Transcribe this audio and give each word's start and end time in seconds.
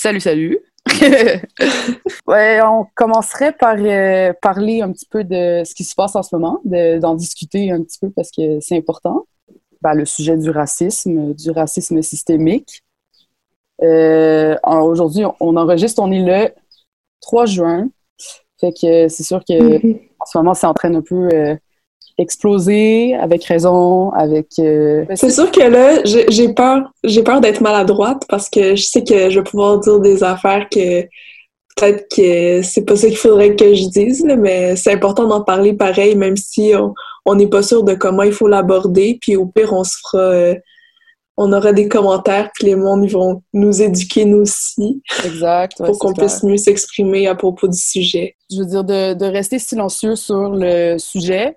Salut, 0.00 0.20
salut. 0.20 0.60
ouais, 2.28 2.60
on 2.62 2.86
commencerait 2.94 3.50
par 3.50 3.74
euh, 3.76 4.32
parler 4.40 4.80
un 4.80 4.92
petit 4.92 5.06
peu 5.10 5.24
de 5.24 5.64
ce 5.64 5.74
qui 5.74 5.82
se 5.82 5.96
passe 5.96 6.14
en 6.14 6.22
ce 6.22 6.36
moment, 6.36 6.60
d'en 6.64 7.16
discuter 7.16 7.72
un 7.72 7.82
petit 7.82 7.98
peu 7.98 8.08
parce 8.10 8.30
que 8.30 8.60
c'est 8.60 8.76
important. 8.76 9.26
Ben, 9.82 9.94
le 9.94 10.04
sujet 10.04 10.36
du 10.36 10.50
racisme, 10.50 11.34
du 11.34 11.50
racisme 11.50 12.00
systémique. 12.00 12.84
Euh, 13.82 14.54
Aujourd'hui, 14.64 15.24
on 15.40 15.56
enregistre, 15.56 16.00
on 16.00 16.12
est 16.12 16.22
le 16.22 16.54
3 17.20 17.46
juin. 17.46 17.88
Fait 18.60 18.72
que 18.72 19.08
c'est 19.08 19.24
sûr 19.24 19.40
que 19.40 19.52
mm-hmm. 19.52 20.00
en 20.20 20.26
ce 20.26 20.38
moment, 20.38 20.54
ça 20.54 20.70
entraîne 20.70 20.94
un 20.94 21.02
peu 21.02 21.28
euh, 21.32 21.56
exploser 22.18 23.14
avec 23.14 23.44
raison, 23.44 24.10
avec. 24.10 24.46
Euh, 24.58 25.04
c'est 25.14 25.30
sûr 25.30 25.50
que 25.50 25.60
là, 25.60 26.02
j'ai 26.04 26.52
peur, 26.52 26.92
j'ai 27.04 27.22
peur 27.22 27.40
d'être 27.40 27.60
maladroite 27.60 28.24
parce 28.28 28.50
que 28.50 28.74
je 28.74 28.82
sais 28.82 29.04
que 29.04 29.30
je 29.30 29.38
vais 29.38 29.44
pouvoir 29.44 29.78
dire 29.78 30.00
des 30.00 30.24
affaires 30.24 30.68
que 30.68 31.02
peut-être 31.76 32.08
que 32.14 32.62
c'est 32.62 32.84
pas 32.84 32.96
ça 32.96 33.06
qu'il 33.06 33.16
faudrait 33.16 33.54
que 33.54 33.72
je 33.72 33.88
dise, 33.88 34.24
mais 34.24 34.74
c'est 34.74 34.92
important 34.92 35.26
d'en 35.28 35.42
parler 35.42 35.74
pareil, 35.74 36.16
même 36.16 36.36
si 36.36 36.72
on 37.24 37.34
n'est 37.36 37.46
pas 37.46 37.62
sûr 37.62 37.84
de 37.84 37.94
comment 37.94 38.24
il 38.24 38.32
faut 38.32 38.48
l'aborder. 38.48 39.18
Puis 39.20 39.36
au 39.36 39.46
pire, 39.46 39.72
on 39.72 39.84
se 39.84 39.96
fera. 40.02 40.22
Euh, 40.22 40.54
on 41.40 41.52
aura 41.52 41.72
des 41.72 41.86
commentaires, 41.86 42.50
puis 42.52 42.66
les 42.66 42.74
mondes 42.74 43.04
ils 43.04 43.12
vont 43.12 43.44
nous 43.52 43.80
éduquer 43.80 44.24
nous 44.24 44.38
aussi. 44.38 45.00
Exact. 45.24 45.76
pour 45.76 45.96
qu'on 45.96 46.12
puisse 46.12 46.42
mieux 46.42 46.56
s'exprimer 46.56 47.28
à 47.28 47.36
propos 47.36 47.68
du 47.68 47.78
sujet. 47.78 48.34
Je 48.50 48.58
veux 48.58 48.66
dire, 48.66 48.82
de, 48.82 49.14
de 49.14 49.24
rester 49.24 49.60
silencieux 49.60 50.16
sur 50.16 50.50
le 50.50 50.98
sujet, 50.98 51.56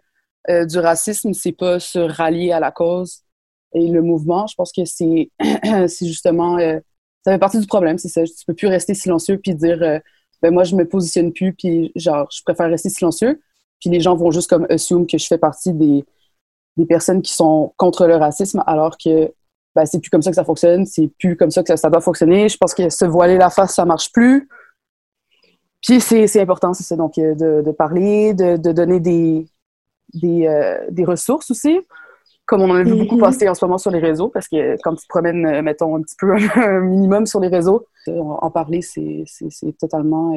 euh, 0.50 0.66
du 0.66 0.80
racisme, 0.80 1.34
c'est 1.34 1.52
pas 1.52 1.80
se 1.80 2.00
rallier 2.00 2.52
à 2.52 2.60
la 2.60 2.72
cause 2.72 3.22
et 3.74 3.88
le 3.88 4.02
mouvement. 4.02 4.48
Je 4.48 4.56
pense 4.56 4.72
que 4.72 4.86
c'est 4.86 6.06
justement 6.06 6.58
euh, 6.58 6.80
ça 7.24 7.34
fait 7.34 7.40
partie 7.40 7.60
du 7.60 7.68
problème, 7.68 7.98
c'est 7.98 8.10
ça. 8.10 8.24
Tu 8.24 8.46
peux 8.46 8.56
plus 8.56 8.68
rester 8.68 8.94
silencieux 8.96 9.38
puis 9.38 9.54
dire 9.54 9.82
euh, 9.82 10.00
ben 10.42 10.52
moi 10.52 10.64
je 10.64 10.76
me 10.76 10.88
positionne 10.88 11.32
plus 11.32 11.54
puis 11.54 11.92
genre 11.96 12.28
je 12.32 12.42
préfère 12.44 12.70
rester 12.70 12.90
silencieux. 12.90 13.42
Puis 13.80 13.90
les 13.90 14.00
gens 14.00 14.16
vont 14.16 14.32
juste 14.32 14.50
comme 14.50 14.66
assume 14.70 15.08
que 15.08 15.18
je 15.18 15.28
fais 15.28 15.38
partie 15.38 15.74
des, 15.74 16.04
des 16.78 16.86
personnes 16.86 17.22
qui 17.22 17.34
sont 17.34 17.74
contre 17.78 18.08
le 18.08 18.16
racisme 18.16 18.64
alors 18.66 18.98
que 18.98 19.32
ben, 19.76 19.86
c'est 19.86 20.00
plus 20.00 20.10
comme 20.10 20.22
ça 20.22 20.32
que 20.32 20.36
ça 20.36 20.44
fonctionne, 20.44 20.86
c'est 20.86 21.08
plus 21.20 21.38
comme 21.38 21.52
ça 21.52 21.64
que 21.64 21.76
ça, 21.76 21.90
doit 21.90 22.02
fonctionner. 22.02 22.50
Je 22.50 22.58
pense 22.58 22.74
que 22.74 22.90
se 22.90 23.06
voiler 23.06 23.38
la 23.38 23.50
face, 23.50 23.76
ça 23.76 23.86
marche 23.86 24.12
plus. 24.12 24.50
Puis 25.82 26.02
c'est 26.02 26.42
important, 26.42 26.74
c'est 26.74 26.84
ça, 26.84 26.96
donc 26.96 27.16
de, 27.16 27.72
parler, 27.72 28.34
de 28.34 28.72
donner 28.72 29.00
des, 29.00 29.48
des, 30.14 30.48
euh, 30.48 30.78
des 30.90 31.06
ressources 31.06 31.52
aussi, 31.52 31.80
comme 32.46 32.62
on 32.62 32.70
en 32.70 32.76
a 32.76 32.84
vu 32.84 32.96
beaucoup 32.96 33.16
mhm. 33.16 33.22
passer 33.22 33.50
en 33.50 33.54
ce 33.54 33.64
moment 33.64 33.78
sur 33.78 33.92
les 33.92 34.00
réseaux, 34.00 34.30
parce 34.30 34.48
que 34.48 34.76
quand 34.84 34.96
tu 34.96 35.04
te 35.04 35.08
promènes, 35.08 35.46
euh, 35.46 35.62
mettons, 35.62 35.96
un 35.96 36.02
petit 36.02 36.16
peu 36.18 36.36
un 36.56 36.82
minimum 36.82 37.26
sur 37.26 37.40
les 37.40 37.48
réseaux, 37.48 37.86
euh, 38.08 38.20
en 38.20 38.52
parler, 38.52 38.82
c'est 38.82 39.26
totalement... 39.80 40.34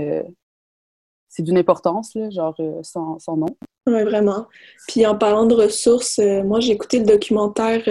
c'est 1.29 1.43
d'une 1.43 1.59
importance, 1.59 2.15
là, 2.15 2.31
genre 2.31 2.57
sans, 2.83 3.19
sans, 3.19 3.37
nom. 3.37 3.49
Oui, 3.87 4.03
vraiment. 4.05 4.47
Puis 4.89 5.05
en 5.05 5.17
parlant 5.17 5.47
de 5.47 5.55
ressources, 5.55 6.19
moi 6.45 6.61
j'ai 6.61 6.73
écouté 6.73 7.01
le 7.01 7.05
documentaire 7.05 7.83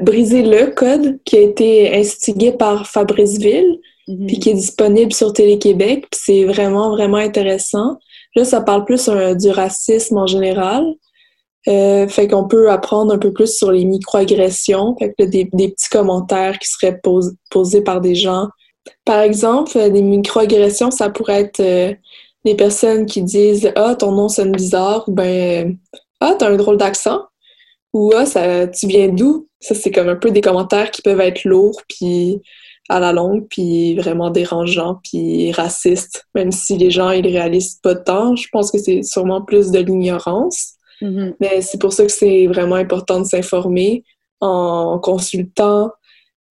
Briser 0.00 0.42
le 0.42 0.70
code 0.74 1.22
qui 1.24 1.36
a 1.36 1.40
été 1.40 1.94
instigé 1.94 2.52
par 2.52 2.86
Fabrice 2.86 3.38
Ville, 3.38 3.78
mhm. 4.08 4.26
puis 4.26 4.38
qui 4.38 4.50
est 4.50 4.54
disponible 4.54 5.12
sur 5.12 5.32
Télé-Québec. 5.32 6.06
Puis 6.10 6.20
c'est 6.24 6.44
vraiment, 6.44 6.90
vraiment 6.90 7.18
intéressant. 7.18 7.98
Là, 8.36 8.44
ça 8.44 8.60
parle 8.60 8.84
plus 8.84 9.08
euh, 9.08 9.34
du 9.34 9.50
racisme 9.50 10.18
en 10.18 10.26
général. 10.26 10.84
Euh, 11.68 12.06
fait 12.06 12.28
qu'on 12.28 12.46
peut 12.46 12.70
apprendre 12.70 13.12
un 13.12 13.18
peu 13.18 13.32
plus 13.32 13.56
sur 13.56 13.72
les 13.72 13.84
microagressions, 13.84 14.94
fait 14.96 15.14
que 15.18 15.24
des, 15.24 15.46
petits 15.46 15.88
commentaires 15.90 16.60
qui 16.60 16.68
seraient 16.68 17.00
posés 17.50 17.80
par 17.80 18.00
des 18.00 18.14
gens. 18.14 18.48
Par 19.04 19.20
exemple, 19.20 19.76
euh, 19.76 19.88
des 19.88 20.02
microagressions, 20.02 20.92
ça 20.92 21.10
pourrait 21.10 21.40
être 21.40 21.96
des 22.44 22.54
personnes 22.54 23.06
qui 23.06 23.22
disent 23.22 23.72
Ah, 23.74 23.96
ton 23.96 24.12
nom 24.12 24.28
sonne 24.28 24.52
bizarre, 24.52 25.08
ou 25.08 25.12
ben 25.12 25.76
Ah, 26.20 26.36
t'as 26.38 26.50
un 26.50 26.56
drôle 26.56 26.76
d'accent, 26.76 27.22
ou 27.92 28.12
Ah, 28.14 28.26
ça, 28.26 28.68
tu 28.68 28.86
viens 28.86 29.08
d'où? 29.08 29.48
Ça, 29.58 29.74
c'est 29.74 29.90
comme 29.90 30.08
un 30.08 30.16
peu 30.16 30.30
des 30.30 30.42
commentaires 30.42 30.90
qui 30.92 31.02
peuvent 31.02 31.20
être 31.20 31.44
lourds, 31.44 31.80
puis 31.88 32.42
à 32.88 33.00
la 33.00 33.12
longue, 33.12 33.46
puis 33.48 33.94
vraiment 33.96 34.30
dérangeant, 34.30 35.00
puis 35.02 35.52
raciste, 35.52 36.26
même 36.34 36.52
si 36.52 36.76
les 36.76 36.90
gens 36.90 37.10
ils 37.10 37.26
réalisent 37.26 37.78
pas 37.82 37.94
tant. 37.94 38.36
Je 38.36 38.48
pense 38.52 38.70
que 38.70 38.78
c'est 38.78 39.02
sûrement 39.02 39.42
plus 39.42 39.70
de 39.70 39.80
l'ignorance. 39.80 40.74
Mm-hmm. 41.02 41.34
Mais 41.40 41.62
c'est 41.62 41.80
pour 41.80 41.92
ça 41.92 42.04
que 42.04 42.12
c'est 42.12 42.46
vraiment 42.46 42.76
important 42.76 43.20
de 43.20 43.24
s'informer 43.24 44.04
en 44.40 44.98
consultant 44.98 45.90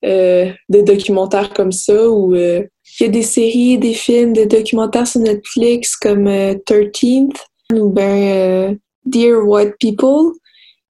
euh, 0.06 0.52
des 0.70 0.84
documentaires 0.84 1.52
comme 1.54 1.72
ça 1.72 2.10
ou 2.10 2.36
euh, 2.36 2.64
il 3.00 3.04
y 3.04 3.10
a 3.10 3.12
des 3.12 3.24
séries, 3.24 3.78
des 3.78 3.94
films, 3.94 4.34
des 4.34 4.46
documentaires 4.46 5.08
sur 5.08 5.22
Netflix 5.22 5.96
comme 5.96 6.28
13th 6.28 7.38
euh, 7.74 7.80
ou 7.80 7.90
ben 7.90 8.78
Dear 9.06 9.48
White 9.48 9.76
People 9.80 10.34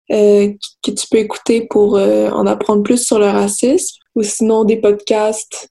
que 0.08 0.90
tu 0.90 1.06
peux 1.10 1.18
écouter 1.18 1.66
pour 1.70 1.94
en 1.94 2.46
apprendre 2.46 2.82
plus 2.82 3.04
sur 3.04 3.18
le 3.18 3.26
racisme 3.26 3.96
ou 4.14 4.22
sinon 4.22 4.64
des 4.64 4.76
podcasts 4.76 5.68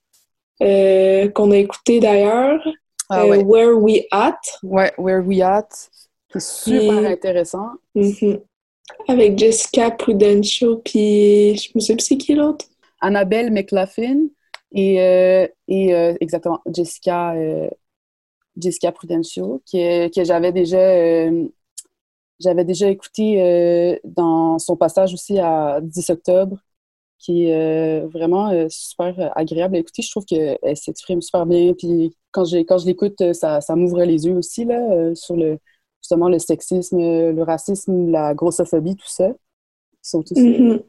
euh, 0.61 1.29
qu'on 1.29 1.51
a 1.51 1.57
écoutés 1.57 1.99
d'ailleurs. 1.99 2.61
Ah 3.09 3.25
euh, 3.25 3.43
Where 3.43 3.77
We 3.77 4.03
At. 4.11 4.39
Ouais, 4.63 4.91
Where 4.97 5.25
We 5.25 5.41
At. 5.41 5.67
C'est 6.31 6.41
super 6.41 7.05
intéressant. 7.05 7.71
Mm-hmm. 7.95 8.41
Avec 9.07 9.37
Jessica 9.37 9.91
Prudential, 9.91 10.77
puis 10.83 11.55
je 11.55 11.69
me 11.75 11.79
souviens 11.79 11.95
plus 11.95 12.05
c'est 12.05 12.17
qui 12.17 12.35
l'autre? 12.35 12.65
Annabelle 13.01 13.51
McLaughlin 13.51 14.27
et, 14.71 15.01
euh, 15.01 15.47
et 15.67 15.89
exactement 16.19 16.61
Jessica, 16.65 17.35
Jessica 18.57 18.91
Prudential, 18.91 19.59
que, 19.71 20.07
que 20.09 20.23
j'avais 20.23 20.51
déjà 20.51 21.29
j'avais 22.39 22.65
déjà 22.65 22.89
écouté 22.89 23.99
dans 24.03 24.59
son 24.59 24.75
passage 24.75 25.13
aussi 25.13 25.39
à 25.39 25.79
10 25.81 26.09
octobre 26.09 26.57
qui 27.23 27.45
est 27.45 27.55
euh, 28.03 28.07
vraiment 28.07 28.49
euh, 28.49 28.67
super 28.69 29.17
euh, 29.17 29.29
agréable 29.35 29.77
à 29.77 29.79
écouter. 29.79 30.01
Je 30.01 30.11
trouve 30.11 30.25
qu'elle 30.25 30.57
s'exprime 30.75 31.21
super 31.21 31.45
bien. 31.45 31.73
Puis 31.73 32.13
quand, 32.31 32.43
quand 32.67 32.77
je 32.77 32.85
l'écoute, 32.85 33.33
ça, 33.33 33.61
ça 33.61 33.75
m'ouvre 33.75 34.03
les 34.03 34.25
yeux 34.25 34.35
aussi 34.35 34.65
là, 34.65 35.15
sur 35.15 35.37
le, 35.37 35.57
justement 36.01 36.27
le 36.27 36.37
sexisme, 36.37 36.97
le 36.97 37.41
racisme, 37.43 38.11
la 38.11 38.33
grossophobie, 38.33 38.97
tout 38.97 39.07
ça. 39.07 39.29
Ils 39.29 39.97
sont 40.01 40.21
tous 40.21 40.39
mm 40.39 40.79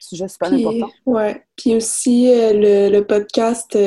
sujets 0.00 0.28
super 0.28 0.52
importants. 0.52 0.90
Ouais. 1.06 1.42
Puis 1.56 1.74
aussi 1.74 2.26
le, 2.26 2.90
le, 2.90 3.06
podcast 3.06 3.78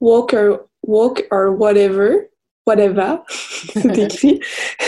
Walk, 0.00 0.32
or, 0.32 0.60
Walk 0.86 1.26
or 1.30 1.60
Whatever 1.60 2.30
whatever, 2.66 3.18
c'est 3.28 3.98
écrit, 3.98 4.40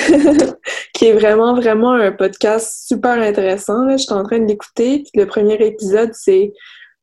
qui 0.96 1.04
est 1.04 1.12
vraiment, 1.12 1.54
vraiment 1.54 1.92
un 1.92 2.10
podcast 2.10 2.86
super 2.88 3.20
intéressant. 3.20 3.84
Là. 3.84 3.98
Je 3.98 4.04
suis 4.04 4.14
en 4.14 4.22
train 4.22 4.38
de 4.38 4.46
l'écouter. 4.46 5.04
Le 5.14 5.26
premier 5.26 5.54
épisode, 5.54 6.10
c'est 6.14 6.54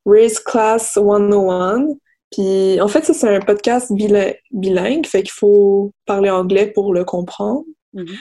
Race 0.03 0.39
Class 0.39 0.93
101. 0.93 1.85
Puis, 2.31 2.81
en 2.81 2.87
fait, 2.87 3.05
ça, 3.05 3.13
c'est 3.13 3.29
un 3.29 3.39
podcast 3.39 3.91
bilingue, 4.51 5.05
fait 5.05 5.21
qu'il 5.21 5.31
faut 5.31 5.91
parler 6.07 6.31
anglais 6.31 6.71
pour 6.73 6.91
le 6.91 7.05
comprendre. 7.05 7.63
Mm-hmm. 7.93 8.17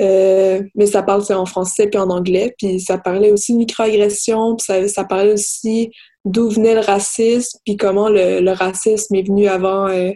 Euh, 0.00 0.62
mais 0.74 0.86
ça 0.86 1.02
parle 1.02 1.22
en 1.30 1.46
français 1.46 1.86
puis 1.86 1.98
en 1.98 2.10
anglais. 2.10 2.54
Puis 2.58 2.80
ça 2.80 2.98
parlait 2.98 3.32
aussi 3.32 3.54
de 3.54 3.58
microagression, 3.58 4.56
puis 4.56 4.64
ça, 4.66 4.86
ça 4.88 5.04
parlait 5.04 5.32
aussi 5.32 5.90
d'où 6.26 6.50
venait 6.50 6.74
le 6.74 6.80
racisme, 6.80 7.58
puis 7.64 7.78
comment 7.78 8.10
le, 8.10 8.40
le 8.40 8.50
racisme 8.50 9.14
est 9.14 9.26
venu 9.26 9.46
avant 9.46 9.88
euh, 9.88 10.10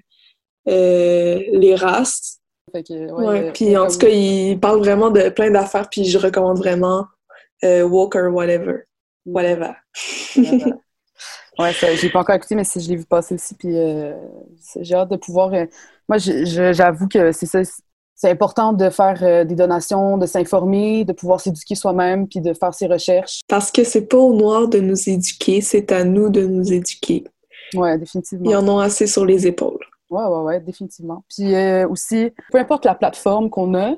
euh, 0.68 1.40
les 1.52 1.74
races. 1.74 2.37
Ouais, 2.68 3.52
puis 3.52 3.76
en 3.76 3.86
tout 3.88 3.98
cas, 3.98 4.08
il 4.08 4.58
parle 4.58 4.78
vraiment 4.78 5.10
de 5.10 5.28
plein 5.28 5.50
d'affaires, 5.50 5.88
puis 5.90 6.04
je 6.04 6.18
recommande 6.18 6.58
vraiment 6.58 7.06
euh, 7.64 7.82
Walker 7.82 8.28
Whatever. 8.32 8.84
Whatever. 9.26 9.72
ouais, 10.36 11.72
j'ai 12.00 12.10
pas 12.10 12.20
encore 12.20 12.36
écouté, 12.36 12.54
mais 12.54 12.64
si 12.64 12.80
je 12.80 12.88
l'ai 12.88 12.96
vu 12.96 13.04
passer 13.04 13.34
aussi, 13.34 13.54
puis 13.54 13.76
euh, 13.76 14.14
j'ai 14.80 14.94
hâte 14.94 15.10
de 15.10 15.16
pouvoir. 15.16 15.50
moi, 16.08 16.18
j'avoue 16.18 17.08
que 17.08 17.32
c'est 17.32 17.46
ça. 17.46 17.60
C'est 18.14 18.30
important 18.30 18.72
de 18.72 18.90
faire 18.90 19.46
des 19.46 19.54
donations, 19.54 20.18
de 20.18 20.26
s'informer, 20.26 21.04
de 21.04 21.12
pouvoir 21.12 21.40
s'éduquer 21.40 21.76
soi-même, 21.76 22.26
puis 22.26 22.40
de 22.40 22.52
faire 22.52 22.74
ses 22.74 22.88
recherches. 22.88 23.42
Parce 23.46 23.70
que 23.70 23.84
c'est 23.84 24.06
pas 24.06 24.16
au 24.16 24.34
noir 24.34 24.66
de 24.66 24.80
nous 24.80 25.08
éduquer, 25.08 25.60
c'est 25.60 25.92
à 25.92 26.02
nous 26.02 26.28
de 26.28 26.44
nous 26.44 26.72
éduquer. 26.72 27.22
Ouais, 27.74 27.96
définitivement. 27.98 28.50
Ils 28.50 28.56
en 28.56 28.68
ont 28.68 28.78
assez 28.78 29.06
sur 29.06 29.24
les 29.24 29.46
épaules. 29.46 29.84
Ouais, 30.10 30.24
ouais, 30.24 30.42
ouais, 30.42 30.60
définitivement. 30.60 31.24
Puis 31.28 31.54
euh, 31.54 31.86
aussi, 31.88 32.30
peu 32.50 32.58
importe 32.58 32.84
la 32.84 32.94
plateforme 32.94 33.50
qu'on 33.50 33.74
a, 33.74 33.94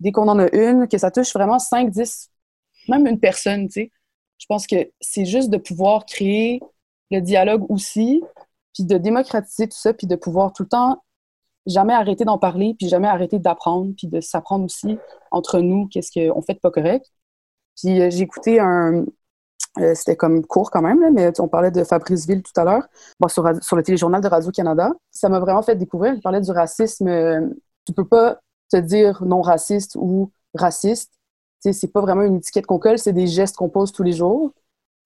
dès 0.00 0.12
qu'on 0.12 0.28
en 0.28 0.38
a 0.38 0.54
une, 0.54 0.88
que 0.88 0.98
ça 0.98 1.10
touche 1.10 1.32
vraiment 1.34 1.58
5, 1.58 1.90
10, 1.90 2.30
même 2.88 3.06
une 3.06 3.20
personne, 3.20 3.66
tu 3.68 3.72
sais, 3.72 3.92
je 4.38 4.46
pense 4.46 4.66
que 4.66 4.90
c'est 5.00 5.24
juste 5.26 5.50
de 5.50 5.58
pouvoir 5.58 6.06
créer 6.06 6.60
le 7.10 7.20
dialogue 7.20 7.70
aussi, 7.70 8.22
puis 8.74 8.84
de 8.84 8.98
démocratiser 8.98 9.68
tout 9.68 9.76
ça, 9.76 9.94
puis 9.94 10.06
de 10.06 10.16
pouvoir 10.16 10.52
tout 10.52 10.64
le 10.64 10.68
temps 10.68 11.02
jamais 11.66 11.94
arrêter 11.94 12.24
d'en 12.24 12.38
parler, 12.38 12.74
puis 12.78 12.88
jamais 12.88 13.08
arrêter 13.08 13.38
d'apprendre, 13.38 13.92
puis 13.96 14.06
de 14.06 14.20
s'apprendre 14.20 14.64
aussi 14.64 14.98
entre 15.30 15.60
nous 15.60 15.86
qu'est-ce 15.88 16.10
qu'on 16.12 16.42
fait 16.42 16.54
de 16.54 16.58
pas 16.58 16.70
correct. 16.70 17.10
Puis 17.76 18.00
euh, 18.00 18.10
j'ai 18.10 18.20
écouté 18.20 18.60
un, 18.60 19.04
Euh, 19.80 19.94
c'était 19.94 20.14
comme 20.14 20.46
court 20.46 20.70
quand 20.70 20.82
même, 20.82 21.12
mais 21.12 21.32
on 21.40 21.48
parlait 21.48 21.72
de 21.72 21.82
Fabrice 21.82 22.26
Ville 22.26 22.42
tout 22.42 22.58
à 22.60 22.64
l'heure, 22.64 22.86
sur, 23.28 23.42
le 23.42 23.82
téléjournal 23.82 24.22
de 24.22 24.28
Radio-Canada. 24.28 24.92
Ça 25.10 25.28
m'a 25.28 25.40
vraiment 25.40 25.62
fait 25.62 25.74
découvrir. 25.74 26.14
Il 26.14 26.20
parlait 26.20 26.40
du 26.40 26.52
racisme. 26.52 27.08
Euh, 27.08 27.40
tu 27.84 27.92
peux 27.92 28.06
pas 28.06 28.38
te 28.70 28.76
dire 28.76 29.24
non 29.24 29.40
raciste 29.42 29.96
ou 29.96 30.30
raciste. 30.54 31.12
C'est 31.60 31.92
pas 31.92 32.02
vraiment 32.02 32.22
une 32.22 32.36
étiquette 32.36 32.66
qu'on 32.66 32.78
colle, 32.78 32.98
c'est 32.98 33.14
des 33.14 33.26
gestes 33.26 33.56
qu'on 33.56 33.70
pose 33.70 33.90
tous 33.90 34.02
les 34.02 34.12
jours 34.12 34.52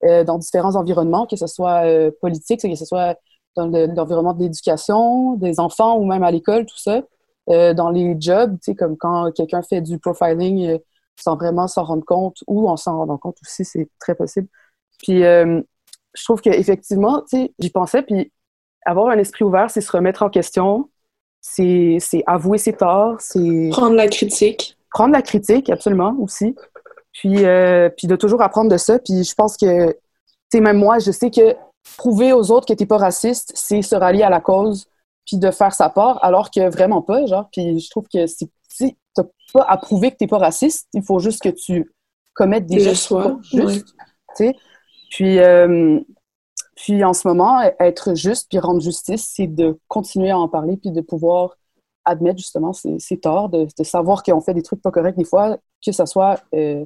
euh, 0.05 0.25
dans 0.25 0.39
différents 0.39 0.75
environnements, 0.75 1.27
que 1.27 1.37
ce 1.37 1.47
soit 1.47 1.85
politique, 2.21 2.61
que 2.61 2.75
ce 2.75 2.85
soit 2.85 3.17
dans 3.57 3.69
l'environnement 3.69 4.35
de 4.35 4.43
l'éducation, 4.43 5.35
des 5.35 5.61
enfants 5.61 5.97
ou 5.99 6.05
même 6.05 6.25
à 6.25 6.31
l'école, 6.33 6.67
tout 6.67 6.79
ça. 6.79 7.03
Dans 7.47 7.89
les 7.91 8.15
jobs, 8.21 8.59
comme 8.77 8.97
quand 8.99 9.33
quelqu'un 9.33 9.63
fait 9.63 9.81
du 9.81 9.99
profiling 9.99 10.79
sans 11.19 11.37
vraiment 11.37 11.69
s'en 11.69 11.85
rendre 11.85 12.05
compte 12.05 12.43
ou 12.47 12.69
en 12.69 12.77
s'en 12.77 12.99
rendant 12.99 13.19
compte 13.19 13.37
aussi, 13.43 13.65
c'est 13.65 13.89
très 13.99 14.15
possible. 14.15 14.49
Puis 14.99 15.23
je 15.23 16.25
trouve 16.25 16.41
qu'effectivement, 16.41 17.25
j'y 17.59 17.71
pensais, 17.71 18.03
puis 18.03 18.33
avoir 18.85 19.09
un 19.09 19.19
esprit 19.19 19.45
ouvert, 19.45 19.71
c'est 19.71 19.81
se 19.81 19.93
remettre 19.93 20.23
en 20.23 20.31
question, 20.31 20.89
c'est 21.41 21.99
avouer 22.27 22.59
ses 22.59 22.73
torts, 22.73 23.21
c'est... 23.21 23.69
Prendre 23.71 23.95
la 23.95 24.09
critique. 24.09 24.77
Prendre 24.91 25.13
la 25.13 25.23
critique, 25.23 25.71
absolument, 25.71 26.17
aussi. 26.21 26.57
Puis, 27.13 27.45
euh, 27.45 27.89
puis 27.91 28.07
de 28.07 28.17
toujours 28.17 28.43
apprendre 28.43 28.71
de 28.71 28.77
ça. 28.77 28.99
Puis 28.99 29.25
je 29.25 29.35
pense 29.35 29.57
que, 29.57 29.91
tu 29.91 29.97
sais, 30.53 30.61
même 30.61 30.79
moi, 30.79 30.99
je 30.99 31.11
sais 31.11 31.31
que 31.31 31.57
prouver 31.97 32.33
aux 32.33 32.51
autres 32.51 32.67
que 32.67 32.73
t'es 32.73 32.87
pas 32.87 32.99
raciste, 32.99 33.53
c'est 33.55 33.83
se 33.83 33.95
rallier 33.97 34.23
à 34.23 34.31
la 34.31 34.41
cause, 34.41 34.87
puis 35.27 35.37
de 35.37 35.51
faire 35.51 35.75
sa 35.75 35.91
part, 35.91 36.23
alors 36.25 36.51
que 36.51 36.69
vraiment 36.69 37.03
pas, 37.03 37.27
genre. 37.27 37.49
Puis 37.53 37.81
je 37.81 37.91
trouve 37.91 38.07
que 38.13 38.27
si 38.79 38.97
t'as 39.15 39.25
pas 39.53 39.63
à 39.63 39.77
prouver 39.77 40.11
que 40.11 40.17
t'es 40.17 40.27
pas 40.27 40.39
raciste, 40.39 40.89
il 40.95 41.03
faut 41.03 41.19
juste 41.19 41.43
que 41.43 41.49
tu 41.49 41.93
commettes 42.35 42.67
des 42.67 42.81
gestes 42.81 43.13
justes. 43.43 43.95
Puis, 45.11 45.39
euh, 45.39 46.01
puis 46.77 47.03
en 47.03 47.13
ce 47.13 47.27
moment, 47.27 47.61
être 47.81 48.15
juste 48.15 48.49
puis 48.49 48.59
rendre 48.59 48.81
justice, 48.81 49.33
c'est 49.35 49.47
de 49.47 49.79
continuer 49.89 50.31
à 50.31 50.39
en 50.39 50.49
parler 50.49 50.77
puis 50.77 50.93
de 50.93 51.01
pouvoir 51.01 51.57
admettre 52.05 52.39
justement 52.39 52.73
ses, 52.73 53.19
torts, 53.19 53.49
de, 53.49 53.67
savoir 53.83 54.23
qu'on 54.23 54.41
fait 54.41 54.55
des 54.55 54.63
trucs 54.63 54.81
pas 54.81 54.91
corrects 54.91 55.17
des 55.17 55.25
fois, 55.25 55.59
que 55.85 55.93
ça 55.93 56.07
soit, 56.07 56.41
euh, 56.55 56.85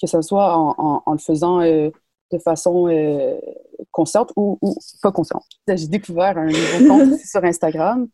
que 0.00 0.06
ça 0.06 0.22
soit 0.22 0.54
en, 0.56 1.12
le 1.12 1.18
faisant 1.18 1.60
euh, 1.60 1.90
de 2.32 2.38
façon 2.38 2.88
euh, 2.88 3.38
consciente 3.90 4.32
ou, 4.36 4.58
pas 5.02 5.12
consciente. 5.12 5.44
J'ai 5.68 5.88
découvert 5.88 6.38
un 6.38 6.46
nouveau 6.46 6.88
compte 6.88 7.18
sur 7.18 7.44
Instagram. 7.44 8.08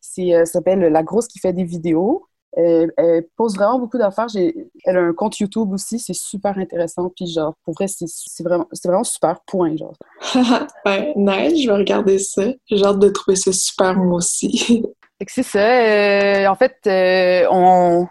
ça 0.00 0.46
s'appelle 0.46 0.80
La 0.80 1.02
Grosse 1.02 1.28
qui 1.28 1.38
fait 1.38 1.52
des 1.52 1.64
vidéos. 1.64 2.26
Elle, 2.56 2.92
pose 3.36 3.56
vraiment 3.56 3.78
beaucoup 3.78 3.98
d'affaires. 3.98 4.26
Elle 4.34 4.96
a 4.96 5.00
un 5.00 5.12
compte 5.12 5.38
YouTube 5.38 5.72
aussi, 5.72 5.98
c'est 5.98 6.14
super 6.14 6.56
intéressant. 6.58 7.10
Puis 7.14 7.26
genre, 7.26 7.54
pour 7.64 7.74
vrai, 7.74 7.86
c'est 7.88 8.42
vraiment, 8.42 8.68
vraiment 8.84 9.04
super, 9.04 9.40
point, 9.46 9.76
genre. 9.76 9.96
ouais, 10.86 11.12
nice, 11.16 11.62
je 11.62 11.68
vais 11.68 11.76
regarder 11.76 12.18
ça. 12.18 12.44
J'ai 12.66 12.84
hâte 12.84 12.98
de 12.98 13.08
trouver 13.08 13.36
ça 13.36 13.52
super, 13.52 13.96
moi 13.96 14.16
aussi. 14.16 14.84
c'est 15.28 15.42
ça. 15.42 15.58
Euh, 15.58 16.46
en 16.46 16.54
fait, 16.54 16.76
euh, 16.86 17.46
on, 17.50 18.06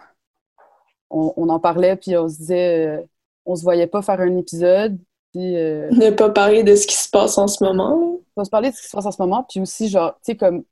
on, 1.10 1.50
en 1.50 1.60
parlait, 1.60 1.96
puis 1.96 2.18
on 2.18 2.28
se 2.28 2.38
disait, 2.38 2.88
euh, 2.88 3.02
on 3.46 3.56
se 3.56 3.64
voyait 3.64 3.88
pas 3.88 4.02
faire 4.02 4.20
un 4.20 4.38
épisode. 4.38 4.98
Puis, 5.32 5.54
ne 5.54 6.12
pas 6.12 6.30
parler 6.30 6.64
de 6.64 6.76
ce 6.76 6.86
qui 6.86 6.96
se 6.96 7.10
passe 7.10 7.38
en 7.38 7.48
ce 7.48 7.64
moment. 7.64 8.20
Pas 8.36 8.46
se 8.46 8.50
parler 8.50 8.72
de 8.72 8.76
ce 8.76 8.82
qui 8.82 8.88
se 8.88 8.96
passe 8.96 9.06
en 9.06 9.12
ce 9.12 9.22
moment, 9.22 9.46
puis 9.50 9.60
aussi, 9.62 9.90
genre, 9.90 10.14
tu 10.16 10.32
sais, 10.32 10.38
comme 10.38 10.64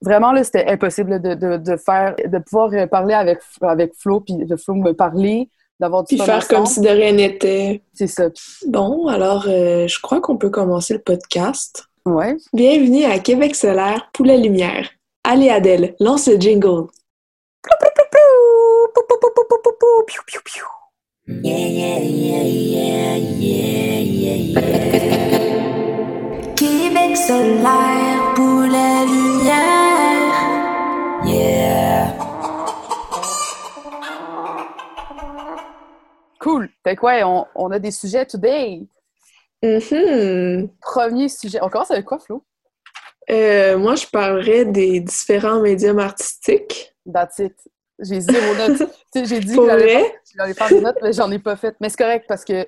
vraiment 0.00 0.32
là 0.32 0.44
c'était 0.44 0.66
impossible 0.66 1.20
de, 1.20 1.34
de, 1.34 1.56
de, 1.56 1.76
faire 1.76 2.14
de 2.16 2.38
pouvoir 2.38 2.70
parler 2.88 3.14
avec 3.14 3.38
avec 3.60 3.92
Flo 3.96 4.20
puis 4.20 4.34
de 4.34 4.56
Flo 4.56 4.74
me 4.74 4.92
parler 4.92 5.48
d'avoir 5.80 6.04
du 6.04 6.16
puis 6.16 6.24
faire 6.24 6.46
comme 6.46 6.66
si 6.66 6.80
de 6.80 6.88
rien 6.88 7.12
n'était. 7.12 7.82
C'est 7.92 8.06
ça. 8.06 8.28
Bon 8.66 9.08
alors 9.08 9.42
je 9.44 10.00
crois 10.00 10.20
qu'on 10.20 10.36
peut 10.36 10.50
commencer 10.50 10.94
le 10.94 11.00
podcast. 11.00 11.84
Ouais. 12.06 12.36
Bienvenue 12.52 13.04
à 13.04 13.18
Québec 13.18 13.54
solaire 13.54 14.10
Poulet 14.12 14.38
Lumière. 14.38 14.88
Allez 15.24 15.48
Adèle 15.48 15.94
lance 16.00 16.28
le 16.28 16.36
jingle. 16.36 16.88
Québec 17.62 17.94
solaire 27.14 28.34
Poulet 28.34 29.06
Lumière 29.06 30.34
Yeah! 31.24 32.12
Cool. 36.40 36.68
Fait 36.82 36.96
quoi, 36.96 37.12
on, 37.24 37.46
on, 37.54 37.70
a 37.70 37.78
des 37.78 37.90
sujets 37.90 38.26
today. 38.26 38.86
Mm 39.62 40.66
Premier 40.80 41.28
sujet. 41.28 41.58
On 41.62 41.68
commence 41.68 41.90
avec 41.90 42.04
quoi, 42.04 42.18
Flo? 42.18 42.44
Euh, 43.30 43.78
moi, 43.78 43.94
je 43.94 44.06
parlerais 44.06 44.66
des 44.66 45.00
différents 45.00 45.60
médiums 45.60 45.98
artistiques. 45.98 46.94
That's 47.10 47.38
it. 47.38 47.54
J'ai 47.98 48.20
zéro 48.20 48.54
note. 48.56 48.90
J'ai 49.14 49.40
dit 49.40 49.56
que 49.56 49.66
j'allais 50.36 50.54
faire 50.54 50.68
des 50.68 50.80
notes, 50.80 50.98
mais 51.00 51.12
j'en 51.12 51.30
ai 51.30 51.38
pas 51.38 51.56
fait. 51.56 51.76
Mais 51.80 51.88
c'est 51.88 51.96
correct 51.96 52.26
parce 52.28 52.44
que 52.44 52.66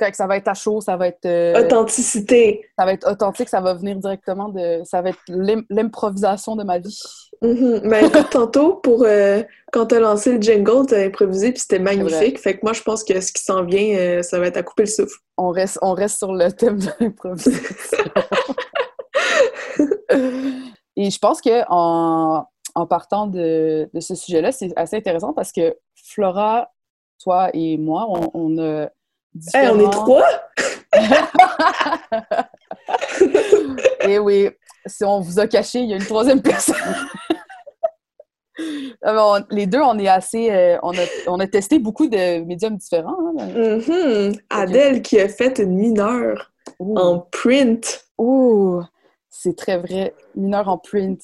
correct, 0.00 0.16
ça 0.16 0.26
va 0.26 0.36
être 0.36 0.48
à 0.48 0.54
chaud, 0.54 0.80
ça 0.80 0.96
va 0.96 1.06
être... 1.08 1.26
Euh, 1.26 1.64
Authenticité. 1.64 2.66
Ça 2.78 2.84
va 2.84 2.94
être 2.94 3.08
authentique, 3.08 3.48
ça 3.48 3.60
va 3.60 3.74
venir 3.74 3.96
directement 3.96 4.48
de... 4.48 4.80
Ça 4.84 5.02
va 5.02 5.10
être 5.10 5.20
l'improvisation 5.28 6.56
de 6.56 6.64
ma 6.64 6.78
vie. 6.78 7.00
Mm 7.42 7.80
Mais 7.84 8.06
écoute, 8.06 8.28
tantôt, 8.32 8.74
pour, 8.76 9.04
euh, 9.04 9.42
quand 9.72 9.86
tu 9.86 9.94
as 9.94 10.00
lancé 10.00 10.32
le 10.36 10.42
jingle, 10.42 10.86
tu 10.86 10.94
as 10.94 11.04
improvisé, 11.04 11.52
puis 11.52 11.60
c'était 11.60 11.78
magnifique. 11.78 12.40
Fait 12.40 12.54
que 12.58 12.60
moi, 12.62 12.72
je 12.72 12.82
pense 12.82 13.04
que 13.04 13.20
ce 13.20 13.32
qui 13.32 13.42
s'en 13.42 13.64
vient, 13.64 13.96
euh, 13.96 14.22
ça 14.22 14.40
va 14.40 14.46
être 14.46 14.56
à 14.56 14.62
couper 14.62 14.84
le 14.84 14.88
souffle. 14.88 15.18
On 15.36 15.50
reste, 15.50 15.78
on 15.82 15.92
reste 15.92 16.18
sur 16.18 16.32
le 16.32 16.50
thème 16.50 16.78
de 16.78 16.88
l'improvisation. 16.98 18.04
Et 20.96 21.10
je 21.10 21.18
pense 21.18 21.40
que 21.40 21.62
en, 21.68 22.44
en 22.74 22.86
partant 22.86 23.26
de, 23.26 23.88
de 23.94 24.00
ce 24.00 24.14
sujet-là, 24.14 24.52
c'est 24.52 24.72
assez 24.76 24.96
intéressant 24.96 25.32
parce 25.32 25.52
que 25.52 25.76
Flora, 25.94 26.70
toi 27.22 27.50
et 27.54 27.78
moi, 27.78 28.06
on, 28.08 28.30
on 28.34 28.58
a 28.58 28.88
on 29.54 29.80
est 29.80 29.90
trois? 29.90 30.28
Et 34.02 34.08
eh 34.14 34.18
oui, 34.18 34.48
si 34.86 35.04
on 35.04 35.20
vous 35.20 35.38
a 35.38 35.46
caché, 35.46 35.80
il 35.80 35.90
y 35.90 35.92
a 35.92 35.96
une 35.96 36.04
troisième 36.04 36.42
personne. 36.42 36.76
Ah, 39.02 39.38
les 39.50 39.66
deux, 39.66 39.80
on 39.80 39.98
est 39.98 40.08
assez. 40.08 40.50
Euh, 40.50 40.76
on, 40.82 40.92
a, 40.92 41.02
on, 41.26 41.40
a, 41.40 41.46
testé 41.46 41.78
beaucoup 41.78 42.08
de 42.08 42.44
médiums 42.44 42.76
différents. 42.76 43.16
Hein, 43.38 43.46
mm-hmm. 43.46 44.38
Adèle 44.50 45.00
qui 45.00 45.18
a 45.18 45.30
fait 45.30 45.58
une 45.58 45.76
mineure 45.76 46.52
en 46.78 47.20
print. 47.20 48.04
Ouh, 48.18 48.82
c'est 49.30 49.56
très 49.56 49.78
vrai. 49.78 50.14
Mineure 50.34 50.68
en 50.68 50.76
print. 50.76 51.22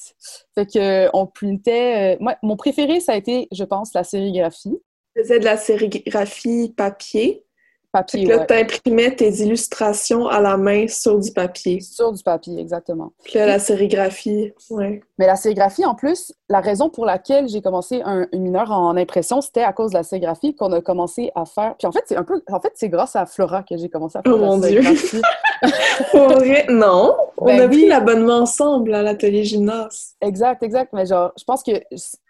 Fait 0.55 0.65
que 0.65 1.09
on 1.13 1.27
printait. 1.27 2.15
Euh, 2.15 2.17
moi, 2.19 2.35
mon 2.41 2.55
préféré, 2.55 2.99
ça 2.99 3.13
a 3.13 3.15
été, 3.15 3.47
je 3.51 3.63
pense, 3.63 3.93
la 3.93 4.03
sérigraphie. 4.03 4.79
Je 5.15 5.21
faisais 5.21 5.39
de 5.39 5.45
la 5.45 5.57
sérigraphie 5.57 6.73
papier. 6.75 7.45
Papier, 7.97 8.25
là, 8.25 8.45
tu 8.45 8.53
imprimais 8.53 9.15
tes 9.15 9.29
illustrations 9.41 10.27
à 10.27 10.39
la 10.39 10.55
main 10.55 10.87
sur 10.87 11.17
du 11.17 11.31
papier. 11.31 11.81
Sur 11.81 12.13
du 12.13 12.21
papier, 12.21 12.59
exactement. 12.59 13.11
Puis 13.23 13.39
là, 13.39 13.47
la 13.47 13.59
sérigraphie, 13.59 14.53
ouais. 14.69 15.01
Mais 15.17 15.25
la 15.25 15.35
sérigraphie, 15.35 15.83
en 15.83 15.95
plus, 15.95 16.31
la 16.49 16.61
raison 16.61 16.89
pour 16.89 17.05
laquelle 17.05 17.49
j'ai 17.49 17.61
commencé 17.61 18.01
un, 18.03 18.25
une 18.31 18.43
mineure 18.43 18.71
en 18.71 18.95
impression, 18.95 19.41
c'était 19.41 19.63
à 19.63 19.73
cause 19.73 19.91
de 19.91 19.97
la 19.97 20.03
sérigraphie 20.03 20.55
qu'on 20.55 20.71
a 20.71 20.81
commencé 20.81 21.29
à 21.35 21.45
faire. 21.45 21.75
Puis 21.77 21.87
en 21.87 21.91
fait, 21.91 22.03
c'est 22.05 22.15
un 22.15 22.23
peu... 22.23 22.41
En 22.49 22.61
fait, 22.61 22.71
c'est 22.75 22.87
grâce 22.87 23.17
à 23.17 23.25
Flora 23.25 23.63
que 23.63 23.75
j'ai 23.75 23.89
commencé 23.89 24.17
à 24.17 24.21
faire 24.21 24.33
oh 24.33 24.37
mon 24.37 24.57
Dieu! 24.57 24.81
Non! 26.69 27.15
On 27.39 27.45
ben 27.45 27.61
a 27.61 27.67
pris 27.67 27.87
l'abonnement 27.87 28.39
ensemble 28.39 28.93
à 28.93 29.01
l'atelier 29.01 29.43
gymnase. 29.43 30.15
Exact, 30.21 30.61
exact. 30.63 30.93
Mais 30.93 31.05
genre, 31.05 31.33
je 31.37 31.43
pense 31.43 31.63
que 31.63 31.71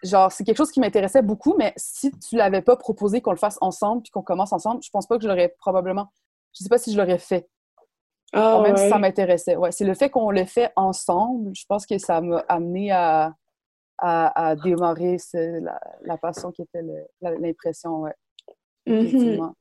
genre 0.02 0.32
c'est 0.32 0.44
quelque 0.44 0.56
chose 0.56 0.70
qui 0.70 0.80
m'intéressait 0.80 1.22
beaucoup, 1.22 1.54
mais 1.58 1.72
si 1.76 2.10
tu 2.18 2.36
l'avais 2.36 2.62
pas 2.62 2.76
proposé 2.76 3.20
qu'on 3.20 3.30
le 3.30 3.36
fasse 3.36 3.58
ensemble 3.60 4.02
puis 4.02 4.10
qu'on 4.10 4.22
commence 4.22 4.52
ensemble, 4.52 4.82
je 4.82 4.90
pense 4.90 5.06
pas 5.06 5.16
que 5.16 5.22
je 5.22 5.28
l'aurais 5.28 5.54
probablement... 5.58 6.08
Je 6.56 6.62
sais 6.62 6.68
pas 6.68 6.78
si 6.78 6.92
je 6.92 6.98
l'aurais 6.98 7.18
fait. 7.18 7.48
Ah, 8.32 8.60
même 8.62 8.76
si 8.76 8.88
ça 8.88 8.98
m'intéressait. 8.98 9.56
Ouais, 9.56 9.70
c'est 9.70 9.84
le 9.84 9.94
fait 9.94 10.10
qu'on 10.10 10.30
le 10.30 10.44
fait 10.44 10.70
ensemble, 10.76 11.50
je 11.54 11.64
pense 11.68 11.86
que 11.86 11.98
ça 11.98 12.20
m'a 12.20 12.44
amené 12.48 12.90
à, 12.90 13.34
à, 13.98 14.54
démarrer 14.62 15.16
la, 15.32 16.16
passion 16.16 16.52
qui 16.52 16.62
était 16.62 16.82
l'impression, 17.20 18.02
ouais. 18.02 18.14
Mm-hmm. 18.86 19.52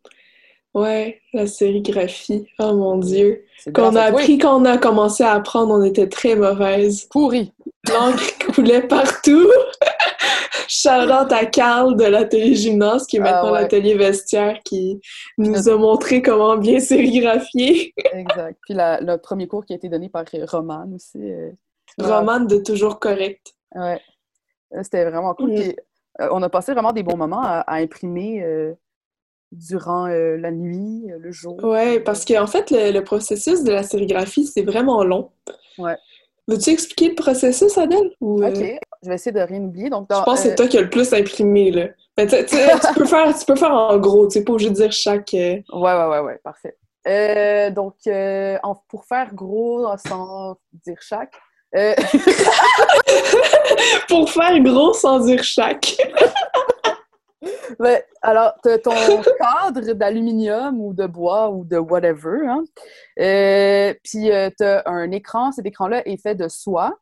Ouais, 0.73 1.21
la 1.33 1.47
sérigraphie. 1.47 2.47
Oh 2.59 2.73
mon 2.73 2.97
Dieu. 2.97 3.45
Quand 3.73 3.93
on 3.93 3.95
a 3.95 4.03
appris, 4.03 4.37
quand 4.37 4.61
on 4.61 4.65
a 4.65 4.77
commencé 4.77 5.23
à 5.23 5.33
apprendre, 5.33 5.73
on 5.73 5.83
était 5.83 6.07
très 6.07 6.35
mauvaise. 6.35 7.05
Pourri. 7.05 7.51
L'encre 7.89 8.37
coulait 8.53 8.83
partout. 8.83 9.49
Charlotte 10.67 11.31
à 11.31 11.45
Carl 11.45 11.95
de 11.95 12.03
l'atelier 12.03 12.53
gymnase, 12.53 13.07
qui 13.07 13.17
est 13.17 13.21
ah 13.21 13.23
maintenant 13.23 13.51
l'atelier 13.53 13.95
vestiaire, 13.95 14.59
qui 14.63 14.99
nous 15.37 15.67
a 15.67 15.77
montré 15.77 16.21
comment 16.21 16.57
bien 16.57 16.79
sérigraphier. 16.79 17.93
exact. 18.13 18.59
Puis 18.61 18.75
le 18.75 19.15
premier 19.15 19.47
cours 19.47 19.65
qui 19.65 19.73
a 19.73 19.77
été 19.77 19.89
donné 19.89 20.09
par 20.09 20.25
Romane 20.43 20.93
aussi. 20.93 21.17
Euh, 21.17 21.51
Romane 21.97 22.45
de 22.45 22.57
Toujours 22.57 22.99
Correct. 22.99 23.55
Ouais. 23.73 23.99
C'était 24.81 25.09
vraiment 25.09 25.33
cool. 25.33 25.51
Mm. 25.51 25.55
Puis, 25.55 25.75
euh, 26.21 26.29
on 26.31 26.41
a 26.41 26.49
passé 26.49 26.73
vraiment 26.73 26.93
des 26.93 27.03
bons 27.03 27.17
moments 27.17 27.43
à, 27.43 27.63
imprimer. 27.75 28.43
Euh, 28.43 28.73
durant 29.53 30.07
la 30.07 30.51
nuit, 30.51 31.05
le 31.07 31.31
jour. 31.31 31.63
Ouais, 31.63 32.01
parce 32.01 32.25
qu'en 32.25 32.47
fait, 32.47 32.69
le, 32.69 32.99
processus 32.99 33.63
de 33.63 33.71
la 33.71 33.81
sérigraphie, 33.81 34.45
c'est 34.45 34.63
vraiment 34.63 35.05
long. 35.05 35.31
Ouais. 35.77 35.95
Veux-tu 36.49 36.71
expliquer 36.71 37.09
le 37.09 37.15
processus, 37.15 37.77
Adèle? 37.77 38.11
Ou, 38.19 38.43
OK, 38.43 38.55
je 39.03 39.07
vais 39.07 39.15
essayer 39.15 39.31
de 39.31 39.39
rien 39.39 39.61
oublier. 39.61 39.89
Donc, 39.89 40.07
je 40.11 40.21
pense 40.21 40.43
que 40.43 40.49
c'est 40.49 40.55
toi 40.55 40.67
qui 40.67 40.77
as 40.77 40.81
le 40.81 40.89
plus 40.89 41.13
imprimé, 41.13 41.71
là. 41.71 41.87
Mais 42.17 42.27
tu, 42.27 42.35
peux 42.95 43.05
faire, 43.05 43.37
tu 43.37 43.45
peux 43.45 43.55
faire 43.55 43.71
en 43.71 43.97
gros, 43.99 44.27
tu 44.27 44.39
sais, 44.39 44.43
pas 44.43 44.51
obligé 44.51 44.69
de 44.69 44.75
dire 44.75 44.91
chaque... 44.91 45.29
Ouais, 45.31 45.63
ouais, 45.71 46.07
ouais, 46.07 46.19
ouais, 46.19 46.39
parfait. 46.43 46.75
Euh, 47.07 47.69
donc, 47.69 47.95
euh, 48.07 48.57
pour 48.89 49.05
faire 49.05 49.33
gros 49.33 49.85
sans 49.97 50.57
dire 50.85 50.97
chaque. 51.01 51.39
Euh, 51.75 51.93
pour 54.07 54.31
faire 54.31 54.57
gros 54.61 54.93
sans 54.93 55.19
dire 55.19 55.43
chaque. 55.43 55.97
ben, 57.79 58.01
alors, 58.21 58.53
tu 58.63 58.69
as 58.69 58.79
ton 58.79 58.91
cadre 58.91 59.93
d'aluminium 59.93 60.79
ou 60.79 60.93
de 60.93 61.05
bois 61.05 61.49
ou 61.49 61.65
de 61.65 61.77
whatever. 61.77 62.47
Hein? 62.47 62.63
puis, 64.03 64.29
tu 64.57 64.63
as 64.63 64.83
un 64.85 65.11
écran. 65.11 65.51
Cet 65.51 65.65
écran-là 65.65 66.07
est 66.07 66.21
fait 66.21 66.35
de 66.35 66.47
soie. 66.47 66.97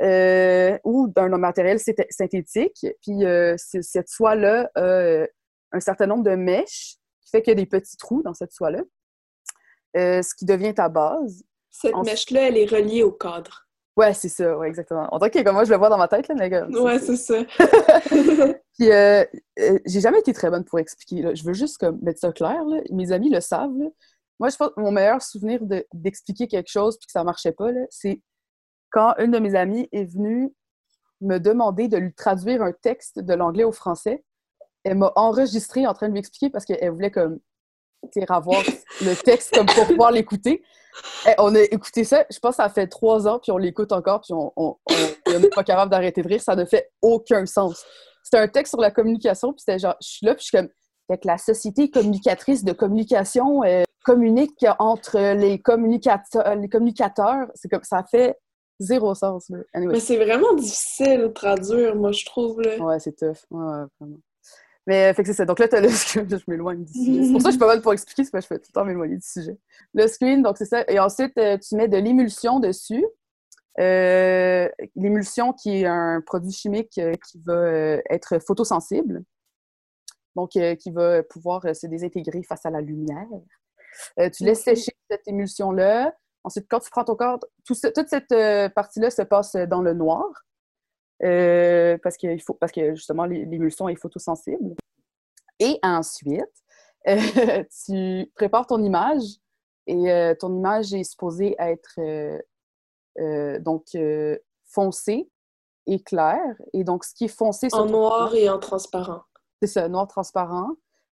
ou 0.00 1.08
d'un 1.08 1.28
matériel 1.38 1.78
synthétique. 2.10 2.86
Puis 3.02 3.20
cette 3.56 4.08
soie-là 4.08 4.70
a 4.74 5.24
un 5.72 5.80
certain 5.80 6.06
nombre 6.06 6.24
de 6.24 6.36
mèches 6.36 6.96
qui 7.22 7.30
fait 7.30 7.42
qu'il 7.42 7.50
y 7.50 7.52
a 7.52 7.56
des 7.56 7.66
petits 7.66 7.96
trous 7.96 8.22
dans 8.22 8.34
cette 8.34 8.52
soie-là. 8.52 8.82
Euh, 9.96 10.22
ce 10.22 10.34
qui 10.34 10.44
devient 10.44 10.74
ta 10.74 10.88
base. 10.88 11.44
Cette 11.70 11.96
mèche-là, 11.96 12.48
elle 12.48 12.56
est 12.56 12.66
reliée 12.66 13.02
au 13.02 13.12
cadre. 13.12 13.63
Ouais, 13.96 14.12
c'est 14.12 14.28
ça, 14.28 14.58
ouais, 14.58 14.66
exactement. 14.68 15.06
En 15.12 15.20
tant 15.20 15.28
que 15.28 15.50
moi, 15.50 15.64
je 15.64 15.70
le 15.70 15.76
vois 15.76 15.88
dans 15.88 15.98
ma 15.98 16.08
tête, 16.08 16.26
là, 16.28 16.34
mais 16.34 16.50
Ouais, 16.78 16.98
c'est 16.98 17.16
ça. 17.16 17.44
Puis, 18.78 18.90
euh, 18.90 19.24
euh, 19.60 19.78
j'ai 19.86 20.00
jamais 20.00 20.18
été 20.18 20.32
très 20.32 20.50
bonne 20.50 20.64
pour 20.64 20.80
expliquer. 20.80 21.34
Je 21.34 21.44
veux 21.44 21.52
juste 21.52 21.78
comme, 21.78 22.00
mettre 22.02 22.18
ça 22.18 22.32
clair. 22.32 22.60
Mes 22.90 23.12
amis 23.12 23.30
le 23.30 23.40
savent. 23.40 23.70
Moi, 24.40 24.48
je 24.48 24.56
pense 24.56 24.70
que 24.70 24.80
mon 24.80 24.90
meilleur 24.90 25.22
souvenir 25.22 25.60
d'expliquer 25.92 26.48
quelque 26.48 26.70
chose 26.70 26.98
puis 26.98 27.06
que 27.06 27.12
ça 27.12 27.22
marchait 27.22 27.52
pas, 27.52 27.68
c'est 27.90 28.20
quand 28.90 29.14
une 29.18 29.30
de 29.30 29.38
mes 29.38 29.54
amies 29.54 29.88
est 29.92 30.04
venue 30.04 30.52
me 31.20 31.38
demander 31.38 31.86
de 31.86 31.96
lui 31.96 32.12
traduire 32.12 32.62
un 32.62 32.72
texte 32.72 33.20
de 33.20 33.34
l'anglais 33.34 33.64
au 33.64 33.72
français. 33.72 34.24
Elle 34.82 34.98
m'a 34.98 35.12
enregistré 35.14 35.86
en 35.86 35.94
train 35.94 36.08
de 36.08 36.12
lui 36.12 36.18
expliquer 36.18 36.50
parce 36.50 36.64
qu'elle 36.64 36.90
voulait 36.90 37.12
comme 37.12 37.38
avoir 38.28 38.62
le 39.00 39.14
texte 39.14 39.54
comme 39.54 39.66
pour 39.66 39.86
pouvoir 39.86 40.10
l'écouter. 40.10 40.62
Eh, 41.26 41.34
on 41.38 41.54
a 41.54 41.60
écouté 41.60 42.04
ça, 42.04 42.24
je 42.30 42.38
pense 42.38 42.56
que 42.56 42.62
ça 42.62 42.68
fait 42.68 42.86
trois 42.86 43.26
ans, 43.26 43.40
puis 43.42 43.50
on 43.50 43.58
l'écoute 43.58 43.92
encore, 43.92 44.20
puis 44.20 44.32
on 44.32 44.76
n'est 45.26 45.48
pas 45.48 45.64
capable 45.64 45.90
d'arrêter 45.90 46.22
de 46.22 46.28
rire. 46.28 46.42
Ça 46.42 46.54
ne 46.54 46.64
fait 46.64 46.90
aucun 47.02 47.46
sens. 47.46 47.84
C'était 48.22 48.38
un 48.38 48.48
texte 48.48 48.72
sur 48.72 48.80
la 48.80 48.90
communication, 48.90 49.52
puis 49.52 49.60
c'était 49.66 49.78
genre, 49.78 49.96
je 50.00 50.08
suis 50.08 50.26
là, 50.26 50.34
puis 50.34 50.42
je 50.42 50.46
suis 50.46 50.56
comme, 50.56 50.68
que 51.08 51.26
la 51.26 51.38
société 51.38 51.90
communicatrice 51.90 52.64
de 52.64 52.72
communication 52.72 53.62
euh, 53.64 53.82
communique 54.04 54.64
entre 54.78 55.34
les, 55.34 55.60
communicateurs, 55.60 56.54
les 56.54 56.68
communicateurs. 56.68 57.48
C'est 57.54 57.68
comme, 57.68 57.82
ça 57.82 58.04
fait 58.10 58.36
zéro 58.78 59.14
sens. 59.14 59.50
Mais 59.74 60.00
c'est 60.00 60.16
vraiment 60.16 60.54
difficile 60.54 61.22
de 61.22 61.26
traduire, 61.28 61.96
moi, 61.96 62.12
je 62.12 62.24
trouve. 62.24 62.60
Là. 62.60 62.78
Ouais, 62.78 62.98
c'est 63.00 63.16
tough. 63.16 63.44
Ouais, 63.50 63.84
vraiment. 64.00 64.18
Mais 64.86 65.10
euh, 65.10 65.14
fait 65.14 65.22
que 65.22 65.28
c'est 65.28 65.34
ça. 65.34 65.44
Donc 65.44 65.58
là, 65.58 65.68
tu 65.68 65.76
as 65.76 65.80
le 65.80 65.88
screen. 65.90 66.28
Je 66.28 66.44
m'éloigne 66.46 66.84
du 66.84 66.92
sujet. 66.92 67.24
C'est 67.24 67.32
pour 67.32 67.40
ça 67.40 67.48
que 67.48 67.50
je 67.50 67.56
suis 67.56 67.58
pas 67.58 67.66
mal 67.66 67.82
pour 67.82 67.92
expliquer, 67.92 68.22
parce 68.30 68.30
que 68.30 68.40
je 68.40 68.46
fais 68.46 68.58
tout 68.58 68.70
le 68.70 68.72
temps 68.72 68.84
m'éloigner 68.84 69.16
du 69.16 69.26
sujet. 69.26 69.56
Le 69.94 70.06
screen, 70.06 70.42
donc 70.42 70.58
c'est 70.58 70.66
ça. 70.66 70.84
Et 70.88 70.98
ensuite, 70.98 71.36
euh, 71.38 71.56
tu 71.58 71.76
mets 71.76 71.88
de 71.88 71.96
l'émulsion 71.96 72.60
dessus. 72.60 73.04
Euh, 73.80 74.68
l'émulsion 74.94 75.52
qui 75.52 75.80
est 75.80 75.86
un 75.86 76.20
produit 76.20 76.52
chimique 76.52 77.00
qui 77.26 77.40
va 77.44 77.98
être 78.10 78.38
photosensible. 78.38 79.24
Donc, 80.36 80.50
qui 80.50 80.90
va 80.90 81.22
pouvoir 81.22 81.62
se 81.74 81.86
désintégrer 81.86 82.42
face 82.42 82.66
à 82.66 82.70
la 82.70 82.80
lumière. 82.80 83.28
tu 84.32 84.42
laisses 84.42 84.64
sécher 84.64 84.92
cette 85.08 85.26
émulsion-là. 85.28 86.12
Ensuite, 86.42 86.66
quand 86.68 86.80
tu 86.80 86.90
prends 86.90 87.04
ton 87.04 87.14
corps, 87.14 87.38
toute 87.64 87.76
cette 87.76 88.74
partie-là 88.74 89.10
se 89.10 89.22
passe 89.22 89.54
dans 89.54 89.80
le 89.80 89.94
noir. 89.94 90.26
Euh, 91.22 91.96
parce, 92.02 92.16
faut, 92.44 92.54
parce 92.54 92.72
que 92.72 92.94
justement, 92.94 93.24
l'émulsion 93.24 93.88
est 93.88 93.96
photosensible. 93.96 94.74
Et 95.60 95.78
ensuite, 95.82 96.42
euh, 97.08 97.16
tu 97.86 98.30
prépares 98.34 98.66
ton 98.66 98.82
image 98.82 99.22
et 99.86 100.10
euh, 100.10 100.34
ton 100.38 100.54
image 100.56 100.92
est 100.92 101.04
supposée 101.04 101.54
être 101.58 101.98
donc 103.60 103.84
foncée 104.66 105.30
et 105.86 106.02
claire. 106.02 106.56
Et 106.72 106.82
donc, 106.82 107.04
ce 107.04 107.14
qui 107.14 107.24
est 107.26 107.28
foncé... 107.28 107.68
En 107.72 107.86
noir 107.86 108.34
et 108.34 108.48
en 108.48 108.58
transparent. 108.58 109.22
C'est 109.62 109.68
ça, 109.68 109.88
noir 109.88 110.08
transparent. 110.08 110.70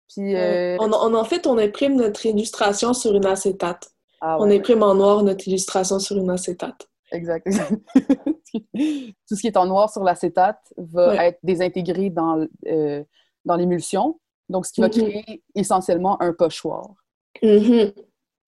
Puis, 0.09 0.35
on, 0.81 1.15
en 1.15 1.25
fait, 1.25 1.47
on 1.47 1.59
imprime 1.59 1.97
notre 1.97 2.27
illustration 2.27 2.93
sur 2.93 3.15
une 3.15 3.27
acétate. 3.27 3.89
Ah 4.25 4.37
on 4.39 4.49
imprime 4.51 4.85
en 4.85 4.95
noir 4.95 5.25
notre 5.25 5.49
illustration 5.49 5.99
sur 5.99 6.17
une 6.17 6.31
acétate. 6.31 6.89
Exact. 7.13 7.47
Tout 8.53 9.37
ce 9.37 9.41
qui 9.41 9.47
est 9.47 9.57
en 9.57 9.67
noir 9.67 9.91
sur 9.91 10.03
l'acétate 10.03 10.73
va 10.77 11.27
être 11.27 11.39
désintégré 11.43 12.11
dans, 12.11 12.47
euh, 12.67 13.05
dans 13.45 13.57
l'émulsion. 13.57 14.19
Donc, 14.49 14.67
ce 14.67 14.73
qui 14.73 14.81
va 14.81 14.89
mm-hmm. 14.89 15.23
créer 15.23 15.43
essentiellement 15.55 16.21
un 16.21 16.33
pochoir. 16.33 16.95
Mm-hmm. 17.43 17.95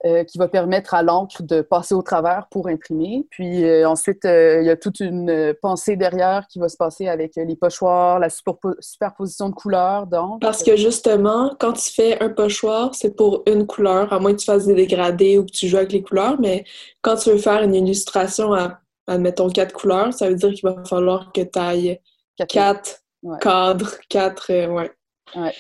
Euh, 0.06 0.22
qui 0.22 0.36
va 0.36 0.48
permettre 0.48 0.92
à 0.92 1.02
l'encre 1.02 1.42
de 1.42 1.62
passer 1.62 1.94
au 1.94 2.02
travers 2.02 2.46
pour 2.50 2.68
imprimer. 2.68 3.26
Puis 3.30 3.64
euh, 3.64 3.88
ensuite, 3.88 4.24
il 4.24 4.62
y 4.62 4.68
a 4.68 4.76
toute 4.76 5.00
une 5.00 5.54
pensée 5.62 5.96
derrière 5.96 6.46
qui 6.46 6.58
va 6.58 6.68
se 6.68 6.76
passer 6.76 7.08
avec 7.08 7.36
les 7.36 7.56
pochoirs, 7.56 8.18
la 8.18 8.28
superposition 8.28 9.48
de 9.48 9.54
couleurs 9.54 10.06
d'encre. 10.06 10.40
Parce 10.42 10.62
que 10.62 10.76
justement, 10.76 11.56
quand 11.58 11.72
tu 11.72 11.90
fais 11.90 12.22
un 12.22 12.28
pochoir, 12.28 12.94
c'est 12.94 13.16
pour 13.16 13.44
une 13.46 13.66
couleur, 13.66 14.12
à 14.12 14.18
moins 14.18 14.32
que 14.32 14.40
tu 14.40 14.44
fasses 14.44 14.66
des 14.66 14.74
dégradés 14.74 15.38
ou 15.38 15.46
que 15.46 15.52
tu 15.52 15.68
joues 15.68 15.78
avec 15.78 15.92
les 15.92 16.02
couleurs, 16.02 16.38
mais 16.38 16.66
quand 17.00 17.16
tu 17.16 17.30
veux 17.30 17.38
faire 17.38 17.62
une 17.62 17.74
illustration 17.74 18.52
à, 18.52 18.80
admettons, 19.06 19.48
quatre 19.48 19.72
couleurs, 19.72 20.12
ça 20.12 20.28
veut 20.28 20.34
dire 20.34 20.52
qu'il 20.52 20.68
va 20.68 20.84
falloir 20.84 21.32
que 21.32 21.40
tu 21.40 21.58
ailles 21.58 21.98
quatre, 22.36 23.00
cadres, 23.40 23.92
quatre, 24.10 24.52
ouais. 24.52 24.90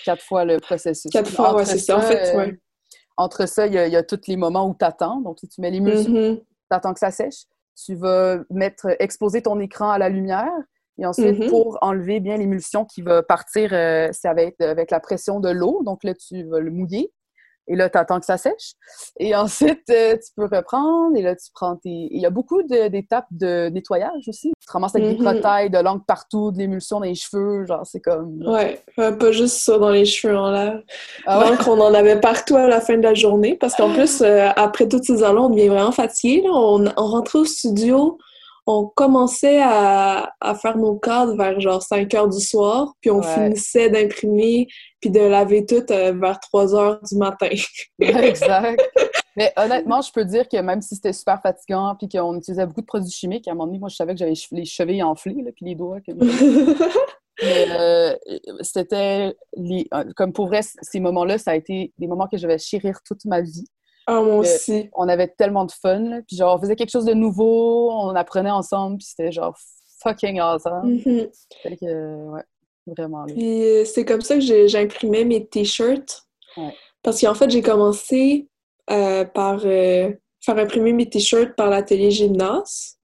quatre 0.04 0.22
fois 0.22 0.44
le 0.44 0.60
processus. 0.60 1.10
Quatre 1.10 1.30
fois, 1.30 1.56
ouais, 1.56 1.64
c'est 1.64 1.78
ça. 1.78 1.96
En 1.96 2.02
fait, 2.02 2.36
ouais 2.36 2.58
entre 3.16 3.46
ça, 3.46 3.66
il 3.66 3.74
y, 3.74 3.96
a, 3.96 4.02
tous 4.02 4.26
les 4.26 4.36
moments 4.36 4.68
où 4.68 4.74
tu 4.78 4.84
attends. 4.84 5.20
Donc, 5.20 5.38
si 5.38 5.48
tu 5.48 5.60
mets 5.60 5.70
l'émulsion, 5.70 6.12
mm-hmm. 6.12 6.36
tu 6.38 6.44
attends 6.70 6.92
que 6.92 7.00
ça 7.00 7.10
sèche. 7.10 7.44
Tu 7.76 7.94
vas 7.94 8.38
mettre, 8.50 8.96
exposer 8.98 9.42
ton 9.42 9.60
écran 9.60 9.90
à 9.90 9.98
la 9.98 10.08
lumière. 10.08 10.52
Et 10.98 11.06
ensuite, 11.06 11.38
mm-hmm. 11.38 11.48
pour 11.48 11.78
enlever 11.80 12.20
bien 12.20 12.36
l'émulsion 12.36 12.84
qui 12.84 13.02
va 13.02 13.22
partir, 13.22 13.70
euh, 13.72 14.10
ça 14.12 14.32
va 14.34 14.42
être 14.42 14.60
avec 14.60 14.90
la 14.90 15.00
pression 15.00 15.40
de 15.40 15.50
l'eau. 15.50 15.82
Donc 15.84 16.04
là, 16.04 16.14
tu 16.14 16.44
vas 16.44 16.60
le 16.60 16.70
mouiller. 16.70 17.12
Et 17.66 17.76
là, 17.76 17.88
tu 17.88 17.96
attends 17.96 18.20
que 18.20 18.26
ça 18.26 18.36
sèche. 18.36 18.74
Et 19.18 19.34
ensuite, 19.34 19.88
euh, 19.90 20.16
tu 20.16 20.32
peux 20.36 20.44
reprendre. 20.44 21.16
Et 21.16 21.22
là, 21.22 21.34
tu 21.34 21.50
prends 21.54 21.76
tes. 21.76 22.08
Il 22.10 22.20
y 22.20 22.26
a 22.26 22.30
beaucoup 22.30 22.62
d'étapes 22.62 23.26
de, 23.30 23.68
nettoyage 23.70 24.28
aussi. 24.28 24.52
Tu 24.60 24.66
te 24.66 24.72
ramasses 24.72 24.94
avec 24.94 25.08
des 25.08 25.16
protailles 25.16 25.68
mm-hmm. 25.68 25.78
de 25.78 25.84
langue 25.84 26.04
partout, 26.06 26.50
de 26.50 26.58
l'émulsion 26.58 27.00
dans 27.00 27.06
les 27.06 27.14
cheveux. 27.14 27.64
Genre, 27.66 27.86
c'est 27.86 28.00
comme. 28.00 28.42
Ouais, 28.46 28.82
pas 28.96 29.32
juste 29.32 29.58
ça 29.58 29.78
dans 29.78 29.90
les 29.90 30.04
cheveux 30.04 30.36
en 30.36 30.50
l'air. 30.50 30.82
Ah 31.26 31.48
Donc, 31.48 31.66
on 31.66 31.80
en 31.80 31.94
avait 31.94 32.20
partout 32.20 32.56
à 32.56 32.68
la 32.68 32.80
fin 32.80 32.96
de 32.96 33.02
la 33.02 33.14
journée. 33.14 33.56
Parce 33.56 33.74
qu'en 33.74 33.92
plus, 33.94 34.20
euh, 34.20 34.48
après 34.56 34.86
toutes 34.86 35.04
ces 35.04 35.22
heures-là, 35.22 35.42
on 35.42 35.50
devient 35.50 35.68
vraiment 35.68 35.92
fatigué. 35.92 36.44
On, 36.46 36.84
on 36.96 37.06
rentrait 37.06 37.38
au 37.38 37.44
studio 37.44 38.18
on 38.66 38.86
commençait 38.86 39.60
à, 39.62 40.32
faire 40.60 40.76
nos 40.76 40.96
cadres 40.96 41.36
vers 41.36 41.60
genre 41.60 41.82
5 41.82 42.12
heures 42.14 42.28
du 42.28 42.40
soir, 42.40 42.94
puis 43.00 43.10
on 43.10 43.22
finissait 43.22 43.90
d'imprimer 43.90 44.68
puis 45.00 45.10
de 45.10 45.20
laver 45.20 45.66
tout 45.66 45.84
euh, 45.90 46.12
vers 46.12 46.40
3 46.40 46.74
heures 46.74 47.00
du 47.02 47.16
matin. 47.16 47.50
exact. 48.00 48.82
Mais 49.36 49.52
honnêtement, 49.56 50.00
je 50.00 50.12
peux 50.12 50.24
dire 50.24 50.48
que 50.48 50.56
même 50.58 50.80
si 50.80 50.94
c'était 50.94 51.12
super 51.12 51.40
fatigant 51.42 51.96
puis 51.98 52.08
qu'on 52.08 52.38
utilisait 52.38 52.66
beaucoup 52.66 52.82
de 52.82 52.86
produits 52.86 53.10
chimiques, 53.10 53.48
à 53.48 53.50
un 53.50 53.54
moment 53.54 53.66
donné, 53.66 53.78
moi, 53.78 53.88
je 53.88 53.96
savais 53.96 54.14
que 54.14 54.18
j'avais 54.18 54.34
les 54.52 54.64
chevilles 54.64 55.02
enflées, 55.02 55.42
là, 55.42 55.50
puis 55.54 55.66
les 55.66 55.74
doigts. 55.74 55.98
Mais 57.42 57.66
euh, 57.70 58.16
c'était... 58.60 59.36
Comme 60.14 60.32
pour 60.32 60.46
vrai, 60.46 60.60
ces 60.62 61.00
moments-là, 61.00 61.38
ça 61.38 61.50
a 61.50 61.56
été 61.56 61.92
des 61.98 62.06
moments 62.06 62.28
que 62.28 62.36
je 62.36 62.46
vais 62.46 62.58
chérir 62.58 63.00
toute 63.04 63.24
ma 63.24 63.40
vie. 63.40 63.66
Ah, 64.06 64.20
moi 64.20 64.36
aussi. 64.36 64.90
On 64.92 65.08
avait 65.08 65.28
tellement 65.28 65.64
de 65.64 65.72
fun. 65.72 66.22
Puis 66.26 66.36
genre, 66.36 66.56
on 66.56 66.60
faisait 66.60 66.76
quelque 66.76 66.90
chose 66.90 67.06
de 67.06 67.14
nouveau, 67.14 67.90
on 67.90 68.14
apprenait 68.14 68.50
ensemble, 68.50 68.98
puis 68.98 69.06
c'était 69.06 69.32
genre 69.32 69.56
fucking 70.02 70.38
awesome. 70.38 71.00
Mm 71.04 71.26
que, 71.80 72.30
ouais, 72.30 72.42
vraiment. 72.86 73.24
Puis 73.26 73.64
euh, 73.64 73.84
c'est 73.84 74.04
comme 74.04 74.20
ça 74.20 74.36
que 74.36 74.66
j'imprimais 74.66 75.24
mes 75.24 75.46
t-shirts. 75.46 76.26
Parce 77.02 77.20
qu'en 77.20 77.34
fait, 77.34 77.50
j'ai 77.50 77.62
commencé 77.62 78.48
euh, 78.90 79.24
par 79.24 79.62
euh, 79.64 80.12
faire 80.40 80.58
imprimer 80.58 80.92
mes 80.92 81.08
t-shirts 81.08 81.56
par 81.56 81.68
l'atelier 81.68 82.10
gymnase. 82.10 82.98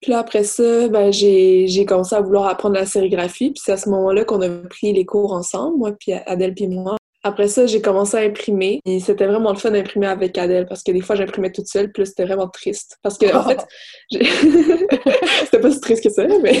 Puis 0.00 0.12
là, 0.12 0.20
après 0.20 0.44
ça, 0.44 0.88
ben, 0.88 1.12
j'ai 1.12 1.84
commencé 1.86 2.14
à 2.14 2.22
vouloir 2.22 2.46
apprendre 2.46 2.74
la 2.74 2.86
sérigraphie. 2.86 3.50
Puis 3.50 3.62
c'est 3.64 3.72
à 3.72 3.76
ce 3.76 3.88
moment-là 3.90 4.24
qu'on 4.24 4.40
a 4.40 4.48
pris 4.48 4.92
les 4.92 5.04
cours 5.04 5.32
ensemble, 5.32 5.76
moi, 5.76 5.92
puis 5.92 6.12
Adèle, 6.12 6.54
puis 6.54 6.68
moi. 6.68 6.96
Après 7.22 7.48
ça, 7.48 7.66
j'ai 7.66 7.82
commencé 7.82 8.16
à 8.16 8.20
imprimer. 8.20 8.80
Et 8.86 8.98
c'était 9.00 9.26
vraiment 9.26 9.50
le 9.50 9.58
fun 9.58 9.70
d'imprimer 9.70 10.06
avec 10.06 10.38
Adèle 10.38 10.66
parce 10.66 10.82
que 10.82 10.90
des 10.90 11.02
fois, 11.02 11.16
j'imprimais 11.16 11.52
toute 11.52 11.66
seule, 11.66 11.92
puis 11.92 12.06
c'était 12.06 12.24
vraiment 12.24 12.48
triste. 12.48 12.98
Parce 13.02 13.18
que, 13.18 13.34
en 13.34 13.44
fait, 13.44 13.60
c'était 15.44 15.60
pas 15.60 15.70
si 15.70 15.80
triste 15.80 16.02
que 16.02 16.10
ça, 16.10 16.26
mais. 16.42 16.60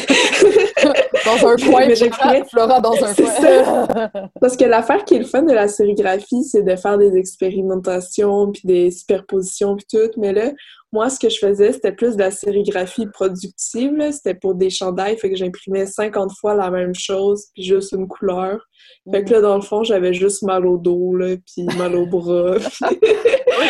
dans 1.24 1.48
un 1.48 1.56
coin, 1.56 1.86
mais 1.86 1.94
j'imprimais 1.94 2.42
Flora 2.50 2.80
dans 2.80 2.92
un 2.92 3.14
coin. 3.14 4.10
Parce 4.40 4.56
que 4.56 4.64
l'affaire 4.64 5.04
qui 5.04 5.14
est 5.14 5.20
le 5.20 5.24
fun 5.24 5.42
de 5.42 5.52
la 5.52 5.68
sérigraphie, 5.68 6.44
c'est 6.44 6.62
de 6.62 6.76
faire 6.76 6.98
des 6.98 7.16
expérimentations, 7.16 8.52
puis 8.52 8.62
des 8.64 8.90
superpositions, 8.90 9.76
puis 9.76 9.86
tout. 9.90 10.10
Mais 10.18 10.32
là, 10.32 10.50
moi, 10.92 11.08
ce 11.08 11.18
que 11.18 11.28
je 11.28 11.38
faisais, 11.38 11.72
c'était 11.72 11.92
plus 11.92 12.16
de 12.16 12.22
la 12.22 12.30
sérigraphie 12.30 13.06
productive. 13.06 14.10
C'était 14.12 14.34
pour 14.34 14.54
des 14.54 14.70
chandails, 14.70 15.16
fait 15.16 15.30
que 15.30 15.36
j'imprimais 15.36 15.86
50 15.86 16.32
fois 16.38 16.54
la 16.54 16.70
même 16.70 16.94
chose, 16.94 17.46
puis 17.54 17.62
juste 17.62 17.92
une 17.92 18.08
couleur. 18.08 18.60
Fait 19.10 19.24
que 19.24 19.32
là, 19.32 19.40
dans 19.40 19.56
le 19.56 19.62
fond, 19.62 19.84
j'avais 19.84 20.12
juste 20.12 20.42
mal 20.42 20.66
au 20.66 20.78
dos, 20.78 21.16
là, 21.16 21.36
puis 21.36 21.64
mal 21.78 21.94
au 21.94 22.06
bras. 22.06 22.56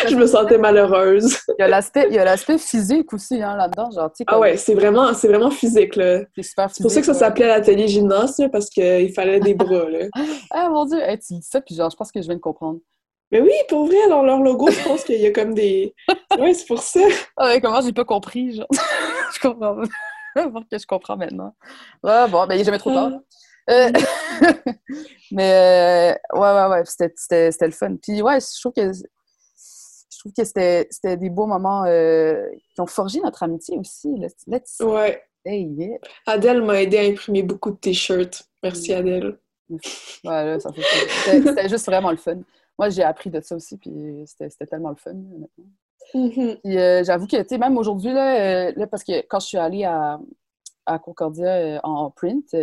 je 0.09 0.15
me 0.15 0.25
sentais 0.25 0.57
malheureuse. 0.57 1.37
il 1.59 1.61
y 1.61 2.17
a 2.17 2.25
l'aspect 2.25 2.57
physique 2.57 3.13
aussi, 3.13 3.41
hein, 3.41 3.55
là-dedans. 3.55 3.91
Genre, 3.91 4.11
Ah 4.27 4.39
ouais, 4.39 4.57
c'est 4.57 4.75
vraiment, 4.75 5.11
vraiment 5.11 5.51
physique, 5.51 5.95
là. 5.95 6.21
C'est 6.41 6.81
pour 6.81 6.91
ça 6.91 6.99
que 6.99 7.05
ça 7.05 7.13
s'appelait 7.13 7.47
l'atelier 7.47 7.87
gymnase, 7.87 8.41
parce 8.51 8.69
qu'il 8.69 9.13
fallait 9.13 9.39
des 9.39 9.53
bras, 9.53 9.89
là. 9.89 10.07
ah, 10.51 10.69
mon 10.69 10.85
Dieu! 10.85 10.99
tu 11.27 11.35
dis 11.35 11.43
ça, 11.43 11.61
puis 11.61 11.75
genre, 11.75 11.89
je 11.89 11.95
pense 11.95 12.11
que 12.11 12.21
je 12.21 12.27
viens 12.27 12.35
de 12.35 12.41
comprendre. 12.41 12.79
Mais 13.31 13.39
oui, 13.39 13.51
pour 13.69 13.85
vrai, 13.85 13.97
alors 14.05 14.23
leur 14.23 14.39
logo, 14.39 14.69
je 14.69 14.83
pense 14.83 15.03
qu'il 15.05 15.21
y 15.21 15.25
a 15.25 15.31
comme 15.31 15.53
des. 15.53 15.93
Ouais, 16.39 16.53
c'est 16.53 16.65
pour 16.65 16.81
ça. 16.81 17.01
Ah 17.37 17.47
ouais, 17.47 17.61
comment 17.61 17.81
j'ai 17.81 17.93
pas 17.93 18.05
compris, 18.05 18.55
genre. 18.55 18.67
je 19.33 19.39
comprends 19.39 19.75
pas. 19.75 19.83
que 20.71 20.77
je 20.77 20.85
comprends 20.85 21.17
maintenant. 21.17 21.55
Ouais, 22.03 22.27
bon, 22.29 22.45
ben 22.47 22.55
il 22.55 22.61
est 22.61 22.63
jamais 22.63 22.77
trop 22.77 22.93
tard. 22.93 23.11
Euh, 23.69 23.91
mais 25.31 26.17
euh, 26.33 26.39
ouais, 26.39 26.53
ouais, 26.53 26.67
ouais, 26.67 26.83
c'était 26.85 27.67
le 27.67 27.71
fun. 27.71 27.95
Puis 28.01 28.21
ouais, 28.21 28.39
je 28.39 28.59
trouve 28.59 28.73
que 28.73 28.91
je 28.91 30.19
trouve 30.19 30.33
que 30.37 30.43
c'était 30.43 31.17
des 31.17 31.29
beaux 31.29 31.47
moments 31.47 31.83
euh, 31.85 32.43
qui 32.73 32.81
ont 32.81 32.87
forgé 32.87 33.19
notre 33.21 33.43
amitié 33.43 33.77
aussi. 33.77 34.09
Let's, 34.47 34.79
ouais. 34.79 35.21
Hey, 35.43 35.97
Adèle 36.27 36.61
m'a 36.61 36.81
aidé 36.81 36.97
à 36.97 37.01
imprimer 37.01 37.43
beaucoup 37.43 37.71
de 37.71 37.77
t-shirts. 37.77 38.43
Merci 38.63 38.93
Adèle. 38.93 39.39
Ouais, 39.69 39.79
là, 40.23 40.59
ça 40.59 40.71
fait 40.71 40.83
C'était 41.25 41.69
juste 41.69 41.85
vraiment 41.85 42.11
le 42.11 42.17
fun 42.17 42.41
moi, 42.81 42.89
j'ai 42.89 43.03
appris 43.03 43.29
de 43.29 43.39
ça 43.41 43.55
aussi, 43.55 43.77
puis 43.77 44.23
c'était 44.25 44.65
tellement 44.65 44.89
le 44.89 44.95
fun, 44.95 45.13
mm-hmm. 46.15 46.57
Puis 46.63 46.77
euh, 46.79 47.03
j'avoue 47.03 47.27
que, 47.27 47.39
tu 47.43 47.47
sais, 47.49 47.57
même 47.59 47.77
aujourd'hui, 47.77 48.09
euh, 48.09 48.71
là, 48.75 48.87
parce 48.87 49.03
que 49.03 49.21
quand 49.27 49.39
je 49.39 49.45
suis 49.45 49.57
allée 49.59 49.83
à, 49.83 50.19
à 50.87 50.97
Concordia 50.97 51.47
euh, 51.47 51.79
en 51.83 52.09
print, 52.09 52.55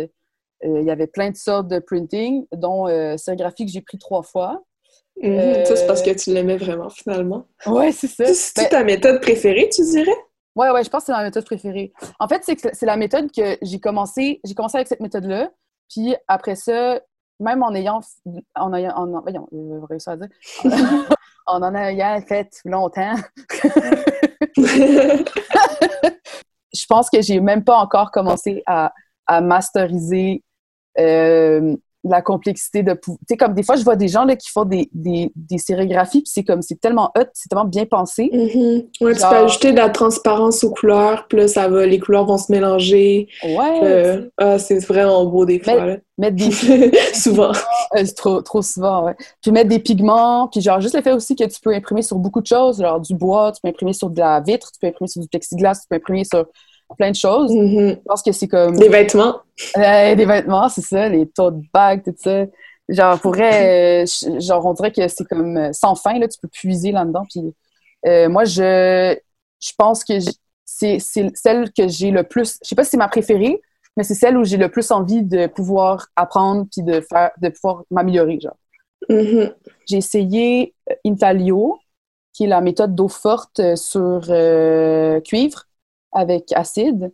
il 0.61 0.83
y 0.83 0.91
avait 0.91 1.07
plein 1.07 1.29
de 1.31 1.37
sortes 1.37 1.69
de 1.69 1.79
printing, 1.79 2.45
dont 2.51 2.87
c'est 3.17 3.31
un 3.31 3.35
graphique 3.35 3.67
que 3.67 3.73
j'ai 3.73 3.81
pris 3.81 3.97
trois 3.97 4.23
fois. 4.23 4.61
Mm-hmm. 5.23 5.63
Ça, 5.63 5.77
c'est 5.77 5.87
parce 5.87 6.01
que 6.01 6.11
tu 6.11 6.33
l'aimais 6.33 6.57
vraiment, 6.57 6.89
finalement. 6.89 7.45
Ouais, 7.65 7.93
c'est 7.93 8.07
ça. 8.07 8.25
C'est 8.33 8.63
ben 8.63 8.69
ta 8.69 8.83
méthode 8.83 9.21
préférée, 9.21 9.69
tu 9.69 9.83
dirais? 9.83 10.17
Ouais, 10.53 10.69
ouais, 10.71 10.83
je 10.83 10.89
pense 10.89 11.03
que 11.03 11.05
c'est 11.05 11.11
ma 11.13 11.23
méthode 11.23 11.45
préférée. 11.45 11.93
En 12.19 12.27
fait, 12.27 12.43
c'est 12.43 12.85
la 12.85 12.97
méthode 12.97 13.31
que 13.31 13.57
j'ai 13.61 13.79
commencé, 13.79 14.41
j'ai 14.43 14.53
commencé 14.53 14.75
avec 14.75 14.89
cette 14.89 14.99
méthode-là, 14.99 15.49
puis 15.89 16.13
après 16.27 16.55
ça, 16.55 16.99
même 17.39 17.63
en 17.63 17.73
ayant, 17.73 18.01
en 18.55 18.73
ayant, 18.73 18.95
en, 18.95 19.21
voyons, 19.21 19.47
je 19.51 19.93
vais 19.93 19.97
à 20.05 20.17
dire, 20.17 20.27
en 21.45 21.61
en 21.61 21.75
ayant 21.75 22.21
fait 22.21 22.59
longtemps, 22.65 23.15
je 26.73 26.85
pense 26.87 27.09
que 27.09 27.21
j'ai 27.21 27.39
même 27.39 27.63
pas 27.63 27.77
encore 27.77 28.11
commencé 28.11 28.63
à, 28.65 28.93
à 29.25 29.41
masteriser 29.41 30.43
euh, 30.99 31.75
la 32.03 32.21
complexité 32.21 32.81
de 32.81 32.93
tu 32.93 33.11
sais 33.27 33.35
comme 33.35 33.53
des 33.53 33.63
fois 33.63 33.75
je 33.75 33.83
vois 33.83 33.97
des 33.97 34.07
gens 34.07 34.23
là 34.23 34.35
qui 34.35 34.49
font 34.49 34.63
des, 34.63 34.89
des, 34.93 35.31
des 35.35 35.57
sérigraphies 35.57 36.21
puis 36.21 36.31
c'est 36.33 36.43
comme 36.43 36.61
c'est 36.61 36.79
tellement 36.79 37.11
hot 37.17 37.25
c'est 37.33 37.49
tellement 37.49 37.65
bien 37.65 37.85
pensé. 37.85 38.29
Mm-hmm. 38.31 39.03
ouais 39.03 39.13
tu 39.15 39.19
peux 39.19 39.35
ajouter 39.35 39.71
de 39.71 39.77
la 39.77 39.89
transparence 39.89 40.63
aux 40.63 40.71
couleurs 40.71 41.27
puis 41.27 41.39
là 41.39 41.47
ça 41.47 41.67
va 41.67 41.85
les 41.85 41.99
couleurs 41.99 42.25
vont 42.25 42.37
se 42.37 42.51
mélanger. 42.51 43.27
Ouais. 43.43 43.79
Euh, 43.83 44.29
ah, 44.37 44.59
c'est 44.59 44.79
vraiment 44.79 45.25
beau 45.25 45.45
des 45.45 45.59
fois 45.59 45.85
mettre, 45.85 46.03
mettre 46.17 46.35
des 46.35 46.91
souvent. 47.13 47.51
Euh, 47.97 48.03
trop 48.15 48.39
trop 48.43 48.61
souvent 48.61 49.05
ouais. 49.05 49.15
Puis 49.41 49.51
mettre 49.51 49.69
des 49.69 49.79
pigments 49.79 50.47
puis 50.47 50.61
genre 50.61 50.79
juste 50.79 50.93
le 50.93 51.01
fait 51.01 51.11
aussi 51.11 51.35
que 51.35 51.43
tu 51.43 51.59
peux 51.59 51.73
imprimer 51.73 52.03
sur 52.03 52.17
beaucoup 52.17 52.39
de 52.39 52.45
choses 52.45 52.81
genre 52.81 52.99
du 52.99 53.15
bois 53.15 53.51
tu 53.51 53.61
peux 53.63 53.69
imprimer 53.69 53.93
sur 53.93 54.11
de 54.11 54.19
la 54.19 54.39
vitre 54.39 54.71
tu 54.71 54.79
peux 54.79 54.85
imprimer 54.85 55.07
sur 55.07 55.21
du 55.21 55.27
plexiglas 55.27 55.73
tu 55.73 55.87
peux 55.89 55.95
imprimer 55.95 56.23
sur 56.23 56.45
plein 56.95 57.11
de 57.11 57.15
choses. 57.15 57.51
Mm-hmm. 57.51 57.89
Je 57.89 58.03
pense 58.05 58.23
que 58.23 58.31
c'est 58.31 58.47
comme... 58.47 58.77
Des 58.77 58.89
vêtements. 58.89 59.41
des 59.75 60.25
vêtements, 60.25 60.69
c'est 60.69 60.81
ça, 60.81 61.09
les 61.09 61.27
tote 61.27 61.61
bags, 61.73 62.03
tout 62.03 62.15
ça. 62.17 62.45
Genre, 62.89 63.19
pourrait, 63.19 64.03
euh, 64.03 64.39
genre, 64.39 64.65
on 64.65 64.73
dirait 64.73 64.91
que 64.91 65.07
c'est 65.07 65.25
comme 65.25 65.57
euh, 65.57 65.73
sans 65.73 65.93
fin, 65.93 66.17
là, 66.17 66.27
tu 66.27 66.39
peux 66.41 66.47
puiser 66.47 66.91
là-dedans. 66.91 67.23
Puis, 67.29 67.53
euh, 68.07 68.27
moi, 68.29 68.45
je, 68.45 69.15
je 69.59 69.71
pense 69.77 70.03
que 70.03 70.13
c'est 70.65 70.97
celle 70.99 71.71
que 71.71 71.87
j'ai 71.87 72.09
le 72.09 72.23
plus, 72.23 72.57
je 72.63 72.69
sais 72.69 72.75
pas 72.75 72.83
si 72.83 72.91
c'est 72.91 72.97
ma 72.97 73.07
préférée, 73.07 73.61
mais 73.95 74.03
c'est 74.03 74.15
celle 74.15 74.37
où 74.37 74.43
j'ai 74.43 74.57
le 74.57 74.69
plus 74.69 74.89
envie 74.89 75.21
de 75.21 75.45
pouvoir 75.45 76.07
apprendre 76.15 76.65
puis 76.71 76.81
de 76.81 77.01
faire, 77.01 77.29
de 77.39 77.49
pouvoir 77.49 77.83
m'améliorer, 77.91 78.39
genre. 78.39 78.57
Mm-hmm. 79.07 79.53
J'ai 79.87 79.97
essayé 79.97 80.73
Intalio, 81.05 81.79
qui 82.33 82.45
est 82.45 82.47
la 82.47 82.61
méthode 82.61 82.95
d'eau 82.95 83.07
forte 83.07 83.75
sur 83.75 84.21
cuivre 85.23 85.65
avec 86.11 86.51
acide. 86.53 87.11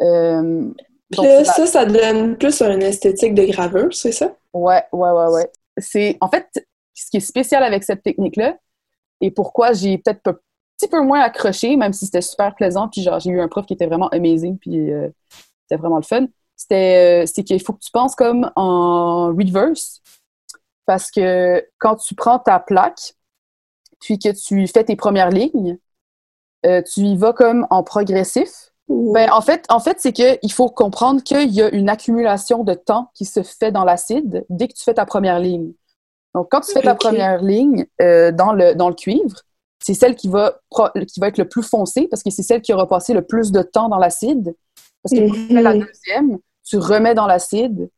Euh, 0.00 0.70
ça, 1.12 1.66
ça 1.66 1.84
donne 1.84 2.36
plus 2.36 2.60
une 2.62 2.82
esthétique 2.82 3.34
de 3.34 3.44
graveur, 3.44 3.92
c'est 3.92 4.12
ça? 4.12 4.34
Ouais, 4.52 4.82
ouais, 4.92 5.10
ouais, 5.10 5.28
ouais. 5.28 5.50
C'est, 5.78 6.16
en 6.20 6.28
fait, 6.28 6.66
ce 6.94 7.10
qui 7.10 7.18
est 7.18 7.20
spécial 7.20 7.62
avec 7.62 7.84
cette 7.84 8.02
technique-là, 8.02 8.56
et 9.20 9.30
pourquoi 9.30 9.72
j'ai 9.72 9.98
peut-être 9.98 10.26
un 10.28 10.36
petit 10.76 10.88
peu 10.88 11.00
moins 11.00 11.20
accroché, 11.20 11.76
même 11.76 11.92
si 11.92 12.06
c'était 12.06 12.20
super 12.20 12.54
plaisant, 12.54 12.88
puis 12.88 13.02
genre, 13.02 13.20
j'ai 13.20 13.30
eu 13.30 13.40
un 13.40 13.48
prof 13.48 13.66
qui 13.66 13.74
était 13.74 13.86
vraiment 13.86 14.08
amazing, 14.08 14.58
puis 14.58 14.92
euh, 14.92 15.08
c'était 15.62 15.80
vraiment 15.80 15.96
le 15.96 16.02
fun, 16.02 16.26
c'était, 16.56 17.22
euh, 17.22 17.26
c'est 17.26 17.44
qu'il 17.44 17.62
faut 17.62 17.72
que 17.72 17.80
tu 17.84 17.90
penses 17.92 18.14
comme 18.14 18.50
en 18.56 19.28
reverse, 19.28 20.00
parce 20.86 21.10
que 21.10 21.66
quand 21.78 21.96
tu 21.96 22.14
prends 22.14 22.38
ta 22.38 22.58
plaque, 22.58 23.14
puis 24.00 24.18
que 24.18 24.30
tu 24.30 24.66
fais 24.66 24.84
tes 24.84 24.96
premières 24.96 25.30
lignes, 25.30 25.78
euh, 26.64 26.82
tu 26.82 27.00
y 27.00 27.16
vas 27.16 27.32
comme 27.32 27.66
en 27.70 27.82
progressif. 27.82 28.70
Ben, 28.88 29.30
en 29.30 29.40
fait, 29.40 29.64
en 29.70 29.80
fait 29.80 29.96
c'est 29.98 30.12
qu'il 30.12 30.52
faut 30.52 30.68
comprendre 30.68 31.22
qu'il 31.22 31.50
y 31.50 31.62
a 31.62 31.70
une 31.70 31.88
accumulation 31.88 32.64
de 32.64 32.74
temps 32.74 33.10
qui 33.14 33.24
se 33.24 33.42
fait 33.42 33.72
dans 33.72 33.84
l'acide 33.84 34.44
dès 34.50 34.68
que 34.68 34.74
tu 34.74 34.84
fais 34.84 34.94
ta 34.94 35.06
première 35.06 35.38
ligne. 35.38 35.72
Donc, 36.34 36.48
quand 36.50 36.60
tu 36.60 36.72
fais 36.72 36.82
ta 36.82 36.94
première 36.94 37.40
ligne 37.42 37.86
euh, 38.02 38.32
dans, 38.32 38.52
le, 38.52 38.74
dans 38.74 38.88
le 38.88 38.94
cuivre, 38.94 39.36
c'est 39.78 39.94
celle 39.94 40.16
qui 40.16 40.28
va, 40.28 40.60
qui 41.06 41.20
va 41.20 41.28
être 41.28 41.38
le 41.38 41.48
plus 41.48 41.62
foncée 41.62 42.08
parce 42.08 42.22
que 42.22 42.30
c'est 42.30 42.42
celle 42.42 42.60
qui 42.60 42.72
aura 42.72 42.88
passé 42.88 43.14
le 43.14 43.22
plus 43.22 43.52
de 43.52 43.62
temps 43.62 43.88
dans 43.88 43.98
l'acide. 43.98 44.54
Parce 45.02 45.14
que 45.14 45.26
quand 45.28 45.34
tu 45.34 45.54
fais 45.54 45.62
la 45.62 45.74
mhm. 45.74 45.86
deuxième, 45.86 46.38
tu 46.64 46.78
remets 46.78 47.14
dans 47.14 47.26
l'acide. 47.26 47.90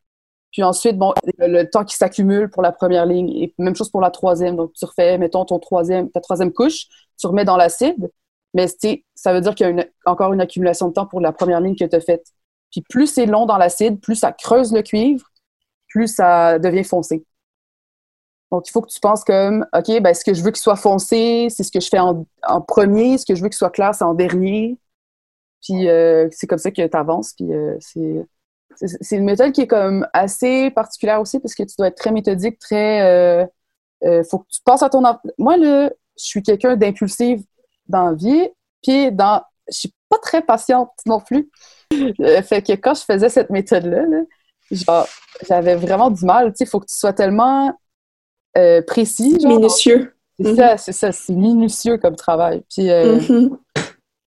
Puis 0.52 0.62
ensuite, 0.62 0.98
bon, 0.98 1.14
le 1.38 1.64
temps 1.64 1.84
qui 1.84 1.96
s'accumule 1.96 2.50
pour 2.50 2.62
la 2.62 2.72
première 2.72 3.06
ligne. 3.06 3.30
Et 3.30 3.54
même 3.58 3.76
chose 3.76 3.90
pour 3.90 4.00
la 4.00 4.10
troisième. 4.10 4.56
Donc, 4.56 4.72
tu 4.74 4.84
refais, 4.84 5.16
mettons, 5.16 5.44
ton 5.44 5.58
troisième, 5.58 6.10
ta 6.10 6.20
troisième 6.20 6.52
couche, 6.52 6.86
tu 7.18 7.26
remets 7.26 7.44
dans 7.44 7.56
l'acide. 7.56 8.10
Mais 8.56 8.66
ça 9.14 9.34
veut 9.34 9.42
dire 9.42 9.54
qu'il 9.54 9.76
y 9.76 9.80
a 9.80 9.86
encore 10.06 10.32
une 10.32 10.40
accumulation 10.40 10.88
de 10.88 10.94
temps 10.94 11.06
pour 11.06 11.20
la 11.20 11.30
première 11.30 11.60
ligne 11.60 11.76
que 11.76 11.84
tu 11.84 11.94
as 11.94 12.00
faite. 12.00 12.26
Puis 12.70 12.80
plus 12.88 13.06
c'est 13.06 13.26
long 13.26 13.44
dans 13.44 13.58
l'acide, 13.58 14.00
plus 14.00 14.16
ça 14.16 14.32
creuse 14.32 14.72
le 14.72 14.80
cuivre, 14.80 15.26
plus 15.88 16.08
ça 16.08 16.58
devient 16.58 16.82
foncé. 16.82 17.22
Donc, 18.50 18.66
il 18.66 18.70
faut 18.70 18.80
que 18.80 18.90
tu 18.90 18.98
penses 18.98 19.24
comme, 19.24 19.66
OK, 19.76 20.00
ben, 20.00 20.14
ce 20.14 20.24
que 20.24 20.32
je 20.32 20.42
veux 20.42 20.52
qu'il 20.52 20.62
soit 20.62 20.76
foncé, 20.76 21.48
c'est 21.50 21.64
ce 21.64 21.70
que 21.70 21.80
je 21.80 21.88
fais 21.88 21.98
en, 21.98 22.24
premier. 22.66 23.18
Ce 23.18 23.26
que 23.26 23.34
je 23.34 23.42
veux 23.42 23.48
qu'il 23.48 23.56
soit 23.56 23.70
clair, 23.70 23.94
c'est 23.94 24.04
en 24.04 24.14
dernier. 24.14 24.78
Puis, 25.62 25.88
euh, 25.88 26.28
c'est 26.30 26.46
comme 26.46 26.58
ça 26.58 26.70
que 26.70 26.86
tu 26.86 26.96
avances. 26.96 27.34
Puis, 27.34 27.52
euh, 27.52 27.76
c'est 28.76 29.16
une 29.16 29.24
méthode 29.24 29.52
qui 29.52 29.62
est 29.62 29.66
comme 29.66 30.06
assez 30.12 30.70
particulière 30.70 31.20
aussi 31.20 31.40
parce 31.40 31.54
que 31.54 31.64
tu 31.64 31.74
dois 31.76 31.88
être 31.88 31.96
très 31.96 32.12
méthodique, 32.12 32.58
très... 32.58 33.02
Euh, 34.04 34.22
faut 34.30 34.38
que 34.38 34.48
tu 34.48 34.60
penses 34.64 34.82
à 34.82 34.88
ton... 34.88 35.02
Moi, 35.38 35.56
là, 35.56 35.90
je 36.16 36.24
suis 36.24 36.42
quelqu'un 36.42 36.76
d'impulsif 36.76 37.42
dans 37.88 38.10
la 38.10 38.14
vie. 38.14 38.48
Puis 38.82 39.12
dans, 39.12 39.42
je 39.68 39.78
suis 39.78 39.94
pas 40.08 40.18
très 40.18 40.42
patiente 40.42 40.90
non 41.06 41.20
plus. 41.20 41.50
Euh, 42.20 42.42
fait 42.42 42.62
que 42.62 42.72
quand 42.72 42.94
je 42.94 43.02
faisais 43.02 43.28
cette 43.28 43.48
méthode-là, 43.48 44.04
genre, 44.72 45.06
j'avais 45.48 45.76
vraiment 45.76 46.10
du 46.10 46.24
mal. 46.24 46.48
Tu 46.48 46.56
sais, 46.56 46.64
il 46.64 46.66
faut 46.66 46.80
que 46.80 46.86
tu 46.86 46.96
sois 46.96 47.12
tellement 47.12 47.72
euh, 48.58 48.82
précis. 48.82 49.38
minutieux. 49.44 50.12
C'est 50.38 50.56
ça, 50.56 50.72
mhm. 50.72 50.78
c'est 50.78 50.92
ça. 50.92 51.12
C'est 51.12 51.32
minutieux 51.32 51.98
comme 51.98 52.16
travail. 52.16 52.62
Puis 52.68 52.90
euh, 52.90 53.20
mhm. 53.20 53.56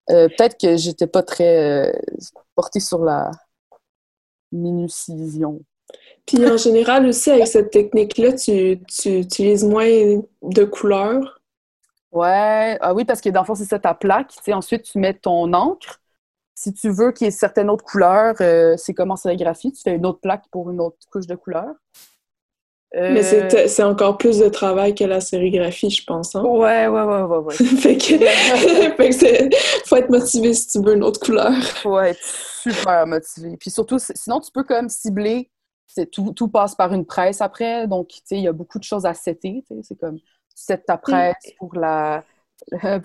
peut-être 0.08 0.58
que 0.60 0.76
j'étais 0.76 1.06
pas 1.06 1.22
très 1.22 1.94
portée 2.56 2.80
sur 2.80 3.04
la 3.04 3.30
minucision. 4.50 5.60
Puis 6.26 6.44
en 6.46 6.56
général 6.56 7.06
aussi, 7.06 7.30
avec 7.30 7.46
cette 7.46 7.70
technique-là, 7.70 8.32
tu, 8.32 8.80
tu 8.88 9.18
utilises 9.18 9.64
moins 9.64 10.20
de 10.42 10.64
couleurs? 10.64 11.40
Ouais, 12.14 12.78
ah 12.80 12.94
oui, 12.94 13.04
parce 13.04 13.20
que 13.20 13.28
dans 13.28 13.40
le 13.40 13.46
fond, 13.46 13.56
c'est 13.56 13.64
ça 13.64 13.80
ta 13.80 13.92
plaque. 13.92 14.28
Tu 14.28 14.38
sais, 14.42 14.52
ensuite, 14.52 14.84
tu 14.84 14.98
mets 14.98 15.14
ton 15.14 15.52
encre. 15.52 16.00
Si 16.54 16.72
tu 16.72 16.88
veux 16.88 17.10
qu'il 17.10 17.24
y 17.26 17.28
ait 17.28 17.32
certaines 17.32 17.68
autres 17.68 17.84
couleurs, 17.84 18.36
euh, 18.40 18.76
c'est 18.76 18.94
comme 18.94 19.10
en 19.10 19.16
sérigraphie, 19.16 19.72
tu 19.72 19.82
fais 19.82 19.96
une 19.96 20.06
autre 20.06 20.20
plaque 20.20 20.44
pour 20.52 20.70
une 20.70 20.80
autre 20.80 20.96
couche 21.10 21.26
de 21.26 21.34
couleur. 21.34 21.74
Mais 22.94 23.34
euh, 23.34 23.66
c'est 23.66 23.82
encore 23.82 24.18
plus 24.18 24.38
de 24.38 24.48
travail 24.48 24.94
que 24.94 25.02
la 25.02 25.20
sérigraphie, 25.20 25.90
je 25.90 26.04
pense. 26.04 26.36
Hein? 26.36 26.44
Ouais, 26.44 26.86
ouais, 26.86 27.02
ouais, 27.02 27.22
ouais. 27.22 27.38
ouais. 27.38 27.54
fait 27.56 27.96
que, 27.96 28.18
fait 28.96 29.10
que 29.10 29.56
faut 29.84 29.96
être 29.96 30.10
motivé 30.10 30.54
si 30.54 30.68
tu 30.68 30.78
veux 30.80 30.94
une 30.94 31.02
autre 31.02 31.18
couleur. 31.18 31.52
Faut 31.82 31.98
être 31.98 32.22
super 32.62 33.04
motivé. 33.08 33.56
Puis 33.56 33.70
surtout, 33.70 33.98
sinon, 33.98 34.38
tu 34.38 34.52
peux 34.52 34.62
comme 34.62 34.88
cibler. 34.88 35.50
Tout, 36.12 36.32
tout 36.32 36.48
passe 36.48 36.74
par 36.74 36.92
une 36.92 37.04
presse 37.04 37.40
après. 37.40 37.86
Donc, 37.88 38.08
tu 38.08 38.20
sais, 38.24 38.36
il 38.36 38.42
y 38.42 38.48
a 38.48 38.52
beaucoup 38.52 38.78
de 38.78 38.84
choses 38.84 39.06
à 39.06 39.14
setter. 39.14 39.64
C'est 39.82 39.98
comme, 39.98 40.18
tu 40.54 40.78
ta 40.86 40.96
presse 40.98 41.52
pour 41.58 41.74
la 41.74 42.24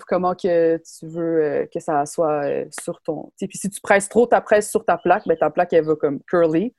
comment 0.06 0.34
que 0.34 0.78
tu 0.78 1.06
veux 1.06 1.42
euh, 1.42 1.66
que 1.66 1.80
ça 1.80 2.06
soit 2.06 2.44
euh, 2.44 2.66
sur 2.80 3.00
ton... 3.02 3.32
Puis 3.38 3.58
si 3.58 3.68
tu 3.68 3.80
presses 3.80 4.08
trop 4.08 4.26
ta 4.26 4.40
presse 4.40 4.70
sur 4.70 4.84
ta 4.84 4.96
plaque, 4.98 5.26
ben, 5.26 5.36
ta 5.36 5.50
plaque, 5.50 5.72
elle 5.72 5.84
va 5.84 5.96
comme 5.96 6.20
curly. 6.22 6.74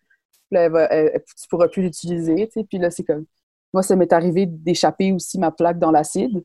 Là, 0.52 0.64
elle 0.64 0.72
va, 0.72 1.20
tu 1.20 1.48
pourras 1.50 1.68
plus 1.68 1.84
l'utiliser. 1.84 2.50
Puis 2.70 2.78
là, 2.78 2.90
c'est 2.92 3.04
comme... 3.04 3.26
Moi, 3.74 3.84
ça 3.84 3.96
m'est 3.96 4.12
arrivé 4.12 4.46
d'échapper 4.46 5.14
aussi 5.14 5.40
ma 5.40 5.52
plaque 5.52 5.80
dans 5.80 5.92
l'acide. 5.92 6.44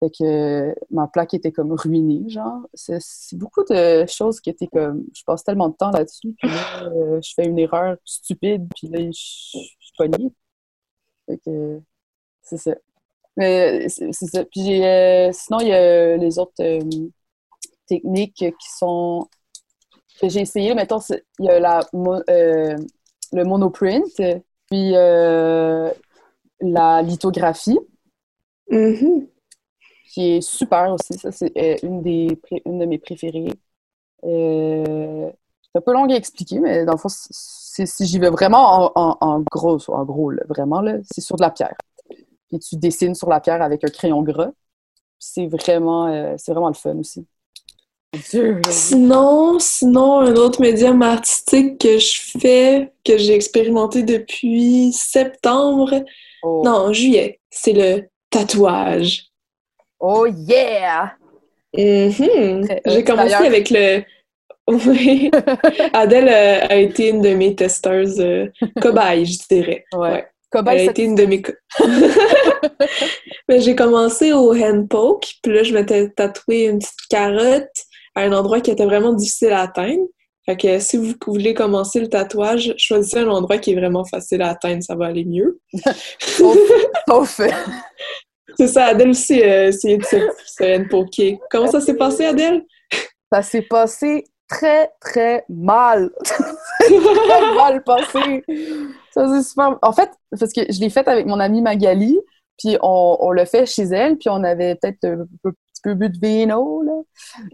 Fait 0.00 0.10
que 0.10 0.74
ma 0.90 1.08
plaque 1.08 1.34
était 1.34 1.52
comme 1.52 1.72
ruinée, 1.72 2.28
genre. 2.28 2.68
C'est 2.74 3.36
beaucoup 3.36 3.64
de 3.64 4.04
choses 4.06 4.40
qui 4.40 4.50
étaient 4.50 4.68
comme... 4.68 5.04
Je 5.14 5.22
passe 5.24 5.42
tellement 5.42 5.70
de 5.70 5.76
temps 5.76 5.90
là-dessus, 5.90 6.34
puis 6.38 6.48
là, 6.48 6.84
euh, 6.84 7.20
je 7.22 7.32
fais 7.34 7.46
une 7.46 7.58
erreur 7.58 7.96
stupide, 8.04 8.68
puis 8.76 8.88
là, 8.88 9.00
je 9.00 9.10
suis 9.12 9.92
pognée. 9.96 10.30
Fait 11.26 11.38
que... 11.38 11.80
C'est 12.42 12.58
ça. 12.58 12.74
Mais 13.36 13.88
c'est 13.88 14.12
ça. 14.12 14.44
Puis 14.44 14.82
euh, 14.84 15.30
sinon, 15.32 15.60
il 15.60 15.68
y 15.68 15.72
a 15.72 16.16
les 16.16 16.38
autres 16.38 16.52
euh, 16.60 16.80
techniques 17.86 18.44
qui 18.58 18.70
sont 18.78 19.28
que 20.20 20.28
j'ai 20.28 20.40
essayé. 20.40 20.74
Mettons, 20.74 21.00
il 21.38 21.44
y 21.44 21.50
a 21.50 21.60
la, 21.60 21.80
euh, 22.30 22.76
le 23.32 23.44
monoprint, 23.44 24.06
puis 24.70 24.92
la 26.62 27.02
lithographie, 27.02 27.78
mm-hmm. 28.70 29.28
qui 30.14 30.36
est 30.36 30.40
super 30.40 30.92
aussi. 30.92 31.18
Ça, 31.18 31.30
c'est 31.30 31.52
une, 31.82 32.02
des, 32.02 32.40
une 32.64 32.78
de 32.78 32.86
mes 32.86 32.98
préférées. 32.98 33.52
c'est 34.22 35.28
un 35.74 35.80
peu 35.82 35.92
long 35.92 36.08
à 36.08 36.14
expliquer, 36.14 36.58
mais 36.60 36.86
dans 36.86 36.92
le 36.92 36.98
fond, 36.98 37.10
si 37.10 38.06
j'y 38.06 38.18
vais 38.18 38.30
vraiment 38.30 38.96
en, 38.98 39.18
en, 39.20 39.40
gros, 39.52 39.78
en 39.90 40.04
gros, 40.06 40.32
vraiment, 40.48 40.82
c'est 41.12 41.20
sur 41.20 41.36
de 41.36 41.42
la 41.42 41.50
pierre 41.50 41.76
puis 42.48 42.58
tu 42.58 42.76
dessines 42.76 43.14
sur 43.14 43.28
la 43.28 43.40
pierre 43.40 43.62
avec 43.62 43.84
un 43.84 43.88
crayon 43.88 44.22
gras. 44.22 44.50
C'est 45.18 45.46
vraiment, 45.46 46.08
euh, 46.08 46.34
c'est 46.36 46.52
vraiment 46.52 46.68
le 46.68 46.74
fun 46.74 46.96
aussi. 46.98 47.26
Sinon, 48.70 49.58
sinon, 49.58 50.20
un 50.20 50.34
autre 50.36 50.60
médium 50.60 51.02
artistique 51.02 51.78
que 51.78 51.98
je 51.98 52.38
fais, 52.38 52.92
que 53.04 53.18
j'ai 53.18 53.34
expérimenté 53.34 54.02
depuis 54.02 54.92
septembre, 54.92 56.04
oh. 56.42 56.62
non, 56.64 56.92
juillet, 56.92 57.40
c'est 57.50 57.72
le 57.72 58.08
tatouage. 58.30 59.26
Oh 60.00 60.26
yeah! 60.26 61.14
Mm-hmm. 61.74 62.80
J'ai 62.86 63.04
commencé 63.04 63.34
avec 63.34 63.70
le... 63.70 64.02
Oui. 64.68 65.30
Adèle 65.92 66.28
a 66.28 66.74
été 66.74 67.10
une 67.10 67.20
de 67.20 67.34
mes 67.34 67.54
testeuses 67.54 68.20
euh, 68.20 68.50
cobayes, 68.80 69.24
je 69.24 69.38
dirais. 69.48 69.84
ouais. 69.94 70.26
Elle 70.54 70.68
a 70.68 70.82
été 70.82 71.04
une 71.04 71.14
de 71.14 71.24
mes... 71.24 71.42
Mais 73.48 73.60
j'ai 73.60 73.76
commencé 73.76 74.32
au 74.32 74.54
hand 74.54 74.88
poke, 74.88 75.26
puis 75.42 75.52
là, 75.52 75.62
je 75.62 75.74
m'étais 75.74 76.08
tatoué 76.10 76.64
une 76.64 76.78
petite 76.78 76.94
carotte 77.08 77.70
à 78.14 78.22
un 78.22 78.32
endroit 78.32 78.60
qui 78.60 78.70
était 78.70 78.84
vraiment 78.84 79.12
difficile 79.12 79.52
à 79.52 79.62
atteindre. 79.62 80.06
Fait 80.46 80.56
que 80.56 80.78
si 80.78 80.96
vous 80.96 81.14
voulez 81.26 81.54
commencer 81.54 82.00
le 82.00 82.08
tatouage, 82.08 82.72
choisissez 82.78 83.18
un 83.18 83.28
endroit 83.28 83.58
qui 83.58 83.72
est 83.72 83.74
vraiment 83.74 84.04
facile 84.04 84.42
à 84.42 84.50
atteindre, 84.50 84.82
ça 84.82 84.94
va 84.94 85.06
aller 85.06 85.24
mieux. 85.24 85.60
fait. 87.24 87.52
C'est 88.58 88.68
ça, 88.68 88.86
Adèle 88.86 89.10
aussi 89.10 89.42
euh, 89.42 89.70
c'est 89.70 89.98
de 89.98 90.76
hand 90.76 90.88
poke. 90.88 91.38
Comment 91.50 91.70
ça 91.70 91.80
s'est 91.80 91.96
passé, 91.96 92.24
Adèle? 92.24 92.64
Ça 93.30 93.42
s'est 93.42 93.62
passé 93.68 94.24
très, 94.48 94.90
très 94.98 95.44
mal. 95.48 96.10
très 96.24 97.54
mal 97.54 97.82
passé. 97.84 98.42
Ça, 99.16 99.26
c'est 99.28 99.48
super. 99.48 99.78
En 99.80 99.92
fait, 99.92 100.10
parce 100.38 100.52
que 100.52 100.60
je 100.70 100.78
l'ai 100.78 100.90
fait 100.90 101.08
avec 101.08 101.24
mon 101.24 101.40
amie 101.40 101.62
Magali, 101.62 102.18
puis 102.58 102.76
on, 102.82 103.16
on 103.20 103.30
l'a 103.32 103.46
fait 103.46 103.64
chez 103.64 103.84
elle, 103.84 104.18
puis 104.18 104.28
on 104.28 104.44
avait 104.44 104.74
peut-être 104.74 105.04
un, 105.04 105.24
petit 105.44 105.82
peu 105.82 105.94
bu 105.94 106.10
de 106.10 106.18
vino, 106.18 106.82
là. 106.82 106.92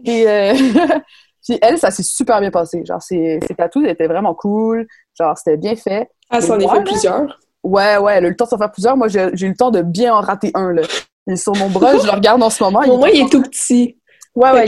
Et 0.03 0.27
euh, 0.27 0.53
puis 1.47 1.57
elle, 1.61 1.77
ça 1.77 1.89
s'est 1.89 2.03
super 2.03 2.41
bien 2.41 2.51
passé. 2.51 2.83
Genre, 2.85 3.01
ses, 3.01 3.39
ses 3.47 3.55
tatous 3.55 3.87
étaient 3.87 4.07
vraiment 4.07 4.33
cool. 4.33 4.87
Genre, 5.17 5.37
c'était 5.37 5.55
bien 5.55 5.77
fait. 5.77 6.09
Ah, 6.29 6.41
ça 6.41 6.55
en 6.55 6.59
a 6.59 6.75
fait 6.75 6.83
plusieurs? 6.83 7.39
Ouais, 7.63 7.95
ouais, 7.95 8.15
elle 8.15 8.25
a 8.25 8.27
eu 8.27 8.31
le 8.31 8.35
temps 8.35 8.43
de 8.43 8.49
s'en 8.49 8.57
faire 8.57 8.71
plusieurs. 8.71 8.97
Moi, 8.97 9.07
j'ai 9.07 9.21
eu 9.21 9.49
le 9.49 9.55
temps 9.55 9.71
de 9.71 9.81
bien 9.81 10.13
en 10.13 10.19
rater 10.19 10.51
un, 10.55 10.73
là. 10.73 10.81
Et 11.27 11.37
sur 11.37 11.55
mon 11.55 11.69
bras, 11.69 11.97
je 11.97 12.05
le 12.05 12.11
regarde 12.11 12.43
en 12.43 12.49
ce 12.49 12.61
moment. 12.61 12.81
Pour 12.81 12.97
moi, 12.97 13.09
il 13.09 13.21
est 13.21 13.29
tout 13.29 13.41
petit. 13.41 13.97
Ouais, 14.35 14.51
ouais. 14.51 14.65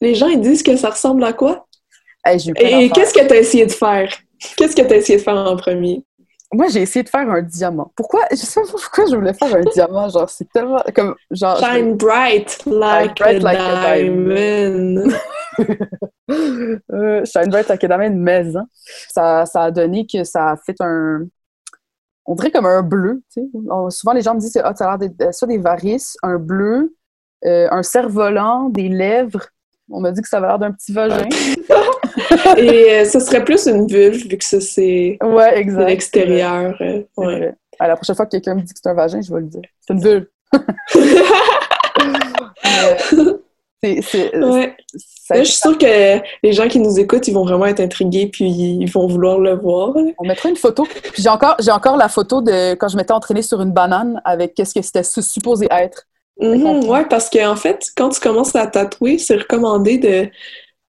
les 0.00 0.14
gens, 0.14 0.28
ils 0.28 0.40
disent 0.40 0.62
que 0.62 0.76
ça 0.76 0.90
ressemble 0.90 1.24
à 1.24 1.32
quoi? 1.32 1.66
Et 2.26 2.90
qu'est-ce 2.90 3.12
que 3.12 3.26
tu 3.26 3.32
as 3.32 3.36
essayé 3.36 3.66
de 3.66 3.72
faire? 3.72 4.08
Qu'est-ce 4.56 4.76
que 4.76 4.82
tu 4.82 4.92
as 4.92 4.96
essayé 4.96 5.18
de 5.18 5.22
faire 5.22 5.36
en 5.36 5.56
premier? 5.56 6.04
Moi, 6.52 6.68
j'ai 6.68 6.82
essayé 6.82 7.02
de 7.02 7.08
faire 7.08 7.28
un 7.28 7.42
diamant. 7.42 7.90
Pourquoi? 7.96 8.20
Je 8.30 8.36
sais 8.36 8.60
pas 8.60 8.66
pourquoi 8.70 9.06
je 9.10 9.16
voulais 9.16 9.34
faire 9.34 9.54
un 9.54 9.60
diamant. 9.72 10.08
Genre, 10.08 10.30
c'est 10.30 10.48
tellement 10.52 10.82
comme. 10.94 11.16
Genre, 11.30 11.58
Shine 11.58 11.96
bright 11.96 12.64
like, 12.66 13.20
a, 13.20 13.96
diamond. 13.96 15.10
Euh, 16.90 17.22
shine 17.26 17.50
bright 17.50 17.68
like 17.68 17.84
a 17.84 17.88
diamond 17.88 18.16
maison. 18.16 18.66
Ça, 19.08 19.44
ça 19.46 19.64
a 19.64 19.70
donné 19.70 20.06
que 20.06 20.24
ça 20.24 20.52
a 20.52 20.56
fait 20.56 20.76
un. 20.80 21.26
On 22.24 22.34
dirait 22.34 22.50
comme 22.50 22.66
un 22.66 22.82
bleu. 22.82 23.22
Tu 23.32 23.42
sais. 23.42 23.48
souvent, 23.90 24.12
les 24.14 24.22
gens 24.22 24.34
me 24.34 24.40
disent 24.40 24.58
ah, 24.62 24.74
ça 24.74 24.90
a 24.90 24.96
l'air 24.96 25.10
de, 25.10 25.32
soit 25.32 25.48
des 25.48 25.58
varices, 25.58 26.16
un 26.22 26.38
bleu, 26.38 26.94
euh, 27.44 27.68
un 27.70 27.82
cerf-volant, 27.82 28.68
des 28.70 28.88
lèvres. 28.88 29.44
On 29.90 30.00
m'a 30.00 30.12
dit 30.12 30.22
que 30.22 30.28
ça 30.28 30.38
avait 30.38 30.46
l'air 30.46 30.58
d'un 30.58 30.72
petit 30.72 30.92
vagin. 30.92 31.28
Et 32.56 32.90
euh, 32.90 33.04
ce 33.04 33.20
serait 33.20 33.44
plus 33.44 33.66
une 33.66 33.86
vulve, 33.86 34.26
vu 34.28 34.38
que 34.38 34.44
ça, 34.44 34.60
c'est 34.60 35.18
ouais, 35.22 35.58
exact. 35.58 35.88
l'extérieur. 35.88 36.74
Euh, 36.80 37.02
ouais. 37.16 37.52
À 37.78 37.88
la 37.88 37.96
prochaine 37.96 38.16
fois 38.16 38.26
que 38.26 38.32
quelqu'un 38.32 38.54
me 38.54 38.62
dit 38.62 38.72
que 38.72 38.78
c'est 38.82 38.88
un 38.88 38.94
vagin, 38.94 39.20
je 39.20 39.32
vais 39.32 39.40
le 39.40 39.46
dire. 39.46 39.62
C'est 39.80 39.94
une 39.94 40.00
vulve. 40.00 40.26
c'est, 44.02 44.36
ouais. 44.36 44.76
je 45.30 45.42
suis 45.42 45.56
sûre 45.56 45.76
que 45.76 46.20
les 46.42 46.52
gens 46.52 46.68
qui 46.68 46.78
nous 46.78 46.98
écoutent, 46.98 47.28
ils 47.28 47.34
vont 47.34 47.44
vraiment 47.44 47.66
être 47.66 47.80
intrigués 47.80 48.28
puis 48.32 48.48
ils 48.48 48.90
vont 48.90 49.06
vouloir 49.06 49.38
le 49.38 49.54
voir. 49.54 49.94
On 50.18 50.26
mettra 50.26 50.48
une 50.48 50.56
photo. 50.56 50.86
Puis 51.12 51.22
j'ai 51.22 51.28
encore, 51.28 51.56
j'ai 51.60 51.72
encore 51.72 51.96
la 51.96 52.08
photo 52.08 52.40
de 52.40 52.74
quand 52.74 52.88
je 52.88 52.96
m'étais 52.96 53.12
entraînée 53.12 53.42
sur 53.42 53.60
une 53.60 53.72
banane 53.72 54.20
avec 54.24 54.54
qu'est-ce 54.54 54.74
que 54.74 54.82
c'était 54.82 55.02
supposé 55.02 55.66
être. 55.70 56.06
Mm-hmm, 56.40 56.86
oui, 56.88 56.98
parce 57.08 57.30
qu'en 57.30 57.56
fait, 57.56 57.90
quand 57.96 58.10
tu 58.10 58.20
commences 58.20 58.56
à 58.56 58.66
tatouer, 58.66 59.18
c'est 59.18 59.36
recommandé 59.36 59.98
de 59.98 60.28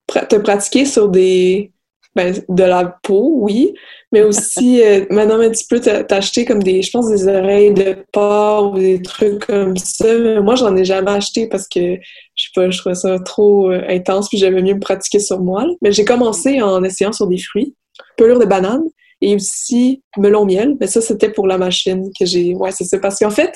te 0.08 0.36
pratiquer 0.38 0.86
sur 0.86 1.10
des. 1.10 1.72
Ben, 2.16 2.34
de 2.48 2.64
la 2.64 2.98
peau, 3.04 3.40
oui, 3.42 3.74
mais 4.14 4.22
aussi, 4.22 4.82
euh, 4.82 5.06
maintenant, 5.10 5.42
un 5.42 5.50
petit 5.50 5.68
peu 5.70 5.82
t'acheter 5.82 6.46
comme 6.46 6.64
des, 6.64 6.82
je 6.82 6.90
pense, 6.90 7.10
des 7.10 7.28
oreilles 7.28 7.74
de 7.74 7.98
porc 8.14 8.72
ou 8.72 8.80
des 8.80 9.02
trucs 9.02 9.46
comme 9.48 9.76
ça. 9.76 10.18
Mais 10.18 10.40
moi, 10.40 10.56
j'en 10.56 10.74
ai 10.78 10.86
jamais 10.86 11.12
acheté 11.12 11.50
parce 11.50 11.68
que, 11.68 11.96
je 12.36 12.44
sais 12.46 12.52
pas, 12.56 12.70
je 12.70 12.78
trouvais 12.78 12.96
ça 12.96 13.20
trop 13.20 13.70
euh, 13.70 13.84
intense, 13.90 14.30
puis 14.30 14.38
j'avais 14.38 14.62
mieux 14.62 14.76
me 14.76 14.80
pratiquer 14.80 15.20
sur 15.20 15.42
moi. 15.42 15.66
Mais 15.82 15.92
j'ai 15.92 16.06
commencé 16.06 16.62
en 16.62 16.82
essayant 16.86 17.12
sur 17.12 17.28
des 17.28 17.38
fruits, 17.38 17.76
pelure 18.16 18.40
de 18.40 18.46
banane, 18.46 18.86
et 19.20 19.36
aussi 19.36 20.02
melon 20.16 20.46
miel. 20.46 20.78
Mais 20.80 20.88
ça, 20.88 21.02
c'était 21.02 21.30
pour 21.30 21.48
la 21.48 21.58
machine 21.58 22.10
que 22.18 22.26
j'ai. 22.26 22.54
Ouais, 22.56 22.72
c'est 22.72 22.86
ça. 22.86 23.00
Parce 23.00 23.20
qu'en 23.20 23.32
fait, 23.32 23.54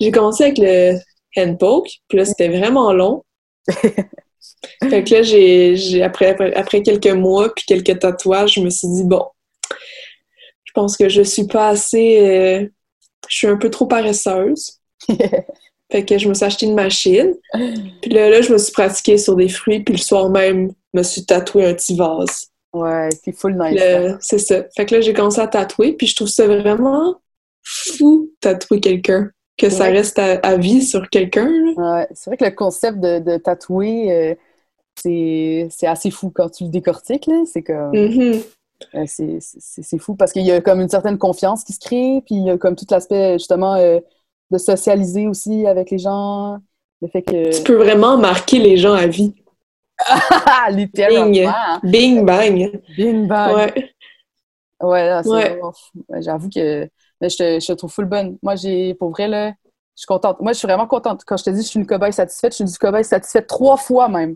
j'ai 0.00 0.10
commencé 0.10 0.42
avec 0.42 0.58
le 0.58 0.98
hand 1.36 1.56
poke, 1.56 1.90
puis 2.08 2.18
là, 2.18 2.24
c'était 2.24 2.48
vraiment 2.48 2.92
long. 2.92 3.22
fait 4.88 5.04
que 5.04 5.14
là, 5.14 5.22
j'ai, 5.22 6.02
après, 6.02 6.36
après 6.54 6.82
quelques 6.82 7.06
mois, 7.06 7.52
puis 7.54 7.64
quelques 7.66 7.98
tatouages, 7.98 8.54
je 8.54 8.60
me 8.60 8.70
suis 8.70 8.88
dit, 8.88 9.04
bon, 9.04 9.24
je 10.64 10.72
pense 10.74 10.96
que 10.96 11.08
je 11.08 11.22
suis 11.22 11.46
pas 11.46 11.68
assez... 11.68 12.18
Euh, 12.20 12.66
je 13.28 13.36
suis 13.36 13.46
un 13.46 13.56
peu 13.56 13.70
trop 13.70 13.86
paresseuse. 13.86 14.80
fait 15.92 16.04
que 16.04 16.18
je 16.18 16.28
me 16.28 16.34
suis 16.34 16.44
acheté 16.44 16.66
une 16.66 16.74
machine. 16.74 17.34
Puis 18.02 18.10
là, 18.10 18.28
là, 18.28 18.40
je 18.40 18.52
me 18.52 18.58
suis 18.58 18.72
pratiquée 18.72 19.18
sur 19.18 19.36
des 19.36 19.48
fruits, 19.48 19.80
puis 19.80 19.94
le 19.94 20.00
soir 20.00 20.30
même, 20.30 20.72
je 20.92 20.98
me 20.98 21.02
suis 21.02 21.24
tatoué 21.24 21.66
un 21.66 21.74
petit 21.74 21.96
vase. 21.96 22.46
Ouais, 22.72 23.08
c'est 23.24 23.32
full 23.32 23.56
nice. 23.58 23.82
C'est 24.20 24.38
ça. 24.38 24.64
Fait 24.76 24.86
que 24.86 24.94
là, 24.94 25.00
j'ai 25.00 25.12
commencé 25.12 25.40
à 25.40 25.46
tatouer, 25.46 25.92
puis 25.92 26.06
je 26.06 26.16
trouve 26.16 26.28
ça 26.28 26.46
vraiment 26.46 27.20
fou, 27.62 28.30
tatouer 28.40 28.80
quelqu'un 28.80 29.30
que 29.60 29.68
ça 29.70 29.84
reste 29.84 30.18
à, 30.18 30.56
vie 30.56 30.82
sur 30.82 31.08
quelqu'un. 31.08 31.50
Ouais, 31.76 32.08
c'est 32.12 32.30
vrai 32.30 32.36
que 32.36 32.44
le 32.44 32.50
concept 32.50 32.98
de, 32.98 33.36
tatouer, 33.36 34.10
euh, 34.12 34.34
c'est 35.68 35.86
assez 35.86 36.10
fou 36.10 36.30
quand 36.34 36.48
tu 36.48 36.64
le 36.64 36.70
décortiques. 36.70 37.30
C'est 37.46 37.62
comme. 37.62 37.92
Mm-hmm. 37.92 38.42
Euh, 38.94 39.04
c'est 39.06 39.98
fou 39.98 40.14
parce 40.14 40.32
qu'il 40.32 40.46
y 40.46 40.52
a 40.52 40.62
comme 40.62 40.80
une 40.80 40.88
certaine 40.88 41.18
confiance 41.18 41.64
qui 41.64 41.74
se 41.74 41.80
crée, 41.80 42.22
puis 42.24 42.36
il 42.36 42.46
y 42.46 42.50
a 42.50 42.56
comme 42.56 42.76
tout 42.76 42.86
l'aspect 42.90 43.34
justement 43.34 43.74
euh, 43.74 44.00
de 44.50 44.58
socialiser 44.58 45.28
aussi 45.28 45.66
avec 45.66 45.90
les 45.90 45.98
gens. 45.98 46.58
Le 47.02 47.08
fait 47.08 47.22
que... 47.22 47.56
Tu 47.56 47.62
peux 47.62 47.76
vraiment 47.76 48.16
marquer 48.18 48.58
les 48.58 48.76
gens 48.76 48.92
à 48.92 49.06
vie. 49.06 49.34
Littéralement. 50.70 51.52
Bing. 51.82 52.24
bang. 52.24 52.80
Bing 52.96 53.26
bang. 53.26 53.54
Ouais. 53.54 53.92
Ouais, 54.82 55.20
c'est 55.22 55.28
vraiment 55.28 55.72
fou. 55.72 56.04
J'avoue 56.20 56.48
que 56.48 56.88
Mais 57.20 57.28
je 57.28 57.36
te, 57.36 57.60
je 57.60 57.66
te 57.66 57.72
trouve 57.72 57.90
full 57.92 58.06
bonne. 58.06 58.38
Moi, 58.42 58.56
j'ai, 58.56 58.94
pour 58.94 59.10
vrai, 59.10 59.28
là, 59.28 59.50
je 59.50 60.02
suis 60.02 60.06
contente. 60.06 60.40
Moi, 60.40 60.52
je 60.52 60.58
suis 60.58 60.66
vraiment 60.66 60.86
contente. 60.86 61.22
Quand 61.26 61.36
je 61.36 61.44
te 61.44 61.50
dis 61.50 61.58
que 61.58 61.64
je 61.64 61.68
suis 61.68 61.80
une 61.80 61.86
cobaye 61.86 62.12
satisfaite, 62.12 62.52
je 62.52 62.56
suis 62.56 62.64
une 62.64 62.70
cobaye 62.78 63.04
satisfaite 63.04 63.46
trois 63.46 63.76
fois 63.76 64.08
même. 64.08 64.34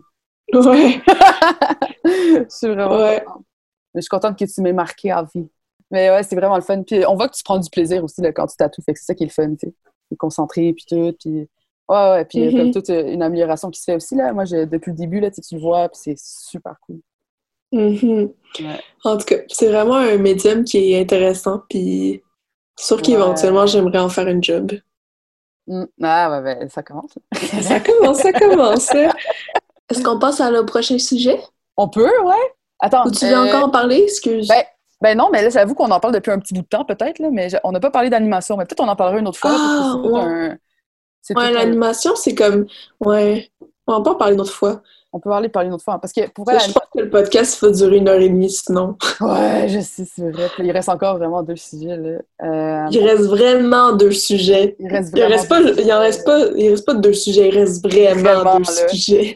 Ouais. 0.53 1.01
je 2.05 2.45
suis 2.49 2.67
vraiment 2.67 2.97
Ouais. 2.97 3.23
contente. 3.25 3.43
Mais 3.93 4.01
je 4.01 4.03
suis 4.03 4.09
contente 4.09 4.37
que 4.37 4.45
tu 4.45 4.61
m'aies 4.61 4.73
marqué 4.73 5.11
à 5.11 5.23
vie. 5.23 5.47
Mais 5.91 6.09
ouais, 6.09 6.23
c'est 6.23 6.35
vraiment 6.35 6.55
le 6.55 6.61
fun. 6.61 6.83
Puis 6.83 7.05
on 7.07 7.15
voit 7.15 7.29
que 7.29 7.35
tu 7.35 7.43
prends 7.43 7.57
du 7.59 7.69
plaisir 7.69 8.03
aussi 8.03 8.21
là, 8.21 8.31
quand 8.31 8.45
tu 8.47 8.57
tatoues. 8.57 8.81
Fait 8.83 8.93
que 8.93 8.99
c'est 8.99 9.05
ça 9.05 9.15
qui 9.15 9.23
est 9.23 9.27
le 9.27 9.31
fun, 9.31 9.49
tu 9.55 9.67
sais. 9.67 9.73
T'es 10.09 10.15
concentré, 10.17 10.73
puis 10.73 10.85
tout. 10.87 11.15
Puis 11.19 11.47
ouais, 11.89 12.11
ouais. 12.11 12.25
Puis 12.25 12.45
Mhm. 12.45 12.57
comme 12.57 12.71
toute 12.71 12.89
euh, 12.89 13.07
une 13.11 13.23
amélioration 13.23 13.71
qui 13.71 13.79
se 13.79 13.85
fait 13.85 13.95
aussi, 13.95 14.15
là. 14.15 14.33
Moi, 14.33 14.45
je- 14.45 14.65
depuis 14.65 14.91
le 14.91 14.97
début, 14.97 15.19
là, 15.19 15.31
tu 15.31 15.41
le 15.51 15.59
vois, 15.59 15.89
puis 15.89 15.99
c'est 16.03 16.17
super 16.19 16.75
cool. 16.81 16.99
Mhm. 17.71 18.31
Ouais. 18.59 18.79
En 19.03 19.17
tout 19.17 19.25
cas, 19.25 19.37
c'est 19.49 19.67
vraiment 19.71 19.95
un 19.95 20.17
médium 20.17 20.63
qui 20.63 20.91
est 20.93 20.99
intéressant, 21.01 21.61
puis 21.69 22.21
sûr 22.77 23.01
qu'éventuellement, 23.01 23.61
Ouais. 23.61 23.67
j'aimerais 23.67 23.99
en 23.99 24.09
faire 24.09 24.27
une 24.27 24.43
job. 24.43 24.71
Mm. 25.67 25.83
Ah, 26.03 26.29
ouais, 26.31 26.41
ben, 26.55 26.69
ça 26.69 26.83
commence. 26.83 27.17
Ça 27.61 27.79
commence, 27.79 28.17
ça 28.19 28.31
commence. 28.33 28.93
Est-ce 29.89 30.03
qu'on 30.03 30.19
passe 30.19 30.41
à 30.41 30.51
le 30.51 30.65
prochain 30.65 30.97
sujet? 30.99 31.39
On 31.77 31.87
peut, 31.89 32.09
ouais. 32.23 32.53
Attends. 32.79 33.05
Ou 33.07 33.11
tu 33.11 33.25
veux 33.25 33.33
euh, 33.33 33.47
encore 33.47 33.65
en 33.65 33.69
parler? 33.69 33.97
Excuse. 34.03 34.47
Ben, 34.47 34.63
ben 35.01 35.17
non, 35.17 35.29
mais 35.31 35.41
là, 35.43 35.49
j'avoue 35.49 35.75
qu'on 35.75 35.89
en 35.91 35.99
parle 35.99 36.13
depuis 36.13 36.31
un 36.31 36.39
petit 36.39 36.53
bout 36.53 36.61
de 36.61 36.67
temps, 36.67 36.85
peut-être, 36.85 37.19
là, 37.19 37.29
mais 37.31 37.49
on 37.63 37.71
n'a 37.71 37.79
pas 37.79 37.91
parlé 37.91 38.09
d'animation. 38.09 38.57
Mais 38.57 38.65
peut-être 38.65 38.81
on 38.81 38.87
en 38.87 38.95
parlera 38.95 39.19
une 39.19 39.27
autre 39.27 39.39
fois. 39.39 39.51
Ah, 39.53 39.95
ouais. 39.97 40.19
un- 40.19 40.57
ouais, 41.35 41.43
un- 41.47 41.51
l'animation, 41.51 42.15
c'est 42.15 42.35
comme... 42.35 42.65
Ouais, 42.99 43.49
on 43.87 43.97
va 43.97 44.01
pas 44.03 44.11
en 44.11 44.15
parler 44.15 44.33
une 44.35 44.41
autre 44.41 44.53
fois. 44.53 44.81
On 45.15 45.19
peut 45.21 45.29
parler, 45.29 45.47
parler 45.47 45.67
une 45.69 45.73
autre 45.73 45.83
fois. 45.85 45.97
Parce 45.97 46.11
que 46.11 46.29
pour 46.31 46.45
je 46.49 46.55
pense 46.73 46.73
que 46.93 46.99
le 46.99 47.09
podcast 47.09 47.61
va 47.63 47.71
durer 47.71 47.97
une 47.97 48.09
heure 48.09 48.19
et 48.19 48.27
demie, 48.27 48.49
sinon. 48.51 48.97
Ouais, 49.21 49.65
je 49.69 49.79
sais, 49.79 50.03
c'est 50.03 50.29
vrai. 50.29 50.49
Il 50.59 50.69
reste 50.71 50.89
encore 50.89 51.17
vraiment 51.17 51.41
deux 51.41 51.55
sujets, 51.55 51.95
là. 51.95 52.17
Euh, 52.43 52.87
Il 52.91 52.99
reste 53.07 53.23
vraiment 53.23 53.93
deux 53.93 54.11
sujets. 54.11 54.75
il 54.77 54.89
reste 54.91 55.13
Il 55.15 55.23
en 55.23 55.27
vraiment 55.27 55.37
reste 55.37 55.47
pas, 55.49 55.61
il 55.81 55.93
en 55.93 55.99
reste 55.99 56.25
pas, 56.25 56.39
il 56.57 56.69
reste 56.69 56.85
pas 56.85 56.93
deux 56.95 57.13
sujets, 57.13 57.47
il 57.47 57.57
reste 57.57 57.81
vraiment, 57.87 58.21
Vraiment, 58.41 58.57
deux 58.57 58.63
là. 58.81 58.87
sujets. 58.89 59.35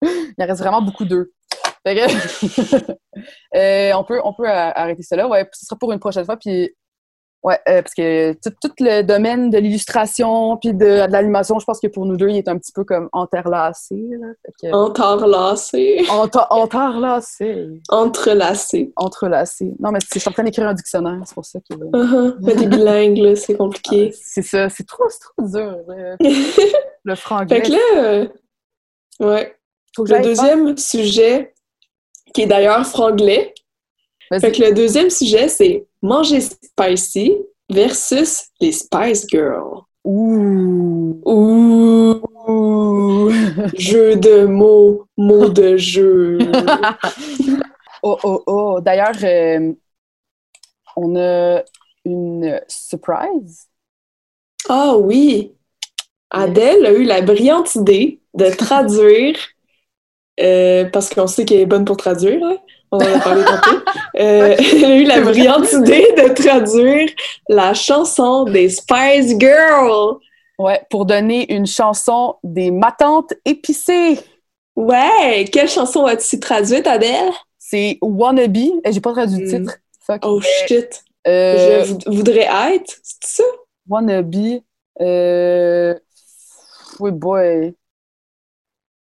Il 0.02 0.44
en 0.44 0.46
reste 0.46 0.60
vraiment 0.60 0.80
beaucoup 0.80 1.04
d'eux. 1.04 1.32
Que, 1.84 1.90
euh, 3.56 3.92
on 3.94 4.04
peut, 4.04 4.20
on 4.24 4.32
peut 4.32 4.46
a- 4.48 4.70
arrêter 4.80 5.02
cela. 5.02 5.28
Ouais, 5.28 5.46
ce 5.52 5.66
sera 5.66 5.76
pour 5.78 5.92
une 5.92 5.98
prochaine 5.98 6.24
fois. 6.24 6.36
Puis, 6.36 6.70
ouais, 7.42 7.58
euh, 7.68 7.82
parce 7.82 7.94
que 7.94 8.32
tout, 8.34 8.50
tout 8.60 8.72
le 8.80 9.02
domaine 9.02 9.50
de 9.50 9.58
l'illustration 9.58 10.56
puis 10.56 10.72
de, 10.74 11.06
de 11.06 11.12
l'animation, 11.12 11.58
je 11.58 11.64
pense 11.64 11.80
que 11.80 11.86
pour 11.86 12.06
nous 12.06 12.16
deux, 12.16 12.28
il 12.28 12.36
est 12.36 12.48
un 12.48 12.58
petit 12.58 12.72
peu 12.72 12.84
comme 12.84 13.08
entrelacé. 13.12 13.96
Là. 14.20 14.26
Fait 14.44 14.68
que, 14.68 14.74
Entrelacé, 14.74 16.04
entrelacé. 16.10 17.80
entrelacé. 17.88 18.92
Entrelacé. 18.96 19.72
Non, 19.80 19.90
mais 19.92 19.98
c'est- 20.00 20.14
je 20.14 20.18
suis 20.20 20.28
en 20.28 20.32
train 20.32 20.44
d'écrire 20.44 20.66
un 20.68 20.74
dictionnaire, 20.74 21.20
c'est 21.24 21.34
pour 21.34 21.44
ça 21.44 21.58
que. 21.60 21.74
Uh-huh. 21.74 22.36
Mais 22.40 22.54
t'es 22.54 22.66
bilingue, 22.66 23.34
c'est 23.34 23.56
compliqué. 23.56 24.12
C'est 24.22 24.42
ça, 24.42 24.68
c'est 24.68 24.86
trop, 24.86 25.04
c'est 25.08 25.20
trop 25.20 25.48
dur. 25.48 25.76
Le, 25.88 26.16
le 27.04 27.14
franglais. 27.14 27.56
Fait 27.56 27.62
que 27.62 27.72
là, 27.72 27.78
euh, 27.96 28.26
ouais. 29.20 29.54
Faut 29.96 30.04
que 30.04 30.12
Le 30.12 30.20
deuxième 30.22 30.76
sujet, 30.76 31.54
qui 32.34 32.42
est 32.42 32.46
d'ailleurs 32.46 32.86
franglais. 32.86 33.54
Fait 34.40 34.52
que 34.52 34.62
le 34.62 34.74
deuxième 34.74 35.10
sujet, 35.10 35.48
c'est 35.48 35.86
manger 36.02 36.40
spicy 36.40 37.34
versus 37.70 38.46
les 38.60 38.72
Spice 38.72 39.26
Girls. 39.28 39.82
Ouh. 40.04 41.20
Ouh, 42.48 43.30
jeu 43.74 44.16
de 44.16 44.46
mots, 44.46 45.06
mots 45.16 45.48
de 45.48 45.76
jeu. 45.76 46.38
oh, 48.02 48.18
oh, 48.22 48.42
oh. 48.46 48.80
D'ailleurs, 48.80 49.16
euh, 49.22 49.72
on 50.96 51.16
a 51.16 51.62
une 52.04 52.60
surprise. 52.68 53.68
Ah 54.68 54.96
oui! 54.96 55.52
Adèle 56.30 56.86
a 56.86 56.92
eu 56.92 57.04
la 57.04 57.22
brillante 57.22 57.74
idée 57.74 58.20
de 58.34 58.50
traduire, 58.50 59.36
euh, 60.40 60.84
parce 60.90 61.10
qu'on 61.10 61.26
sait 61.26 61.44
qu'elle 61.44 61.60
est 61.60 61.66
bonne 61.66 61.84
pour 61.84 61.96
traduire, 61.96 62.42
hein? 62.44 62.58
On 62.90 62.98
en 62.98 63.00
a 63.00 63.18
parlé 63.20 63.44
tantôt. 63.44 63.76
Euh, 64.18 64.56
elle 64.72 64.84
a 64.84 64.96
eu 64.96 65.04
la 65.04 65.20
brillante 65.20 65.72
idée 65.72 66.12
de 66.16 66.34
traduire 66.34 67.08
la 67.48 67.74
chanson 67.74 68.44
des 68.44 68.68
Spice 68.68 69.38
Girls. 69.38 70.16
Ouais, 70.58 70.80
pour 70.90 71.04
donner 71.06 71.52
une 71.54 71.66
chanson 71.66 72.34
des 72.42 72.70
matantes 72.70 73.32
épicées. 73.44 74.18
Ouais! 74.74 75.44
Quelle 75.52 75.68
chanson 75.68 76.04
as-tu 76.06 76.40
traduite, 76.40 76.86
Adèle? 76.86 77.30
C'est 77.58 77.98
Wannabe. 78.02 78.56
Eh, 78.84 78.92
J'ai 78.92 79.00
pas 79.00 79.12
traduit 79.12 79.38
le 79.40 79.46
Mm. 79.46 79.58
titre. 79.66 79.78
Fuck. 80.06 80.22
Oh 80.24 80.40
shit! 80.66 81.02
Euh, 81.26 81.84
Je 81.84 81.92
vou- 81.92 81.98
voudrais 82.16 82.48
être, 82.74 82.96
c'est 83.02 83.42
ça? 83.42 83.44
Wannabe. 83.88 84.60
Euh... 85.00 85.94
Oui, 86.98 87.10
boy. 87.12 87.74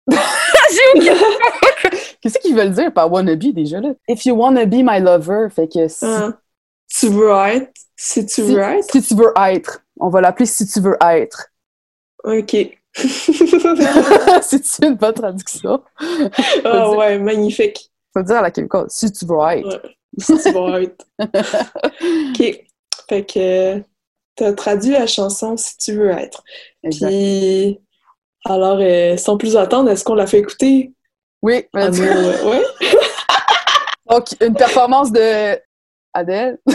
Qu'est-ce 2.21 2.39
qu'ils 2.39 2.55
veulent 2.55 2.71
dire 2.71 2.93
par 2.93 3.11
wannabe 3.11 3.53
déjà 3.53 3.79
là? 3.79 3.89
If 4.07 4.25
you 4.25 4.35
wanna 4.35 4.65
be 4.65 4.83
my 4.83 4.99
lover, 4.99 5.47
fait 5.49 5.67
que 5.67 5.87
si, 5.87 6.05
Ah. 6.05 6.37
Tu 6.89 7.07
veux 7.07 7.29
être? 7.29 7.71
Si 7.95 8.25
tu 8.25 8.33
si, 8.33 8.41
veux 8.41 8.59
être? 8.59 8.91
si 8.91 9.01
tu 9.01 9.13
veux 9.15 9.31
être, 9.37 9.83
on 9.99 10.09
va 10.09 10.21
l'appeler 10.21 10.45
si 10.45 10.65
tu 10.67 10.79
veux 10.79 10.97
être. 11.01 11.47
Ok. 12.23 12.55
C'est 14.41 14.85
une 14.85 14.95
bonne 14.95 15.13
traduction. 15.13 15.83
Ah 16.65 16.89
ouais, 16.91 17.19
magnifique. 17.19 17.91
Faut 18.13 18.23
dire 18.23 18.37
à 18.37 18.41
la 18.41 18.51
québécoise 18.51 18.87
si 18.89 19.11
tu 19.11 19.25
veux 19.25 19.37
être. 19.49 19.67
Ouais. 19.83 19.95
Si 20.17 20.33
tu 20.41 20.51
veux 20.51 20.83
être. 20.83 21.05
Ok. 21.19 22.65
Fait 23.07 23.25
que 23.25 23.83
t'as 24.35 24.53
traduit 24.53 24.91
la 24.91 25.07
chanson 25.07 25.55
Si 25.57 25.77
tu 25.77 25.93
veux 25.93 26.09
être. 26.09 26.43
Exact. 26.83 27.07
Puis 27.09 27.79
alors, 28.45 28.77
euh, 28.81 29.17
sans 29.17 29.37
plus 29.37 29.55
attendre, 29.57 29.89
est-ce 29.89 30.03
qu'on 30.03 30.15
la 30.15 30.27
fait 30.27 30.39
écouter? 30.39 30.93
Oui, 31.41 31.65
vas-y. 31.73 32.01
nos- 32.01 32.05
euh, 32.07 32.49
ouais. 32.51 32.63
donc 34.09 34.25
une 34.41 34.53
performance 34.53 35.11
de 35.11 35.57
Adèle. 36.13 36.57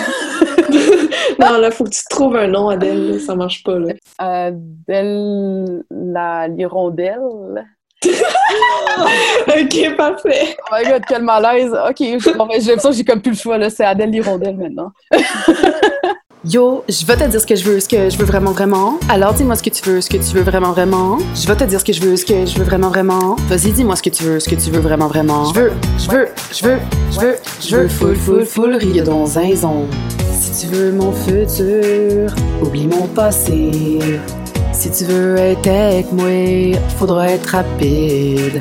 non, 1.41 1.59
là, 1.59 1.71
faut 1.71 1.85
que 1.85 1.91
tu 1.91 2.03
trouves 2.09 2.37
un 2.37 2.47
nom, 2.49 2.69
Adèle. 2.69 3.21
Ça 3.21 3.35
marche 3.35 3.63
pas, 3.63 3.79
là. 3.79 3.93
Adèle 4.19 5.83
la 5.91 6.49
l'hirondelle. 6.49 7.67
ok, 9.49 9.97
parfait. 9.97 10.57
Oh 10.59 10.75
my 10.75 10.85
god, 10.85 11.03
quel 11.09 11.23
malaise. 11.23 11.73
Ok, 11.89 11.97
j'ai 11.99 12.19
l'impression 12.35 12.91
que 12.91 12.97
j'ai 12.97 13.05
comme 13.05 13.23
plus 13.23 13.31
le 13.33 13.37
choix 13.37 13.57
là. 13.59 13.71
C'est 13.71 13.85
Adèle 13.85 14.11
l'hirondelle 14.11 14.57
maintenant. 14.57 14.93
Yo, 16.47 16.85
je 16.91 17.07
vais 17.07 17.17
te 17.17 17.25
dire 17.25 17.41
ce 17.41 17.47
que 17.47 17.57
je 17.57 17.65
veux, 17.65 17.81
ce 17.81 17.89
que 17.89 18.11
je 18.11 18.19
veux 18.19 18.27
vraiment 18.27 18.53
vraiment. 18.53 18.99
Alors 19.09 19.33
dis-moi 19.33 19.57
ce 19.57 19.63
que 19.63 19.71
tu 19.71 19.83
veux, 19.89 20.03
ce 20.03 20.11
que 20.11 20.19
tu 20.19 20.37
veux 20.37 20.43
vraiment 20.43 20.73
vraiment. 20.73 21.17
Je 21.35 21.47
vais 21.47 21.57
te 21.57 21.65
dire 21.65 21.81
ce 21.81 21.85
que 21.87 21.95
je 21.95 22.03
veux, 22.03 22.17
ce 22.17 22.27
que 22.27 22.45
je 22.45 22.59
veux 22.59 22.65
vraiment 22.65 22.91
vraiment. 22.91 23.37
Vas-y, 23.49 23.73
dis-moi 23.73 23.97
ce 23.97 24.03
que 24.03 24.11
tu 24.11 24.25
veux, 24.25 24.41
ce 24.41 24.51
que 24.51 24.55
tu 24.55 24.71
veux 24.71 24.81
vraiment 24.81 25.07
vraiment. 25.07 25.51
Je 25.55 25.61
veux, 25.61 25.73
je 25.97 26.11
veux, 26.11 26.29
je 26.53 26.65
veux, 26.67 26.79
je 27.13 27.21
veux, 27.21 27.37
je 27.67 27.77
veux 27.77 27.89
full 27.89 28.15
full 28.15 28.45
full 28.45 28.75
rire 28.75 29.05
dans 29.05 29.25
zinzon. 29.25 29.87
Si 30.39 30.67
tu 30.67 30.75
veux 30.75 30.93
mon 30.93 31.13
futur, 31.13 32.35
oublie 32.63 32.89
mon 32.89 33.07
passé. 33.07 34.21
Si 34.73 34.91
tu 34.91 35.05
veux 35.05 35.37
être 35.37 35.69
avec 35.69 36.13
moi, 36.13 36.79
faudra 36.99 37.29
être 37.29 37.47
rapide. 37.47 38.61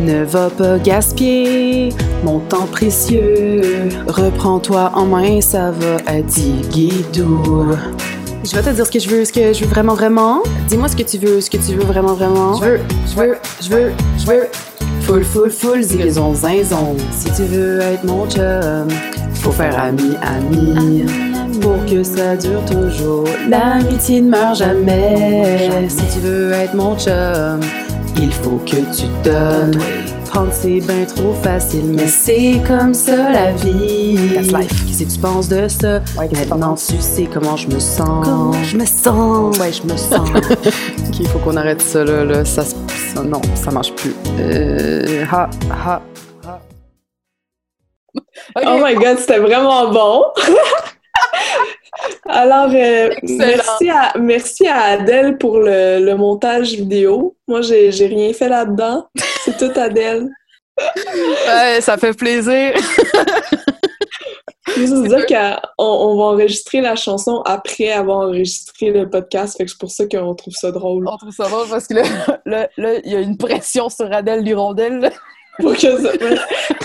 Ne 0.00 0.24
va 0.24 0.50
pas 0.50 0.78
gaspiller 0.78 1.90
mon 2.22 2.38
temps 2.40 2.66
précieux. 2.66 3.88
Reprends-toi 4.06 4.92
en 4.94 5.06
main, 5.06 5.40
ça 5.40 5.70
va 5.70 5.96
être 6.12 6.40
guidou. 6.70 7.66
Je 8.44 8.54
vais 8.54 8.62
te 8.62 8.70
dire 8.70 8.86
ce 8.86 8.90
que 8.90 8.98
je 8.98 9.08
veux, 9.08 9.24
ce 9.24 9.32
que 9.32 9.52
je 9.54 9.64
veux 9.64 9.70
vraiment, 9.70 9.94
vraiment. 9.94 10.42
Dis-moi 10.68 10.88
ce 10.88 10.96
que 10.96 11.02
tu 11.02 11.16
veux, 11.18 11.40
ce 11.40 11.48
que 11.48 11.56
tu 11.56 11.74
veux 11.74 11.84
vraiment, 11.84 12.12
vraiment. 12.12 12.54
Je 12.56 12.64
veux, 12.64 12.80
je 13.08 13.14
veux, 13.16 13.36
je 13.62 13.68
veux, 13.70 13.92
je 14.18 14.26
veux. 14.26 14.48
Full, 15.00 15.24
full, 15.24 15.50
full, 15.50 15.82
zigazon, 15.82 16.34
zinzon. 16.34 16.96
Si 17.10 17.32
tu 17.32 17.42
veux 17.44 17.80
être 17.80 18.04
mon 18.04 18.28
chum, 18.28 18.88
faut 19.34 19.52
faire 19.52 19.78
ami, 19.78 20.14
ami. 20.22 21.33
Pour 21.60 21.84
que 21.86 22.02
ça 22.02 22.36
dure 22.36 22.64
toujours. 22.64 23.24
L'amitié 23.48 24.20
ne 24.20 24.30
meurt 24.30 24.56
jamais. 24.56 25.88
Si 25.88 26.04
tu 26.12 26.18
veux 26.20 26.52
être 26.52 26.74
mon 26.74 26.96
chum, 26.98 27.60
il 28.20 28.32
faut 28.32 28.60
que 28.66 28.76
tu 28.94 29.06
donnes. 29.22 29.78
Prendre 30.26 30.52
c'est 30.52 30.80
bien 30.80 31.04
trop 31.06 31.32
facile, 31.42 31.84
mais 31.94 32.08
c'est 32.08 32.60
comme 32.66 32.92
ça 32.92 33.30
la 33.30 33.52
vie. 33.52 34.18
That's 34.34 34.48
life. 34.48 34.84
Qu'est-ce 34.86 35.04
que 35.04 35.12
tu 35.14 35.18
penses 35.20 35.48
de 35.48 35.68
ça? 35.68 36.00
Ouais, 36.18 36.28
Maintenant 36.32 36.74
tu 36.74 36.96
sais 37.00 37.28
comment 37.32 37.56
je 37.56 37.68
me 37.68 37.78
sens. 37.78 38.24
Comment 38.26 38.52
je 38.64 38.76
me 38.76 38.84
sens? 38.84 39.58
Ouais, 39.58 39.72
je 39.72 39.82
me 39.84 39.96
sens. 39.96 40.28
Ok, 41.08 41.20
il 41.20 41.28
faut 41.28 41.38
qu'on 41.38 41.56
arrête 41.56 41.80
ça 41.80 42.02
là. 42.04 42.24
là. 42.24 42.44
Ça, 42.44 42.64
non, 43.24 43.40
ça 43.54 43.70
marche 43.70 43.92
plus. 43.94 44.12
Euh, 44.40 45.24
ha, 45.30 45.48
ha, 45.70 46.02
Oh 48.56 48.78
my 48.82 48.94
god, 48.94 49.18
c'était 49.18 49.38
vraiment 49.38 49.90
bon! 49.92 50.24
Alors, 52.28 52.70
euh, 52.72 53.10
merci, 53.22 53.90
à, 53.90 54.12
merci 54.18 54.66
à 54.66 54.82
Adèle 54.82 55.38
pour 55.38 55.58
le, 55.58 56.04
le 56.04 56.14
montage 56.16 56.74
vidéo. 56.74 57.36
Moi, 57.46 57.60
j'ai 57.62 58.06
rien 58.06 58.32
fait 58.32 58.48
là-dedans. 58.48 59.06
C'est 59.44 59.56
tout 59.56 59.78
Adèle. 59.78 60.28
ouais, 60.78 61.80
ça 61.80 61.96
fait 61.96 62.14
plaisir. 62.14 62.72
Juste 64.76 65.02
dire 65.04 65.26
qu'on 65.26 65.84
on 65.84 66.16
va 66.16 66.24
enregistrer 66.24 66.80
la 66.80 66.96
chanson 66.96 67.42
après 67.44 67.90
avoir 67.92 68.28
enregistré 68.28 68.90
le 68.90 69.08
podcast, 69.08 69.56
fait 69.56 69.64
que 69.64 69.70
c'est 69.70 69.78
pour 69.78 69.90
ça 69.90 70.06
qu'on 70.06 70.34
trouve 70.34 70.54
ça 70.54 70.72
drôle. 70.72 71.06
On 71.06 71.16
trouve 71.16 71.30
ça 71.30 71.48
drôle 71.48 71.68
parce 71.68 71.86
que 71.86 71.94
là, 71.94 72.68
là, 72.76 72.94
il 73.04 73.12
y 73.12 73.14
a 73.14 73.20
une 73.20 73.36
pression 73.36 73.88
sur 73.88 74.12
Adèle 74.12 74.42
Lirondelle. 74.42 75.12
Pour 75.60 75.74
que 75.74 75.78
ça... 75.78 76.10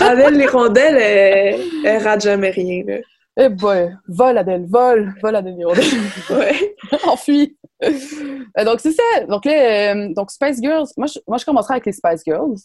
Adèle 0.00 0.34
Lirondelle, 0.34 0.96
elle, 0.96 1.60
elle 1.84 2.02
rate 2.02 2.22
jamais 2.22 2.50
rien, 2.50 2.84
là. 2.86 2.98
Eh 3.42 3.48
boy, 3.48 3.96
vol 4.06 4.36
Adèle, 4.38 4.66
vol, 4.68 5.14
vol 5.22 5.34
Adèle. 5.36 5.56
Ouais. 6.30 6.76
Enfuis. 7.06 7.56
Euh, 7.82 8.64
donc, 8.64 8.80
c'est 8.80 8.92
ça. 8.92 9.02
Donc, 9.28 9.44
là, 9.46 9.94
euh, 9.94 10.08
donc, 10.14 10.30
Spice 10.30 10.60
Girls, 10.60 10.86
moi 10.96 11.06
je, 11.06 11.18
moi, 11.26 11.38
je 11.38 11.44
commencerai 11.46 11.74
avec 11.74 11.86
les 11.86 11.92
Spice 11.92 12.22
Girls. 12.26 12.56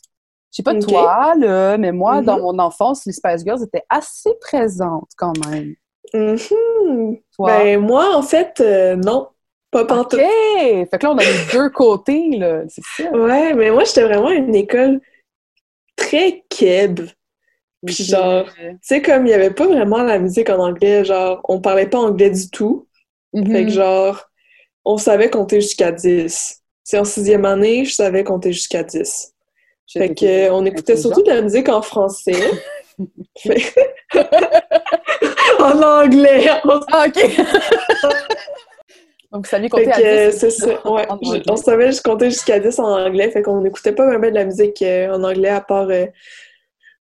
Je 0.52 0.58
sais 0.58 0.64
pas 0.64 0.74
Ok. 0.74 0.82
toi, 0.88 1.34
là, 1.38 1.78
mais 1.78 1.92
moi, 1.92 2.20
Mhm. 2.20 2.26
dans 2.26 2.40
mon 2.40 2.60
enfance, 2.60 3.06
les 3.06 3.14
Spice 3.14 3.44
Girls 3.46 3.64
étaient 3.64 3.86
assez 3.90 4.32
présentes 4.42 5.10
quand 5.18 5.34
même. 5.50 5.76
Toi? 6.12 7.48
Ben, 7.48 7.80
moi, 7.80 8.16
en 8.16 8.22
fait, 8.22 8.60
euh, 8.62 8.96
non. 8.96 9.30
Pas 9.72 9.82
OK! 9.82 9.88
pantoute. 9.88 10.20
Fait 10.20 10.88
que 11.00 11.06
là, 11.06 11.12
on 11.12 11.18
a 11.18 11.24
les 11.24 11.52
deux 11.52 11.70
côtés, 11.70 12.30
là. 12.38 12.62
C'est 12.68 13.04
ça. 13.04 13.12
Ouais, 13.12 13.54
mais 13.54 13.72
moi, 13.72 13.84
j'étais 13.86 14.04
vraiment 14.04 14.28
à 14.28 14.34
une 14.34 14.56
école 14.56 15.02
très 15.96 16.44
keb. 16.50 17.02
Puis 17.86 18.04
genre, 18.04 18.45
Tu 18.56 18.78
sais, 18.82 19.02
comme 19.02 19.26
il 19.26 19.30
y 19.30 19.34
avait 19.34 19.52
pas 19.52 19.67
vraiment 19.67 20.04
la 20.04 20.19
musique 20.19 20.50
en 20.50 20.60
anglais, 20.60 21.04
genre, 21.06 21.41
on 21.48 21.60
parlait 21.62 21.88
pas 21.88 22.00
anglais 22.00 22.30
du 22.30 22.50
tout. 22.50 22.88
Mhm. 23.34 23.52
Fait 23.52 23.65
que 23.65 23.71
genre, 23.71 24.21
on 24.86 24.98
savait 24.98 25.30
compter 25.30 25.62
jusqu'à 25.62 25.91
10. 25.91 26.62
C'est 26.84 26.98
en 27.00 27.04
sixième 27.06 27.45
année, 27.45 27.86
je 27.86 27.93
savais 27.93 28.24
compter 28.24 28.54
jusqu'à 28.54 28.84
10. 28.84 29.34
Fait 29.91 30.13
que, 30.13 30.26
euh, 30.26 30.54
on 30.54 30.65
écoutait 30.65 30.98
surtout 30.98 31.21
de 31.24 31.30
la 31.30 31.41
musique 31.41 31.69
en 31.69 31.82
français. 31.82 32.34
Fait- 33.38 33.74
en 35.60 35.82
anglais! 35.82 36.50
On, 36.63 36.80
Ah, 36.91 37.06
OK! 37.08 37.15
Donc, 39.32 39.45
vous 39.45 39.50
saviez 39.50 39.69
compter 39.69 39.86
fait 39.86 39.91
à 39.91 39.98
que, 40.02 40.06
euh, 40.06 40.30
10. 40.32 40.38
c'est 40.38 40.50
ça, 40.50 40.67
ouais. 40.91 41.06
Je- 41.21 41.52
on 41.52 41.56
savait 41.58 41.88
juste 41.88 42.04
compter 42.06 42.30
jusqu'à 42.30 42.60
10 42.60 42.80
en 42.80 42.86
anglais, 43.06 43.30
fait 43.32 43.41
qu'on 43.41 43.65
écoutait 43.65 43.91
pas 43.91 44.06
vraiment 44.06 44.30
de 44.30 44.36
la 44.36 44.45
musique 44.45 44.82
euh, 44.82 45.10
en 45.13 45.24
anglais 45.24 45.50
à 45.50 45.60
part 45.62 45.89
euh, 45.89 46.06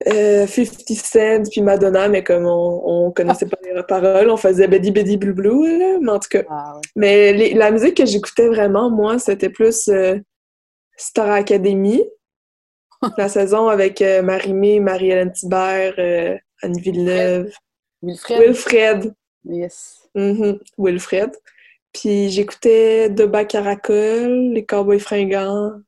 euh, 0.09 0.47
50 0.47 0.81
Cent 0.97 1.43
puis 1.51 1.63
Madonna, 1.63 2.09
mais 2.09 2.23
comme 2.25 2.47
on, 2.47 2.83
on 3.07 3.11
connaissait 3.13 3.47
pas 3.47 3.57
les 3.65 3.83
paroles, 3.85 4.29
on 4.31 4.37
faisait 4.37 4.67
Betty 4.69 4.91
Betty 4.91 5.17
Blue 5.17 5.33
Blue, 5.33 5.79
là, 5.79 5.99
mais 6.01 6.11
en 6.11 6.19
tout 6.19 6.29
cas. 6.31 6.43
Ah, 6.49 6.75
ouais. 6.75 6.81
Mais 6.97 7.33
les- 7.33 7.55
la 7.55 7.71
musique 7.71 7.97
que 7.97 8.05
j'écoutais 8.07 8.49
vraiment, 8.49 8.91
moi, 8.91 9.19
c'était 9.19 9.51
plus 9.51 9.89
euh, 9.89 10.19
Star 10.97 11.31
Academy, 11.31 12.03
la 13.19 13.29
saison 13.29 13.69
avec 13.69 14.03
euh, 14.03 14.23
Marie-Mé, 14.23 14.81
Marie-Hélène 14.81 15.33
Thibert, 15.33 15.95
euh, 15.99 16.37
Anne 16.63 16.77
Villeneuve, 16.79 17.51
Wilfred. 18.03 18.41
Wilfred. 18.41 19.15
Yes. 19.47 20.09
Mhm, 20.15 20.59
Wilfred. 20.79 21.31
Puis 21.93 22.29
j'écoutais 22.31 23.09
Deba 23.11 23.45
Caracol, 23.45 24.51
Les 24.53 24.65
Cowboys 24.65 24.99
Fringants. 25.01 25.81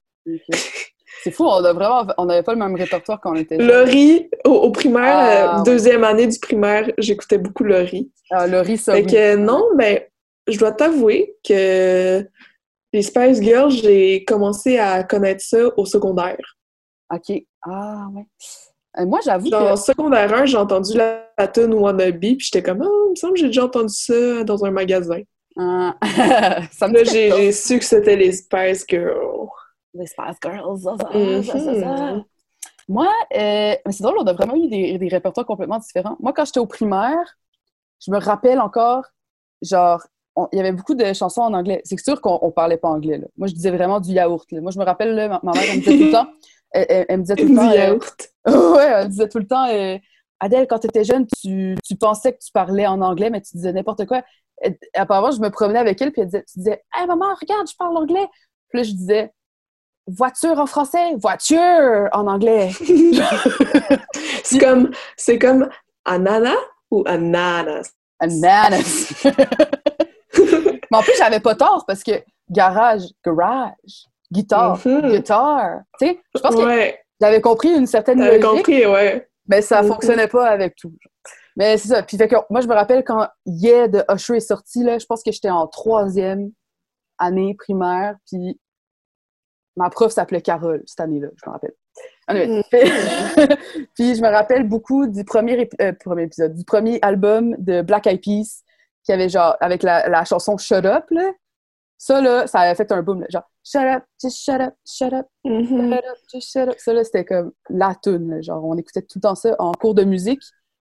C'est 1.26 1.32
fou, 1.32 1.42
on 1.44 1.64
a 1.64 1.72
vraiment, 1.72 2.06
on 2.18 2.26
n'avait 2.26 2.44
pas 2.44 2.52
le 2.52 2.60
même 2.60 2.76
répertoire 2.76 3.20
quand 3.20 3.32
on 3.32 3.34
était 3.34 3.58
jeunes. 3.58 3.66
Laurie, 3.66 4.30
au, 4.44 4.50
au 4.52 4.70
primaire, 4.70 5.02
Ah, 5.16 5.54
euh, 5.54 5.56
ouais. 5.58 5.62
deuxième 5.64 6.04
année 6.04 6.28
du 6.28 6.38
primaire, 6.38 6.88
j'écoutais 6.98 7.36
beaucoup 7.38 7.64
Laurie. 7.64 8.12
Ah, 8.30 8.46
Laurie, 8.46 8.78
ça, 8.78 8.92
Fait 8.92 9.00
oui. 9.00 9.06
que 9.12 9.34
non, 9.34 9.64
ben, 9.74 9.98
je 10.46 10.56
dois 10.56 10.70
t'avouer 10.70 11.34
que 11.44 12.24
les 12.92 13.02
Spice 13.02 13.42
Girls, 13.42 13.72
j'ai 13.72 14.24
commencé 14.24 14.78
à 14.78 15.02
connaître 15.02 15.42
ça 15.44 15.58
au 15.76 15.84
secondaire. 15.84 16.38
OK. 17.12 17.42
Ah, 17.68 18.06
ouais. 18.14 18.26
Euh, 19.00 19.06
moi, 19.06 19.18
j'avoue 19.24 19.50
Genre, 19.50 19.72
en 19.72 19.74
que... 19.74 19.80
secondaire 19.80 20.32
1, 20.32 20.46
j'ai 20.46 20.58
entendu 20.58 20.96
la, 20.96 21.24
la 21.36 21.48
tune 21.48 21.74
Wannabe, 21.74 22.20
puis 22.20 22.38
j'étais 22.38 22.62
comme, 22.62 22.82
ah, 22.82 22.88
il 23.08 23.10
me 23.10 23.16
semble 23.16 23.32
que 23.34 23.40
j'ai 23.40 23.46
déjà 23.46 23.64
entendu 23.64 23.92
ça 23.92 24.44
dans 24.44 24.64
un 24.64 24.70
magasin. 24.70 25.22
Ah, 25.58 25.96
ça 26.70 26.86
me 26.86 26.94
Là, 26.98 27.02
j'ai 27.02 27.50
su 27.50 27.80
que 27.80 27.84
c'était 27.84 28.14
les 28.14 28.30
Spice 28.30 28.84
Girls. 28.88 29.48
Les 29.98 30.06
Spice 30.06 30.36
Girls, 30.42 30.80
ça, 30.80 30.96
ça, 30.98 31.18
Mhm. 31.18 31.42
ça. 31.80 32.24
Moi, 32.88 33.08
euh, 33.34 33.74
mais 33.84 33.92
c'est 33.92 34.02
drôle, 34.02 34.16
on 34.20 34.26
a 34.26 34.32
vraiment 34.32 34.54
eu 34.54 34.68
des, 34.68 34.98
des 34.98 35.08
répertoires 35.08 35.46
complètement 35.46 35.78
différents. 35.78 36.16
Moi, 36.20 36.32
quand 36.32 36.44
j'étais 36.44 36.60
au 36.60 36.66
primaire, 36.66 37.38
je 38.04 38.10
me 38.12 38.18
rappelle 38.18 38.60
encore, 38.60 39.04
genre, 39.62 40.02
il 40.52 40.56
y 40.58 40.60
avait 40.60 40.72
beaucoup 40.72 40.94
de 40.94 41.12
chansons 41.14 41.40
en 41.42 41.54
anglais. 41.54 41.80
C'est 41.84 41.98
sûr 41.98 42.20
qu'on 42.20 42.38
on 42.42 42.50
parlait 42.52 42.76
pas 42.76 42.88
anglais. 42.88 43.18
Là. 43.18 43.26
Moi, 43.36 43.48
je 43.48 43.54
disais 43.54 43.70
vraiment 43.70 44.00
du 44.00 44.12
yaourt. 44.12 44.46
là. 44.52 44.60
Moi, 44.60 44.70
je 44.70 44.78
me 44.78 44.84
rappelle, 44.84 45.14
là, 45.14 45.28
ma, 45.28 45.40
ma 45.42 45.52
mère, 45.54 45.64
elle 45.70 45.76
me 45.76 45.82
disait 45.82 45.96
tout 45.96 46.04
le 46.04 46.10
temps, 46.10 46.26
elle, 46.72 46.86
elle- 46.88 47.06
elle 47.08 47.16
me 47.18 47.22
disait 47.22 47.36
tout 47.36 47.46
Du 47.46 47.52
le 47.52 47.56
temps, 47.58 47.70
euh, 47.70 47.74
yaourt. 47.74 48.28
ouais, 48.46 48.84
elle 48.86 49.08
disait 49.08 49.28
tout 49.28 49.38
le 49.38 49.46
temps, 49.46 49.68
euh, 49.68 49.96
Adèle, 50.38 50.66
quand 50.68 50.78
tu 50.78 50.86
étais 50.88 51.04
jeune, 51.04 51.26
tu, 51.40 51.74
tu 51.82 51.96
pensais 51.96 52.34
que 52.34 52.38
tu 52.44 52.52
parlais 52.52 52.86
en 52.86 53.00
anglais, 53.00 53.30
mais 53.30 53.40
tu 53.40 53.56
disais 53.56 53.72
n'importe 53.72 54.04
quoi. 54.06 54.22
Et, 54.62 54.78
apparemment, 54.94 55.30
je 55.32 55.40
me 55.40 55.48
promenais 55.50 55.78
avec 55.78 56.00
elle, 56.02 56.12
puis 56.12 56.20
elle 56.20 56.28
disait, 56.28 56.44
tu 56.44 56.58
disais, 56.58 56.84
Hey 56.94 57.06
maman, 57.06 57.34
regarde, 57.40 57.66
je 57.68 57.74
parle 57.76 57.96
anglais. 57.96 58.28
Puis 58.68 58.78
là, 58.78 58.82
je 58.84 58.92
disais, 58.92 59.32
voiture 60.06 60.58
en 60.58 60.66
français, 60.66 61.14
voiture 61.16 62.08
en 62.12 62.26
anglais. 62.26 62.70
C'est 64.44 64.58
comme, 64.58 64.90
c'est 65.16 65.38
comme 65.38 65.68
Anana 66.04 66.54
ou 66.90 67.02
Ananas? 67.06 67.90
Ananas. 68.20 69.12
mais 69.26 70.96
en 70.96 71.02
plus, 71.02 71.12
j'avais 71.18 71.40
pas 71.40 71.54
tort 71.54 71.84
parce 71.86 72.02
que 72.02 72.12
garage, 72.48 73.02
garage, 73.24 74.06
guitare, 74.32 74.78
Mhm. 74.86 75.10
guitare. 75.10 75.80
Tu 75.98 76.06
sais, 76.06 76.20
je 76.34 76.40
pense 76.40 76.54
que 76.54 76.64
Ouais, 76.64 76.98
j'avais 77.20 77.40
compris 77.40 77.74
une 77.74 77.86
certaine 77.86 78.24
logique. 78.24 78.42
compris, 78.42 78.86
ouais. 78.86 79.28
Mais 79.48 79.62
ça 79.62 79.82
Mhm. 79.82 79.88
fonctionnait 79.88 80.28
pas 80.28 80.48
avec 80.48 80.76
tout. 80.76 80.92
Mais 81.56 81.76
c'est 81.78 81.88
ça. 81.88 82.02
Puis 82.02 82.16
fait 82.16 82.28
que 82.28 82.36
moi, 82.50 82.60
je 82.60 82.66
me 82.68 82.74
rappelle 82.74 83.02
quand 83.04 83.26
Yeah 83.46 83.88
de 83.88 84.04
Usher 84.14 84.36
est 84.36 84.40
sorti, 84.40 84.82
là, 84.84 84.98
je 84.98 85.06
pense 85.06 85.22
que 85.22 85.32
j'étais 85.32 85.50
en 85.50 85.66
troisième 85.66 86.50
année 87.18 87.54
primaire, 87.58 88.16
puis 88.30 88.60
ma 89.76 89.90
prof 89.90 90.12
s'appelait 90.12 90.40
Carole 90.42 90.82
cette 90.86 91.00
année-là, 91.00 91.28
je 91.36 91.48
me 91.48 91.52
rappelle. 91.52 91.74
Anyway. 92.28 92.62
puis 93.94 94.14
je 94.16 94.22
me 94.22 94.28
rappelle 94.30 94.64
beaucoup 94.68 95.06
du 95.06 95.24
premier, 95.24 95.68
euh, 95.80 95.92
premier 95.92 96.24
épisode, 96.24 96.54
du 96.54 96.64
premier 96.64 96.98
album 97.02 97.54
de 97.58 97.82
Black 97.82 98.06
Eyed 98.06 98.20
Peas, 98.22 98.62
qui 99.04 99.12
avait 99.12 99.28
genre, 99.28 99.56
avec 99.60 99.82
la, 99.82 100.08
la 100.08 100.24
chanson 100.24 100.56
Shut 100.56 100.84
Up, 100.84 101.04
là. 101.10 101.30
Ça, 101.98 102.20
là, 102.20 102.46
ça 102.46 102.60
avait 102.60 102.74
fait 102.74 102.92
un 102.92 103.02
boom, 103.02 103.20
là, 103.20 103.26
genre 103.30 103.48
Shut 103.64 103.80
up, 103.82 104.04
just 104.22 104.38
shut 104.44 104.60
up, 104.60 104.74
shut 104.86 105.12
up. 105.12 105.26
Mhm. 105.44 105.92
Shut 105.94 106.04
up, 106.04 106.16
just 106.32 106.52
shut 106.52 106.68
up. 106.68 106.74
Ça, 106.78 106.92
là, 106.92 107.02
c'était 107.04 107.24
comme 107.24 107.52
la 107.70 107.94
tune. 108.00 108.30
là. 108.30 108.40
Genre, 108.40 108.62
on 108.64 108.76
écoutait 108.76 109.02
tout 109.02 109.16
le 109.18 109.22
temps 109.22 109.34
ça 109.34 109.56
en 109.58 109.72
cours 109.72 109.94
de 109.94 110.04
musique. 110.04 110.40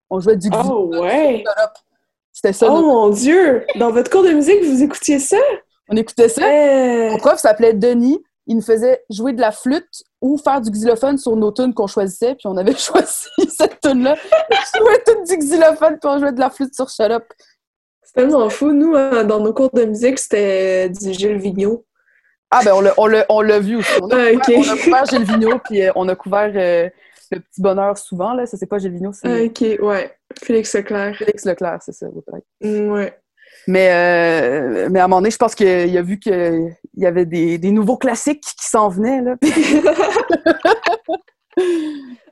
On 0.10 0.20
jouait 0.20 0.36
du 0.38 0.50
Oh, 0.54 0.92
ouais. 1.02 1.38
Shut 1.40 1.48
up. 1.64 1.72
C'était 2.32 2.54
ça. 2.54 2.68
Oh 2.70 2.74
notre- 2.76 2.88
mon 2.88 3.10
Dieu! 3.10 3.66
Dans 3.80 3.92
votre 3.92 4.12
cours 4.12 4.24
de 4.24 4.32
musique, 4.32 4.62
vous 4.64 4.84
écoutiez 4.84 5.20
ça? 5.20 5.38
On 5.90 5.96
écoutait 5.96 6.28
ça. 6.30 6.42
Eh, 6.52 7.10
Mon 7.12 7.18
prof 7.18 7.40
s'appelait 7.40 7.74
Denis. 7.74 8.22
Il 8.48 8.56
nous 8.58 8.62
faisait 8.62 9.04
jouer 9.10 9.34
de 9.34 9.42
la 9.42 9.52
flûte 9.52 10.04
ou 10.22 10.38
faire 10.38 10.62
du 10.62 10.70
xylophone 10.70 11.18
sur 11.18 11.36
nos 11.36 11.52
tunes 11.52 11.74
qu'on 11.74 11.88
choisissait. 11.88 12.36
Puis 12.36 12.46
on 12.48 12.58
avait 12.58 12.76
choisi 12.78 13.26
cette 13.50 13.80
tune-là. 13.82 14.16
Je 14.52 14.80
jouais 14.80 15.04
tout 15.06 15.24
du 15.28 15.38
xylophone 15.38 15.98
puis 16.00 16.10
on 16.10 16.20
jouait 16.20 16.32
de 16.32 16.40
la 16.40 16.50
flûte 16.50 16.74
sur 16.76 16.88
Up. 17.12 17.24
C'est 18.04 18.14
tellement 18.22 18.50
fou. 18.50 18.72
Nous, 18.72 18.94
euh, 18.96 19.24
dans 19.24 19.40
nos 19.40 19.54
cours 19.54 19.72
de 19.74 19.86
musique, 19.86 20.20
c'était 20.20 20.90
du 20.90 21.12
Gilles 21.14 21.38
Vigneault. 21.38 21.86
Ah, 22.52 22.62
ben 22.64 22.74
on 22.76 22.82
l'a- 22.82 22.94
on 22.98 23.08
l'a 23.08 23.26
on 23.30 23.42
l'a 23.42 23.60
vu 23.60 23.78
aussi. 23.78 23.92
On 24.02 24.10
a, 24.12 24.16
Ah, 24.16 24.32
couvert, 24.34 24.36
ok. 24.36 24.54
on 24.58 24.70
a 24.74 24.78
couvert 24.78 25.06
Gilles 25.08 25.24
Vigneault 25.24 25.60
puis 25.66 25.82
euh, 25.82 25.92
on 25.96 26.08
a 26.08 26.16
couvert 26.16 26.52
euh, 26.56 26.88
Le 27.32 27.40
Petit 27.40 27.62
Bonheur 27.62 27.98
souvent. 27.98 28.34
Là. 28.34 28.46
Ça, 28.46 28.56
c'est 28.58 28.68
pas 28.68 28.78
Gilles 28.78 28.92
Vigneault, 28.94 29.14
c'est 29.14 29.28
Ah, 29.28 29.44
ok, 29.44 29.84
ouais. 29.84 30.16
Félix 30.44 30.74
Leclerc. 30.76 31.16
Félix 31.18 31.44
Leclerc, 31.46 31.80
c'est 31.82 31.94
ça. 31.94 32.06
Mm, 32.62 32.90
Ouais. 32.92 33.18
Mais, 33.68 33.90
euh, 33.92 34.90
mais 34.92 35.00
à 35.00 35.06
un 35.06 35.08
moment 35.08 35.22
donné, 35.22 35.32
je 35.32 35.38
pense 35.38 35.56
qu'il 35.56 35.98
a 35.98 36.02
vu 36.04 36.20
qu'il 36.20 36.76
y 37.04 37.06
avait 37.06 37.26
des, 37.26 37.58
des 37.58 37.72
nouveaux 37.72 37.98
classiques 37.98 38.42
qui 38.42 38.66
s'en 38.66 38.90
venaient. 38.90 39.22
Là. 39.22 39.36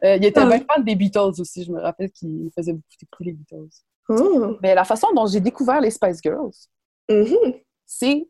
Euh, 0.03 0.17
il 0.17 0.25
était 0.25 0.41
Ah. 0.41 0.45
bien 0.47 0.59
fan 0.59 0.83
des 0.83 0.95
Beatles 0.95 1.39
aussi. 1.39 1.63
Je 1.63 1.71
me 1.71 1.79
rappelle 1.79 2.11
qu'il 2.11 2.49
faisait 2.53 2.73
beaucoup 2.73 2.83
écouter 3.01 3.23
les 3.23 3.31
Beatles. 3.31 3.69
Oh. 4.09 4.57
Mais 4.61 4.75
la 4.75 4.83
façon 4.83 5.07
dont 5.15 5.25
j'ai 5.27 5.39
découvert 5.39 5.79
les 5.79 5.91
Spice 5.91 6.19
Girls, 6.21 6.51
Mhm. 7.09 7.53
c'est 7.85 8.27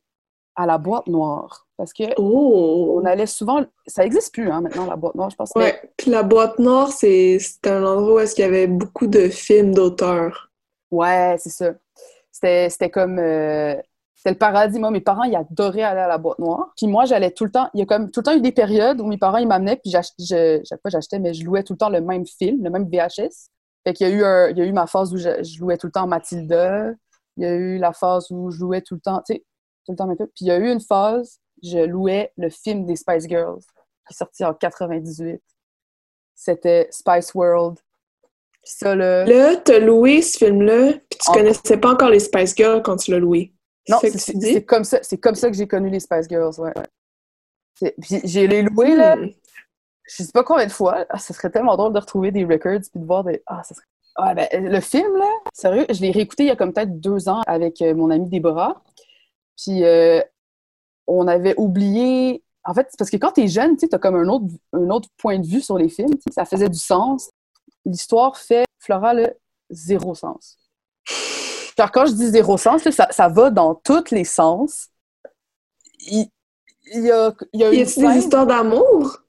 à 0.56 0.68
la 0.68 0.78
boîte 0.78 1.08
noire. 1.08 1.66
Parce 1.76 1.92
que 1.92 2.04
Oh. 2.18 3.00
on 3.02 3.06
allait 3.06 3.26
souvent... 3.26 3.66
Ça 3.88 4.04
n'existe 4.04 4.32
plus 4.36 4.52
hein, 4.52 4.62
maintenant, 4.62 4.86
la 4.86 4.96
boîte 4.96 5.16
noire, 5.16 5.32
je 5.32 5.36
pense. 5.36 5.52
mais- 5.56 5.64
Ouais. 5.64 5.82
Puis 5.98 6.12
la 6.12 6.22
boîte 6.22 6.60
noire, 6.60 6.92
c'est 6.92 7.40
un 7.66 7.84
endroit 7.84 8.14
où 8.16 8.20
est-ce 8.20 8.36
qu'il 8.36 8.44
y 8.44 8.48
avait 8.48 8.68
beaucoup 8.68 9.08
de 9.08 9.30
films 9.30 9.74
d'auteurs. 9.74 10.52
Ouais, 10.92 11.38
c'est 11.40 11.50
ça. 11.50 11.74
C'était 12.32 12.70
c'était 12.70 12.92
comme... 12.92 13.18
euh, 13.18 13.76
C'était 14.24 14.36
le 14.36 14.38
paradis. 14.38 14.80
Moi, 14.80 14.90
mes 14.90 15.02
parents, 15.02 15.24
ils 15.24 15.36
adoraient 15.36 15.82
aller 15.84 16.00
à 16.00 16.08
la 16.08 16.18
boîte 16.18 16.40
noire. 16.40 16.72
Puis 16.78 16.88
moi, 16.88 17.04
j'allais 17.04 17.32
tout 17.32 17.44
le 17.44 17.52
temps... 17.52 17.70
Il 17.74 17.82
y 17.82 17.84
a 17.84 17.86
comme 17.86 18.10
tout 18.10 18.22
le 18.22 18.24
temps 18.24 18.34
eu 18.34 18.40
des 18.40 18.54
périodes 18.54 19.02
où 19.02 19.06
mes 19.06 19.18
parents, 19.18 19.38
ils 19.38 19.48
m'amenaient, 19.48 19.76
puis 19.76 19.92
j'ach- 19.92 20.14
je... 20.18 20.62
je- 20.64 20.76
pas 20.78 20.90
j'achetais, 20.90 21.20
mais 21.20 21.34
je 21.34 21.44
louais 21.44 21.62
tout 21.64 21.74
le 21.74 21.78
temps 21.78 21.90
le 21.90 22.00
même 22.00 22.26
film, 22.26 22.64
le 22.64 22.70
même 22.70 22.86
VHS. 22.90 23.50
Fait 23.86 23.92
qu'il 23.94 24.08
y 24.08 24.12
a 24.12 24.14
eu, 24.14 24.24
un- 24.24 24.48
il 24.50 24.58
y 24.58 24.62
a 24.62 24.66
eu 24.66 24.72
ma 24.72 24.88
phase 24.88 25.14
où 25.14 25.18
je, 25.18 25.44
je 25.44 25.60
louais 25.60 25.76
tout 25.78 25.88
le 25.88 25.92
temps 25.92 26.08
Mathilda. 26.08 26.92
Il 27.36 27.44
y 27.44 27.46
a 27.46 27.54
eu 27.54 27.78
la 27.80 27.92
phase 27.92 28.28
où 28.32 28.50
je 28.50 28.62
louais 28.62 28.80
tout 28.80 28.96
le 28.96 29.02
temps... 29.02 29.22
Tu 29.28 29.34
sais, 29.34 29.44
tout 29.86 29.92
le 29.92 29.98
temps 29.98 30.08
même 30.08 30.16
Puis 30.16 30.30
il 30.40 30.48
y 30.48 30.52
a 30.52 30.58
eu 30.58 30.72
une 30.72 30.80
phase, 30.80 31.40
je 31.62 31.80
louais 31.80 32.32
le 32.38 32.50
film 32.50 32.86
des 32.86 32.96
Spice 32.96 33.28
Girls, 33.28 33.60
qui 34.08 34.14
est 34.14 34.18
sorti 34.18 34.46
en 34.46 34.54
98. 34.54 35.42
C'était 36.34 36.88
Spice 36.92 37.34
World. 37.34 37.78
ça, 38.64 38.96
le... 38.96 39.26
Là, 39.28 39.58
t'as 39.58 39.80
loué 39.80 40.22
ce 40.22 40.38
film-là, 40.38 40.94
puis 40.94 41.20
tu 41.22 41.32
connaissais 41.32 41.78
pas 41.78 41.92
encore 41.92 42.10
les 42.10 42.20
Spice 42.20 42.56
Girls 42.56 42.82
quand 42.82 42.96
tu 42.96 43.12
l'as 43.12 43.20
loué. 43.20 43.54
Non, 43.90 44.00
c'est 44.02 44.64
comme 44.64 44.84
ça, 44.84 45.00
c'est 45.02 45.18
comme 45.18 45.36
ça 45.36 45.50
que 45.50 45.58
j'ai 45.58 45.68
connu 45.68 45.90
les 45.90 46.00
Spice 46.00 46.28
Girls, 46.30 46.54
ouais. 46.60 46.74
Puis 47.76 48.22
j'ai 48.24 48.48
les 48.48 48.62
loués, 48.62 48.96
là, 48.96 49.16
hmm. 49.16 49.32
je 50.04 50.24
sais 50.24 50.32
pas 50.32 50.44
combien 50.44 50.66
de 50.66 50.72
fois. 50.72 51.06
Ah, 51.10 51.18
ça 51.18 51.34
serait 51.34 51.50
tellement 51.50 51.76
drôle 51.76 51.94
de 51.94 52.00
retrouver 52.00 52.32
des 52.32 52.46
records 52.46 52.82
puis 52.92 53.02
de 53.02 53.06
voir 53.06 53.24
des... 53.24 53.42
Ah, 53.46 53.64
ça 53.64 53.76
serait... 53.76 53.88
Ah, 54.16 54.36
ben, 54.36 54.48
le 54.54 54.80
film, 54.80 55.18
là, 55.18 55.28
sérieux, 55.54 55.86
je 55.90 56.00
l'ai 56.02 56.12
réécouté 56.12 56.44
il 56.44 56.48
y 56.48 56.52
a 56.52 56.56
comme 56.56 56.72
peut-être 56.72 57.00
deux 57.00 57.30
ans 57.30 57.42
avec 57.48 57.82
euh, 57.82 57.96
mon 57.96 58.12
amie 58.12 58.30
Déborah. 58.30 58.84
Puis 59.58 59.84
euh, 59.84 60.22
on 61.08 61.28
avait 61.28 61.56
oublié... 61.58 62.44
En 62.64 62.74
fait, 62.74 62.88
parce 62.98 63.10
que 63.10 63.18
quand 63.18 63.32
t'es 63.32 63.48
jeune, 63.48 63.76
tu 63.76 63.88
as 63.92 63.98
comme 63.98 64.16
un 64.16 64.30
autre, 64.30 64.46
un 64.72 64.90
autre 64.90 65.10
point 65.18 65.40
de 65.40 65.46
vue 65.46 65.62
sur 65.62 65.78
les 65.78 65.90
films. 65.90 66.14
Ça 66.32 66.46
faisait 66.46 66.70
du 66.70 66.80
sens. 66.80 67.30
L'histoire 67.86 68.38
fait, 68.38 68.64
Flora, 68.80 69.14
le 69.14 69.34
zéro 69.70 70.16
sens. 70.16 70.58
Car 71.76 71.92
quand 71.92 72.06
je 72.06 72.14
dis 72.14 72.28
zéro 72.30 72.58
sens, 72.58 72.88
ça, 72.90 73.08
ça 73.12 73.28
va 73.28 73.50
dans 73.50 73.76
tous 73.76 74.12
les 74.12 74.24
sens. 74.24 74.90
Il, 76.00 76.28
il 76.94 77.06
y 77.06 77.12
a, 77.12 77.34
il 77.54 77.60
y 77.60 77.64
a, 77.64 77.72
une 77.72 77.84
des 77.84 78.18
histoires 78.18 78.46
d'amour? 78.46 79.20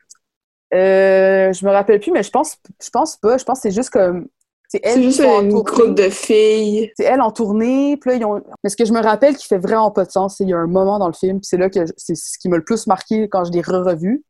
Euh, 0.73 1.53
je 1.53 1.65
me 1.65 1.71
rappelle 1.71 2.01
plus, 2.01 2.11
mais 2.11 2.23
je 2.23 2.31
pense, 2.31 2.57
je 2.83 2.91
pense 2.91 3.17
pas. 3.17 3.39
Je 3.39 3.45
pense 3.45 3.59
que 3.59 3.63
c'est 3.69 3.75
juste 3.75 3.91
comme. 3.91 4.29
C'est 4.69 4.81
elle 4.83 5.03
juste 5.03 5.21
une 5.21 5.51
groupe 5.51 5.95
de 5.95 6.09
filles. 6.09 6.91
C'est 6.97 7.05
elle 7.05 7.21
en 7.21 7.31
tournée. 7.31 7.97
Puis 7.97 8.11
là, 8.11 8.17
ils 8.17 8.25
ont... 8.25 8.43
Mais 8.65 8.71
ce 8.71 8.77
que 8.77 8.85
je 8.85 8.93
me 8.93 9.01
rappelle 9.01 9.37
qui 9.37 9.47
fait 9.47 9.59
vraiment 9.59 9.93
pas 9.93 10.05
de 10.05 10.11
sens, 10.11 10.37
c'est 10.37 10.45
qu'il 10.45 10.51
y 10.51 10.55
a 10.55 10.59
un 10.59 10.67
moment 10.67 10.99
dans 10.99 11.07
le 11.07 11.13
film, 11.13 11.39
c'est 11.43 11.59
là 11.59 11.71
que 11.71 11.81
c'est 11.97 12.17
ce 12.17 12.39
qui 12.39 12.49
m'a 12.49 12.57
le 12.57 12.65
plus 12.65 12.89
marqué 12.89 13.29
quand 13.29 13.45
je 13.45 13.53
l'ai 13.53 13.61
re-revu. 13.61 14.25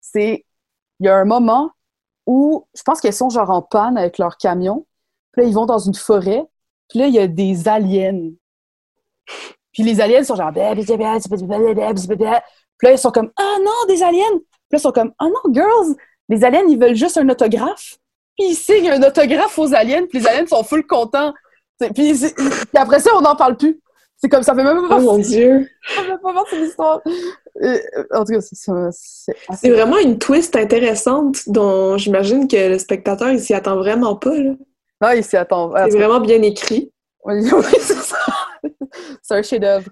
C'est 0.00 0.46
il 1.00 1.06
y 1.06 1.08
a 1.08 1.16
un 1.16 1.24
moment 1.24 1.70
où 2.24 2.66
je 2.74 2.82
pense 2.82 3.00
qu'elles 3.00 3.12
sont 3.12 3.28
genre 3.28 3.50
en 3.50 3.60
panne 3.60 3.98
avec 3.98 4.16
leur 4.16 4.38
camion. 4.38 4.86
Puis 5.32 5.42
là, 5.42 5.48
ils 5.48 5.54
vont 5.54 5.66
dans 5.66 5.78
une 5.78 5.94
forêt. 5.94 6.44
Puis 6.88 6.98
là, 6.98 7.06
il 7.06 7.14
y 7.14 7.18
a 7.18 7.26
des 7.26 7.68
aliens. 7.68 8.30
Puis 9.72 9.82
les 9.82 10.00
aliens 10.00 10.22
sont 10.22 10.36
genre. 10.36 10.52
Puis 10.52 10.62
là, 10.62 10.74
ils 12.92 12.98
sont 12.98 13.10
comme 13.10 13.30
Ah 13.36 13.56
non, 13.62 13.72
des 13.88 14.02
aliens! 14.02 14.30
Puis 14.30 14.72
là, 14.72 14.78
ils 14.78 14.80
sont 14.80 14.92
comme 14.92 15.12
Ah 15.18 15.26
non, 15.26 15.52
girls! 15.52 15.96
Les 16.28 16.44
aliens, 16.44 16.64
ils 16.68 16.78
veulent 16.78 16.94
juste 16.94 17.18
un 17.18 17.28
autographe. 17.28 17.98
Puis 18.36 18.48
ils 18.50 18.54
signent 18.54 18.90
un 18.90 19.02
autographe 19.02 19.58
aux 19.58 19.74
aliens. 19.74 20.06
Puis 20.06 20.20
les 20.20 20.26
aliens 20.26 20.46
sont 20.46 20.64
full 20.64 20.86
contents. 20.86 21.32
Puis, 21.94 22.14
après 22.74 23.00
ça, 23.00 23.10
on 23.16 23.20
n'en 23.20 23.36
parle 23.36 23.56
plus. 23.56 23.80
C'est 24.16 24.28
comme 24.28 24.42
ça 24.42 24.54
fait 24.54 24.62
même 24.62 24.88
pas 24.88 24.98
Oh 24.98 25.02
mon 25.02 25.18
Dieu! 25.18 25.68
Ça 25.94 26.02
fait 26.02 26.18
pas 26.22 26.32
partie 26.32 26.56
de 26.56 26.64
l'histoire. 26.64 27.00
Euh, 27.62 27.78
en 28.12 28.24
tout 28.24 28.32
cas, 28.32 28.40
c'est 28.40 29.32
C'est 29.54 29.70
vraiment 29.70 29.98
une 29.98 30.18
twist 30.18 30.56
intéressante 30.56 31.48
dont 31.48 31.98
j'imagine 31.98 32.48
que 32.48 32.70
le 32.70 32.78
spectateur, 32.78 33.30
il 33.30 33.40
s'y 33.40 33.54
attend 33.54 33.76
vraiment 33.76 34.16
pas. 34.16 34.34
Là. 34.34 34.52
Non, 35.04 35.10
il 35.10 35.24
s'y 35.24 35.36
attend. 35.36 35.72
C'est 35.90 35.98
vraiment 35.98 36.20
bien 36.20 36.40
écrit. 36.42 36.90
Oui, 37.26 37.42
c'est 37.80 37.94
ça. 37.94 38.18
c'est 39.22 39.34
un 39.34 39.42
chef-d'œuvre. 39.42 39.88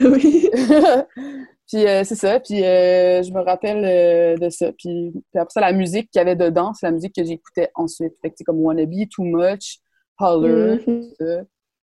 Oui. 0.00 0.50
puis 1.68 1.86
euh, 1.86 2.02
c'est 2.02 2.16
ça. 2.16 2.40
Puis 2.40 2.64
euh, 2.64 3.22
je 3.22 3.32
me 3.32 3.40
rappelle 3.40 3.84
euh, 3.84 4.36
de 4.36 4.50
ça. 4.50 4.72
Puis, 4.72 5.12
après 5.36 5.52
ça, 5.52 5.60
la 5.60 5.72
musique 5.72 6.10
qu'il 6.10 6.18
y 6.18 6.22
avait 6.22 6.34
dedans, 6.34 6.74
c'est 6.74 6.86
la 6.86 6.90
musique 6.90 7.14
que 7.14 7.22
j'écoutais 7.22 7.70
ensuite. 7.76 8.14
Fait 8.20 8.30
que 8.30 8.42
comme 8.44 8.58
Wannabe, 8.58 9.08
Too 9.14 9.22
Much, 9.22 9.78
Holler, 10.18 10.78
mm-hmm. 10.78 10.84
tout 10.84 11.14
ça. 11.20 11.42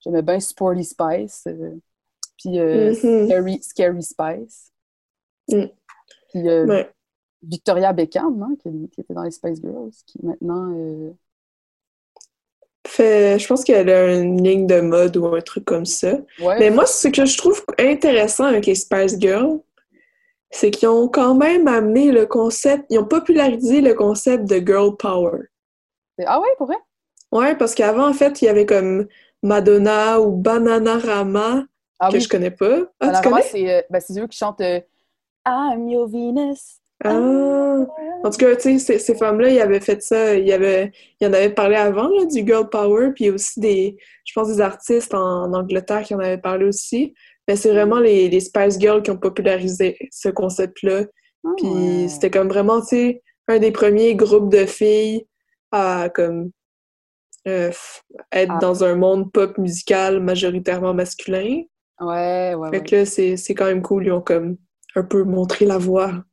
J'aimais 0.00 0.22
bien 0.22 0.40
Sporty 0.40 0.82
Spice. 0.82 1.46
puis 2.38 2.59
mm-hmm. 2.59 3.28
Scary, 3.28 3.62
Scary, 3.62 4.02
Spice. 4.02 4.72
Mm. 5.48 5.66
Puis 6.30 6.42
Victoria 7.44 7.92
Beckham, 7.92 8.42
hein, 8.42 8.57
qui, 8.61 8.90
qui, 8.90 9.02
était 9.02 9.14
dans 9.14 9.22
les 9.22 9.30
Spice 9.30 9.61
Girls, 9.61 9.92
qui 10.05 10.18
maintenant 10.24 11.14
fait, 12.87 13.39
je 13.39 13.47
pense 13.47 13.64
qu'elle 13.64 13.91
a 13.91 14.14
une 14.14 14.43
ligne 14.43 14.66
de 14.66 14.80
mode 14.80 15.16
ou 15.16 15.26
un 15.35 15.41
truc 15.41 15.64
comme 15.64 15.87
ça. 15.87 16.18
Mais 16.59 16.70
moi, 16.70 16.87
ce 16.87 17.09
que 17.09 17.24
je 17.24 17.37
trouve 17.37 17.64
intéressant 17.78 18.45
avec 18.45 18.66
les 18.66 18.74
Spice 18.74 19.18
Girls, 19.18 19.61
c'est 20.51 20.70
qu'ils 20.70 20.89
ont 20.89 21.09
quand 21.09 21.35
même 21.35 21.66
amené 21.66 22.12
le 22.12 22.26
concept, 22.26 22.85
ils 22.89 22.99
ont 22.99 23.07
popularisé 23.07 23.80
le 23.80 23.95
concept 23.95 24.45
de 24.45 24.57
girl 24.64 24.97
power. 24.97 25.41
Ah 26.24 26.41
ouais, 26.41 26.49
pour 26.57 26.68
vrai? 26.68 26.76
Ouais, 27.32 27.57
parce 27.57 27.74
qu'avant, 27.74 28.09
en 28.09 28.12
fait, 28.12 28.41
il 28.41 28.45
y 28.45 28.49
avait 28.49 28.66
comme 28.66 29.09
Madonna 29.43 30.20
ou 30.20 30.30
Bananarama, 30.30 31.64
ah 31.99 32.09
que 32.11 32.20
je 32.20 32.28
connais 32.28 32.53
pas. 32.53 32.82
Ah, 33.01 33.20
c'est 33.43 33.68
euh, 33.68 33.82
ben, 33.91 34.01
eux 34.18 34.26
qui 34.28 34.39
chantent 34.39 34.61
euh, 34.61 34.80
I'm 35.47 35.89
your 35.89 36.07
Venus, 36.07 36.80
ah! 37.05 37.86
En 38.24 38.30
tout 38.30 38.38
cas, 38.38 38.57
tu 38.57 38.78
sais, 38.78 38.98
ces, 38.98 39.14
femmes-là, 39.14 39.50
ils 39.50 39.61
avaient 39.61 39.80
fait 39.80 40.02
ça, 40.02 40.34
il 40.34 40.46
y 40.46 40.52
avait, 40.52 40.92
ils 41.20 41.26
en 41.26 41.32
avaient 41.34 41.52
parlé 41.52 41.76
avant, 41.76 42.09
là, 42.09 42.24
du 42.24 42.46
girl 42.46 42.68
power, 42.70 43.11
puis 43.14 43.30
aussi 43.30 43.61
des, 43.61 43.98
je 44.24 44.32
pense, 44.32 44.48
des 44.48 44.62
artistes 44.62 45.12
en, 45.12 45.52
Angleterre 45.52 46.02
qui 46.02 46.14
en 46.14 46.20
avaient 46.20 46.38
parlé 46.38 46.64
aussi. 46.64 47.12
Mais 47.46 47.57
c'est 47.57 47.70
vraiment 47.70 47.98
les, 47.98 48.30
les, 48.30 48.40
Spice 48.40 48.78
Girls 48.80 49.02
qui 49.02 49.11
ont 49.11 49.18
popularisé 49.18 49.98
ce 50.11 50.30
concept-là. 50.30 51.02
Ah 51.46 51.50
puis 51.59 52.09
c'était 52.09 52.30
comme 52.30 52.48
vraiment, 52.48 52.80
tu 52.80 52.86
sais, 52.86 53.22
un 53.48 53.59
des 53.59 53.72
premiers 53.72 54.14
groupes 54.14 54.50
de 54.50 54.64
filles 54.64 55.26
à, 55.70 56.09
comme, 56.09 56.50
euh, 57.46 57.70
être 58.32 58.52
ah. 58.55 58.59
dans 58.59 58.84
un 58.84 58.94
monde 58.94 59.30
pop 59.32 59.59
musical 59.59 60.20
majoritairement 60.20 60.94
masculin. 60.94 61.62
Ouais, 62.00 62.55
ouais, 62.55 62.70
Fait 62.70 62.82
que 62.82 62.96
là, 62.96 63.05
c'est 63.05 63.55
quand 63.55 63.66
même 63.66 63.82
cool, 63.82 64.07
ils 64.07 64.12
ont 64.12 64.22
comme 64.22 64.57
un 64.96 65.02
peu 65.02 65.24
montré 65.24 65.66
la 65.66 65.76
voie 65.76 66.24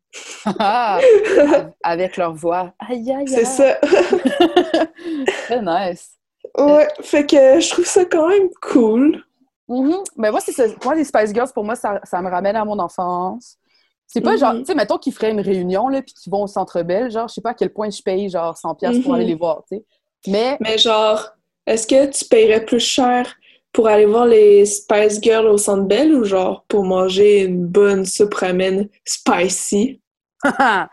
Avec 1.83 2.17
leur 2.17 2.33
voix. 2.33 2.73
Aïe, 2.79 3.11
aïe, 3.11 3.27
C'est 3.27 3.45
ça. 3.45 3.75
Très 5.45 5.61
nice. 5.61 6.11
Ouais, 6.57 6.87
fait 7.01 7.25
que 7.25 7.59
je 7.59 7.69
trouve 7.69 7.85
ça 7.85 8.05
quand 8.05 8.27
même 8.27 8.49
cool. 8.61 9.23
Mm-hmm. 9.69 10.03
Mais 10.17 10.31
moi, 10.31 10.41
c'est 10.41 10.51
ça. 10.51 10.65
Moi, 10.83 10.95
les 10.95 11.05
Spice 11.05 11.33
Girls, 11.33 11.51
pour 11.53 11.63
moi, 11.63 11.75
ça, 11.75 11.99
ça 12.03 12.21
me 12.21 12.29
ramène 12.29 12.55
à 12.55 12.65
mon 12.65 12.77
enfance. 12.79 13.57
C'est 14.05 14.19
pas 14.19 14.35
genre, 14.35 14.53
mm-hmm. 14.53 14.59
tu 14.59 14.65
sais, 14.65 14.75
mettons 14.75 14.97
qu'ils 14.97 15.13
feraient 15.13 15.31
une 15.31 15.39
réunion, 15.39 15.87
là, 15.87 16.01
puis 16.01 16.13
qu'ils 16.13 16.31
vont 16.31 16.43
au 16.43 16.47
Centre 16.47 16.81
Belle, 16.81 17.09
genre, 17.09 17.29
je 17.29 17.35
sais 17.35 17.41
pas 17.41 17.51
à 17.51 17.53
quel 17.53 17.71
point 17.71 17.89
je 17.89 18.01
paye, 18.01 18.29
genre, 18.29 18.55
100$ 18.55 19.01
pour 19.01 19.13
mm-hmm. 19.13 19.15
aller 19.15 19.25
les 19.25 19.35
voir, 19.35 19.63
tu 19.71 19.77
sais. 19.77 19.85
Mais... 20.27 20.57
Mais 20.59 20.77
genre, 20.77 21.31
est-ce 21.65 21.87
que 21.87 22.07
tu 22.07 22.25
paierais 22.25 22.65
plus 22.65 22.81
cher 22.81 23.33
pour 23.71 23.87
aller 23.87 24.05
voir 24.05 24.25
les 24.25 24.65
Spice 24.65 25.21
Girls 25.21 25.47
au 25.47 25.57
Centre 25.57 25.83
Bell 25.83 26.13
ou 26.13 26.25
genre 26.25 26.65
pour 26.67 26.83
manger 26.83 27.43
une 27.43 27.65
bonne 27.65 28.05
soupe 28.05 28.33
ramen 28.33 28.89
spicy? 29.05 30.00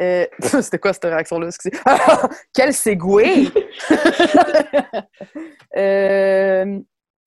euh, 0.00 0.26
C'était 0.60 0.78
quoi 0.78 0.92
cette 0.92 1.04
réaction-là? 1.04 1.48
Quel 2.54 2.72
segway! 2.72 3.48
euh, 5.76 6.78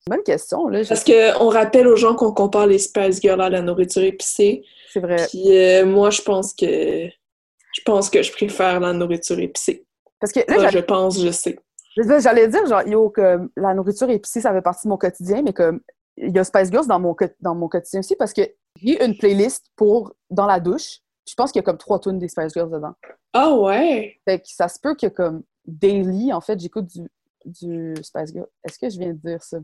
bonne 0.06 0.22
question. 0.24 0.68
Là. 0.68 0.82
Parce 0.88 1.04
qu'on 1.04 1.48
rappelle 1.48 1.86
aux 1.86 1.96
gens 1.96 2.14
qu'on 2.14 2.32
compare 2.32 2.66
les 2.66 2.78
Spice 2.78 3.20
Girls 3.20 3.40
à 3.40 3.50
la 3.50 3.62
nourriture 3.62 4.02
épicée. 4.02 4.64
C'est 4.92 5.00
vrai. 5.00 5.26
Puis 5.28 5.56
euh, 5.56 5.84
moi, 5.84 6.10
je 6.10 6.22
pense 6.22 6.54
que 6.54 6.66
je 6.66 7.82
pense 7.84 8.08
que 8.08 8.22
je 8.22 8.32
préfère 8.32 8.80
la 8.80 8.92
nourriture 8.92 9.38
épicée. 9.38 9.84
Parce 10.18 10.32
que 10.32 10.40
là, 10.48 10.70
je 10.70 10.78
pense, 10.78 11.20
je 11.20 11.30
sais. 11.30 11.58
J'allais 11.96 12.48
dire, 12.48 12.66
genre, 12.66 12.86
yo, 12.86 13.10
que 13.10 13.38
la 13.56 13.74
nourriture 13.74 14.08
épicée, 14.10 14.40
ça 14.40 14.52
fait 14.52 14.62
partie 14.62 14.86
de 14.86 14.90
mon 14.90 14.98
quotidien, 14.98 15.42
mais 15.42 15.52
comme 15.52 15.80
il 16.16 16.34
y 16.34 16.38
a 16.38 16.44
Spice 16.44 16.70
Girls 16.70 16.86
dans 16.86 16.98
mon, 16.98 17.14
dans 17.40 17.54
mon 17.54 17.68
quotidien 17.68 18.00
aussi 18.00 18.16
parce 18.16 18.32
que 18.32 18.42
j'ai 18.82 19.04
une 19.04 19.16
playlist 19.16 19.66
pour 19.76 20.14
dans 20.30 20.46
la 20.46 20.60
douche. 20.60 21.00
Je 21.28 21.34
pense 21.34 21.52
qu'il 21.52 21.60
y 21.60 21.64
a 21.64 21.64
comme 21.64 21.78
trois 21.78 21.98
tunes 21.98 22.18
des 22.18 22.28
Spice 22.28 22.52
Girls 22.52 22.70
dedans. 22.70 22.94
Ah 23.32 23.54
ouais! 23.54 24.18
Fait 24.24 24.38
que 24.40 24.46
ça 24.48 24.68
se 24.68 24.78
peut 24.78 24.94
que 24.94 25.08
comme 25.08 25.42
daily, 25.66 26.32
en 26.32 26.40
fait, 26.40 26.58
j'écoute 26.58 26.86
du, 26.86 27.02
du 27.44 27.94
Spice 28.02 28.32
Girls. 28.32 28.48
Est-ce 28.64 28.78
que 28.78 28.88
je 28.88 28.98
viens 28.98 29.12
de 29.12 29.18
dire 29.18 29.42
ça? 29.42 29.58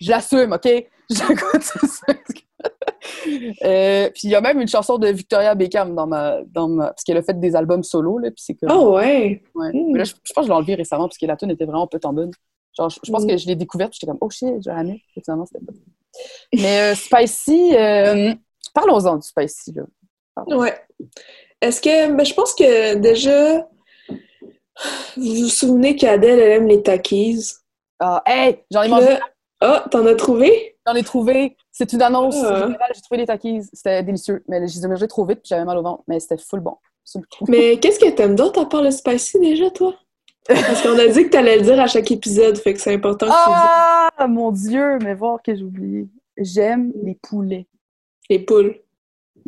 Je 0.00 0.10
l'assume, 0.10 0.52
OK? 0.52 0.64
J'écoute 1.10 1.62
ça. 1.62 2.06
Euh, 3.62 4.10
puis 4.10 4.22
il 4.24 4.30
y 4.30 4.34
a 4.34 4.40
même 4.40 4.60
une 4.60 4.68
chanson 4.68 4.98
de 4.98 5.08
Victoria 5.08 5.54
Beckham 5.54 5.94
dans 5.94 6.06
ma, 6.06 6.42
dans 6.44 6.68
ma... 6.68 6.88
parce 6.88 7.04
qu'elle 7.04 7.16
a 7.16 7.22
fait 7.22 7.38
des 7.38 7.54
albums 7.54 7.82
solo, 7.82 8.18
là, 8.18 8.30
puis 8.30 8.42
c'est 8.42 8.54
comme... 8.54 8.70
Oh 8.70 8.96
ouais! 8.96 9.42
ouais. 9.54 9.72
Hmm. 9.72 9.96
là, 9.96 10.04
je, 10.04 10.12
pense 10.12 10.34
que 10.34 10.42
je 10.42 10.48
l'ai 10.48 10.54
enlevé 10.54 10.74
récemment 10.74 11.06
parce 11.06 11.18
que 11.18 11.26
la 11.26 11.36
tune 11.36 11.50
était 11.50 11.64
vraiment 11.64 11.86
peu 11.86 12.00
en 12.04 12.12
bonne. 12.12 12.30
Genre, 12.76 12.88
je, 12.90 13.10
pense 13.10 13.24
hmm. 13.24 13.28
que 13.28 13.36
je 13.36 13.46
l'ai 13.46 13.56
découverte, 13.56 13.92
j'étais 13.94 14.06
comme 14.06 14.18
«Oh 14.20 14.30
shit, 14.30 14.48
j'ai 14.60 14.70
aimé.» 14.70 15.02
Finalement, 15.24 15.46
c'était 15.46 15.64
pas 15.64 15.72
Mais 16.54 16.92
euh, 16.92 16.94
Spicy, 16.94 17.76
euh, 17.76 18.34
parlons-en 18.74 19.16
du 19.16 19.26
Spicy, 19.26 19.72
là. 19.72 19.82
Ouais. 20.46 20.74
Est-ce 21.60 21.80
que... 21.80 22.12
Ben, 22.12 22.24
je 22.24 22.34
pense 22.34 22.54
que 22.54 22.94
déjà... 22.94 23.68
Vous 25.16 25.34
vous 25.34 25.48
souvenez 25.48 25.96
qu'Adèle, 25.96 26.38
elle 26.38 26.52
aime 26.52 26.68
les 26.68 26.82
takis? 26.82 27.54
Ah, 27.98 28.22
hey! 28.26 28.62
J'en 28.70 28.82
ai 28.82 28.88
mangé... 28.88 29.18
Ah, 29.60 29.84
oh, 29.84 29.88
t'en 29.88 30.04
as 30.06 30.14
trouvé? 30.14 30.76
J'en 30.86 30.94
ai 30.94 31.02
trouvé. 31.02 31.56
C'est 31.72 31.92
une 31.94 32.02
annonce 32.02 32.36
ah. 32.44 32.68
J'ai 32.94 33.00
trouvé 33.00 33.20
les 33.20 33.26
takis. 33.26 33.62
C'était 33.72 34.02
délicieux. 34.02 34.44
Mais 34.48 34.66
j'ai 34.68 34.86
mangé 34.86 35.08
trop 35.08 35.24
vite 35.24 35.40
puis 35.40 35.48
j'avais 35.48 35.64
mal 35.64 35.78
au 35.78 35.82
ventre. 35.82 36.02
Mais 36.06 36.20
c'était 36.20 36.36
full 36.36 36.60
bon. 36.60 36.76
Mais 37.48 37.78
qu'est-ce 37.78 37.98
que 37.98 38.10
t'aimes 38.10 38.34
d'autre 38.34 38.60
à 38.60 38.68
part 38.68 38.82
le 38.82 38.90
spicy 38.90 39.38
déjà, 39.38 39.70
toi? 39.70 39.94
Parce 40.48 40.82
qu'on 40.82 40.98
a 40.98 41.06
dit 41.06 41.24
que 41.24 41.30
t'allais 41.30 41.56
le 41.56 41.62
dire 41.62 41.80
à 41.80 41.86
chaque 41.86 42.10
épisode, 42.10 42.56
fait 42.56 42.74
que 42.74 42.80
c'est 42.80 42.94
important 42.94 43.26
que 43.26 43.32
ah, 43.34 44.08
tu 44.10 44.22
Ah, 44.22 44.26
mon 44.28 44.52
Dieu! 44.52 44.98
Mais 45.02 45.14
voir 45.14 45.42
que 45.42 45.54
j'ai 45.54 45.62
oublié. 45.62 46.06
J'aime 46.36 46.92
les 47.02 47.14
poulets. 47.14 47.66
Les 48.28 48.38
poules. 48.38 48.76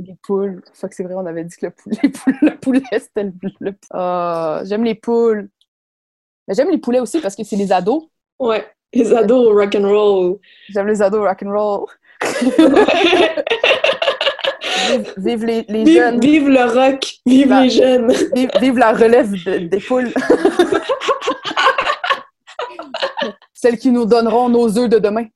Les 0.01 0.17
poules. 0.23 0.63
Fuck, 0.75 0.93
c'est 0.95 1.03
vrai, 1.03 1.15
on 1.15 1.27
avait 1.27 1.43
dit 1.45 1.57
que 1.57 1.67
le 1.67 1.73
poulet, 1.73 1.99
le 2.43 2.57
poulet 2.57 2.83
c'était 2.93 3.31
le... 3.61 3.75
Ah, 3.91 4.61
j'aime 4.65 4.85
les 4.85 4.95
poules. 4.95 5.49
Mais 6.47 6.55
j'aime 6.55 6.71
les 6.71 6.79
poulets 6.79 7.01
aussi 7.01 7.21
parce 7.21 7.35
que 7.35 7.43
c'est 7.45 7.57
les 7.57 7.73
ados. 7.73 8.05
Ouais, 8.39 8.65
les 8.93 9.13
ados 9.13 9.53
rock 9.53 9.75
and 9.75 9.89
roll. 9.89 10.39
J'aime 10.69 10.87
les 10.87 11.03
ados 11.03 11.21
rock 11.27 11.43
and 11.43 11.51
roll. 11.51 11.87
vive, 14.89 15.13
vive 15.19 15.45
les, 15.45 15.65
les 15.69 15.85
Vive, 15.85 15.97
jeunes. 16.03 16.21
vive 16.21 16.49
le 16.49 16.65
rock, 16.65 17.05
vive 17.27 17.49
Bah. 17.49 17.63
les 17.63 17.71
jeunes. 17.71 18.13
Vive, 18.35 18.51
vive 18.61 18.79
la 18.79 18.93
relève 18.93 19.33
de- 19.45 19.59
des 19.67 19.81
poules. 19.81 20.13
Celles 23.53 23.79
qui 23.79 23.91
nous 23.91 24.05
donneront 24.07 24.49
nos 24.49 24.79
œufs 24.79 24.89
de 24.89 24.99
demain. 25.01 25.27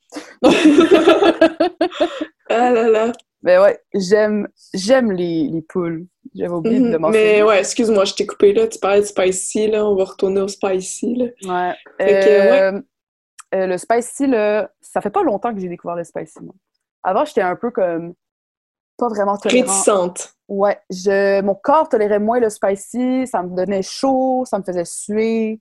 Ah 2.48 2.70
là 2.70 2.88
là. 2.88 3.12
Mais 3.42 3.58
ouais, 3.58 3.80
j'aime 3.94 4.48
j'aime 4.72 5.10
les, 5.12 5.48
les 5.48 5.62
poules. 5.62 6.06
J'avais 6.34 6.52
oublié 6.54 6.78
de 6.80 6.86
Mhm. 6.86 6.98
mentionner. 6.98 7.36
Mais 7.38 7.42
ouais, 7.42 7.58
excuse-moi, 7.60 8.04
je 8.04 8.14
t'ai 8.14 8.26
coupé 8.26 8.52
là. 8.52 8.68
Tu 8.68 8.78
parlais 8.78 9.00
de 9.00 9.06
spicy, 9.06 9.68
là. 9.68 9.84
On 9.86 9.96
va 9.96 10.04
retourner 10.04 10.40
au 10.40 10.48
spicy, 10.48 11.14
là. 11.16 11.24
Ouais. 11.44 11.74
Fait 11.98 12.20
que, 12.20 12.28
Euh, 12.28 12.80
euh, 13.54 13.66
le 13.66 13.78
spicy, 13.78 14.26
là, 14.28 14.70
ça 14.80 15.00
fait 15.00 15.10
pas 15.10 15.22
longtemps 15.24 15.52
que 15.52 15.60
j'ai 15.60 15.68
découvert 15.68 15.96
le 15.96 16.04
spicy. 16.04 16.40
moi. 16.40 16.54
Avant, 17.02 17.24
j'étais 17.24 17.40
un 17.42 17.56
peu 17.56 17.70
comme 17.72 18.14
pas 18.96 19.08
vraiment 19.08 19.36
tolérant. 19.36 19.66
Réticente. 19.66 20.34
Ouais, 20.48 20.78
je, 20.90 21.40
mon 21.40 21.54
corps 21.56 21.88
tolérait 21.88 22.20
moins 22.20 22.38
le 22.38 22.48
spicy, 22.50 23.26
ça 23.26 23.42
me 23.42 23.56
donnait 23.56 23.82
chaud, 23.82 24.44
ça 24.46 24.58
me 24.58 24.62
faisait 24.64 24.84
suer. 24.84 25.60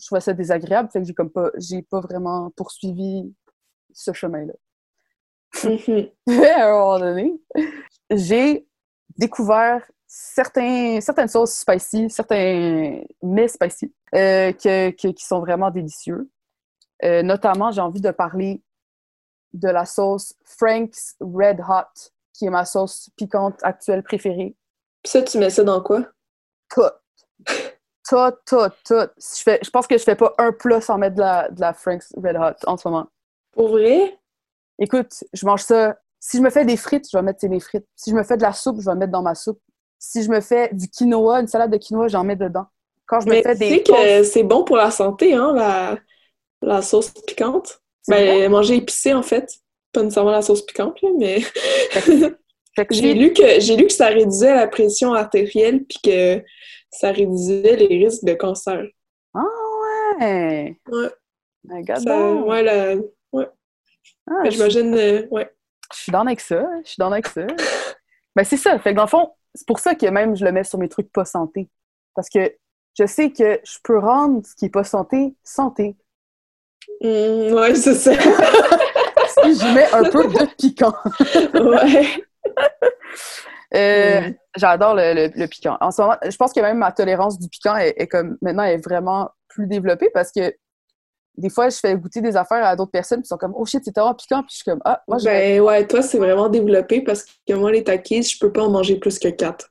Je 0.00 0.06
trouvais 0.06 0.20
ça 0.20 0.32
désagréable, 0.32 0.88
fait 0.92 1.00
que 1.00 1.06
j'ai 1.06 1.12
comme 1.12 1.28
pas, 1.30 1.50
j'ai 1.58 1.82
pas 1.82 2.00
vraiment 2.00 2.50
poursuivi 2.56 3.34
ce 3.92 4.12
chemin-là. 4.12 4.52
Mhm. 5.64 6.10
à 6.44 6.66
un 6.66 6.70
moment 6.72 6.98
donné, 6.98 7.40
j'ai 8.10 8.66
découvert 9.16 9.82
certains, 10.06 11.00
certaines 11.00 11.28
sauces 11.28 11.54
spicy, 11.54 12.08
certains 12.10 13.02
mets 13.22 13.48
spicy, 13.48 13.92
euh, 14.14 14.52
que- 14.52 14.90
que- 14.90 15.08
qui 15.08 15.24
sont 15.24 15.40
vraiment 15.40 15.70
délicieux. 15.70 16.30
Euh, 17.04 17.22
notamment, 17.22 17.70
j'ai 17.70 17.80
envie 17.80 18.00
de 18.00 18.10
parler 18.10 18.62
de 19.52 19.68
la 19.68 19.84
sauce 19.84 20.34
Frank's 20.44 21.16
Red 21.20 21.60
Hot, 21.60 22.10
qui 22.34 22.46
est 22.46 22.50
ma 22.50 22.64
sauce 22.64 23.10
piquante 23.16 23.58
actuelle 23.62 24.02
préférée. 24.02 24.56
Puis 25.02 25.10
ça, 25.10 25.22
tu 25.22 25.38
mets 25.38 25.50
ça 25.50 25.64
dans 25.64 25.82
quoi? 25.82 26.04
Tout. 26.70 26.82
Tout, 28.08 28.30
tout, 28.46 28.68
tout. 28.86 29.08
Je, 29.18 29.42
fais, 29.42 29.58
je 29.62 29.70
pense 29.70 29.86
que 29.86 29.98
je 29.98 30.02
fais 30.02 30.16
pas 30.16 30.34
un 30.38 30.52
plat 30.52 30.80
sans 30.80 30.96
mettre 30.98 31.16
de 31.16 31.20
la, 31.20 31.48
de 31.50 31.60
la 31.60 31.72
Frank's 31.74 32.12
Red 32.16 32.36
Hot 32.36 32.66
en 32.66 32.76
ce 32.76 32.88
moment. 32.88 33.06
Pour 33.52 33.68
vrai? 33.68 34.18
Écoute, 34.78 35.12
je 35.32 35.46
mange 35.46 35.62
ça. 35.62 35.96
Si 36.20 36.36
je 36.38 36.42
me 36.42 36.50
fais 36.50 36.64
des 36.64 36.76
frites, 36.76 37.06
je 37.10 37.16
vais 37.16 37.22
mettre 37.22 37.46
mes 37.46 37.60
frites. 37.60 37.86
Si 37.96 38.10
je 38.10 38.14
me 38.16 38.22
fais 38.22 38.36
de 38.36 38.42
la 38.42 38.52
soupe, 38.52 38.80
je 38.80 38.86
vais 38.86 38.96
mettre 38.96 39.12
dans 39.12 39.22
ma 39.22 39.34
soupe. 39.34 39.60
Si 39.98 40.22
je 40.22 40.30
me 40.30 40.40
fais 40.40 40.70
du 40.72 40.88
quinoa, 40.88 41.40
une 41.40 41.46
salade 41.48 41.70
de 41.72 41.76
quinoa, 41.76 42.08
j'en 42.08 42.24
mets 42.24 42.36
dedans. 42.36 42.66
Quand 43.06 43.20
je 43.20 43.26
me 43.28 43.34
fais 43.42 43.52
tu 43.54 43.58
des 43.58 43.68
sais 43.70 43.82
que 43.82 44.22
c'est 44.24 44.42
bon 44.42 44.64
pour 44.64 44.76
la 44.76 44.90
santé, 44.90 45.34
hein, 45.34 45.52
la, 45.54 45.98
la 46.62 46.82
sauce 46.82 47.10
piquante. 47.26 47.80
Ben, 48.08 48.50
manger 48.50 48.76
épicé, 48.76 49.12
en 49.12 49.22
fait. 49.22 49.52
Pas 49.92 50.02
nécessairement 50.02 50.30
la 50.30 50.42
sauce 50.42 50.62
piquante, 50.64 51.00
là, 51.02 51.08
mais 51.18 51.40
j'ai 52.90 53.14
lu 53.14 53.32
que 53.32 53.60
j'ai 53.60 53.76
lu 53.76 53.86
que 53.86 53.92
ça 53.92 54.06
réduisait 54.06 54.54
la 54.54 54.66
pression 54.68 55.12
artérielle 55.14 55.84
puis 55.84 55.98
que 56.04 56.42
ça 56.90 57.10
réduisait 57.10 57.76
les 57.76 58.04
risques 58.04 58.24
de 58.24 58.34
cancer. 58.34 58.82
Ah 59.34 59.40
ouais! 60.20 60.76
Ouais. 60.90 61.08
Regarde 61.70 62.02
Ça- 62.02 62.32
ouais, 62.34 62.62
la- 62.62 62.96
Ah, 64.30 64.44
je, 64.44 64.50
j'imagine, 64.50 64.94
euh, 64.94 65.26
ouais. 65.30 65.50
je 65.92 65.98
suis 65.98 66.12
dans 66.12 66.26
avec 66.26 66.40
ça. 66.40 66.64
Je 66.84 66.88
suis 66.90 66.96
dans 66.98 67.10
avec 67.12 67.26
ça. 67.26 67.46
ben, 68.36 68.44
c'est 68.44 68.56
ça. 68.56 68.78
Fait 68.78 68.90
que 68.92 68.96
dans 68.96 69.04
le 69.04 69.08
fond, 69.08 69.32
c'est 69.54 69.66
pour 69.66 69.78
ça 69.78 69.94
que 69.94 70.06
même 70.06 70.36
je 70.36 70.44
le 70.44 70.52
mets 70.52 70.64
sur 70.64 70.78
mes 70.78 70.88
trucs 70.88 71.10
pas 71.12 71.24
santé. 71.24 71.68
Parce 72.14 72.28
que 72.28 72.54
je 72.98 73.06
sais 73.06 73.30
que 73.32 73.60
je 73.64 73.78
peux 73.84 73.98
rendre 73.98 74.44
ce 74.46 74.54
qui 74.56 74.66
est 74.66 74.70
pas 74.70 74.84
santé 74.84 75.34
santé. 75.44 75.96
Hum, 77.02 77.52
ouais, 77.54 77.74
c'est 77.74 77.94
ça. 77.94 78.12
Si 79.44 79.54
j'y 79.54 79.72
mets 79.74 79.86
un 79.92 80.02
peu 80.10 80.24
de 80.26 80.54
piquant. 80.56 80.92
ouais. 81.54 82.24
Euh, 83.74 84.20
Mm. 84.30 84.34
J'adore 84.56 84.94
le, 84.94 85.12
le- 85.14 85.32
le 85.38 85.46
piquant. 85.46 85.76
En 85.82 85.90
ce 85.90 86.00
moment, 86.00 86.16
je 86.26 86.34
pense 86.36 86.52
que 86.54 86.60
même 86.60 86.78
ma 86.78 86.90
tolérance 86.90 87.38
du 87.38 87.48
piquant 87.48 87.76
est, 87.76 87.94
est 87.98 88.08
comme 88.08 88.38
maintenant 88.40 88.62
est 88.64 88.78
vraiment 88.82 89.30
plus 89.48 89.66
développée 89.66 90.08
parce 90.14 90.32
que 90.32 90.54
des 91.38 91.50
fois, 91.50 91.68
je 91.68 91.76
fais 91.78 91.96
goûter 91.96 92.20
des 92.20 92.36
affaires 92.36 92.64
à 92.64 92.76
d'autres 92.76 92.90
personnes 92.90 93.22
qui 93.22 93.28
sont 93.28 93.36
comme 93.38 93.54
Oh 93.56 93.64
shit, 93.64 93.82
c'est 93.84 93.92
tellement 93.92 94.14
piquant. 94.14 94.40
Puis 94.42 94.50
je 94.50 94.56
suis 94.56 94.64
comme 94.64 94.80
Ah, 94.84 95.02
moi, 95.08 95.18
je 95.18 95.24
Ben 95.24 95.60
ouais, 95.60 95.86
toi, 95.86 96.02
c'est 96.02 96.18
vraiment 96.18 96.48
développé 96.48 97.00
parce 97.02 97.24
que 97.46 97.54
moi, 97.54 97.70
les 97.72 97.84
takis, 97.84 98.22
je 98.22 98.38
peux 98.38 98.52
pas 98.52 98.62
en 98.62 98.70
manger 98.70 98.96
plus 98.96 99.18
que 99.18 99.28
quatre. 99.28 99.70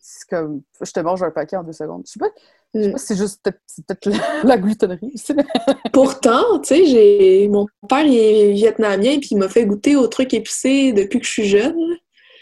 c'est 0.00 0.28
comme 0.28 0.62
je 0.80 0.90
te 0.92 1.00
mange 1.00 1.22
un 1.22 1.30
paquet 1.30 1.56
en 1.56 1.64
deux 1.64 1.72
secondes. 1.72 2.02
Je 2.06 2.12
sais 2.12 2.18
pas, 2.20 2.26
je 2.74 2.80
sais 2.82 2.88
Mm. 2.88 2.92
pas 2.92 2.98
si 2.98 3.06
c'est 3.06 3.16
juste 3.16 3.42
peut-être 3.42 4.06
la, 4.06 4.18
la 4.44 4.58
glutonnerie. 4.58 5.10
aussi. 5.14 5.34
Pourtant, 5.92 6.60
tu 6.60 6.68
sais, 6.68 6.84
j'ai 6.86 7.48
mon 7.48 7.66
père 7.88 8.04
il 8.04 8.14
est 8.18 8.52
vietnamien 8.52 9.18
puis 9.18 9.28
il 9.32 9.38
m'a 9.38 9.48
fait 9.48 9.64
goûter 9.66 9.96
aux 9.96 10.06
trucs 10.06 10.34
épicés 10.34 10.92
depuis 10.92 11.18
que 11.18 11.26
je 11.26 11.30
suis 11.32 11.48
jeune. 11.48 11.74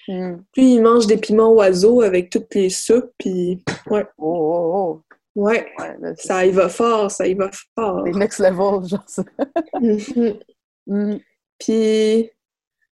Mm. 0.08 0.36
Puis 0.52 0.74
il 0.74 0.82
mange 0.82 1.06
des 1.06 1.16
piments 1.16 1.52
oiseaux 1.52 2.00
avec 2.02 2.30
toutes 2.30 2.54
les 2.54 2.70
soupes 2.70 3.10
puis 3.18 3.62
Oh, 3.88 3.94
oh, 3.94 3.94
ouais, 3.94 4.06
oh. 4.18 5.00
Ouais, 5.36 5.72
là, 6.00 6.14
ça 6.16 6.44
y 6.46 6.50
va 6.50 6.68
fort, 6.68 7.10
ça 7.10 7.26
y 7.26 7.34
va 7.34 7.50
fort. 7.78 8.02
c'est 8.06 8.18
next 8.18 8.38
level, 8.40 8.88
genre 8.88 9.04
ça. 9.06 9.22
Mhm. 9.80 10.38
Mm. 10.88 11.16
Puis 11.58 12.30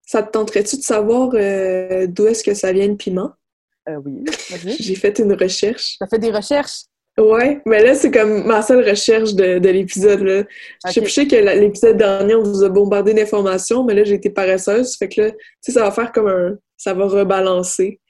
ça 0.06 0.22
te 0.22 0.30
tenterait-tu 0.30 0.76
de 0.76 0.82
savoir 0.82 1.30
euh, 1.34 2.06
d'où 2.06 2.26
est-ce 2.26 2.44
que 2.44 2.54
ça 2.54 2.72
vient 2.72 2.86
le 2.88 2.96
piment? 2.96 3.32
Euh, 3.88 3.96
oui. 4.04 4.24
J'ai 4.80 4.94
fait 4.94 5.18
une 5.18 5.32
recherche. 5.34 5.96
T'as 5.98 6.06
fait 6.06 6.18
des 6.18 6.30
recherches? 6.30 6.82
Ouais, 7.16 7.60
mais 7.64 7.82
là, 7.84 7.94
c'est 7.94 8.10
comme 8.10 8.44
ma 8.44 8.60
seule 8.60 8.86
recherche 8.88 9.34
de, 9.34 9.58
de 9.58 9.68
l'épisode. 9.70 10.20
là. 10.20 10.42
Je 10.86 10.90
sais- 10.92 11.00
Ok. 11.00 11.06
Je 11.06 11.12
sais 11.12 11.26
que 11.28 11.36
l'épisode 11.36 11.96
dernier, 11.96 12.34
on 12.34 12.42
vous 12.42 12.64
a 12.64 12.68
bombardé 12.68 13.14
d'informations, 13.14 13.84
mais 13.84 13.94
là, 13.94 14.02
j'ai 14.04 14.14
été 14.14 14.30
paresseuse. 14.30 14.96
Fait 14.96 15.08
que 15.08 15.20
là, 15.20 15.30
tu 15.30 15.36
sais, 15.60 15.72
ça 15.72 15.82
va 15.84 15.90
faire 15.92 16.10
comme 16.12 16.26
un... 16.28 16.58
Ça 16.76 16.92
va 16.92 17.06
rebalancer. 17.06 18.00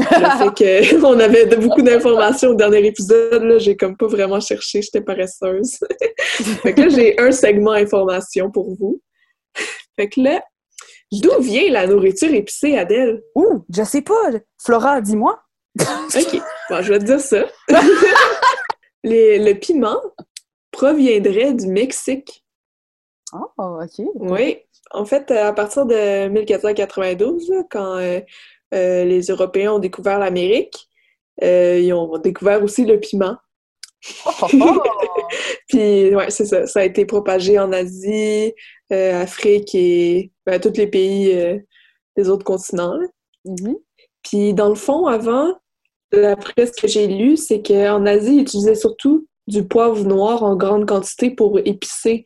Fait 0.00 0.96
qu'on 1.00 1.18
avait 1.20 1.46
de- 1.46 1.56
beaucoup 1.56 1.82
d'informations 1.82 2.50
au 2.50 2.54
dernier 2.54 2.84
épisode, 2.86 3.42
là, 3.44 3.58
j'ai 3.58 3.76
comme 3.76 3.96
pas 3.96 4.06
vraiment 4.08 4.40
cherché, 4.40 4.82
j'étais 4.82 5.00
paresseuse. 5.00 5.78
fait 6.62 6.74
que 6.74 6.80
là, 6.80 6.88
j'ai 6.88 7.20
un 7.20 7.30
segment 7.30 7.72
information 7.72 8.50
pour 8.50 8.74
vous. 8.74 9.00
Fait 9.96 10.08
que 10.08 10.20
là, 10.20 10.42
d'où 11.12 11.40
vient 11.40 11.70
la 11.70 11.86
nourriture 11.86 12.32
épicée, 12.34 12.76
Adèle? 12.76 13.22
Ouh, 13.36 13.64
je 13.72 13.84
sais 13.84 14.02
pas. 14.02 14.30
Flora, 14.60 15.00
dis-moi. 15.00 15.40
OK. 15.80 16.40
Bon, 16.70 16.82
je 16.82 16.92
vais 16.92 16.98
te 16.98 17.04
dire 17.04 17.20
ça. 17.20 17.44
Les- 19.04 19.38
le 19.38 19.54
piment 19.54 20.00
proviendrait 20.72 21.52
du 21.52 21.66
Mexique. 21.68 22.44
Oh, 23.32 23.78
ok. 23.82 24.06
Oui. 24.14 24.58
En 24.90 25.04
fait, 25.04 25.30
à 25.30 25.52
partir 25.52 25.86
de 25.86 26.28
1492, 26.28 27.50
là, 27.50 27.62
quand 27.70 27.98
euh, 28.74 29.04
les 29.04 29.26
Européens 29.26 29.74
ont 29.74 29.78
découvert 29.78 30.18
l'Amérique, 30.18 30.88
euh, 31.42 31.78
ils 31.80 31.92
ont 31.92 32.18
découvert 32.18 32.62
aussi 32.62 32.84
le 32.84 33.00
piment. 33.00 33.36
Oh, 34.26 34.30
oh, 34.42 34.46
oh. 34.60 34.82
Puis, 35.68 36.14
ouais, 36.14 36.30
c'est 36.30 36.44
ça. 36.44 36.66
Ça 36.66 36.80
a 36.80 36.84
été 36.84 37.04
propagé 37.04 37.58
en 37.58 37.72
Asie, 37.72 38.52
euh, 38.92 39.22
Afrique 39.22 39.74
et 39.74 40.30
ben, 40.46 40.60
tous 40.60 40.76
les 40.76 40.86
pays 40.86 41.32
euh, 41.32 41.58
des 42.16 42.28
autres 42.28 42.44
continents. 42.44 42.98
Mhm. 43.44 43.76
Puis 44.22 44.54
dans 44.54 44.68
le 44.68 44.74
fond, 44.74 45.06
avant, 45.06 45.54
d'après 46.12 46.66
ce 46.66 46.80
que 46.80 46.88
j'ai 46.88 47.06
lu, 47.06 47.36
c'est 47.36 47.62
qu'en 47.62 48.06
Asie, 48.06 48.36
ils 48.36 48.42
utilisaient 48.42 48.74
surtout 48.74 49.26
du 49.46 49.66
poivre 49.66 50.04
noir 50.04 50.42
en 50.42 50.56
grande 50.56 50.86
quantité 50.86 51.30
pour 51.30 51.58
épicer 51.58 52.24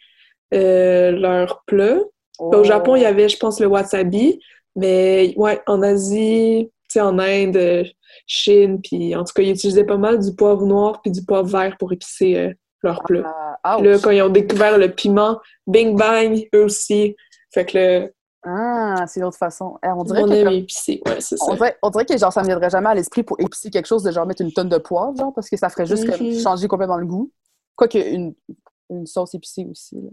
leurs 0.53 1.63
plats. 1.67 2.01
Au 2.39 2.63
Japon, 2.63 2.95
il 2.95 3.03
y 3.03 3.05
avait, 3.05 3.29
je 3.29 3.37
pense, 3.37 3.59
le 3.59 3.67
wasabi, 3.67 4.39
mais 4.79 5.35
ouais, 5.37 5.61
en 5.67 5.83
Asie, 5.83 6.71
tu 6.89 6.93
sais, 6.95 7.01
en 7.01 7.19
Inde, 7.19 7.85
Chine, 8.27 8.81
puis 8.83 9.15
en 9.15 9.25
tout 9.25 9.33
cas, 9.35 9.43
ils 9.43 9.51
utilisaient 9.51 9.85
pas 9.85 9.97
mal 9.99 10.19
du 10.19 10.35
poivre 10.35 10.65
noir 10.65 11.01
puis 11.03 11.11
du 11.11 11.25
poivre 11.25 11.49
vert 11.49 11.77
pour 11.79 11.93
épicer 11.93 12.37
euh, 12.39 12.53
leurs 12.83 13.03
plats. 13.03 13.59
Ah, 13.63 13.79
là, 13.83 13.99
quand 13.99 14.11
ils 14.11 14.23
ont 14.23 14.29
découvert 14.31 14.79
le 14.79 14.91
piment, 14.95 15.39
bing 15.67 15.97
bang, 15.97 16.47
eux 16.55 16.65
aussi. 16.65 17.15
Fait 17.53 17.67
que 17.67 18.11
Ah, 18.45 19.05
c'est 19.07 19.21
une 19.21 19.27
autre 19.27 19.37
façon. 19.37 19.79
Eh, 19.85 19.89
on 19.89 20.05
dirait 20.05 20.23
on 20.23 20.27
que 20.29 20.33
aime 20.33 20.45
comme- 20.45 20.55
épicé. 20.55 21.03
Ouais, 21.07 21.21
c'est 21.21 21.37
On 21.43 21.47
ça. 21.51 21.55
dirait, 21.57 21.77
on 21.83 21.91
dirait 21.91 22.07
que 22.07 22.17
genre 22.17 22.33
ça 22.33 22.41
me 22.43 22.47
viendrait 22.47 22.71
jamais 22.71 22.89
à 22.89 22.95
l'esprit 22.95 23.23
pour 23.25 23.39
épicer 23.41 23.69
quelque 23.71 23.87
chose 23.87 24.03
de 24.05 24.11
genre 24.13 24.27
mettre 24.27 24.43
une 24.43 24.53
tonne 24.53 24.69
de 24.69 24.79
poivre, 24.79 25.17
genre, 25.17 25.35
parce 25.35 25.51
que 25.51 25.57
ça 25.57 25.69
ferait 25.69 25.87
juste 25.87 26.09
comme 26.09 26.27
Mhm. 26.27 26.39
changer 26.41 26.69
complètement 26.69 26.99
le 26.99 27.07
goût. 27.07 27.31
Quoique 27.77 27.99
une, 27.99 28.35
une 28.91 29.07
sauce 29.07 29.35
épicée 29.35 29.67
aussi. 29.71 29.97
là. 29.97 30.11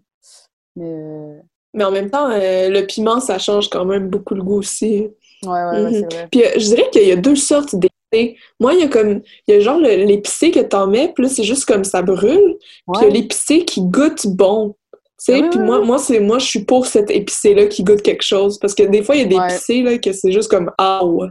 Mais 0.75 0.91
euh, 0.91 1.39
Mais 1.75 1.83
en 1.83 1.91
même 1.91 2.09
temps, 2.09 2.29
euh, 2.31 2.69
le 2.69 2.81
piment, 2.87 3.19
ça 3.19 3.37
change 3.37 3.69
quand 3.69 3.85
même 3.85 4.07
beaucoup 4.09 4.33
le 4.33 4.41
goût 4.43 4.57
aussi. 4.59 5.09
ouais, 5.43 5.49
ouais, 5.51 5.63
ouais, 5.63 5.81
Mhm. 5.81 5.93
c'est 5.93 6.15
vrai. 6.15 6.27
Puis 6.31 6.43
euh, 6.43 6.49
je 6.55 6.65
dirais 6.65 6.89
qu'il 6.91 7.07
y 7.07 7.11
a 7.11 7.15
deux 7.17 7.35
sortes 7.35 7.75
d'épicé. 7.75 8.37
Moi, 8.59 8.73
il 8.73 8.79
y 8.79 8.83
a 8.83 8.87
comme, 8.87 9.21
il 9.47 9.53
y 9.53 9.57
a 9.57 9.59
genre 9.59 9.77
l'épicé 9.79 10.49
que 10.51 10.61
t'en 10.61 10.87
mets, 10.87 11.11
puis 11.13 11.25
là, 11.25 11.29
c'est 11.29 11.43
juste 11.43 11.65
comme 11.65 11.83
ça 11.83 12.01
brûle. 12.01 12.55
Puis 12.59 13.01
il 13.01 13.03
y 13.03 13.05
a 13.05 13.09
l'épicé 13.09 13.65
qui 13.65 13.81
goûte 13.81 14.25
bon. 14.27 14.75
Tu 14.93 15.33
sais, 15.33 15.41
Ouais, 15.41 15.49
puis 15.49 15.59
moi, 15.59 15.79
moi, 15.81 15.97
c'est, 15.97 16.19
moi, 16.19 16.39
je 16.39 16.45
suis 16.45 16.63
pour 16.65 16.85
cet 16.87 17.09
épicé-là 17.11 17.67
qui 17.67 17.83
goûte 17.83 18.01
quelque 18.01 18.23
chose. 18.23 18.57
Parce 18.59 18.73
que 18.73 18.83
des 18.83 19.03
fois, 19.03 19.15
il 19.15 19.21
y 19.21 19.25
a 19.25 19.27
des 19.47 19.53
épicés, 19.53 19.81
là, 19.81 19.97
que 19.97 20.11
c'est 20.13 20.31
juste 20.31 20.49
comme 20.49 20.71
«Aouh! 20.77 21.27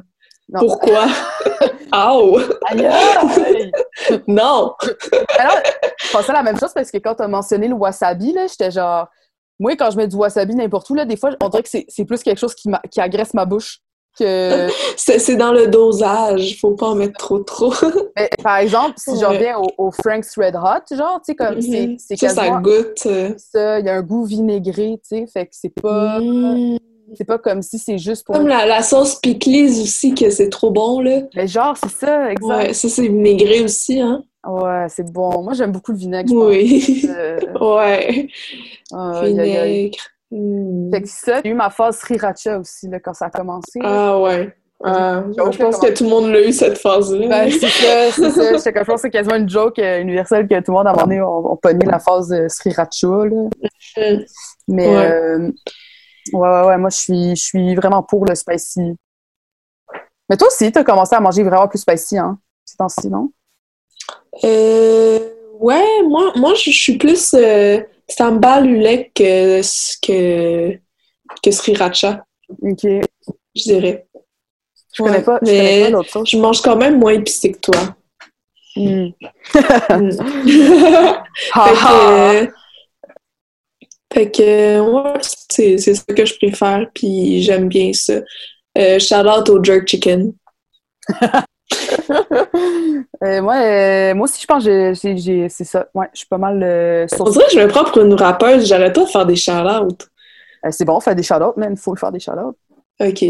Non. 0.48 0.60
Pourquoi? 0.60 1.06
Aouh! 1.92 2.38
Non! 4.26 4.74
Alors, 5.38 5.58
je 5.98 6.12
pensais 6.12 6.30
à 6.30 6.34
la 6.34 6.42
même 6.42 6.58
chose 6.58 6.72
parce 6.74 6.90
que 6.90 6.98
quand 6.98 7.14
tu 7.14 7.22
as 7.22 7.28
mentionné 7.28 7.68
le 7.68 7.74
wasabi, 7.74 8.32
là, 8.32 8.46
j'étais 8.46 8.70
genre. 8.70 9.08
Moi, 9.60 9.76
quand 9.76 9.90
je 9.90 9.96
mets 9.96 10.08
du 10.08 10.16
wasabi 10.16 10.54
n'importe 10.54 10.88
où, 10.90 10.94
là, 10.94 11.04
des 11.04 11.16
fois, 11.16 11.30
on 11.42 11.48
dirait 11.48 11.62
que 11.62 11.68
c'est 11.68 12.04
plus 12.04 12.22
quelque 12.22 12.38
chose 12.38 12.54
qui, 12.54 12.68
qui 12.90 13.00
agresse 13.00 13.34
ma 13.34 13.44
bouche 13.44 13.78
que. 14.18 14.68
c'est 14.96 15.36
dans 15.36 15.52
le 15.52 15.66
dosage, 15.68 16.58
faut 16.60 16.74
pas 16.74 16.86
en 16.88 16.94
mettre 16.94 17.16
trop 17.18 17.38
trop. 17.40 17.72
Mais, 18.16 18.28
par 18.42 18.56
exemple, 18.58 18.94
si 18.96 19.18
j'en 19.20 19.32
viens 19.32 19.58
au, 19.58 19.68
au, 19.78 19.90
Frank's 19.92 20.36
Red 20.36 20.56
Hot, 20.56 20.94
genre, 20.96 21.20
tu 21.24 21.32
sais, 21.32 21.34
comme 21.36 21.56
Mhm. 21.56 21.96
c'est 21.98 22.16
Ça, 22.16 22.28
ça 22.30 22.50
goûte. 22.60 23.06
euh, 23.06 23.32
ça, 23.36 23.78
il 23.80 23.86
y 23.86 23.88
a 23.88 23.94
un 23.94 24.02
goût 24.02 24.24
vinaigré, 24.24 24.98
tu 25.08 25.18
sais, 25.18 25.26
fait 25.32 25.46
que 25.46 25.52
c'est 25.52 25.74
pas. 25.80 26.20
mm. 26.20 26.78
C'est 27.16 27.24
pas 27.24 27.38
comme 27.38 27.62
si 27.62 27.78
c'est 27.78 27.98
juste 27.98 28.24
pour. 28.26 28.34
Comme 28.34 28.46
la, 28.48 28.66
la 28.66 28.82
sauce 28.82 29.16
pickles 29.16 29.80
aussi, 29.82 30.14
que 30.14 30.30
c'est 30.30 30.48
trop 30.50 30.70
bon, 30.70 31.00
là. 31.00 31.20
Mais 31.34 31.46
genre, 31.46 31.76
c'est 31.76 31.90
ça, 31.90 32.30
exact. 32.32 32.46
Ouais, 32.46 32.72
ça, 32.72 32.88
c'est 32.88 33.02
vinaigré 33.08 33.62
aussi, 33.62 34.00
hein? 34.00 34.22
Ouais, 34.46 34.86
c'est 34.88 35.10
bon. 35.10 35.42
Moi, 35.42 35.54
j'aime 35.54 35.72
beaucoup 35.72 35.92
le 35.92 35.98
vinaigre, 35.98 36.28
je 36.28 36.34
pense. 36.34 36.48
Oui. 36.48 37.08
Euh, 37.08 37.38
ouais. 37.76 38.28
aïe. 38.92 39.28
Vinaigre. 39.32 39.98
Mm. 40.30 40.90
Fait 40.92 41.02
que 41.02 41.08
ça, 41.08 41.40
j'ai 41.44 41.50
eu 41.50 41.54
ma 41.54 41.70
phase 41.70 41.98
sriracha 41.98 42.58
aussi, 42.58 42.88
là, 42.88 42.98
quand 43.00 43.14
ça 43.14 43.26
a 43.26 43.30
commencé. 43.30 43.78
Ah 43.82 44.20
ouais. 44.20 44.52
Ah, 44.82 45.24
je 45.30 45.56
pense 45.58 45.78
que 45.78 45.92
tout 45.94 46.04
le 46.04 46.10
monde 46.10 46.30
l'a 46.30 46.42
eu 46.46 46.52
cette 46.52 46.76
phase-là. 46.76 47.26
Ben, 47.28 47.50
c'est 47.50 47.68
ça, 47.68 48.10
c'est 48.10 48.30
ça. 48.30 48.56
J'étais 48.56 48.72
comme, 48.72 48.82
je 48.82 48.86
pense 48.86 48.96
que 48.96 49.00
c'est 49.02 49.10
quasiment 49.10 49.36
une 49.36 49.48
joke 49.48 49.78
euh, 49.78 50.00
universelle 50.00 50.46
que 50.46 50.54
tout 50.56 50.72
le 50.72 50.76
monde, 50.76 50.86
à 50.88 50.90
un 50.90 50.92
moment 50.92 51.06
donné, 51.06 51.22
on, 51.22 51.52
on 51.54 51.88
la 51.90 51.98
phase 51.98 52.32
euh, 52.32 52.48
sriracha, 52.48 53.06
là. 53.06 53.48
Mm. 53.96 54.24
Mais, 54.68 54.88
Ouais. 54.88 55.10
euh, 55.10 55.50
ouais, 56.32 56.48
ouais, 56.48 56.66
ouais, 56.66 56.78
moi, 56.78 56.90
je 56.90 56.96
suis, 56.96 57.36
je 57.36 57.42
suis 57.42 57.74
vraiment 57.74 58.02
pour 58.02 58.24
le 58.26 58.34
spicy. 58.34 58.96
Mais 60.28 60.36
toi 60.36 60.48
aussi, 60.48 60.72
t'as 60.72 60.84
commencé 60.84 61.14
à 61.14 61.20
manger 61.20 61.42
vraiment 61.42 61.68
plus 61.68 61.78
spicy, 61.78 62.18
hein, 62.18 62.38
ces 62.64 62.76
temps-ci, 62.76 63.08
non? 63.08 63.30
Euh, 64.44 65.18
ouais, 65.60 66.02
moi, 66.08 66.32
moi 66.36 66.54
je 66.54 66.70
suis 66.70 66.98
plus 66.98 67.34
euh, 67.34 67.80
sambal 68.08 68.66
ulek 68.66 69.12
que, 69.14 69.60
que, 70.02 70.78
que 71.42 71.50
sriracha, 71.50 72.24
Ok. 72.62 72.80
je 72.84 73.62
dirais. 73.62 74.06
Je 74.94 75.02
connais 75.02 75.22
pas, 75.22 75.38
je 75.42 75.46
mais 75.46 75.58
connais 75.58 75.84
pas 75.84 75.90
l'autre 75.90 76.10
chose. 76.10 76.28
Je 76.30 76.38
mange 76.38 76.60
quand 76.62 76.76
même 76.76 76.98
moins 76.98 77.12
épicé 77.12 77.52
que 77.52 77.58
toi. 77.58 77.96
Hmm. 78.76 79.08
Mm. 79.90 80.10
Ha, 81.52 81.66
Fait 81.68 81.74
ha. 81.86 82.46
que, 82.46 82.52
fait 84.14 84.30
que, 84.30 84.80
ouais, 84.80 85.20
c'est 85.50 85.78
ça 85.78 86.14
que 86.14 86.24
je 86.24 86.36
préfère, 86.36 86.86
puis 86.94 87.42
j'aime 87.42 87.68
bien 87.68 87.92
ça. 87.92 88.20
Euh, 88.78 88.98
shout 88.98 89.26
out 89.26 89.48
au 89.48 89.62
jerk 89.62 89.88
chicken. 89.88 90.32
Euh, 93.22 93.40
moi, 93.40 93.56
euh, 93.56 94.14
moi 94.14 94.24
aussi, 94.24 94.42
je 94.42 94.46
pense 94.46 94.64
que 94.64 94.92
c'est 94.94 95.64
ça. 95.64 95.86
Ouais, 95.94 96.06
je 96.12 96.18
suis 96.18 96.26
pas 96.26 96.36
mal 96.36 96.62
euh, 96.62 97.06
On 97.18 97.30
dirait 97.30 97.46
que 97.46 97.52
je 97.52 97.58
me 97.58 97.68
prends 97.68 97.84
pour 97.84 98.02
une 98.02 98.12
rappeuse, 98.12 98.66
j'arrête 98.66 98.94
pas 98.94 99.04
de 99.04 99.08
faire 99.08 99.24
des 99.24 99.36
shout 99.36 99.52
outs. 99.52 99.96
Euh, 100.66 100.70
c'est 100.70 100.84
bon, 100.84 101.00
faire 101.00 101.14
des 101.14 101.22
shout-outs, 101.22 101.54
mais 101.56 101.68
il 101.70 101.76
faut 101.76 101.96
faire 101.96 102.12
des 102.12 102.20
shout-outs. 102.20 102.56
Ok. 103.00 103.24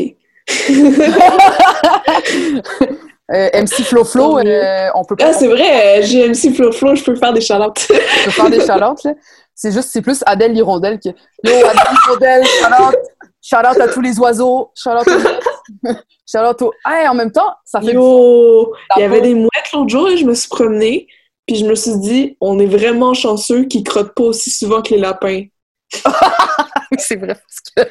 Euh, 3.32 3.48
MC 3.54 3.84
Flo 3.84 4.04
Flo, 4.04 4.38
euh, 4.38 4.88
on 4.94 5.04
peut 5.04 5.16
pas 5.16 5.28
Ah, 5.28 5.32
c'est 5.32 5.48
vrai, 5.48 6.00
euh, 6.00 6.02
j'ai 6.02 6.28
MC 6.28 6.54
Flo 6.54 6.70
Flo, 6.72 6.94
je 6.94 7.02
peux 7.02 7.16
faire 7.16 7.32
des 7.32 7.40
outs. 7.50 7.54
on 7.54 7.70
peut 7.70 8.30
faire 8.30 8.50
des 8.50 8.60
shout-outs, 8.60 9.04
là. 9.04 9.14
C'est 9.54 9.72
juste, 9.72 9.90
c'est 9.92 10.02
plus 10.02 10.22
Adèle 10.26 10.54
Hirondelle 10.54 10.98
que 10.98 11.08
Yo, 11.08 11.52
Adèle 11.52 11.96
Hirondelle, 12.06 12.44
shout-out, 12.44 12.96
shout-out 13.40 13.80
à 13.80 13.88
tous 13.88 14.00
les 14.02 14.18
oiseaux, 14.18 14.72
shout-out 14.74 15.06
aux 15.08 15.90
shout-out 16.30 16.62
aux. 16.62 16.72
Hey, 16.86 17.08
en 17.08 17.14
même 17.14 17.32
temps, 17.32 17.54
ça 17.64 17.80
fait 17.80 17.92
Yo! 17.92 18.74
Il 18.96 19.00
y 19.00 19.04
avait 19.04 19.22
des 19.22 19.34
mouettes 19.34 19.72
l'autre 19.72 19.88
jour 19.88 20.08
et 20.08 20.18
je 20.18 20.26
me 20.26 20.34
suis 20.34 20.48
promenée, 20.48 21.06
puis 21.46 21.56
je 21.56 21.64
me 21.64 21.74
suis 21.74 21.96
dit, 21.96 22.36
on 22.42 22.58
est 22.58 22.66
vraiment 22.66 23.14
chanceux 23.14 23.64
qu'ils 23.64 23.84
crottent 23.84 24.14
pas 24.14 24.24
aussi 24.24 24.50
souvent 24.50 24.82
que 24.82 24.90
les 24.90 25.00
lapins. 25.00 25.44
c'est 26.98 27.16
vrai 27.16 27.34
parce 27.34 27.86
que. 27.86 27.90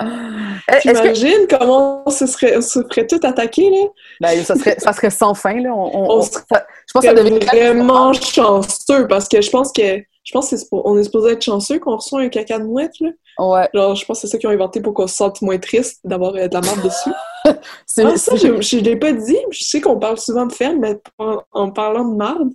Que 0.00 0.80
T'imagines 0.82 1.46
comment 1.48 2.02
on 2.06 2.10
se 2.10 2.26
serait, 2.26 2.60
se 2.62 2.80
tout 2.80 3.26
attaquer, 3.26 3.68
là? 3.70 3.86
ben, 4.20 4.44
ça 4.44 4.54
serait 4.56 4.76
ça 4.78 4.92
serait 4.92 5.10
sans 5.10 5.34
fin 5.34 5.60
là. 5.60 5.70
On, 5.74 5.86
on- 5.94 6.10
On 6.10 6.18
on- 6.18 6.22
serait 6.22 6.42
ça- 6.50 6.66
je 6.86 6.92
pense 6.92 7.02
que 7.02 7.08
ça 7.08 7.14
devrait 7.14 7.38
vraiment 7.72 8.12
chanceux 8.12 9.06
parce 9.08 9.28
que 9.28 9.40
je 9.40 9.50
pense 9.50 9.72
que 9.72 9.98
je 10.22 10.32
pense 10.32 10.50
que 10.50 10.56
c'est 10.56 10.68
pour- 10.68 10.84
on 10.86 10.96
est 10.98 11.04
supposé 11.04 11.32
être 11.32 11.42
chanceux 11.42 11.78
qu'on 11.78 11.96
reçoit 11.96 12.20
un 12.20 12.28
caca 12.28 12.58
de 12.58 12.64
mouette 12.64 12.92
là. 13.00 13.10
Ouais, 13.38 13.68
Genre 13.74 13.94
je 13.94 14.04
pense 14.04 14.18
que 14.20 14.26
c'est 14.26 14.32
ça 14.32 14.38
qu'ils 14.38 14.48
ont 14.48 14.52
inventé 14.52 14.80
pour 14.80 14.92
qu'on 14.94 15.06
se 15.06 15.16
sente 15.16 15.40
moins 15.42 15.58
triste 15.58 16.00
d'avoir 16.04 16.34
euh, 16.34 16.46
de 16.46 16.54
la 16.54 16.60
marde 16.60 16.82
dessus. 16.82 17.10
c'est 17.86 18.04
Ah, 18.04 18.16
ça 18.16 18.36
je, 18.36 18.60
je 18.60 18.76
l'ai 18.78 18.96
pas 18.96 19.12
dit, 19.12 19.38
je 19.50 19.64
sais 19.64 19.80
qu'on 19.80 19.98
parle 19.98 20.18
souvent 20.18 20.46
de 20.46 20.52
ferme 20.52 20.78
mais 20.80 21.00
en, 21.18 21.38
en 21.52 21.70
parlant 21.70 22.04
de 22.04 22.16
marde, 22.16 22.50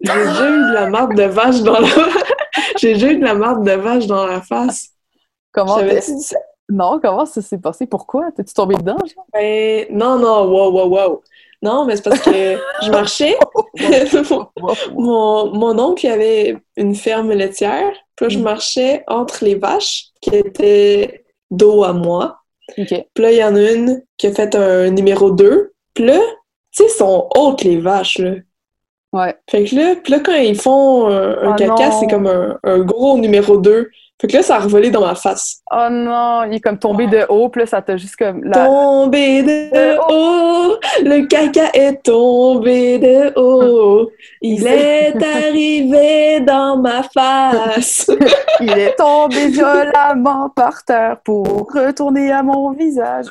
j'ai 0.00 0.12
déjà 0.12 0.48
eu 0.50 0.68
de 0.68 0.72
la 0.74 0.90
marde 0.90 1.14
de 1.14 1.22
vache 1.24 1.60
dans 1.62 1.78
la 1.78 1.88
j'ai 2.78 2.94
déjà 2.94 3.12
eu 3.12 3.18
de 3.18 3.24
la 3.24 3.34
marde 3.34 3.64
de 3.64 3.72
vache 3.72 4.06
dans 4.06 4.26
la 4.26 4.40
face. 4.42 4.88
comment 5.52 5.80
dit 5.82 6.00
ça? 6.22 6.36
Non 6.70 6.98
comment 7.02 7.26
ça 7.26 7.42
s'est 7.42 7.58
passé? 7.58 7.86
Pourquoi? 7.86 8.30
T'es-tu 8.32 8.54
tombé 8.54 8.76
dedans 8.76 8.96
genre? 8.98 9.26
Ben, 9.32 9.86
non 9.90 10.18
non, 10.18 10.44
wow 10.48 10.70
wow 10.72 10.88
wow. 10.88 11.22
Non, 11.62 11.84
mais 11.84 11.96
c'est 11.96 12.02
parce 12.04 12.20
que 12.20 12.58
je 12.82 12.90
marchais. 12.90 13.36
Mon, 14.94 15.52
mon 15.54 15.78
oncle 15.78 16.06
avait 16.06 16.56
une 16.76 16.94
ferme 16.94 17.32
laitière. 17.32 17.92
Puis 18.16 18.26
là, 18.26 18.28
je 18.30 18.38
Mm. 18.38 18.42
marchais 18.42 19.04
entre 19.06 19.44
les 19.44 19.54
vaches 19.56 20.06
qui 20.20 20.36
étaient 20.36 21.24
dos 21.50 21.84
à 21.84 21.92
moi. 21.92 22.38
Ok. 22.78 22.88
Puis 23.14 23.22
là, 23.24 23.32
il 23.32 23.38
y 23.38 23.44
en 23.44 23.54
a 23.56 23.60
une 23.72 24.02
qui 24.16 24.26
a 24.28 24.32
fait 24.32 24.54
un 24.54 24.90
numéro 24.90 25.30
2. 25.30 25.72
Puis 25.94 26.04
là, 26.06 26.18
tu 26.74 26.84
sais, 26.84 26.88
sont 26.88 27.28
hautes 27.36 27.62
les 27.62 27.78
vaches, 27.78 28.18
là. 28.18 28.32
Ouais. 29.12 29.34
Fait 29.50 29.64
que 29.64 29.74
là, 29.74 29.96
puis 29.96 30.12
là 30.12 30.20
quand 30.20 30.34
ils 30.34 30.54
font 30.58 31.08
un, 31.08 31.36
un 31.42 31.52
Oh 31.52 31.56
caca, 31.56 31.90
c'est 31.90 32.06
comme 32.06 32.28
un, 32.28 32.58
un 32.62 32.78
gros 32.78 33.18
numéro 33.18 33.56
2. 33.56 33.90
Fait 34.20 34.26
que 34.26 34.36
là, 34.36 34.42
ça 34.42 34.56
a 34.56 34.58
revolé 34.58 34.90
dans 34.90 35.00
ma 35.00 35.14
face. 35.14 35.62
Oh 35.72 35.88
non, 35.90 36.42
il 36.44 36.56
est 36.56 36.60
comme 36.60 36.78
tombé 36.78 37.06
de 37.06 37.24
haut, 37.30 37.48
puis 37.48 37.62
là, 37.62 37.66
ça 37.66 37.80
t'a 37.80 37.96
juste 37.96 38.16
comme 38.16 38.44
la... 38.44 38.66
Tombé 38.66 39.42
de 39.42 39.96
haut, 39.96 40.76
le 41.02 41.26
caca 41.26 41.70
est 41.72 42.02
tombé 42.02 42.98
de 42.98 43.32
haut. 43.38 44.10
Il 44.42 44.66
est 44.66 45.16
arrivé 45.22 46.40
dans 46.40 46.76
ma 46.76 47.02
face. 47.02 48.10
Il 48.60 48.70
est 48.70 48.94
tombé 48.96 49.48
violemment 49.48 50.50
par 50.50 50.84
terre 50.84 51.16
pour 51.24 51.46
retourner 51.72 52.30
à 52.30 52.42
mon 52.42 52.72
visage. 52.72 53.26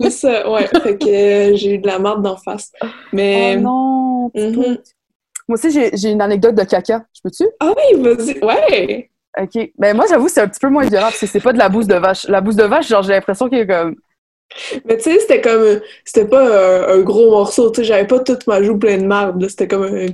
C'est 0.00 0.10
ça, 0.10 0.50
ouais. 0.50 0.66
Fait 0.66 0.98
que 0.98 1.08
euh, 1.08 1.56
j'ai 1.56 1.74
eu 1.74 1.78
de 1.78 1.86
la 1.86 1.98
marde 1.98 2.22
d'en 2.22 2.36
face. 2.36 2.72
Mais. 3.12 3.54
Oh 3.56 3.60
non! 3.60 4.30
Mhm. 4.34 4.78
Moi 5.48 5.58
aussi, 5.58 5.70
j'ai 5.70 5.96
j'ai 5.96 6.10
une 6.10 6.20
anecdote 6.20 6.54
de 6.54 6.64
caca. 6.64 7.04
Je 7.14 7.20
peux-tu? 7.22 7.48
Ah 7.58 7.72
oui, 7.76 8.02
vas-y. 8.02 8.38
Ouais! 8.44 9.10
OK. 9.38 9.70
Ben 9.78 9.94
moi, 9.96 10.06
j'avoue, 10.08 10.28
c'est 10.28 10.40
un 10.40 10.48
petit 10.48 10.60
peu 10.60 10.68
moins 10.68 10.86
violent 10.86 11.06
parce 11.06 11.20
que 11.20 11.26
c'est 11.26 11.40
pas 11.40 11.52
de 11.52 11.58
la 11.58 11.68
bouse 11.68 11.86
de 11.86 11.96
vache. 11.96 12.26
La 12.28 12.40
bouse 12.40 12.56
de 12.56 12.64
vache, 12.64 12.88
genre, 12.88 13.02
j'ai 13.02 13.12
l'impression 13.12 13.48
qu'il 13.48 13.58
est 13.58 13.66
comme... 13.66 13.96
Mais 14.84 14.96
tu 14.96 15.04
sais, 15.04 15.20
c'était 15.20 15.40
comme. 15.40 15.80
C'était 16.04 16.26
pas 16.26 16.42
un, 16.42 16.96
un 16.96 17.00
gros 17.02 17.30
morceau, 17.30 17.70
tu 17.70 17.82
sais. 17.82 17.84
J'avais 17.84 18.06
pas 18.06 18.18
toute 18.18 18.48
ma 18.48 18.60
joue 18.62 18.76
pleine 18.76 19.04
de 19.04 19.08
là. 19.08 19.32
C'était 19.48 19.68
comme 19.68 19.84
un. 19.84 20.06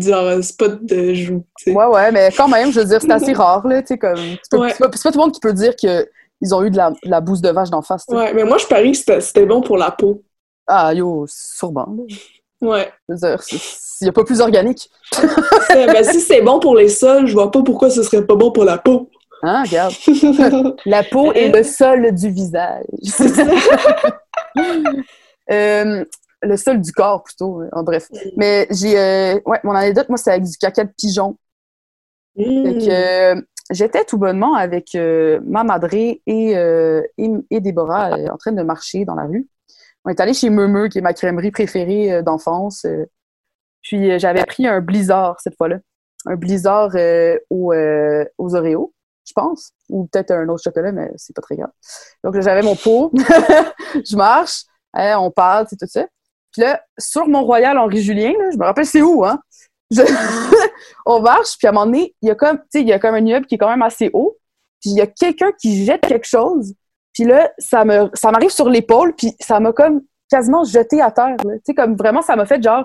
Genre 0.00 0.28
un 0.28 0.42
spot 0.42 0.84
de 0.84 1.12
joue. 1.12 1.44
Ouais, 1.66 1.86
ouais, 1.86 2.12
mais 2.12 2.30
quand 2.36 2.46
même, 2.46 2.70
je 2.70 2.80
veux 2.80 2.86
dire, 2.86 3.00
c'est 3.00 3.10
assez 3.10 3.32
rare, 3.32 3.66
là, 3.66 3.80
tu 3.82 3.88
sais, 3.88 3.98
comme... 3.98 4.18
Ouais. 4.18 4.70
C'est 4.70 4.78
pas, 4.78 4.88
tout 4.88 5.10
le 5.12 5.18
monde 5.18 5.32
qui 5.32 5.40
peut 5.40 5.52
dire 5.52 5.74
qu'ils 5.74 6.54
ont 6.54 6.62
eu 6.62 6.70
de 6.70 6.76
la, 6.76 6.90
de 6.90 6.96
la 7.10 7.20
bouse 7.20 7.40
de 7.40 7.48
vache 7.48 7.70
d'en 7.70 7.82
face, 7.82 8.06
tu 8.06 8.14
sais. 8.14 8.20
Ouais, 8.20 8.32
mais 8.32 8.44
moi, 8.44 8.58
je 8.58 8.66
parie 8.66 8.92
que 8.92 9.20
c'était 9.20 9.46
bon 9.46 9.60
pour 9.60 9.76
la 9.76 9.90
peau. 9.90 10.22
Ah, 10.66 10.94
yo, 10.94 11.24
sûrement. 11.26 11.88
Ouais. 12.60 12.90
Je 13.08 13.14
veux 13.14 13.18
dire, 13.20 13.38
il 14.00 14.06
y 14.06 14.08
a 14.08 14.12
pas 14.12 14.24
plus 14.24 14.40
organique. 14.40 14.90
Ben, 15.72 16.04
si 16.04 16.20
c'est 16.20 16.40
bon 16.42 16.58
pour 16.60 16.76
les 16.76 16.88
sols, 16.88 17.26
je 17.26 17.32
vois 17.34 17.50
pas 17.50 17.62
pourquoi 17.62 17.90
ce 17.90 18.02
serait 18.02 18.24
pas 18.26 18.34
bon 18.36 18.50
pour 18.52 18.64
la 18.64 18.78
peau. 18.78 19.10
Hein, 19.42 19.62
regarde. 19.64 19.94
La 20.84 21.04
peau 21.04 21.32
est 21.32 21.48
le 21.54 21.62
sol 21.62 22.12
du 22.12 22.30
visage. 22.30 22.84
Euh, 25.50 26.04
le 26.42 26.56
sol 26.56 26.80
du 26.80 26.92
corps, 26.92 27.22
plutôt. 27.22 27.62
euh, 27.62 27.68
En 27.72 27.82
bref. 27.82 28.08
Mais 28.36 28.66
j'ai... 28.70 28.98
euh, 28.98 29.40
ouais, 29.46 29.58
mon 29.64 29.72
anecdote, 29.74 30.08
moi, 30.08 30.18
c'est 30.18 30.30
avec 30.30 30.44
du 30.44 30.56
caca 30.58 30.84
de 30.84 30.92
pigeon. 30.96 31.36
Fait 32.36 32.44
Mm. 32.44 32.78
que, 32.78 32.90
euh, 33.38 33.40
j'étais 33.70 34.04
tout 34.04 34.18
bonnement 34.18 34.54
avec 34.54 34.94
euh, 34.94 35.40
ma 35.44 35.64
madré 35.64 36.20
et, 36.26 36.56
euh, 36.56 37.02
et, 37.16 37.30
et 37.50 37.60
Déborah 37.60 38.12
euh, 38.16 38.28
en 38.28 38.36
train 38.36 38.52
de 38.52 38.62
marcher 38.62 39.04
dans 39.04 39.14
la 39.14 39.24
rue. 39.24 39.48
On 40.04 40.10
est 40.10 40.20
allé 40.20 40.34
chez 40.34 40.50
Meumeu, 40.50 40.88
qui 40.88 40.98
est 40.98 41.02
ma 41.02 41.12
crèmerie 41.12 41.50
préférée 41.50 42.12
euh, 42.12 42.22
d'enfance. 42.22 42.84
euh. 42.84 43.06
puis 43.82 44.10
euh, 44.10 44.18
j'avais 44.18 44.44
pris 44.44 44.66
un 44.66 44.80
blizzard 44.80 45.38
cette 45.40 45.56
fois-là. 45.56 45.78
Un 46.26 46.36
blizzard 46.36 46.90
au, 47.50 47.72
euh, 47.72 48.24
aux 48.38 48.54
Oreos, 48.54 48.92
je 49.26 49.32
pense. 49.32 49.70
Ou 49.88 50.06
peut-être 50.06 50.32
un 50.32 50.48
autre 50.48 50.62
chocolat, 50.64 50.92
mais 50.92 51.10
c'est 51.16 51.34
pas 51.34 51.42
très 51.42 51.56
grave. 51.56 51.70
Donc 52.24 52.38
j'avais 52.40 52.62
mon 52.62 52.74
pot. 52.74 53.12
je 53.94 54.16
marche. 54.16 54.64
on 54.94 55.30
parle, 55.30 55.66
c'est 55.70 55.76
tout 55.76 55.86
ça. 55.86 56.06
Puis 56.52 56.62
là, 56.62 56.82
sur 56.98 57.28
Mont-Royal, 57.28 57.78
Henri-Julien, 57.78 58.32
je 58.52 58.56
me 58.58 58.64
rappelle 58.64 58.86
c'est 58.86 59.02
où, 59.02 59.24
hein? 59.24 59.38
On 61.06 61.20
marche, 61.20 61.56
puis 61.58 61.66
à 61.66 61.70
un 61.70 61.72
moment 61.72 61.86
donné, 61.86 62.14
il 62.22 62.28
y 62.28 62.30
a 62.30 62.34
comme, 62.34 62.60
il 62.74 62.86
y 62.86 62.92
a 62.92 62.98
comme 62.98 63.14
un 63.14 63.24
immeuble 63.24 63.46
qui 63.46 63.54
est 63.54 63.58
quand 63.58 63.70
même 63.70 63.82
assez 63.82 64.10
haut, 64.12 64.36
puis 64.80 64.90
il 64.90 64.96
y 64.96 65.00
a 65.00 65.06
quelqu'un 65.06 65.52
qui 65.52 65.84
jette 65.84 66.02
quelque 66.02 66.26
chose, 66.26 66.74
puis 67.12 67.24
là, 67.24 67.50
ça 67.58 67.84
me, 67.84 68.10
ça 68.14 68.30
m'arrive 68.30 68.50
sur 68.50 68.68
l'épaule, 68.68 69.14
puis 69.14 69.34
ça 69.40 69.60
m'a 69.60 69.72
comme 69.72 70.02
quasiment 70.30 70.64
jeté 70.64 71.00
à 71.00 71.10
terre. 71.10 71.36
Tu 71.38 71.48
sais, 71.64 71.74
comme 71.74 71.96
vraiment, 71.96 72.22
ça 72.22 72.36
m'a 72.36 72.46
fait 72.46 72.62
genre, 72.62 72.84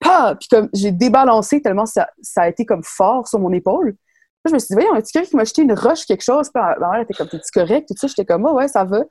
pas! 0.00 0.34
Puis 0.34 0.48
comme, 0.48 0.68
j'ai 0.72 0.92
débalancé 0.92 1.62
tellement 1.62 1.86
ça, 1.86 2.08
ça 2.20 2.42
a 2.42 2.48
été 2.48 2.64
comme 2.64 2.82
fort 2.82 3.28
sur 3.28 3.38
mon 3.38 3.52
épaule. 3.52 3.96
Là, 4.44 4.48
je 4.48 4.54
me 4.54 4.58
suis 4.58 4.68
dit, 4.68 4.74
voyons, 4.74 4.96
est-ce 4.96 5.12
quelqu'un 5.12 5.28
qui 5.28 5.36
m'a 5.36 5.44
jeté 5.44 5.62
une 5.62 5.74
roche, 5.74 6.06
quelque 6.06 6.24
chose? 6.24 6.50
Puis 6.52 6.62
ma 6.62 6.92
mère 6.92 7.02
était 7.02 7.14
comme, 7.14 7.28
t'es-tu 7.28 7.50
correct? 7.52 7.88
Tout 7.88 7.94
ça, 7.96 8.06
j'étais 8.06 8.24
comme, 8.24 8.46
oh, 8.46 8.54
ouais, 8.54 8.68
ça 8.68 8.84
va. 8.84 9.04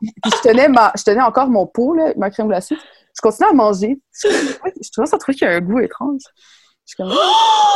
Puis 0.00 0.10
je 0.24 0.48
tenais, 0.48 0.68
ma, 0.68 0.92
je 0.96 1.02
tenais 1.02 1.20
encore 1.20 1.48
mon 1.48 1.66
pot, 1.66 1.94
là, 1.94 2.12
ma 2.16 2.30
crème 2.30 2.48
glacée. 2.48 2.76
Je 2.76 3.20
continuais 3.20 3.50
à 3.50 3.52
manger. 3.52 4.00
Je, 4.12 4.28
je 4.28 4.90
trouvais 4.90 5.06
ça 5.06 5.18
trouve 5.18 5.34
qu'il 5.34 5.46
y 5.46 5.50
a 5.50 5.54
un 5.54 5.60
goût 5.60 5.80
étrange. 5.80 6.22
Je 6.86 6.94
suis 6.94 6.96
comme, 6.96 7.12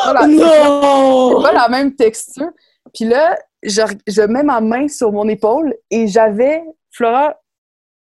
voilà, 0.05 0.27
non! 0.27 1.41
c'est 1.41 1.43
pas 1.43 1.53
la 1.53 1.68
même 1.68 1.95
texture. 1.95 2.49
Puis 2.95 3.05
là, 3.05 3.39
je, 3.62 3.82
je 4.07 4.22
mets 4.22 4.42
ma 4.42 4.61
main 4.61 4.88
sur 4.88 5.12
mon 5.12 5.28
épaule 5.28 5.74
et 5.90 6.07
j'avais, 6.07 6.62
Flora, 6.90 7.36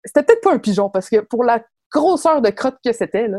c'était 0.04 0.22
peut-être 0.22 0.42
pas 0.42 0.52
un 0.52 0.58
pigeon 0.58 0.90
parce 0.90 1.08
que 1.08 1.20
pour 1.20 1.44
la 1.44 1.62
grosseur 1.90 2.40
de 2.40 2.50
crotte 2.50 2.78
que 2.84 2.92
c'était, 2.92 3.28
là, 3.28 3.38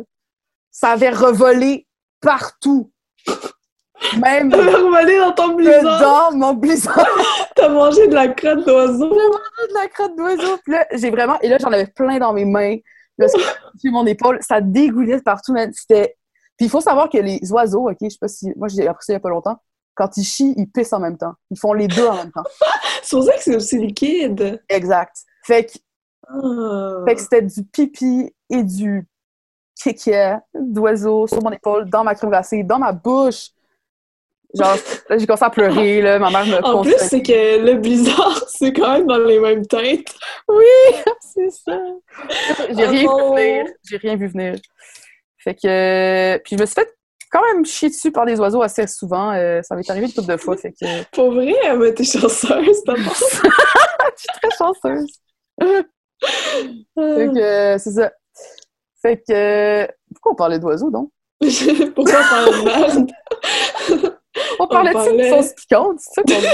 ça 0.71 0.89
avait 0.89 1.09
revolé 1.09 1.87
partout. 2.21 2.91
Même 4.19 4.51
T'avais 4.51 4.75
revolé 4.75 5.17
dans 5.17 5.31
ton 5.31 5.55
blizzard! 5.55 6.31
dedans 6.31 6.37
mon 6.37 6.53
blizzard. 6.53 7.07
T'as 7.55 7.69
mangé 7.69 8.07
de 8.07 8.13
la 8.13 8.27
crotte 8.27 8.65
d'oiseau! 8.65 9.09
J'ai 9.09 9.27
mangé 9.27 9.69
de 9.69 9.73
la 9.73 9.87
crotte 9.87 10.15
d'oiseau. 10.15 10.57
Puis 10.63 10.73
là, 10.73 10.85
j'ai 10.91 11.09
vraiment... 11.09 11.39
Et 11.41 11.47
là, 11.47 11.57
j'en 11.59 11.71
avais 11.71 11.87
plein 11.87 12.17
dans 12.19 12.33
mes 12.33 12.45
mains. 12.45 12.77
Là, 13.17 13.27
sur 13.27 13.91
mon 13.91 14.05
épaule, 14.05 14.39
ça 14.41 14.61
dégoulait 14.61 15.21
partout. 15.21 15.55
C'était... 15.73 16.17
Puis 16.57 16.67
il 16.67 16.69
faut 16.69 16.81
savoir 16.81 17.09
que 17.09 17.17
les 17.17 17.39
oiseaux, 17.51 17.89
OK, 17.89 17.97
je 18.01 18.09
sais 18.09 18.17
pas 18.19 18.27
si... 18.27 18.51
Moi, 18.55 18.67
j'ai 18.67 18.87
appris 18.87 19.05
ça 19.05 19.13
il 19.13 19.15
y 19.15 19.17
a 19.17 19.21
pas 19.21 19.29
longtemps. 19.29 19.57
Quand 19.95 20.17
ils 20.17 20.23
chient, 20.23 20.53
ils 20.57 20.67
pissent 20.67 20.93
en 20.93 20.99
même 20.99 21.17
temps. 21.17 21.33
Ils 21.51 21.59
font 21.59 21.73
les 21.73 21.87
deux 21.87 22.07
en 22.07 22.15
même 22.15 22.31
temps. 22.31 22.43
C'est 23.03 23.15
pour 23.15 23.25
ça 23.25 23.33
que 23.35 23.43
c'est 23.43 23.55
aussi 23.55 23.77
liquide! 23.77 24.61
Exact. 24.69 25.15
Fait 25.45 25.65
que, 25.65 25.71
Ah. 26.27 27.03
fait 27.07 27.15
que 27.15 27.21
c'était 27.21 27.41
du 27.41 27.63
pipi 27.65 28.33
et 28.49 28.63
du 28.63 29.07
kéké 29.83 30.37
d'oiseau 30.53 31.27
sur 31.27 31.43
mon 31.43 31.51
épaule, 31.51 31.89
dans 31.89 32.03
ma 32.03 32.15
crème 32.15 32.29
glacée, 32.29 32.63
dans 32.63 32.79
ma 32.79 32.93
bouche. 32.93 33.49
Genre, 34.55 34.77
là, 35.09 35.17
j'ai 35.17 35.25
commencé 35.25 35.43
à 35.45 35.49
pleurer, 35.49 36.01
là. 36.01 36.19
Ma 36.19 36.29
mère 36.29 36.45
me 36.45 36.63
En 36.65 36.81
plus, 36.83 36.93
c'est 36.97 37.21
que 37.23 37.57
le 37.59 37.73
blizzard, 37.75 38.39
c'est 38.47 38.71
quand 38.71 38.93
même 38.93 39.07
dans 39.07 39.17
les 39.17 39.39
mêmes 39.39 39.65
teintes. 39.65 40.15
c'est 41.21 41.49
ça. 41.49 41.77
J'ai 42.69 42.85
rien 42.85 43.07
Oh. 43.09 43.35
vu 43.35 43.41
venir. 43.41 43.65
J'ai 43.83 43.97
rien 43.97 44.15
vu 44.15 44.27
venir. 44.27 44.55
Fait 45.39 45.55
que. 45.55 46.37
Puis 46.45 46.55
je 46.55 46.61
me 46.61 46.65
suis 46.65 46.75
fait 46.75 46.95
quand 47.33 47.41
même 47.53 47.65
chier 47.65 47.89
dessus 47.89 48.11
par 48.11 48.25
des 48.27 48.39
oiseaux 48.39 48.61
assez 48.61 48.85
souvent. 48.87 49.31
Euh, 49.33 49.61
ça 49.63 49.75
m'est 49.75 49.89
arrivé 49.89 50.05
une 50.05 50.13
couple 50.13 50.31
de 50.31 50.37
fois. 50.37 50.55
Fait 50.55 50.71
que. 50.71 50.85
Je 50.85 51.03
Pour 51.11 51.31
vrai, 51.33 51.53
mais 51.77 51.93
t'es 51.93 52.03
chanceuse, 52.03 52.83
t'as 52.85 52.93
pas. 52.93 52.99
suis 54.15 54.27
très 54.41 54.55
chanceuse. 54.57 55.07
Fait 55.59 55.85
que 56.95 57.39
euh, 57.39 57.77
c'est 57.79 57.91
ça. 57.91 58.11
Fait 59.01 59.17
que. 59.17 59.33
euh, 59.33 59.87
Pourquoi 60.13 60.31
on 60.33 60.35
parlait 60.35 60.59
d'oiseaux, 60.59 60.91
donc? 60.91 61.09
Pourquoi 61.95 62.19
on 62.19 62.29
parle 62.29 62.45
de 62.45 62.63
merde? 62.65 63.11
On 64.59 64.67
parlait 64.67 64.93
parlait- 64.93 65.29
de 65.31 65.35
sauce 65.35 65.53
piquante, 65.53 65.99
c'est 65.99 66.13
ça 66.15 66.21
qu'on 66.23 66.39
dit? 66.39 66.47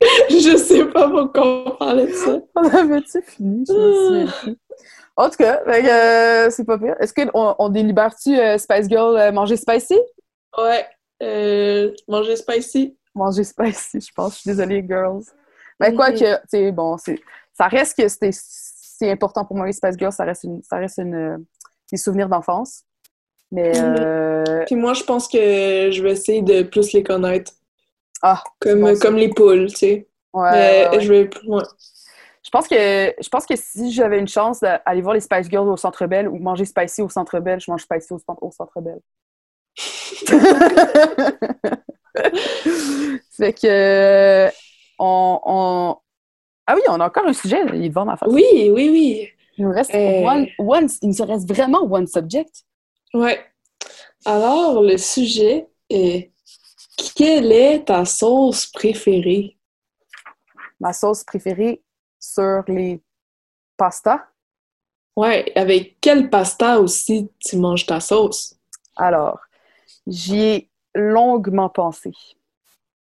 Je 0.30 0.56
sais 0.56 0.84
pas 0.86 1.08
pourquoi 1.10 1.46
on 1.66 1.70
parlait 1.76 2.06
de 2.06 2.12
ça. 2.12 2.40
On 2.56 2.62
avait-tu 2.68 3.20
fini? 3.22 3.64
Je 3.68 3.72
me 3.72 4.42
plus. 4.42 4.56
En 5.16 5.28
tout 5.28 5.36
cas, 5.36 5.60
euh, 5.66 6.48
c'est 6.50 6.64
pas 6.64 6.78
pire. 6.78 6.96
Est-ce 7.00 7.12
qu'on 7.12 7.54
on 7.58 7.68
délibère-tu 7.68 8.38
euh, 8.38 8.56
Spice 8.56 8.88
Girl 8.88 9.16
euh, 9.18 9.30
manger 9.32 9.56
spicy? 9.56 9.98
Ouais. 10.56 10.86
Manger 12.08 12.36
spicy. 12.36 12.96
manger 13.14 13.44
spicy, 13.44 14.00
je 14.00 14.12
pense. 14.14 14.36
Je 14.36 14.40
suis 14.40 14.50
désolée, 14.50 14.82
girls. 14.88 15.22
Mais 15.78 15.94
quoi 15.94 16.10
Mhm. 16.10 16.18
que, 16.18 16.34
tu 16.36 16.40
sais, 16.48 16.72
bon, 16.72 16.96
c'est, 16.96 17.18
ça 17.52 17.66
reste 17.68 17.96
que 17.98 18.08
c'est 18.32 19.10
important 19.10 19.44
pour 19.44 19.56
moi, 19.56 19.66
les 19.66 19.72
Spice 19.72 19.96
Girls, 19.98 20.12
ça 20.12 20.24
reste, 20.24 20.44
une, 20.44 20.62
ça 20.62 20.76
reste 20.76 20.98
une, 20.98 21.44
des 21.90 21.96
souvenirs 21.98 22.28
d'enfance. 22.28 22.82
Mais, 23.52 23.72
Mhm. 23.78 24.64
Puis 24.66 24.76
moi, 24.76 24.94
je 24.94 25.02
pense 25.04 25.26
que 25.28 25.90
je 25.90 26.02
vais 26.02 26.12
essayer 26.12 26.40
de 26.42 26.62
plus 26.62 26.92
les 26.92 27.02
connaître. 27.02 27.52
Ah, 28.22 28.42
Comme, 28.60 28.80
bon, 28.80 28.94
ça. 28.94 29.00
comme 29.06 29.16
les 29.16 29.28
poules, 29.30 29.66
tu 29.70 29.76
sais. 29.76 30.08
ouais, 30.32 30.50
Mais 30.52 30.86
ouais, 30.90 30.96
ouais. 30.96 31.00
je 31.00 31.12
vais. 31.12 31.30
ouais. 31.46 31.62
Je 32.42 32.50
pense 32.50 32.66
que, 32.68 32.74
je 33.22 33.28
pense 33.28 33.46
que 33.46 33.54
si 33.56 33.92
j'avais 33.92 34.18
une 34.18 34.28
chance 34.28 34.60
d'aller 34.60 35.02
voir 35.02 35.14
les 35.14 35.20
Spice 35.20 35.48
Girls 35.48 35.68
au 35.68 35.76
Centre 35.76 36.06
Bell 36.06 36.28
ou 36.28 36.38
manger 36.38 36.64
spicy 36.64 37.02
au 37.02 37.08
Centre 37.08 37.38
Bell, 37.38 37.60
je 37.60 37.70
mange 37.70 37.82
spicy 37.82 38.12
au, 38.12 38.20
au 38.40 38.50
Centre 38.50 38.80
Bell. 38.80 38.98
fait 43.36 43.52
que, 43.52 43.66
euh, 43.66 44.50
on, 44.98 45.40
on- 45.44 45.96
ah 46.66 46.74
oui, 46.76 46.82
on 46.88 47.00
a 47.00 47.06
encore 47.06 47.26
un 47.26 47.32
sujet, 47.32 47.58
il 47.74 47.84
est 47.84 47.88
devant 47.88 48.04
ma 48.04 48.16
face. 48.16 48.28
Oui, 48.32 48.44
oui, 48.54 48.88
oui. 48.90 49.28
Il 49.58 49.66
nous 49.66 49.72
reste 49.72 49.94
Euh. 49.94 50.22
one, 50.24 50.46
one- 50.58 50.88
il 51.02 51.10
nous 51.10 51.24
reste 51.26 51.48
vraiment 51.48 51.82
one 51.82 52.06
subject. 52.06 52.64
Ouais. 53.14 53.40
Alors, 54.24 54.82
le 54.82 54.96
sujet 54.96 55.66
est 55.88 56.29
quelle 57.14 57.52
est 57.52 57.86
ta 57.86 58.04
sauce 58.04 58.66
préférée? 58.66 59.56
Ma 60.78 60.92
sauce 60.92 61.24
préférée 61.24 61.82
sur 62.18 62.62
les 62.68 63.00
pastas. 63.76 64.20
Ouais, 65.16 65.52
avec 65.54 65.98
quel 66.00 66.30
pasta 66.30 66.80
aussi 66.80 67.30
tu 67.38 67.56
manges 67.56 67.84
ta 67.86 68.00
sauce? 68.00 68.54
Alors, 68.96 69.40
j'y 70.06 70.38
ai 70.40 70.70
longuement 70.94 71.68
pensé. 71.68 72.12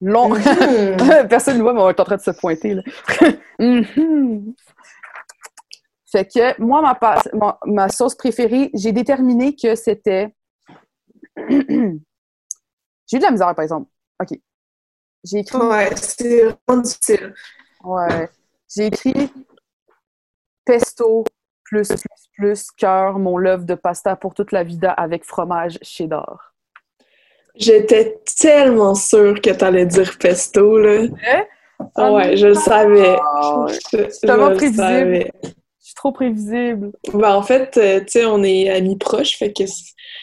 Long... 0.00 0.30
Mhm. 0.30 0.96
Personne 1.28 1.58
ne 1.58 1.62
voit, 1.62 1.72
mais 1.74 1.80
on 1.82 1.90
est 1.90 2.00
en 2.00 2.04
train 2.04 2.16
de 2.16 2.22
se 2.22 2.30
pointer. 2.32 2.74
Là. 2.74 2.82
Mhm. 3.58 4.54
Fait 6.10 6.24
que 6.26 6.60
moi, 6.60 6.80
ma, 6.82 6.94
pa- 6.96 7.22
ma, 7.34 7.58
ma 7.66 7.88
sauce 7.88 8.14
préférée, 8.16 8.70
j'ai 8.74 8.90
déterminé 8.90 9.54
que 9.54 9.74
c'était. 9.76 10.34
j'ai 13.10 13.16
eu 13.16 13.20
de 13.20 13.24
la 13.24 13.30
misère, 13.32 13.54
par 13.54 13.62
exemple. 13.62 13.90
OK. 14.22 14.38
J'ai 15.24 15.38
écrit. 15.40 15.58
Ouais, 15.58 15.90
c'est 15.96 16.42
vraiment 16.44 16.82
difficile. 16.82 17.34
Ouais. 17.84 18.28
J'ai 18.74 18.86
écrit 18.86 19.32
pesto 20.64 21.24
plus 21.64 21.88
plus 21.88 22.28
plus 22.36 22.70
cœur 22.72 23.18
mon 23.18 23.36
love 23.36 23.64
de 23.64 23.74
pasta 23.74 24.16
pour 24.16 24.34
toute 24.34 24.52
la 24.52 24.62
vida 24.64 24.92
avec 24.92 25.24
fromage 25.24 25.78
cheddar. 25.82 26.54
J'étais 27.56 28.20
tellement 28.38 28.94
sûre 28.94 29.40
que 29.40 29.50
t'allais 29.50 29.84
dire 29.86 30.16
pesto, 30.18 30.78
là. 30.78 31.06
Vrai? 31.08 31.48
Ah 31.96 32.12
ouais, 32.12 32.36
je 32.36 32.46
le 32.48 32.54
savais. 32.54 33.16
Oh, 33.42 33.66
Je, 33.92 34.20
tellement 34.20 34.46
je 34.46 34.50
le 34.50 34.56
prévisible. 34.56 34.86
savais. 34.86 35.32
Suis 35.90 35.94
trop 35.96 36.12
prévisible. 36.12 36.92
Ben, 37.12 37.34
en 37.34 37.42
fait, 37.42 37.76
euh, 37.76 38.00
tu 38.00 38.06
sais, 38.08 38.24
on 38.24 38.42
est 38.42 38.68
amis 38.70 38.96
proches, 38.96 39.36
fait 39.38 39.52
que 39.52 39.64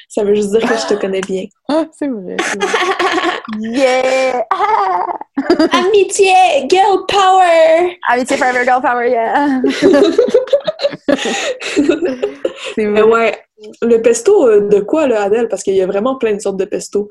ça 0.09 0.24
veut 0.24 0.34
juste 0.36 0.51
dire 0.51 0.61
que 0.61 0.76
je 0.78 0.88
te 0.88 0.93
connais 0.99 1.22
bien. 1.22 1.45
Ah, 1.70 1.86
c'est 1.91 2.07
vrai. 2.07 2.36
c'est 2.39 2.61
vrai. 2.63 2.74
yeah! 3.59 4.45
Ah! 4.51 5.05
Amitié, 5.72 6.34
girl 6.70 7.05
power! 7.07 7.97
Amitié 8.09 8.38
forever, 8.38 8.63
girl 8.63 8.82
power, 8.82 9.09
yeah! 9.09 9.61
c'est 12.76 12.86
Mais 12.86 13.01
vrai. 13.01 13.03
ouais, 13.03 13.38
le 13.82 13.97
pesto, 14.01 14.47
euh, 14.47 14.68
de 14.68 14.80
quoi, 14.80 15.07
là, 15.07 15.24
Adèle? 15.24 15.47
Parce 15.47 15.63
qu'il 15.63 15.76
y 15.76 15.82
a 15.82 15.88
vraiment 15.88 16.18
plein 16.18 16.34
de 16.34 16.39
sortes 16.41 16.57
de 16.57 16.65
pesto. 16.65 17.09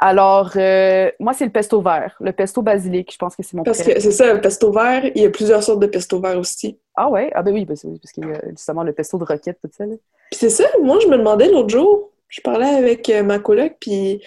Alors, 0.00 0.52
euh, 0.56 1.10
moi, 1.18 1.32
c'est 1.32 1.44
le 1.44 1.50
pesto 1.50 1.80
vert. 1.82 2.14
Le 2.20 2.30
pesto 2.32 2.62
basilic, 2.62 3.12
je 3.12 3.18
pense 3.18 3.34
que 3.34 3.42
c'est 3.42 3.54
mon 3.56 3.64
Parce 3.64 3.78
préféré. 3.78 3.96
que 3.96 4.02
c'est 4.02 4.12
ça, 4.12 4.32
le 4.32 4.40
pesto 4.40 4.70
vert, 4.70 5.04
il 5.14 5.22
y 5.22 5.26
a 5.26 5.30
plusieurs 5.30 5.62
sortes 5.62 5.80
de 5.80 5.86
pesto 5.88 6.20
vert 6.20 6.38
aussi. 6.38 6.78
Ah 6.94 7.08
ouais? 7.10 7.30
Ah 7.34 7.42
ben 7.42 7.52
oui, 7.52 7.64
ben 7.64 7.74
c'est- 7.76 7.88
oui, 7.88 7.98
parce 8.00 8.12
qu'il 8.12 8.24
y 8.24 8.30
a 8.32 8.40
justement 8.50 8.84
le 8.84 8.92
pesto 8.92 9.18
de 9.18 9.24
roquette, 9.24 9.58
tout 9.60 9.70
ça. 9.76 9.84
Là. 9.86 9.94
Puis 10.30 10.38
c'est 10.38 10.50
ça, 10.50 10.64
moi, 10.82 10.98
je 11.02 11.08
me 11.08 11.16
demandais 11.18 11.48
l'autre 11.50 11.70
jour, 11.70 12.10
je 12.28 12.40
parlais 12.40 12.66
avec 12.68 13.08
euh, 13.10 13.22
ma 13.24 13.40
coloc, 13.40 13.74
puis 13.80 14.22